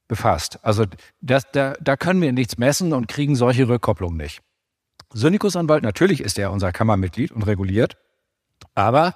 befasst. 0.09 0.59
Also 0.65 0.87
das, 1.21 1.45
da, 1.53 1.75
da 1.81 1.97
können 1.97 2.21
wir 2.21 2.33
nichts 2.33 2.59
messen 2.59 2.93
und 2.93 3.09
kriegen 3.09 3.37
solche 3.37 3.69
Rückkopplungen 3.69 4.17
nicht. 4.17 4.41
Syndikusanwalt, 5.13 5.83
natürlich 5.83 6.21
ist 6.21 6.39
er 6.39 6.51
unser 6.51 6.73
Kammermitglied 6.73 7.31
und 7.31 7.43
reguliert, 7.43 7.97
aber 8.75 9.15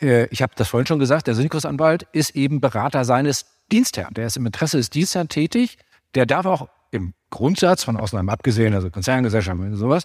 ich 0.00 0.42
habe 0.42 0.52
das 0.56 0.68
vorhin 0.68 0.86
schon 0.86 0.98
gesagt, 0.98 1.26
der 1.26 1.34
Syndikusanwalt 1.34 2.06
ist 2.12 2.36
eben 2.36 2.60
Berater 2.60 3.04
seines 3.04 3.46
Dienstherrn. 3.72 4.14
Der 4.14 4.26
ist 4.26 4.36
im 4.36 4.46
Interesse 4.46 4.76
des 4.76 4.90
Dienstherrn 4.90 5.28
tätig. 5.28 5.78
Der 6.14 6.26
darf 6.26 6.46
auch 6.46 6.68
im 6.90 7.14
Grundsatz, 7.30 7.84
von 7.84 7.96
Ausnahmen 7.96 8.28
abgesehen, 8.28 8.74
also 8.74 8.90
Konzerngesellschaften 8.90 9.72
und 9.72 9.76
sowas, 9.76 10.04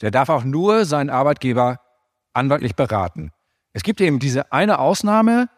der 0.00 0.10
darf 0.10 0.28
auch 0.28 0.44
nur 0.44 0.84
seinen 0.84 1.10
Arbeitgeber 1.10 1.80
anwaltlich 2.32 2.74
beraten. 2.74 3.30
Es 3.72 3.82
gibt 3.82 4.00
eben 4.00 4.18
diese 4.18 4.52
eine 4.52 4.78
Ausnahme, 4.78 5.48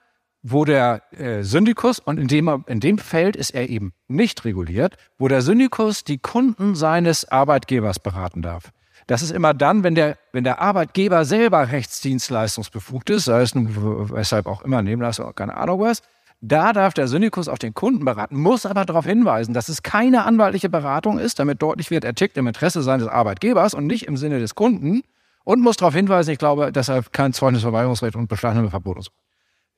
wo 0.43 0.65
der 0.65 1.03
äh, 1.13 1.43
Syndikus, 1.43 1.99
und 1.99 2.19
in 2.19 2.29
dem, 2.29 2.65
in 2.67 2.81
dem 2.81 2.99
Feld 2.99 3.35
ist 3.35 3.51
er 3.51 3.71
eben 3.71 3.95
nicht 4.09 4.45
reguliert, 4.45 4.97
wo 5.19 5.27
der 5.29 5.41
Syndikus 5.41 6.05
die 6.05 6.19
Kunden 6.19 6.75
seines 6.75 7.25
Arbeitgebers 7.27 7.99
beraten 7.99 8.43
darf. 8.43 8.71
Das 9.07 9.23
ist 9.23 9.31
immer 9.31 9.55
dann, 9.55 9.83
wenn 9.83 9.95
der, 9.95 10.17
wenn 10.33 10.45
der 10.45 10.61
Arbeitgeber 10.61 11.25
selber 11.25 11.71
rechtsdienstleistungsbefugt 11.71 13.11
ist, 13.11 13.27
sei 13.27 13.43
es 13.43 13.55
nun 13.55 14.11
weshalb 14.11 14.47
auch 14.47 14.63
immer, 14.63 14.83
Nebenleistung, 14.83 15.35
keine 15.35 15.57
Ahnung 15.57 15.81
was, 15.81 16.03
da 16.41 16.73
darf 16.73 16.93
der 16.93 17.09
Syndikus 17.09 17.49
auch 17.49 17.59
den 17.59 17.73
Kunden 17.73 18.05
beraten, 18.05 18.37
muss 18.37 18.67
aber 18.67 18.85
darauf 18.85 19.07
hinweisen, 19.07 19.55
dass 19.55 19.69
es 19.69 19.83
keine 19.83 20.25
anwaltliche 20.25 20.69
Beratung 20.69 21.19
ist, 21.19 21.39
damit 21.39 21.63
deutlich 21.63 21.91
wird, 21.91 22.05
er 22.05 22.15
tickt 22.15 22.37
im 22.37 22.47
Interesse 22.47 22.83
seines 22.83 23.09
Arbeitgebers 23.09 23.73
und 23.73 23.87
nicht 23.87 24.07
im 24.07 24.17
Sinne 24.17 24.41
des 24.41 24.55
Kunden 24.55 25.03
und 25.45 25.61
muss 25.61 25.77
darauf 25.77 25.95
hinweisen, 25.95 26.31
ich 26.31 26.39
glaube, 26.39 26.73
deshalb 26.73 27.13
kein 27.13 27.33
Zeugnisverweigerungsrecht 27.33 28.17
und 28.17 28.29
Beschlagnahmeverbot 28.29 28.97
und 28.97 29.03
so. 29.03 29.11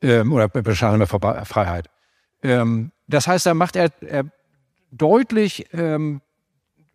Ähm, 0.02 0.32
oder 0.32 0.48
Beschlagnahmefreiheit. 0.48 1.88
Ähm, 2.42 2.92
das 3.06 3.28
heißt, 3.28 3.46
da 3.46 3.54
macht 3.54 3.76
er, 3.76 3.90
er 4.00 4.24
deutlich, 4.90 5.66
ähm, 5.72 6.20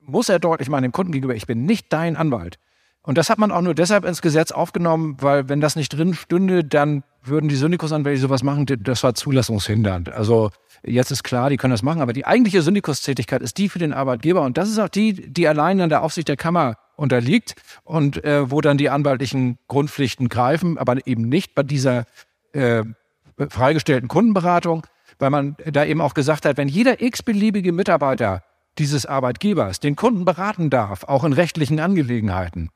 muss 0.01 0.29
er 0.29 0.39
deutlich 0.39 0.69
machen 0.69 0.83
dem 0.83 0.91
Kunden 0.91 1.11
gegenüber, 1.11 1.35
ich 1.35 1.47
bin 1.47 1.65
nicht 1.65 1.91
dein 1.93 2.15
Anwalt. 2.15 2.57
Und 3.03 3.17
das 3.17 3.29
hat 3.29 3.39
man 3.39 3.51
auch 3.51 3.61
nur 3.61 3.73
deshalb 3.73 4.05
ins 4.05 4.21
Gesetz 4.21 4.51
aufgenommen, 4.51 5.17
weil 5.21 5.49
wenn 5.49 5.59
das 5.59 5.75
nicht 5.75 5.89
drin 5.89 6.13
stünde, 6.13 6.63
dann 6.63 7.03
würden 7.23 7.49
die 7.49 7.55
Syndikusanwälte 7.55 8.21
sowas 8.21 8.43
machen, 8.43 8.65
das 8.65 9.03
war 9.03 9.15
zulassungshindernd. 9.15 10.09
Also 10.09 10.51
jetzt 10.83 11.11
ist 11.11 11.23
klar, 11.23 11.49
die 11.49 11.57
können 11.57 11.71
das 11.71 11.83
machen, 11.83 12.01
aber 12.01 12.13
die 12.13 12.25
eigentliche 12.25 12.61
Syndikustätigkeit 12.61 13.41
ist 13.41 13.57
die 13.57 13.69
für 13.69 13.79
den 13.79 13.93
Arbeitgeber 13.93 14.41
und 14.41 14.57
das 14.57 14.69
ist 14.69 14.79
auch 14.79 14.89
die, 14.89 15.13
die 15.31 15.47
allein 15.47 15.81
an 15.81 15.89
der 15.89 16.03
Aufsicht 16.03 16.27
der 16.27 16.37
Kammer 16.37 16.77
unterliegt 16.95 17.55
und 17.83 18.23
äh, 18.23 18.51
wo 18.51 18.61
dann 18.61 18.77
die 18.77 18.89
anwaltlichen 18.89 19.57
Grundpflichten 19.67 20.29
greifen, 20.29 20.77
aber 20.77 21.05
eben 21.07 21.27
nicht 21.27 21.55
bei 21.55 21.63
dieser 21.63 22.05
äh, 22.53 22.83
freigestellten 23.49 24.07
Kundenberatung, 24.07 24.85
weil 25.17 25.31
man 25.31 25.55
da 25.65 25.85
eben 25.85 26.01
auch 26.01 26.13
gesagt 26.13 26.45
hat, 26.45 26.57
wenn 26.57 26.67
jeder 26.67 27.01
x-beliebige 27.01 27.71
Mitarbeiter 27.71 28.43
dieses 28.77 29.05
Arbeitgebers 29.05 29.79
den 29.79 29.95
Kunden 29.95 30.25
beraten 30.25 30.69
darf, 30.69 31.03
auch 31.03 31.23
in 31.23 31.33
rechtlichen 31.33 31.79
Angelegenheiten, 31.79 32.69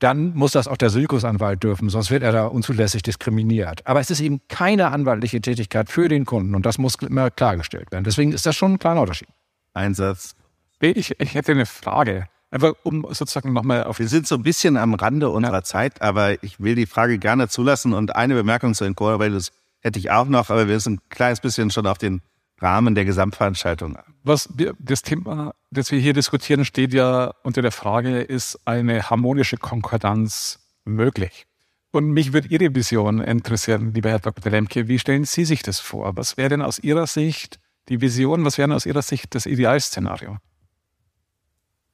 dann 0.00 0.34
muss 0.34 0.52
das 0.52 0.66
auch 0.66 0.78
der 0.78 0.90
Silkusanwalt 0.90 1.62
dürfen, 1.62 1.90
sonst 1.90 2.10
wird 2.10 2.22
er 2.22 2.32
da 2.32 2.46
unzulässig 2.46 3.02
diskriminiert. 3.02 3.86
Aber 3.86 4.00
es 4.00 4.10
ist 4.10 4.20
eben 4.20 4.40
keine 4.48 4.90
anwaltliche 4.90 5.40
Tätigkeit 5.40 5.90
für 5.90 6.08
den 6.08 6.24
Kunden 6.24 6.54
und 6.54 6.64
das 6.64 6.78
muss 6.78 6.94
immer 6.96 7.30
klargestellt 7.30 7.92
werden. 7.92 8.04
Deswegen 8.04 8.32
ist 8.32 8.46
das 8.46 8.56
schon 8.56 8.74
ein 8.74 8.78
kleiner 8.78 9.02
Unterschied. 9.02 9.28
Einsatz. 9.74 10.34
Ich, 10.80 11.20
ich 11.20 11.34
hätte 11.34 11.52
eine 11.52 11.66
Frage. 11.66 12.26
Einfach 12.50 12.72
um 12.82 13.06
sozusagen 13.10 13.52
nochmal 13.52 13.84
auf. 13.84 13.98
Wir 13.98 14.08
sind 14.08 14.26
so 14.26 14.34
ein 14.34 14.42
bisschen 14.42 14.76
am 14.76 14.94
Rande 14.94 15.28
unserer 15.28 15.52
ja. 15.56 15.62
Zeit, 15.62 16.02
aber 16.02 16.42
ich 16.42 16.58
will 16.58 16.74
die 16.74 16.86
Frage 16.86 17.18
gerne 17.18 17.48
zulassen 17.48 17.92
und 17.92 18.16
eine 18.16 18.34
Bemerkung 18.34 18.74
zu 18.74 18.84
den 18.84 18.96
das 18.96 19.52
hätte 19.80 19.98
ich 19.98 20.10
auch 20.10 20.26
noch, 20.26 20.50
aber 20.50 20.66
wir 20.66 20.80
sind 20.80 20.94
ein 20.94 21.08
kleines 21.10 21.40
bisschen 21.40 21.70
schon 21.70 21.86
auf 21.86 21.98
den 21.98 22.22
Rahmen 22.60 22.94
der 22.94 23.04
Gesamtveranstaltung. 23.04 23.98
Was 24.22 24.48
wir, 24.54 24.74
das 24.78 25.02
Thema, 25.02 25.54
das 25.70 25.90
wir 25.90 25.98
hier 25.98 26.12
diskutieren, 26.12 26.64
steht 26.64 26.92
ja 26.92 27.32
unter 27.42 27.62
der 27.62 27.72
Frage, 27.72 28.20
ist 28.20 28.58
eine 28.66 29.08
harmonische 29.08 29.56
Konkordanz 29.56 30.60
möglich? 30.84 31.46
Und 31.92 32.10
mich 32.10 32.32
würde 32.32 32.48
Ihre 32.48 32.74
Vision 32.74 33.20
interessieren, 33.20 33.92
lieber 33.94 34.10
Herr 34.10 34.20
Dr. 34.20 34.52
Lemke. 34.52 34.86
Wie 34.86 34.98
stellen 34.98 35.24
Sie 35.24 35.44
sich 35.44 35.62
das 35.62 35.80
vor? 35.80 36.16
Was 36.16 36.36
wäre 36.36 36.50
denn 36.50 36.62
aus 36.62 36.78
Ihrer 36.78 37.06
Sicht 37.06 37.58
die 37.88 38.00
Vision? 38.00 38.44
Was 38.44 38.58
wäre 38.58 38.68
denn 38.68 38.76
aus 38.76 38.86
Ihrer 38.86 39.02
Sicht 39.02 39.34
das 39.34 39.46
Idealszenario? 39.46 40.36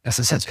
Das 0.02 0.18
ist 0.18 0.30
jetzt 0.30 0.48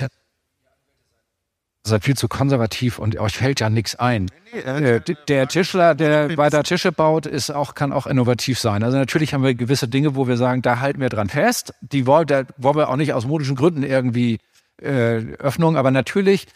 seid 1.88 2.03
viel 2.03 2.15
zu 2.15 2.27
konservativ 2.27 2.99
und 2.99 3.17
euch 3.19 3.38
fällt 3.38 3.59
ja 3.59 3.69
nichts 3.69 3.95
ein. 3.95 4.29
Äh, 4.51 5.01
der 5.27 5.47
Tischler, 5.47 5.95
der 5.95 6.36
weiter 6.38 6.63
Tische 6.63 6.91
baut, 6.91 7.25
ist 7.25 7.51
auch, 7.51 7.75
kann 7.75 7.93
auch 7.93 8.07
innovativ 8.07 8.59
sein. 8.59 8.83
Also 8.83 8.97
natürlich 8.97 9.33
haben 9.33 9.43
wir 9.43 9.53
gewisse 9.53 9.88
Dinge, 9.88 10.15
wo 10.15 10.27
wir 10.27 10.38
sagen, 10.38 10.61
da 10.61 10.79
halten 10.79 10.99
wir 10.99 11.09
dran 11.09 11.29
fest. 11.29 11.73
Die 11.81 12.07
wollen, 12.07 12.27
da 12.27 12.43
wollen 12.57 12.75
wir 12.75 12.89
auch 12.89 12.95
nicht 12.95 13.13
aus 13.13 13.25
modischen 13.25 13.55
Gründen 13.55 13.83
irgendwie 13.83 14.39
äh, 14.81 15.17
Öffnung, 15.38 15.77
aber 15.77 15.91
natürlich 15.91 16.47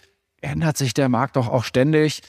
ändert 0.41 0.77
sich 0.77 0.93
der 0.93 1.09
Markt 1.09 1.35
doch 1.35 1.47
auch 1.47 1.63
ständig. 1.63 2.21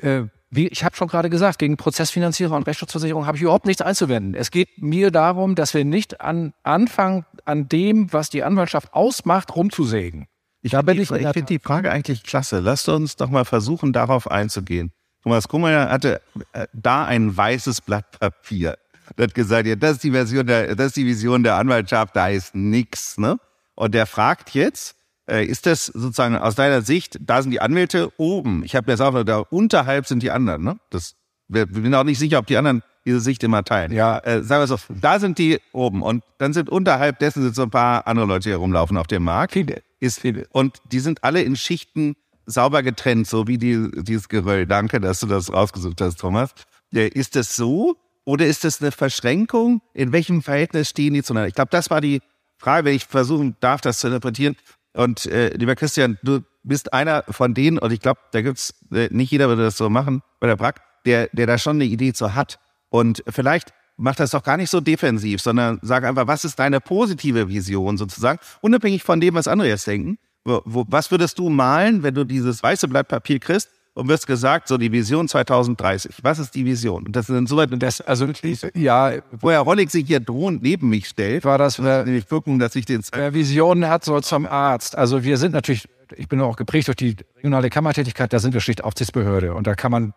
Äh, 0.00 0.24
wie, 0.50 0.68
ich 0.68 0.84
habe 0.84 0.94
schon 0.94 1.08
gerade 1.08 1.30
gesagt, 1.30 1.58
gegen 1.58 1.76
Prozessfinanzierer 1.76 2.54
und 2.54 2.66
Rechtsschutzversicherung 2.66 3.26
habe 3.26 3.36
ich 3.36 3.42
überhaupt 3.42 3.66
nichts 3.66 3.82
einzuwenden. 3.82 4.34
Es 4.34 4.50
geht 4.50 4.80
mir 4.80 5.10
darum, 5.10 5.56
dass 5.56 5.74
wir 5.74 5.84
nicht 5.84 6.20
an, 6.20 6.52
anfangen, 6.62 7.24
an 7.44 7.68
dem, 7.68 8.12
was 8.12 8.30
die 8.30 8.44
Anwaltschaft 8.44 8.94
ausmacht, 8.94 9.56
rumzusägen. 9.56 10.28
Ich, 10.64 10.72
da 10.72 10.80
bin 10.80 10.98
ich, 10.98 11.10
ich 11.10 11.28
finde 11.28 11.44
die 11.44 11.58
Frage 11.58 11.92
eigentlich 11.92 12.22
klasse. 12.22 12.58
Lasst 12.60 12.88
uns 12.88 13.16
doch 13.16 13.28
mal 13.28 13.44
versuchen, 13.44 13.92
darauf 13.92 14.30
einzugehen. 14.30 14.92
Thomas 15.22 15.46
Kummer 15.46 15.90
hatte 15.90 16.22
äh, 16.54 16.66
da 16.72 17.04
ein 17.04 17.36
weißes 17.36 17.82
Blatt 17.82 18.18
Papier. 18.18 18.78
Er 19.14 19.24
hat 19.24 19.34
gesagt, 19.34 19.66
ja, 19.66 19.76
das 19.76 19.92
ist 19.92 20.04
die 20.04 20.12
Version 20.12 20.46
der, 20.46 20.74
das 20.74 20.86
ist 20.86 20.96
die 20.96 21.04
Vision 21.04 21.42
der 21.42 21.56
Anwaltschaft, 21.56 22.16
da 22.16 22.28
ist 22.28 22.54
nix, 22.54 23.18
ne? 23.18 23.36
Und 23.74 23.94
der 23.94 24.06
fragt 24.06 24.54
jetzt, 24.54 24.96
äh, 25.28 25.44
ist 25.44 25.66
das 25.66 25.84
sozusagen 25.84 26.34
aus 26.34 26.54
deiner 26.54 26.80
Sicht, 26.80 27.18
da 27.20 27.42
sind 27.42 27.50
die 27.50 27.60
Anwälte 27.60 28.10
oben. 28.16 28.64
Ich 28.64 28.74
habe 28.74 28.90
jetzt 28.90 29.00
auch 29.00 29.12
noch, 29.12 29.24
da 29.24 29.40
unterhalb 29.40 30.06
sind 30.06 30.22
die 30.22 30.30
anderen, 30.30 30.64
ne? 30.64 30.78
Das, 30.88 31.14
wir, 31.46 31.66
sind 31.70 31.94
auch 31.94 32.04
nicht 32.04 32.18
sicher, 32.18 32.38
ob 32.38 32.46
die 32.46 32.56
anderen 32.56 32.82
diese 33.04 33.20
Sicht 33.20 33.44
immer 33.44 33.64
teilen. 33.64 33.92
Ja. 33.92 34.18
Äh, 34.20 34.42
sagen 34.42 34.62
wir 34.62 34.66
so, 34.66 34.78
da 34.88 35.18
sind 35.18 35.36
die 35.36 35.60
oben 35.72 36.00
und 36.00 36.24
dann 36.38 36.54
sind 36.54 36.70
unterhalb 36.70 37.18
dessen 37.18 37.42
sind 37.42 37.54
so 37.54 37.64
ein 37.64 37.70
paar 37.70 38.06
andere 38.06 38.24
Leute 38.24 38.48
hier 38.48 38.56
rumlaufen 38.56 38.96
auf 38.96 39.08
dem 39.08 39.24
Markt. 39.24 39.52
Viele. 39.52 39.82
Ist, 40.04 40.20
viele. 40.20 40.46
Und 40.50 40.82
die 40.92 41.00
sind 41.00 41.24
alle 41.24 41.42
in 41.42 41.56
Schichten 41.56 42.14
sauber 42.44 42.82
getrennt, 42.82 43.26
so 43.26 43.46
wie 43.46 43.56
die, 43.56 43.90
dieses 44.02 44.28
Geröll. 44.28 44.66
Danke, 44.66 45.00
dass 45.00 45.20
du 45.20 45.26
das 45.26 45.50
rausgesucht 45.50 45.98
hast, 46.02 46.20
Thomas. 46.20 46.50
Ist 46.90 47.36
das 47.36 47.56
so 47.56 47.96
oder 48.24 48.46
ist 48.46 48.64
das 48.64 48.82
eine 48.82 48.92
Verschränkung? 48.92 49.80
In 49.94 50.12
welchem 50.12 50.42
Verhältnis 50.42 50.90
stehen 50.90 51.14
die 51.14 51.22
zueinander? 51.22 51.48
Ich 51.48 51.54
glaube, 51.54 51.70
das 51.70 51.88
war 51.88 52.02
die 52.02 52.20
Frage, 52.58 52.84
wenn 52.84 52.94
ich 52.94 53.06
versuchen 53.06 53.56
darf, 53.60 53.80
das 53.80 53.98
zu 53.98 54.08
interpretieren. 54.08 54.56
Und 54.92 55.24
äh, 55.24 55.56
lieber 55.56 55.74
Christian, 55.74 56.18
du 56.22 56.40
bist 56.62 56.92
einer 56.92 57.24
von 57.30 57.54
denen, 57.54 57.78
und 57.78 57.90
ich 57.90 58.00
glaube, 58.00 58.20
da 58.32 58.42
gibt's 58.42 58.74
äh, 58.92 59.08
nicht 59.10 59.30
jeder 59.30 59.48
würde 59.48 59.62
das 59.62 59.78
so 59.78 59.88
machen 59.88 60.22
bei 60.38 60.46
der 60.46 60.56
Brack, 60.56 60.82
der, 61.06 61.28
der 61.32 61.46
da 61.46 61.56
schon 61.56 61.76
eine 61.76 61.86
Idee 61.86 62.12
zu 62.12 62.34
hat. 62.34 62.58
Und 62.90 63.24
vielleicht 63.28 63.72
macht 63.96 64.20
das 64.20 64.30
doch 64.30 64.42
gar 64.42 64.56
nicht 64.56 64.70
so 64.70 64.80
defensiv, 64.80 65.40
sondern 65.40 65.78
sag 65.82 66.04
einfach, 66.04 66.26
was 66.26 66.44
ist 66.44 66.58
deine 66.58 66.80
positive 66.80 67.48
Vision 67.48 67.96
sozusagen, 67.96 68.38
unabhängig 68.60 69.02
von 69.02 69.20
dem, 69.20 69.34
was 69.34 69.48
andere 69.48 69.68
jetzt 69.68 69.86
denken. 69.86 70.18
Wo, 70.44 70.60
wo, 70.64 70.84
was 70.88 71.10
würdest 71.10 71.38
du 71.38 71.48
malen, 71.48 72.02
wenn 72.02 72.14
du 72.14 72.24
dieses 72.24 72.62
weiße 72.62 72.86
Blatt 72.88 73.08
Papier 73.08 73.38
kriegst 73.38 73.70
und 73.94 74.08
wirst 74.08 74.26
gesagt, 74.26 74.68
so 74.68 74.76
die 74.76 74.92
Vision 74.92 75.28
2030. 75.28 76.16
Was 76.22 76.38
ist 76.38 76.54
die 76.54 76.64
Vision? 76.64 77.06
Und 77.06 77.16
das 77.16 77.28
ist 77.28 77.36
insoweit, 77.36 77.70
das, 77.82 78.00
also 78.00 78.28
ja, 78.74 79.12
wo 79.40 79.50
Herr 79.50 79.60
Rollig 79.60 79.90
sich 79.90 80.06
hier 80.06 80.20
drohend 80.20 80.62
neben 80.62 80.90
mich 80.90 81.08
stellt, 81.08 81.44
war 81.44 81.58
das, 81.58 81.82
wer, 81.82 82.04
nämlich 82.04 82.28
gucken, 82.28 82.58
dass 82.58 82.74
ich 82.76 82.84
den 82.84 83.02
Wer 83.12 83.32
Visionen 83.32 83.88
hat, 83.88 84.04
soll 84.04 84.22
zum 84.22 84.46
Arzt. 84.46 84.98
Also 84.98 85.22
wir 85.22 85.38
sind 85.38 85.52
natürlich, 85.52 85.88
ich 86.16 86.28
bin 86.28 86.40
auch 86.40 86.56
geprägt 86.56 86.88
durch 86.88 86.96
die 86.96 87.16
regionale 87.36 87.70
Kammertätigkeit, 87.70 88.32
da 88.32 88.38
sind 88.38 88.52
wir 88.52 88.60
schlicht 88.60 88.84
Aufsichtsbehörde 88.84 89.54
und 89.54 89.66
da 89.66 89.74
kann 89.74 89.92
man 89.92 90.12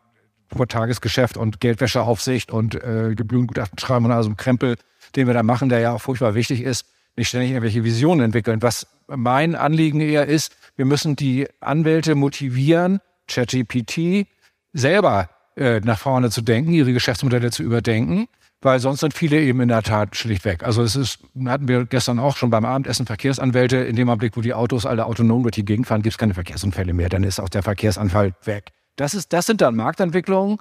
vor 0.55 0.67
Tagesgeschäft 0.67 1.37
und 1.37 1.59
Geldwäscheaufsicht 1.59 2.51
und 2.51 2.75
äh, 2.75 3.13
Gebührengutachten 3.15 3.77
schreiben 3.79 4.05
und 4.05 4.11
also 4.11 4.33
Krempel, 4.35 4.77
den 5.15 5.27
wir 5.27 5.33
da 5.33 5.43
machen, 5.43 5.69
der 5.69 5.79
ja 5.79 5.93
auch 5.93 6.01
furchtbar 6.01 6.35
wichtig 6.35 6.61
ist, 6.61 6.85
nicht 7.15 7.29
ständig 7.29 7.51
irgendwelche 7.51 7.83
Visionen 7.83 8.25
entwickeln. 8.25 8.61
Was 8.61 8.87
mein 9.07 9.55
Anliegen 9.55 9.99
eher 9.99 10.27
ist, 10.27 10.55
wir 10.75 10.85
müssen 10.85 11.15
die 11.15 11.47
Anwälte 11.59 12.15
motivieren, 12.15 12.99
ChatGPT 13.27 14.27
selber 14.73 15.29
äh, 15.55 15.79
nach 15.79 15.99
vorne 15.99 16.29
zu 16.29 16.41
denken, 16.41 16.71
ihre 16.71 16.93
Geschäftsmodelle 16.93 17.51
zu 17.51 17.63
überdenken, 17.63 18.27
weil 18.61 18.79
sonst 18.79 19.01
sind 19.01 19.13
viele 19.13 19.41
eben 19.41 19.61
in 19.61 19.69
der 19.69 19.83
Tat 19.83 20.15
schlicht 20.15 20.45
weg. 20.45 20.63
Also 20.63 20.83
es 20.83 20.95
ist, 20.95 21.19
hatten 21.45 21.67
wir 21.67 21.85
gestern 21.85 22.19
auch 22.19 22.37
schon 22.37 22.49
beim 22.49 22.65
Abendessen 22.65 23.05
Verkehrsanwälte, 23.05 23.77
in 23.77 23.95
dem 23.95 24.09
Augenblick, 24.09 24.37
wo 24.37 24.41
die 24.41 24.53
Autos 24.53 24.85
alle 24.85 25.05
autonom 25.05 25.43
durch 25.43 25.55
die 25.55 25.65
Gegend 25.65 25.87
fahren, 25.87 26.01
gibt 26.01 26.13
es 26.13 26.17
keine 26.17 26.33
Verkehrsunfälle 26.33 26.93
mehr, 26.93 27.09
dann 27.09 27.23
ist 27.23 27.39
auch 27.39 27.49
der 27.49 27.63
Verkehrsanfall 27.63 28.33
weg. 28.43 28.71
Das, 28.97 29.13
ist, 29.13 29.31
das 29.31 29.45
sind 29.45 29.61
dann 29.61 29.75
Marktentwicklungen, 29.75 30.57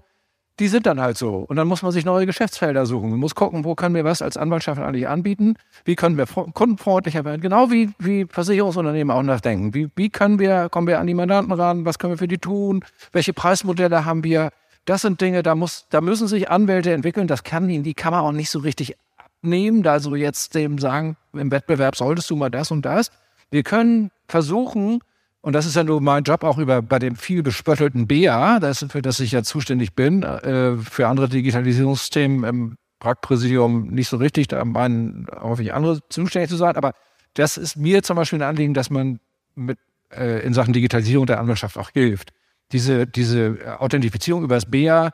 die 0.59 0.69
sind 0.69 0.87
dann 0.87 1.01
halt 1.01 1.19
so. 1.19 1.45
Und 1.49 1.57
dann 1.57 1.69
muss 1.69 1.83
man 1.83 1.93
sich 1.93 2.05
neue 2.05 2.25
Geschäftsfelder 2.25 2.87
suchen. 2.87 3.11
Man 3.11 3.19
muss 3.19 3.35
gucken, 3.35 3.65
wo 3.65 3.75
können 3.75 3.95
wir 3.95 4.05
was 4.05 4.23
als 4.23 4.37
Anwaltschaft 4.37 4.81
eigentlich 4.81 5.09
anbieten? 5.09 5.55
Wie 5.85 5.97
können 5.97 6.17
wir 6.17 6.27
kundenfreundlicher 6.27 7.25
werden? 7.25 7.41
Genau 7.41 7.71
wie, 7.71 7.91
wie 7.99 8.27
Versicherungsunternehmen 8.27 9.15
auch 9.15 9.23
nachdenken. 9.23 9.75
Wie, 9.75 9.91
wie 9.97 10.09
können 10.09 10.39
wir, 10.39 10.69
kommen 10.71 10.87
wir 10.87 10.99
an 10.99 11.07
die 11.07 11.15
Mandanten 11.15 11.53
ran? 11.53 11.85
Was 11.85 11.99
können 11.99 12.15
wir 12.15 12.19
für 12.19 12.29
die 12.29 12.39
tun? 12.39 12.85
Welche 13.13 13.35
Preismodelle 13.35 14.05
haben 14.05 14.25
wir? 14.25 14.51
Das 14.87 15.03
sind 15.03 15.21
Dinge, 15.21 15.43
da 15.43 15.55
muss, 15.55 15.87
da 15.91 16.01
müssen 16.01 16.29
sich 16.29 16.49
Anwälte 16.49 16.93
entwickeln. 16.93 17.27
Das 17.27 17.43
kann 17.43 17.69
ihnen 17.69 17.85
die 17.85 17.95
Kammer 17.95 18.23
auch 18.23 18.33
nicht 18.33 18.51
so 18.51 18.61
richtig 18.61 18.97
abnehmen. 19.19 19.87
Also 19.87 20.15
jetzt 20.15 20.55
dem 20.55 20.79
sagen, 20.79 21.17
im 21.35 21.51
Wettbewerb 21.51 21.97
solltest 21.97 22.31
du 22.31 22.37
mal 22.37 22.51
das 22.51 22.71
und 22.71 22.83
das. 22.87 23.11
Wir 23.51 23.63
können 23.63 24.11
versuchen, 24.27 25.01
und 25.47 25.53
das 25.53 25.65
ist 25.65 25.77
ja 25.77 25.85
nur 25.85 26.01
mein 26.01 26.25
Job 26.25 26.43
auch 26.43 26.59
über 26.59 26.83
bei 26.83 26.99
dem 26.99 27.15
viel 27.15 27.45
bespöttelten 27.45 28.09
BA, 28.09 28.59
das, 28.59 28.85
für 28.91 29.01
das 29.01 29.21
ich 29.21 29.31
ja 29.31 29.45
zuständig 29.45 29.95
bin, 29.95 30.25
äh, 30.25 30.77
für 30.77 31.07
andere 31.07 31.29
Digitalisierungsthemen 31.29 32.43
im 32.43 32.77
Praktpräsidium 32.99 33.87
nicht 33.87 34.09
so 34.09 34.17
richtig, 34.17 34.49
da 34.49 34.65
meinen 34.65 35.29
häufig 35.41 35.73
andere 35.73 36.01
zuständig 36.09 36.51
zu 36.51 36.57
sein. 36.57 36.75
Aber 36.75 36.95
das 37.35 37.59
ist 37.59 37.77
mir 37.77 38.03
zum 38.03 38.17
Beispiel 38.17 38.41
ein 38.41 38.49
Anliegen, 38.49 38.75
dass 38.75 38.91
man 38.91 39.21
mit, 39.55 39.79
äh, 40.11 40.45
in 40.45 40.53
Sachen 40.53 40.73
Digitalisierung 40.73 41.27
der 41.27 41.39
Anwaltschaft 41.39 41.79
auch 41.79 41.91
hilft. 41.91 42.33
Diese, 42.73 43.07
diese 43.07 43.79
Authentifizierung 43.79 44.43
über 44.43 44.57
das 44.57 44.69
BA 44.69 45.13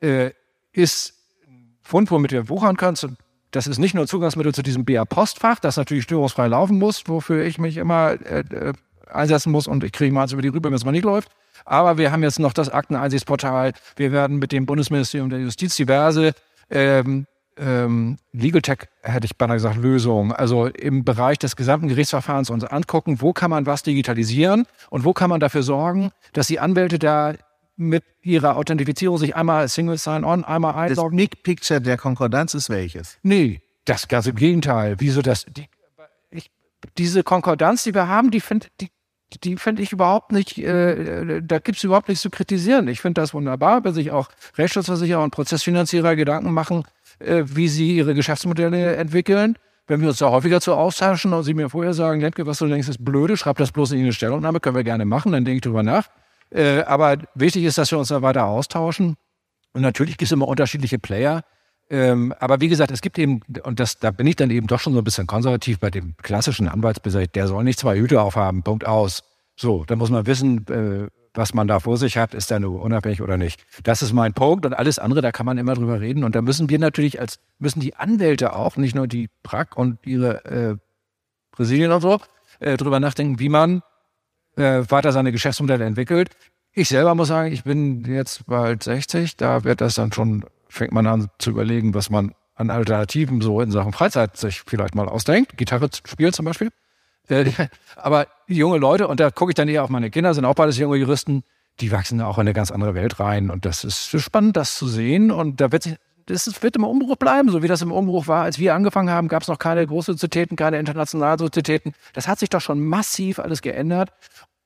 äh, 0.00 0.30
ist 0.70 1.14
ein 1.44 1.74
Fund, 1.80 2.08
womit 2.12 2.30
du 2.30 2.48
wuchern 2.48 2.76
kannst. 2.76 3.02
Und 3.02 3.18
das 3.50 3.66
ist 3.66 3.78
nicht 3.78 3.94
nur 3.94 4.06
Zugangsmittel 4.06 4.54
zu 4.54 4.62
diesem 4.62 4.84
BA-Postfach, 4.84 5.58
das 5.58 5.76
natürlich 5.76 6.04
störungsfrei 6.04 6.46
laufen 6.46 6.78
muss, 6.78 7.02
wofür 7.08 7.44
ich 7.44 7.58
mich 7.58 7.78
immer 7.78 8.12
äh, 8.12 8.44
äh 8.48 8.72
einsetzen 9.12 9.52
muss 9.52 9.66
und 9.66 9.84
ich 9.84 9.92
kriege 9.92 10.12
mal 10.12 10.30
über 10.30 10.42
die 10.42 10.48
Rübe, 10.48 10.68
wenn 10.68 10.74
es 10.74 10.84
mal 10.84 10.92
nicht 10.92 11.04
läuft. 11.04 11.30
Aber 11.64 11.98
wir 11.98 12.10
haben 12.10 12.22
jetzt 12.22 12.38
noch 12.38 12.52
das 12.52 12.68
Akteneinsichtsportal. 12.68 13.72
Wir 13.96 14.12
werden 14.12 14.38
mit 14.38 14.52
dem 14.52 14.66
Bundesministerium 14.66 15.30
der 15.30 15.40
Justiz 15.40 15.76
diverse 15.76 16.32
ähm, 16.70 17.26
ähm, 17.56 18.16
Legal 18.32 18.62
Tech, 18.62 18.88
hätte 19.02 19.26
ich 19.26 19.36
beinahe 19.36 19.56
gesagt, 19.56 19.76
Lösungen, 19.76 20.32
also 20.32 20.66
im 20.66 21.04
Bereich 21.04 21.38
des 21.38 21.56
gesamten 21.56 21.88
Gerichtsverfahrens 21.88 22.50
uns 22.50 22.64
angucken, 22.64 23.20
wo 23.20 23.32
kann 23.32 23.50
man 23.50 23.66
was 23.66 23.82
digitalisieren 23.82 24.66
und 24.90 25.04
wo 25.04 25.12
kann 25.12 25.30
man 25.30 25.40
dafür 25.40 25.62
sorgen, 25.62 26.12
dass 26.32 26.46
die 26.46 26.60
Anwälte 26.60 26.98
da 26.98 27.34
mit 27.76 28.04
ihrer 28.22 28.56
Authentifizierung 28.56 29.18
sich 29.18 29.34
einmal 29.34 29.68
Single 29.68 29.98
Sign-On, 29.98 30.44
einmal 30.44 30.74
einloggen. 30.74 31.18
Das 31.18 31.28
Big 31.28 31.42
Picture 31.42 31.80
der 31.80 31.96
Konkordanz 31.96 32.54
ist 32.54 32.70
welches? 32.70 33.18
Nee, 33.22 33.60
das 33.84 34.08
ganze 34.08 34.32
Gegenteil. 34.32 34.96
Wieso 34.98 35.22
das? 35.22 35.46
Die, 35.46 35.68
ich, 36.30 36.50
diese 36.98 37.22
Konkordanz, 37.22 37.82
die 37.84 37.94
wir 37.94 38.08
haben, 38.08 38.30
die, 38.30 38.40
find, 38.40 38.70
die 38.80 38.90
die 39.40 39.56
finde 39.56 39.82
ich 39.82 39.92
überhaupt 39.92 40.32
nicht, 40.32 40.58
äh, 40.58 41.40
da 41.42 41.58
gibt 41.58 41.78
es 41.78 41.84
überhaupt 41.84 42.08
nichts 42.08 42.22
zu 42.22 42.30
kritisieren. 42.30 42.88
Ich 42.88 43.00
finde 43.00 43.20
das 43.20 43.34
wunderbar, 43.34 43.84
wenn 43.84 43.94
sich 43.94 44.10
auch 44.10 44.28
Rechtsschutzversicherer 44.56 45.22
und 45.22 45.30
Prozessfinanzierer 45.30 46.16
Gedanken 46.16 46.52
machen, 46.52 46.84
äh, 47.18 47.44
wie 47.46 47.68
sie 47.68 47.96
ihre 47.96 48.14
Geschäftsmodelle 48.14 48.96
entwickeln. 48.96 49.56
Wenn 49.86 50.00
wir 50.00 50.08
uns 50.08 50.18
da 50.18 50.30
häufiger 50.30 50.60
zu 50.60 50.74
austauschen 50.74 51.32
und 51.32 51.42
sie 51.42 51.54
mir 51.54 51.68
vorher 51.68 51.92
sagen, 51.92 52.20
Lemke, 52.20 52.46
was 52.46 52.58
du 52.58 52.66
denkst, 52.66 52.88
ist 52.88 53.04
blöde, 53.04 53.36
schreib 53.36 53.58
das 53.58 53.72
bloß 53.72 53.92
in 53.92 54.00
eine 54.00 54.12
Stellungnahme, 54.12 54.60
können 54.60 54.76
wir 54.76 54.84
gerne 54.84 55.04
machen, 55.04 55.32
dann 55.32 55.44
denke 55.44 55.56
ich 55.56 55.62
drüber 55.62 55.82
nach. 55.82 56.08
Äh, 56.50 56.82
aber 56.82 57.18
wichtig 57.34 57.64
ist, 57.64 57.78
dass 57.78 57.90
wir 57.90 57.98
uns 57.98 58.08
da 58.08 58.22
weiter 58.22 58.44
austauschen. 58.44 59.16
Und 59.72 59.82
natürlich 59.82 60.16
gibt 60.18 60.26
es 60.26 60.32
immer 60.32 60.48
unterschiedliche 60.48 60.98
Player. 60.98 61.42
Ähm, 61.90 62.32
aber 62.38 62.60
wie 62.60 62.68
gesagt, 62.68 62.90
es 62.90 63.02
gibt 63.02 63.18
eben, 63.18 63.40
und 63.64 63.80
das, 63.80 63.98
da 63.98 64.10
bin 64.10 64.26
ich 64.26 64.36
dann 64.36 64.50
eben 64.50 64.66
doch 64.66 64.80
schon 64.80 64.94
so 64.94 65.00
ein 65.00 65.04
bisschen 65.04 65.26
konservativ 65.26 65.78
bei 65.78 65.90
dem 65.90 66.16
klassischen 66.16 66.68
Anwaltsbesitz, 66.68 67.32
der 67.32 67.48
soll 67.48 67.64
nicht 67.64 67.78
zwei 67.78 67.98
Hüte 67.98 68.20
aufhaben, 68.22 68.62
Punkt 68.62 68.86
aus. 68.86 69.22
So, 69.56 69.84
da 69.84 69.96
muss 69.96 70.10
man 70.10 70.26
wissen, 70.26 70.66
äh, 70.68 71.08
was 71.34 71.54
man 71.54 71.66
da 71.66 71.80
vor 71.80 71.96
sich 71.96 72.16
hat, 72.16 72.34
ist 72.34 72.50
der 72.50 72.60
nur 72.60 72.82
unabhängig 72.82 73.22
oder 73.22 73.36
nicht. 73.36 73.64
Das 73.82 74.02
ist 74.02 74.12
mein 74.12 74.34
Punkt 74.34 74.66
und 74.66 74.74
alles 74.74 74.98
andere, 74.98 75.22
da 75.22 75.32
kann 75.32 75.46
man 75.46 75.58
immer 75.58 75.74
drüber 75.74 76.00
reden. 76.00 76.24
Und 76.24 76.34
da 76.34 76.42
müssen 76.42 76.68
wir 76.68 76.78
natürlich 76.78 77.20
als, 77.20 77.38
müssen 77.58 77.80
die 77.80 77.96
Anwälte 77.96 78.54
auch, 78.54 78.76
nicht 78.76 78.94
nur 78.94 79.06
die 79.06 79.28
PRAG 79.42 79.76
und 79.76 79.98
ihre 80.06 80.44
äh, 80.44 80.76
Präsidien 81.52 81.92
und 81.92 82.00
so, 82.00 82.20
äh, 82.60 82.76
drüber 82.76 83.00
nachdenken, 83.00 83.38
wie 83.38 83.48
man 83.48 83.82
äh, 84.56 84.82
weiter 84.88 85.12
seine 85.12 85.32
Geschäftsmodelle 85.32 85.84
entwickelt. 85.84 86.30
Ich 86.72 86.88
selber 86.88 87.14
muss 87.14 87.28
sagen, 87.28 87.52
ich 87.52 87.64
bin 87.64 88.04
jetzt 88.04 88.46
bald 88.46 88.82
60, 88.82 89.36
da 89.36 89.64
wird 89.64 89.80
das 89.80 89.94
dann 89.94 90.12
schon 90.12 90.44
fängt 90.72 90.92
man 90.92 91.06
an 91.06 91.28
zu 91.38 91.50
überlegen, 91.50 91.94
was 91.94 92.10
man 92.10 92.32
an 92.54 92.70
Alternativen 92.70 93.40
so 93.40 93.60
in 93.60 93.70
Sachen 93.70 93.92
Freizeit 93.92 94.36
sich 94.36 94.62
vielleicht 94.62 94.94
mal 94.94 95.08
ausdenkt. 95.08 95.56
Gitarre 95.56 95.88
spielen 96.06 96.32
zum 96.32 96.46
Beispiel. 96.46 96.70
Äh, 97.28 97.50
aber 97.96 98.26
junge 98.46 98.78
Leute, 98.78 99.08
und 99.08 99.20
da 99.20 99.30
gucke 99.30 99.50
ich 99.50 99.54
dann 99.54 99.68
eher 99.68 99.84
auf 99.84 99.90
meine 99.90 100.10
Kinder, 100.10 100.34
sind 100.34 100.44
auch 100.44 100.54
beides 100.54 100.78
junge 100.78 100.96
Juristen, 100.96 101.44
die 101.80 101.92
wachsen 101.92 102.20
auch 102.20 102.38
in 102.38 102.42
eine 102.42 102.52
ganz 102.52 102.70
andere 102.70 102.94
Welt 102.94 103.20
rein. 103.20 103.50
Und 103.50 103.64
das 103.64 103.84
ist 103.84 104.08
spannend, 104.20 104.56
das 104.56 104.76
zu 104.76 104.88
sehen. 104.88 105.30
Und 105.30 105.60
da 105.60 105.72
wird 105.72 105.82
sich, 105.84 105.96
das 106.26 106.62
wird 106.62 106.76
im 106.76 106.84
Umbruch 106.84 107.16
bleiben, 107.16 107.50
so 107.50 107.62
wie 107.62 107.68
das 107.68 107.82
im 107.82 107.92
Umbruch 107.92 108.26
war. 108.26 108.44
Als 108.44 108.58
wir 108.58 108.74
angefangen 108.74 109.10
haben, 109.10 109.28
gab 109.28 109.42
es 109.42 109.48
noch 109.48 109.58
keine 109.58 109.86
Großsozietäten, 109.86 110.56
keine 110.56 110.78
internationalen 110.78 111.38
Sozietäten. 111.38 111.94
Das 112.12 112.28
hat 112.28 112.38
sich 112.38 112.50
doch 112.50 112.60
schon 112.60 112.80
massiv 112.80 113.38
alles 113.38 113.62
geändert. 113.62 114.10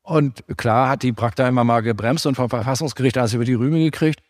Und 0.03 0.45
klar 0.57 0.89
hat 0.89 1.03
die 1.03 1.13
Prakta 1.13 1.49
immer 1.49 1.65
mal 1.65 1.81
gebremst 1.81 2.27
und 2.27 2.37
vom 2.37 2.49
Verfassungsgericht 2.49 3.19
alles 3.19 3.35
über 3.35 3.45
die 3.45 3.55
Rübe 3.55 3.79
gekriegt 3.79 4.21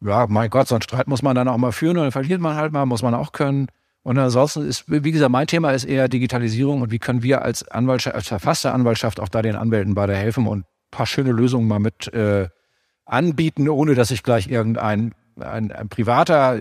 ja, 0.00 0.26
mein 0.28 0.50
Gott, 0.50 0.68
so 0.68 0.74
einen 0.74 0.82
Streit 0.82 1.06
muss 1.06 1.22
man 1.22 1.34
dann 1.34 1.48
auch 1.48 1.56
mal 1.56 1.72
führen 1.72 1.96
und 1.96 2.04
dann 2.04 2.12
verliert 2.12 2.40
man 2.40 2.56
halt 2.56 2.72
mal, 2.72 2.86
muss 2.86 3.02
man 3.02 3.14
auch 3.14 3.32
können. 3.32 3.68
Und 4.02 4.18
ansonsten 4.18 4.68
ist, 4.68 4.84
wie 4.86 5.12
gesagt, 5.12 5.32
mein 5.32 5.46
Thema 5.46 5.70
ist 5.70 5.84
eher 5.84 6.08
Digitalisierung 6.08 6.82
und 6.82 6.90
wie 6.90 6.98
können 6.98 7.22
wir 7.22 7.42
als 7.42 7.66
Anwaltschaft, 7.68 8.14
als 8.14 8.28
verfasste 8.28 8.72
Anwaltschaft 8.72 9.18
auch 9.18 9.30
da 9.30 9.40
den 9.40 9.56
Anwälten 9.56 9.94
bei 9.94 10.06
der 10.06 10.16
helfen 10.16 10.46
und 10.46 10.60
ein 10.60 10.66
paar 10.90 11.06
schöne 11.06 11.32
Lösungen 11.32 11.66
mal 11.66 11.78
mit 11.78 12.12
äh, 12.12 12.48
anbieten, 13.06 13.68
ohne 13.68 13.94
dass 13.94 14.08
sich 14.08 14.22
gleich 14.22 14.48
irgendein 14.48 15.14
ein, 15.40 15.72
ein 15.72 15.88
privater 15.88 16.60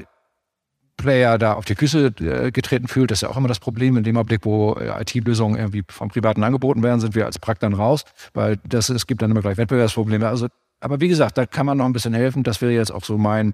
Player 0.97 1.37
da 1.37 1.53
auf 1.53 1.65
die 1.65 1.75
Füße 1.75 2.13
äh, 2.19 2.51
getreten 2.51 2.87
fühlt. 2.87 3.11
Das 3.11 3.17
ist 3.17 3.21
ja 3.23 3.29
auch 3.29 3.37
immer 3.37 3.47
das 3.47 3.59
Problem. 3.59 3.97
In 3.97 4.03
dem 4.03 4.15
Augenblick, 4.15 4.45
wo 4.45 4.73
äh, 4.75 5.01
IT-Lösungen 5.01 5.57
irgendwie 5.57 5.83
vom 5.89 6.09
Privaten 6.09 6.43
angeboten 6.43 6.83
werden, 6.83 6.99
sind 6.99 7.15
wir 7.15 7.25
als 7.25 7.39
Prakt 7.39 7.63
dann 7.63 7.73
raus, 7.73 8.05
weil 8.33 8.57
das, 8.63 8.89
es 8.89 9.07
gibt 9.07 9.21
dann 9.21 9.31
immer 9.31 9.41
gleich 9.41 9.57
Wettbewerbsprobleme. 9.57 10.27
Also 10.27 10.47
aber 10.83 10.99
wie 10.99 11.07
gesagt, 11.07 11.37
da 11.37 11.45
kann 11.45 11.65
man 11.65 11.77
noch 11.77 11.85
ein 11.85 11.93
bisschen 11.93 12.13
helfen. 12.13 12.43
Das 12.43 12.61
wäre 12.61 12.73
jetzt 12.73 12.91
auch 12.91 13.03
so 13.03 13.17
mein, 13.17 13.53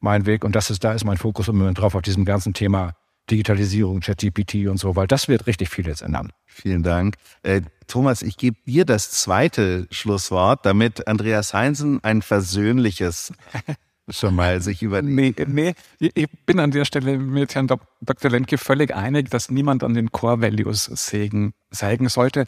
mein 0.00 0.26
Weg. 0.26 0.44
Und 0.44 0.56
das 0.56 0.70
ist, 0.70 0.82
da 0.82 0.92
ist 0.92 1.04
mein 1.04 1.16
Fokus 1.16 1.48
im 1.48 1.58
Moment 1.58 1.78
drauf 1.78 1.94
auf 1.94 2.02
diesem 2.02 2.24
ganzen 2.24 2.52
Thema 2.52 2.94
Digitalisierung, 3.30 4.00
ChatGPT 4.00 4.66
und 4.66 4.76
so, 4.76 4.96
weil 4.96 5.06
das 5.06 5.28
wird 5.28 5.46
richtig 5.46 5.70
viel 5.70 5.86
jetzt 5.86 6.02
ändern. 6.02 6.30
Vielen 6.44 6.82
Dank. 6.82 7.16
Äh, 7.42 7.62
Thomas, 7.86 8.22
ich 8.22 8.36
gebe 8.36 8.56
dir 8.66 8.84
das 8.84 9.10
zweite 9.10 9.86
Schlusswort, 9.90 10.66
damit 10.66 11.06
Andreas 11.08 11.54
Heinzen 11.54 12.02
ein 12.02 12.20
versöhnliches 12.20 13.32
schon 14.10 14.34
mal 14.34 14.60
sich 14.60 14.82
überlegt. 14.82 15.48
Nee, 15.48 15.74
nee, 16.00 16.10
ich 16.14 16.28
bin 16.44 16.60
an 16.60 16.70
der 16.70 16.84
Stelle 16.84 17.16
mit 17.16 17.54
Herrn 17.54 17.68
Dr. 17.68 18.30
Lemke 18.30 18.58
völlig 18.58 18.94
einig, 18.94 19.30
dass 19.30 19.50
niemand 19.50 19.82
an 19.84 19.94
den 19.94 20.12
Core 20.12 20.42
Values 20.42 20.84
sägen, 20.84 21.54
sägen 21.70 22.08
sollte. 22.08 22.44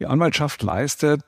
Die 0.00 0.06
Anwaltschaft 0.06 0.62
leistet 0.62 1.22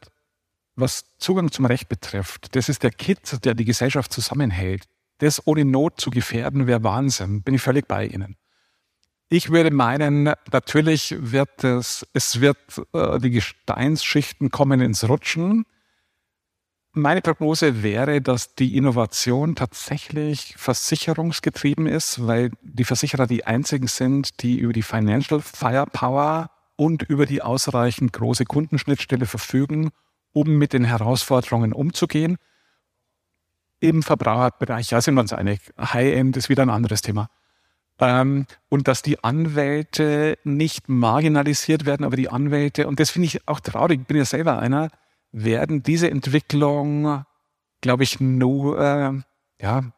was 0.78 1.04
Zugang 1.18 1.50
zum 1.50 1.64
Recht 1.64 1.88
betrifft, 1.88 2.54
das 2.54 2.68
ist 2.68 2.82
der 2.82 2.90
Kit, 2.90 3.44
der 3.44 3.54
die 3.54 3.64
Gesellschaft 3.64 4.12
zusammenhält. 4.12 4.84
Das 5.18 5.46
ohne 5.46 5.64
Not 5.64 6.00
zu 6.00 6.10
gefährden, 6.10 6.66
wäre 6.66 6.84
Wahnsinn. 6.84 7.42
Bin 7.42 7.54
ich 7.54 7.62
völlig 7.62 7.88
bei 7.88 8.06
Ihnen. 8.06 8.36
Ich 9.30 9.50
würde 9.50 9.70
meinen, 9.70 10.32
natürlich 10.52 11.14
wird 11.18 11.62
es, 11.62 12.06
es 12.14 12.40
wird 12.40 12.56
äh, 12.94 13.18
die 13.18 13.30
Gesteinsschichten 13.30 14.50
kommen 14.50 14.80
ins 14.80 15.06
Rutschen. 15.06 15.66
Meine 16.92 17.20
Prognose 17.20 17.82
wäre, 17.82 18.22
dass 18.22 18.54
die 18.54 18.76
Innovation 18.76 19.54
tatsächlich 19.54 20.54
versicherungsgetrieben 20.56 21.86
ist, 21.86 22.26
weil 22.26 22.52
die 22.62 22.84
Versicherer 22.84 23.26
die 23.26 23.44
einzigen 23.44 23.86
sind, 23.86 24.42
die 24.42 24.58
über 24.58 24.72
die 24.72 24.82
Financial 24.82 25.42
Firepower 25.42 26.50
und 26.76 27.02
über 27.02 27.26
die 27.26 27.42
ausreichend 27.42 28.14
große 28.14 28.46
Kundenschnittstelle 28.46 29.26
verfügen, 29.26 29.90
um 30.32 30.58
mit 30.58 30.72
den 30.72 30.84
Herausforderungen 30.84 31.72
umzugehen. 31.72 32.36
Im 33.80 34.02
Verbraucherbereich, 34.02 34.90
ja, 34.90 35.00
sind 35.00 35.14
wir 35.14 35.20
uns 35.20 35.32
einig. 35.32 35.60
High-End 35.78 36.36
ist 36.36 36.48
wieder 36.48 36.62
ein 36.62 36.70
anderes 36.70 37.02
Thema. 37.02 37.30
Ähm, 38.00 38.46
und 38.68 38.88
dass 38.88 39.02
die 39.02 39.22
Anwälte 39.22 40.38
nicht 40.44 40.88
marginalisiert 40.88 41.84
werden, 41.84 42.04
aber 42.04 42.16
die 42.16 42.28
Anwälte, 42.28 42.86
und 42.86 43.00
das 43.00 43.10
finde 43.10 43.26
ich 43.26 43.48
auch 43.48 43.60
traurig, 43.60 44.00
ich 44.00 44.06
bin 44.06 44.16
ja 44.16 44.24
selber 44.24 44.58
einer, 44.58 44.90
werden 45.32 45.82
diese 45.82 46.10
Entwicklung, 46.10 47.24
glaube 47.80 48.02
ich, 48.02 48.20
nur 48.20 48.78
äh, 48.80 49.12
ja, 49.60 49.92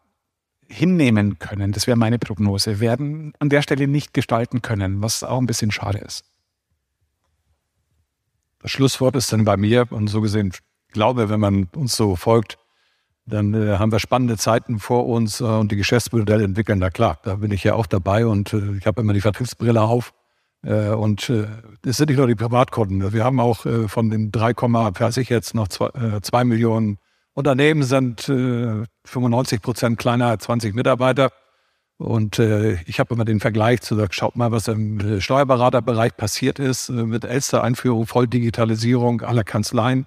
hinnehmen 0.67 1.39
können. 1.39 1.73
Das 1.73 1.87
wäre 1.87 1.97
meine 1.97 2.19
Prognose. 2.19 2.81
Werden 2.81 3.35
an 3.39 3.49
der 3.49 3.63
Stelle 3.63 3.89
nicht 3.89 4.15
gestalten 4.15 4.63
können, 4.63 5.03
was 5.03 5.23
auch 5.23 5.39
ein 5.39 5.47
bisschen 5.47 5.71
schade 5.71 5.99
ist. 5.99 6.25
Das 8.61 8.71
Schlusswort 8.71 9.17
ist 9.17 9.33
dann 9.33 9.45
bei 9.45 9.57
mir 9.57 9.87
und 9.91 10.09
so 10.09 10.21
gesehen 10.21 10.53
glaube, 10.93 11.29
wenn 11.29 11.41
man 11.41 11.69
uns 11.75 11.97
so 11.97 12.17
folgt, 12.17 12.59
dann 13.27 13.55
äh, 13.55 13.79
haben 13.79 13.93
wir 13.93 14.01
spannende 14.01 14.37
Zeiten 14.37 14.79
vor 14.79 15.07
uns 15.07 15.41
äh, 15.41 15.45
und 15.45 15.71
die 15.71 15.77
Geschäftsmodelle 15.77 16.45
entwickeln. 16.45 16.79
Na 16.79 16.91
klar, 16.91 17.19
da 17.23 17.37
bin 17.37 17.53
ich 17.53 17.65
ja 17.65 17.75
auch 17.75 17.87
dabei 17.87 18.27
und 18.27 18.53
äh, 18.53 18.77
ich 18.77 18.87
habe 18.87 19.01
immer 19.01 19.13
die 19.13 19.21
Vertriebsbrille 19.21 19.81
auf. 19.81 20.13
Äh, 20.63 20.91
und 20.91 21.31
äh, 21.31 21.47
es 21.87 21.97
sind 21.97 22.09
nicht 22.09 22.19
nur 22.19 22.27
die 22.27 22.35
Privatkunden. 22.35 23.13
Wir 23.13 23.25
haben 23.25 23.41
auch 23.41 23.65
äh, 23.67 23.89
von 23.89 24.11
den 24.11 24.33
3, 24.33 24.55
weiß 24.57 25.17
ich 25.19 25.29
jetzt 25.29 25.55
noch 25.55 25.69
zwei, 25.69 25.87
äh, 25.89 26.21
zwei 26.23 26.45
Millionen 26.45 26.99
Unternehmen 27.35 27.85
sind 27.85 28.29
äh, 28.29 28.85
95 29.05 29.63
Prozent 29.63 29.99
kleiner 29.99 30.27
als 30.27 30.45
20 30.45 30.75
Mitarbeiter. 30.75 31.31
Und 32.01 32.39
äh, 32.39 32.79
ich 32.87 32.99
habe 32.99 33.13
immer 33.13 33.27
den 33.27 33.41
Vergleich 33.41 33.83
zu 33.83 33.95
sagen, 33.95 34.11
schaut 34.13 34.35
mal, 34.35 34.51
was 34.51 34.69
im 34.69 35.21
Steuerberaterbereich 35.21 36.17
passiert 36.17 36.59
ist 36.59 36.89
äh, 36.89 36.93
mit 36.93 37.27
Elster-Einführung, 37.27 38.07
Volldigitalisierung 38.07 39.21
aller 39.21 39.45
Kanzleien. 39.45 40.07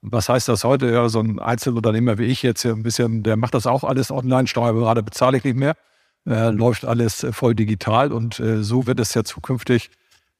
Was 0.00 0.30
heißt 0.30 0.48
das 0.48 0.64
heute? 0.64 0.90
Ja, 0.90 1.06
so 1.10 1.20
ein 1.20 1.38
Einzelunternehmer 1.38 2.16
wie 2.16 2.24
ich 2.24 2.42
jetzt 2.42 2.62
hier 2.62 2.72
ein 2.72 2.82
bisschen, 2.82 3.22
der 3.22 3.36
macht 3.36 3.52
das 3.52 3.66
auch 3.66 3.84
alles 3.84 4.10
online. 4.10 4.46
Steuerberater 4.46 5.02
bezahle 5.02 5.36
ich 5.36 5.44
nicht 5.44 5.58
mehr. 5.58 5.74
Äh, 6.26 6.48
läuft 6.48 6.86
alles 6.86 7.22
äh, 7.22 7.32
voll 7.34 7.54
digital 7.54 8.10
und 8.10 8.40
äh, 8.40 8.62
so 8.62 8.86
wird 8.86 8.98
es 8.98 9.12
ja 9.12 9.22
zukünftig 9.22 9.90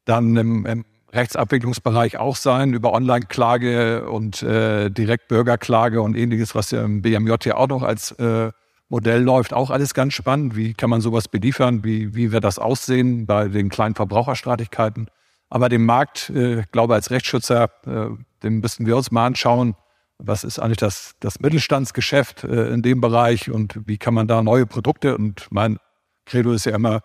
dann 0.06 0.34
im, 0.38 0.64
im 0.64 0.86
Rechtsabwicklungsbereich 1.12 2.16
auch 2.16 2.36
sein, 2.36 2.72
über 2.72 2.94
Online-Klage 2.94 4.08
und 4.08 4.42
äh, 4.42 4.88
Direktbürgerklage 4.88 6.00
und 6.00 6.16
ähnliches, 6.16 6.54
was 6.54 6.70
ja 6.70 6.82
im 6.82 7.02
BMJ 7.02 7.34
ja 7.44 7.56
auch 7.56 7.68
noch 7.68 7.82
als 7.82 8.12
äh, 8.12 8.52
Modell 8.94 9.22
läuft. 9.22 9.52
Auch 9.52 9.70
alles 9.70 9.92
ganz 9.92 10.14
spannend. 10.14 10.54
Wie 10.54 10.72
kann 10.72 10.88
man 10.88 11.00
sowas 11.00 11.26
beliefern? 11.26 11.82
Wie, 11.82 12.14
wie 12.14 12.30
wird 12.30 12.44
das 12.44 12.60
aussehen 12.60 13.26
bei 13.26 13.48
den 13.48 13.68
kleinen 13.68 13.96
Verbraucherstreitigkeiten? 13.96 15.08
Aber 15.50 15.68
den 15.68 15.84
Markt, 15.84 16.30
äh, 16.30 16.62
glaube 16.70 16.94
als 16.94 17.10
Rechtsschützer, 17.10 17.70
äh, 17.86 18.16
den 18.44 18.60
müssten 18.60 18.86
wir 18.86 18.96
uns 18.96 19.10
mal 19.10 19.26
anschauen. 19.26 19.74
Was 20.18 20.44
ist 20.44 20.60
eigentlich 20.60 20.76
das, 20.76 21.16
das 21.18 21.40
Mittelstandsgeschäft 21.40 22.44
äh, 22.44 22.68
in 22.68 22.82
dem 22.82 23.00
Bereich 23.00 23.50
und 23.50 23.80
wie 23.84 23.98
kann 23.98 24.14
man 24.14 24.28
da 24.28 24.44
neue 24.44 24.64
Produkte? 24.64 25.16
Und 25.16 25.48
mein 25.50 25.78
Credo 26.24 26.52
ist 26.52 26.66
ja 26.66 26.76
immer, 26.76 27.00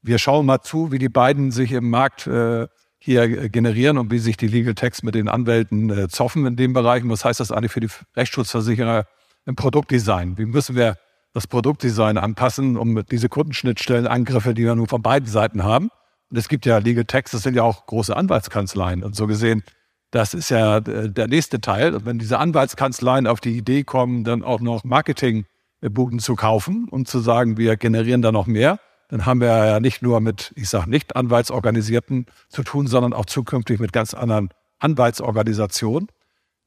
wir 0.00 0.16
schauen 0.16 0.46
mal 0.46 0.62
zu, 0.62 0.92
wie 0.92 0.98
die 0.98 1.10
beiden 1.10 1.50
sich 1.50 1.72
im 1.72 1.90
Markt 1.90 2.26
äh, 2.26 2.68
hier 2.98 3.50
generieren 3.50 3.98
und 3.98 4.10
wie 4.10 4.18
sich 4.18 4.38
die 4.38 4.48
Legal 4.48 4.74
Text 4.74 5.04
mit 5.04 5.14
den 5.14 5.28
Anwälten 5.28 5.90
äh, 5.90 6.08
zoffen 6.08 6.46
in 6.46 6.56
dem 6.56 6.72
Bereich. 6.72 7.02
Und 7.02 7.10
was 7.10 7.26
heißt 7.26 7.38
das 7.38 7.52
eigentlich 7.52 7.72
für 7.72 7.80
die 7.80 7.90
Rechtsschutzversicherer 8.16 9.04
im 9.44 9.56
Produktdesign? 9.56 10.38
Wie 10.38 10.46
müssen 10.46 10.74
wir 10.74 10.96
das 11.34 11.46
Produktdesign 11.46 12.18
anpassen, 12.18 12.76
um 12.76 13.04
diese 13.10 13.28
Kundenschnittstellenangriffe, 13.28 14.54
die 14.54 14.64
wir 14.64 14.74
nun 14.74 14.88
von 14.88 15.02
beiden 15.02 15.28
Seiten 15.28 15.62
haben? 15.62 15.90
Und 16.30 16.36
es 16.36 16.48
gibt 16.48 16.66
ja 16.66 16.78
Legal 16.78 17.04
Text, 17.04 17.34
das 17.34 17.42
sind 17.42 17.54
ja 17.54 17.62
auch 17.62 17.86
große 17.86 18.16
Anwaltskanzleien. 18.16 19.02
Und 19.02 19.16
so 19.16 19.26
gesehen 19.26 19.62
das 20.10 20.34
ist 20.34 20.50
ja 20.50 20.78
äh, 20.78 21.10
der 21.10 21.28
nächste 21.28 21.60
Teil. 21.60 21.94
Und 21.94 22.06
wenn 22.06 22.18
diese 22.18 22.38
Anwaltskanzleien 22.38 23.26
auf 23.26 23.40
die 23.40 23.56
Idee 23.56 23.84
kommen, 23.84 24.24
dann 24.24 24.42
auch 24.42 24.60
noch 24.60 24.84
Marketingbuden 24.84 26.18
zu 26.18 26.34
kaufen 26.34 26.88
und 26.90 27.08
zu 27.08 27.20
sagen, 27.20 27.56
wir 27.56 27.76
generieren 27.76 28.22
da 28.22 28.32
noch 28.32 28.46
mehr, 28.46 28.78
dann 29.08 29.26
haben 29.26 29.40
wir 29.40 29.48
ja 29.48 29.80
nicht 29.80 30.02
nur 30.02 30.20
mit, 30.20 30.52
ich 30.56 30.68
sage 30.68 30.90
nicht 30.90 31.16
Anwaltsorganisierten 31.16 32.26
zu 32.48 32.62
tun, 32.62 32.86
sondern 32.86 33.12
auch 33.14 33.26
zukünftig 33.26 33.80
mit 33.80 33.92
ganz 33.92 34.12
anderen 34.12 34.50
Anwaltsorganisationen, 34.80 36.08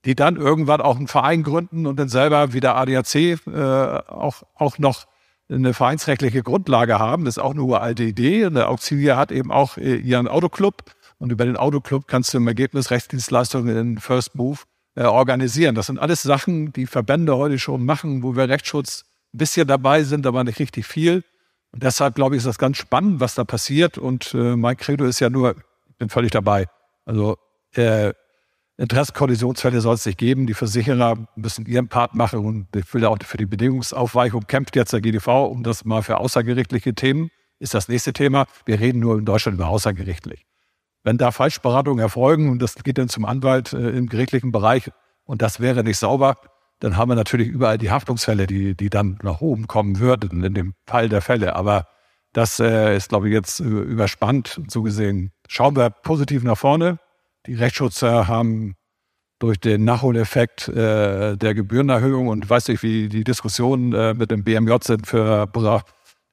die 0.05 0.15
dann 0.15 0.35
irgendwann 0.35 0.81
auch 0.81 0.97
einen 0.97 1.07
Verein 1.07 1.43
gründen 1.43 1.85
und 1.85 1.97
dann 1.97 2.09
selber 2.09 2.53
wie 2.53 2.59
der 2.59 2.75
ADAC 2.75 3.15
äh, 3.15 3.37
auch, 4.07 4.43
auch 4.55 4.77
noch 4.77 5.05
eine 5.49 5.73
vereinsrechtliche 5.73 6.43
Grundlage 6.43 6.97
haben. 6.97 7.25
Das 7.25 7.37
ist 7.37 7.43
auch 7.43 7.51
eine 7.51 7.61
uralte 7.61 8.03
Idee. 8.03 8.45
Und 8.45 8.55
der 8.55 8.69
Auxilia 8.69 9.17
hat 9.17 9.31
eben 9.31 9.51
auch 9.51 9.77
äh, 9.77 9.95
ihren 9.95 10.27
Autoclub 10.27 10.83
und 11.19 11.31
über 11.31 11.45
den 11.45 11.57
Autoclub 11.57 12.07
kannst 12.07 12.33
du 12.33 12.37
im 12.37 12.47
Ergebnis 12.47 12.89
Rechtsdienstleistungen 12.89 13.77
in 13.77 13.97
First 13.99 14.35
Move 14.35 14.59
äh, 14.95 15.03
organisieren. 15.03 15.75
Das 15.75 15.85
sind 15.85 15.99
alles 15.99 16.23
Sachen, 16.23 16.73
die 16.73 16.87
Verbände 16.87 17.37
heute 17.37 17.59
schon 17.59 17.85
machen, 17.85 18.23
wo 18.23 18.35
wir 18.35 18.49
Rechtsschutz 18.49 19.05
ein 19.33 19.37
bisschen 19.37 19.67
dabei 19.67 20.03
sind, 20.03 20.25
aber 20.25 20.43
nicht 20.43 20.59
richtig 20.59 20.87
viel. 20.87 21.23
Und 21.71 21.83
deshalb 21.83 22.15
glaube 22.15 22.35
ich, 22.35 22.39
ist 22.39 22.47
das 22.47 22.57
ganz 22.57 22.77
spannend, 22.77 23.19
was 23.19 23.35
da 23.35 23.43
passiert. 23.43 23.97
Und 23.97 24.33
äh, 24.33 24.55
mein 24.55 24.77
Credo 24.77 25.05
ist 25.05 25.19
ja 25.19 25.29
nur, 25.29 25.55
ich 25.89 25.97
bin 25.97 26.09
völlig 26.09 26.31
dabei. 26.31 26.65
Also 27.05 27.37
äh, 27.73 28.13
Interessenkollisionsfälle 28.81 29.79
soll 29.79 29.93
es 29.93 30.07
nicht 30.07 30.17
geben. 30.17 30.47
Die 30.47 30.55
Versicherer 30.55 31.15
müssen 31.35 31.67
ihren 31.67 31.87
Part 31.87 32.15
machen 32.15 32.39
und 32.39 32.75
ich 32.75 32.91
will 32.95 33.05
auch 33.05 33.17
für 33.23 33.37
die 33.37 33.45
Bedingungsaufweichung 33.45 34.47
kämpft 34.47 34.75
jetzt 34.75 34.91
der 34.91 35.01
GDV 35.01 35.45
um 35.45 35.61
das 35.61 35.85
mal 35.85 36.01
für 36.01 36.17
außergerichtliche 36.17 36.95
Themen. 36.95 37.29
Ist 37.59 37.75
das 37.75 37.87
nächste 37.87 38.11
Thema. 38.11 38.47
Wir 38.65 38.79
reden 38.79 38.99
nur 38.99 39.19
in 39.19 39.25
Deutschland 39.25 39.55
über 39.55 39.67
außergerichtlich. 39.67 40.47
Wenn 41.03 41.19
da 41.19 41.29
Falschberatungen 41.29 41.99
erfolgen 41.99 42.49
und 42.49 42.59
das 42.59 42.73
geht 42.75 42.97
dann 42.97 43.07
zum 43.07 43.25
Anwalt 43.25 43.71
äh, 43.71 43.89
im 43.91 44.09
gerichtlichen 44.09 44.51
Bereich 44.51 44.89
und 45.25 45.43
das 45.43 45.59
wäre 45.59 45.83
nicht 45.83 45.99
sauber, 45.99 46.37
dann 46.79 46.97
haben 46.97 47.09
wir 47.09 47.15
natürlich 47.15 47.49
überall 47.49 47.77
die 47.77 47.91
Haftungsfälle, 47.91 48.47
die, 48.47 48.75
die 48.75 48.89
dann 48.89 49.19
nach 49.21 49.41
oben 49.41 49.67
kommen 49.67 49.99
würden 49.99 50.43
in 50.43 50.55
dem 50.55 50.73
Fall 50.87 51.07
der 51.07 51.21
Fälle. 51.21 51.55
Aber 51.55 51.87
das 52.33 52.59
äh, 52.59 52.97
ist, 52.97 53.09
glaube 53.09 53.27
ich, 53.27 53.33
jetzt 53.33 53.59
überspannt. 53.59 54.57
Und 54.57 54.71
so 54.71 54.81
gesehen 54.81 55.31
schauen 55.47 55.75
wir 55.75 55.91
positiv 55.91 56.41
nach 56.43 56.57
vorne. 56.57 56.97
Die 57.47 57.55
Rechtsschutzer 57.55 58.27
haben 58.27 58.75
durch 59.39 59.59
den 59.59 59.83
Nachholeffekt 59.83 60.67
äh, 60.67 61.35
der 61.35 61.55
Gebührenerhöhung 61.55 62.27
und 62.27 62.47
weiß 62.47 62.67
nicht, 62.67 62.83
wie 62.83 63.09
die 63.09 63.23
Diskussionen 63.23 63.93
äh, 63.93 64.13
mit 64.13 64.29
dem 64.29 64.43
BMJ 64.43 64.75
sind 64.83 65.07
für 65.07 65.49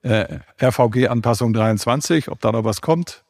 äh, 0.03 0.39
RVG-Anpassung 0.61 1.55
23, 1.55 2.29
ob 2.29 2.41
da 2.41 2.53
noch 2.53 2.65
was 2.65 2.83
kommt. 2.83 3.25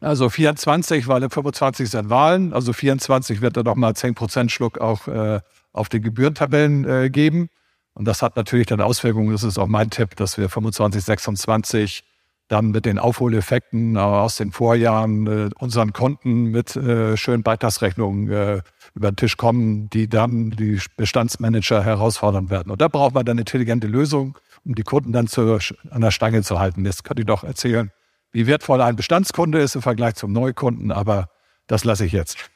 Also 0.00 0.28
24, 0.28 1.06
weil 1.06 1.22
im 1.22 1.30
25 1.30 1.90
sind 1.90 2.10
Wahlen. 2.10 2.52
Also 2.52 2.72
24 2.72 3.42
wird 3.42 3.56
er 3.56 3.64
nochmal 3.64 3.92
10% 3.92 4.48
Schluck 4.48 4.78
auch 4.78 5.06
äh, 5.08 5.40
auf 5.72 5.88
die 5.90 6.00
Gebührentabellen 6.00 6.88
äh, 6.88 7.10
geben. 7.10 7.48
Und 7.92 8.06
das 8.06 8.22
hat 8.22 8.36
natürlich 8.36 8.66
dann 8.66 8.80
Auswirkungen. 8.80 9.32
Das 9.32 9.44
ist 9.44 9.58
auch 9.58 9.66
mein 9.66 9.90
Tipp, 9.90 10.16
dass 10.16 10.36
wir 10.36 10.48
25, 10.48 11.02
26 11.04 12.04
dann 12.48 12.70
mit 12.70 12.84
den 12.84 12.98
Aufholeffekten 12.98 13.96
äh, 13.96 13.98
aus 13.98 14.36
den 14.36 14.52
Vorjahren 14.52 15.26
äh, 15.26 15.50
unseren 15.58 15.92
Konten 15.92 16.44
mit 16.46 16.76
äh, 16.76 17.16
schönen 17.16 17.42
Beitragsrechnungen 17.42 18.62
über 18.94 19.10
den 19.10 19.16
Tisch 19.16 19.36
kommen, 19.36 19.88
die 19.90 20.08
dann 20.08 20.50
die 20.50 20.80
Bestandsmanager 20.96 21.82
herausfordern 21.82 22.50
werden. 22.50 22.70
Und 22.70 22.80
da 22.80 22.88
braucht 22.88 23.14
man 23.14 23.24
dann 23.24 23.38
intelligente 23.38 23.86
Lösung, 23.86 24.38
um 24.64 24.74
die 24.74 24.82
Kunden 24.82 25.12
dann 25.12 25.26
zu, 25.26 25.58
an 25.90 26.00
der 26.00 26.10
Stange 26.10 26.42
zu 26.42 26.58
halten. 26.58 26.84
Das 26.84 27.02
könnte 27.02 27.22
ich 27.22 27.26
doch 27.26 27.44
erzählen, 27.44 27.90
wie 28.32 28.46
wertvoll 28.46 28.80
ein 28.80 28.96
Bestandskunde 28.96 29.60
ist 29.60 29.74
im 29.74 29.82
Vergleich 29.82 30.14
zum 30.14 30.32
Neukunden, 30.32 30.92
aber 30.92 31.28
das 31.66 31.84
lasse 31.84 32.04
ich 32.04 32.12
jetzt. 32.12 32.50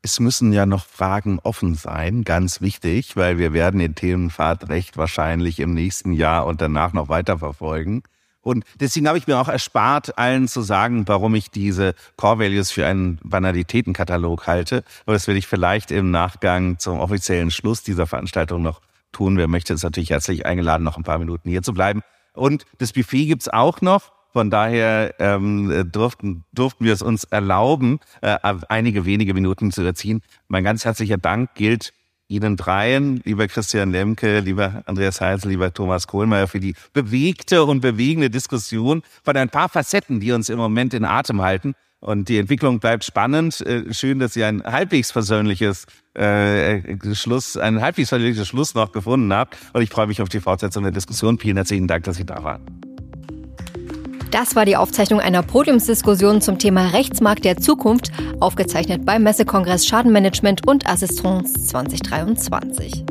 Es 0.00 0.20
müssen 0.20 0.52
ja 0.52 0.64
noch 0.64 0.86
Fragen 0.86 1.40
offen 1.40 1.74
sein, 1.74 2.22
ganz 2.22 2.60
wichtig, 2.60 3.16
weil 3.16 3.38
wir 3.38 3.52
werden 3.52 3.80
den 3.80 3.96
Themenpfad 3.96 4.68
recht 4.68 4.96
wahrscheinlich 4.96 5.58
im 5.58 5.74
nächsten 5.74 6.12
Jahr 6.12 6.46
und 6.46 6.60
danach 6.60 6.92
noch 6.92 7.08
weiter 7.08 7.38
verfolgen. 7.38 8.02
Und 8.48 8.64
deswegen 8.80 9.06
habe 9.06 9.18
ich 9.18 9.26
mir 9.26 9.38
auch 9.38 9.48
erspart, 9.48 10.16
allen 10.16 10.48
zu 10.48 10.62
sagen, 10.62 11.06
warum 11.06 11.34
ich 11.34 11.50
diese 11.50 11.94
Core 12.16 12.38
Values 12.38 12.70
für 12.70 12.86
einen 12.86 13.18
Banalitätenkatalog 13.22 14.46
halte. 14.46 14.84
Aber 15.04 15.12
das 15.12 15.28
will 15.28 15.36
ich 15.36 15.46
vielleicht 15.46 15.90
im 15.90 16.10
Nachgang 16.10 16.78
zum 16.78 16.98
offiziellen 16.98 17.50
Schluss 17.50 17.82
dieser 17.82 18.06
Veranstaltung 18.06 18.62
noch 18.62 18.80
tun. 19.12 19.36
Wer 19.36 19.48
möchte, 19.48 19.74
ist 19.74 19.82
natürlich 19.82 20.08
herzlich 20.08 20.46
eingeladen, 20.46 20.82
noch 20.82 20.96
ein 20.96 21.02
paar 21.02 21.18
Minuten 21.18 21.50
hier 21.50 21.60
zu 21.60 21.74
bleiben. 21.74 22.00
Und 22.32 22.64
das 22.78 22.94
Buffet 22.94 23.26
gibt's 23.26 23.48
auch 23.48 23.82
noch. 23.82 24.12
Von 24.32 24.48
daher 24.48 25.14
ähm, 25.18 25.90
durften, 25.92 26.44
durften 26.54 26.86
wir 26.86 26.94
es 26.94 27.02
uns 27.02 27.24
erlauben, 27.24 28.00
äh, 28.22 28.38
einige 28.70 29.04
wenige 29.04 29.34
Minuten 29.34 29.72
zu 29.72 29.82
erziehen. 29.82 30.22
Mein 30.48 30.64
ganz 30.64 30.86
herzlicher 30.86 31.18
Dank 31.18 31.54
gilt 31.54 31.92
Ihnen 32.28 32.58
dreien, 32.58 33.22
lieber 33.24 33.48
Christian 33.48 33.90
Lemke, 33.90 34.40
lieber 34.40 34.82
Andreas 34.84 35.20
Heisel, 35.22 35.50
lieber 35.50 35.72
Thomas 35.72 36.06
Kohlmeier, 36.06 36.46
für 36.46 36.60
die 36.60 36.74
bewegte 36.92 37.64
und 37.64 37.80
bewegende 37.80 38.28
Diskussion 38.28 39.02
von 39.24 39.36
ein 39.36 39.48
paar 39.48 39.70
Facetten, 39.70 40.20
die 40.20 40.32
uns 40.32 40.50
im 40.50 40.58
Moment 40.58 40.92
in 40.92 41.06
Atem 41.06 41.40
halten. 41.40 41.74
Und 42.00 42.28
die 42.28 42.38
Entwicklung 42.38 42.80
bleibt 42.80 43.04
spannend. 43.04 43.60
Äh, 43.62 43.92
schön, 43.92 44.18
dass 44.18 44.34
Sie 44.34 44.44
ein 44.44 44.62
halbwegs 44.62 45.10
versöhnliches 45.10 45.86
äh, 46.14 46.80
Schluss, 47.14 47.56
ein 47.56 47.80
halbwegs 47.80 48.10
versöhnliches 48.10 48.46
Schluss 48.46 48.74
noch 48.74 48.92
gefunden 48.92 49.32
habt. 49.32 49.56
Und 49.72 49.82
ich 49.82 49.90
freue 49.90 50.06
mich 50.06 50.20
auf 50.20 50.28
die 50.28 50.40
Fortsetzung 50.40 50.82
der 50.82 50.92
Diskussion. 50.92 51.38
Vielen 51.38 51.56
herzlichen 51.56 51.88
Dank, 51.88 52.04
dass 52.04 52.16
Sie 52.16 52.26
da 52.26 52.44
waren. 52.44 52.87
Das 54.30 54.54
war 54.54 54.66
die 54.66 54.76
Aufzeichnung 54.76 55.20
einer 55.20 55.42
Podiumsdiskussion 55.42 56.42
zum 56.42 56.58
Thema 56.58 56.88
Rechtsmarkt 56.88 57.44
der 57.44 57.56
Zukunft, 57.56 58.12
aufgezeichnet 58.40 59.06
beim 59.06 59.22
Messekongress 59.22 59.86
Schadenmanagement 59.86 60.66
und 60.66 60.86
Assistance 60.86 61.54
2023. 61.64 63.04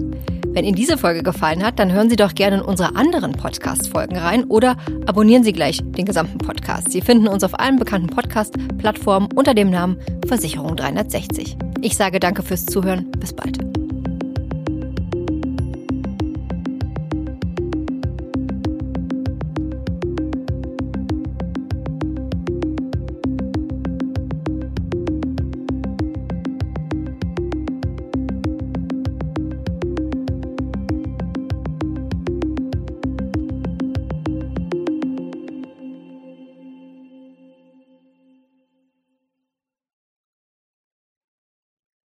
Wenn 0.49 0.65
Ihnen 0.65 0.75
diese 0.75 0.97
Folge 0.97 1.23
gefallen 1.23 1.63
hat, 1.63 1.79
dann 1.79 1.91
hören 1.91 2.09
Sie 2.09 2.15
doch 2.15 2.33
gerne 2.33 2.57
in 2.57 2.61
unsere 2.61 2.95
anderen 2.95 3.31
Podcast-Folgen 3.31 4.17
rein 4.17 4.43
oder 4.45 4.77
abonnieren 5.05 5.43
Sie 5.43 5.53
gleich 5.53 5.81
den 5.83 6.05
gesamten 6.05 6.37
Podcast. 6.37 6.91
Sie 6.91 7.01
finden 7.01 7.27
uns 7.27 7.43
auf 7.43 7.59
allen 7.59 7.77
bekannten 7.77 8.07
Podcast-Plattformen 8.07 9.29
unter 9.35 9.53
dem 9.53 9.69
Namen 9.69 9.97
Versicherung 10.27 10.75
360. 10.75 11.57
Ich 11.81 11.95
sage 11.95 12.19
danke 12.19 12.43
fürs 12.43 12.65
Zuhören. 12.65 13.11
Bis 13.19 13.33
bald. 13.33 13.76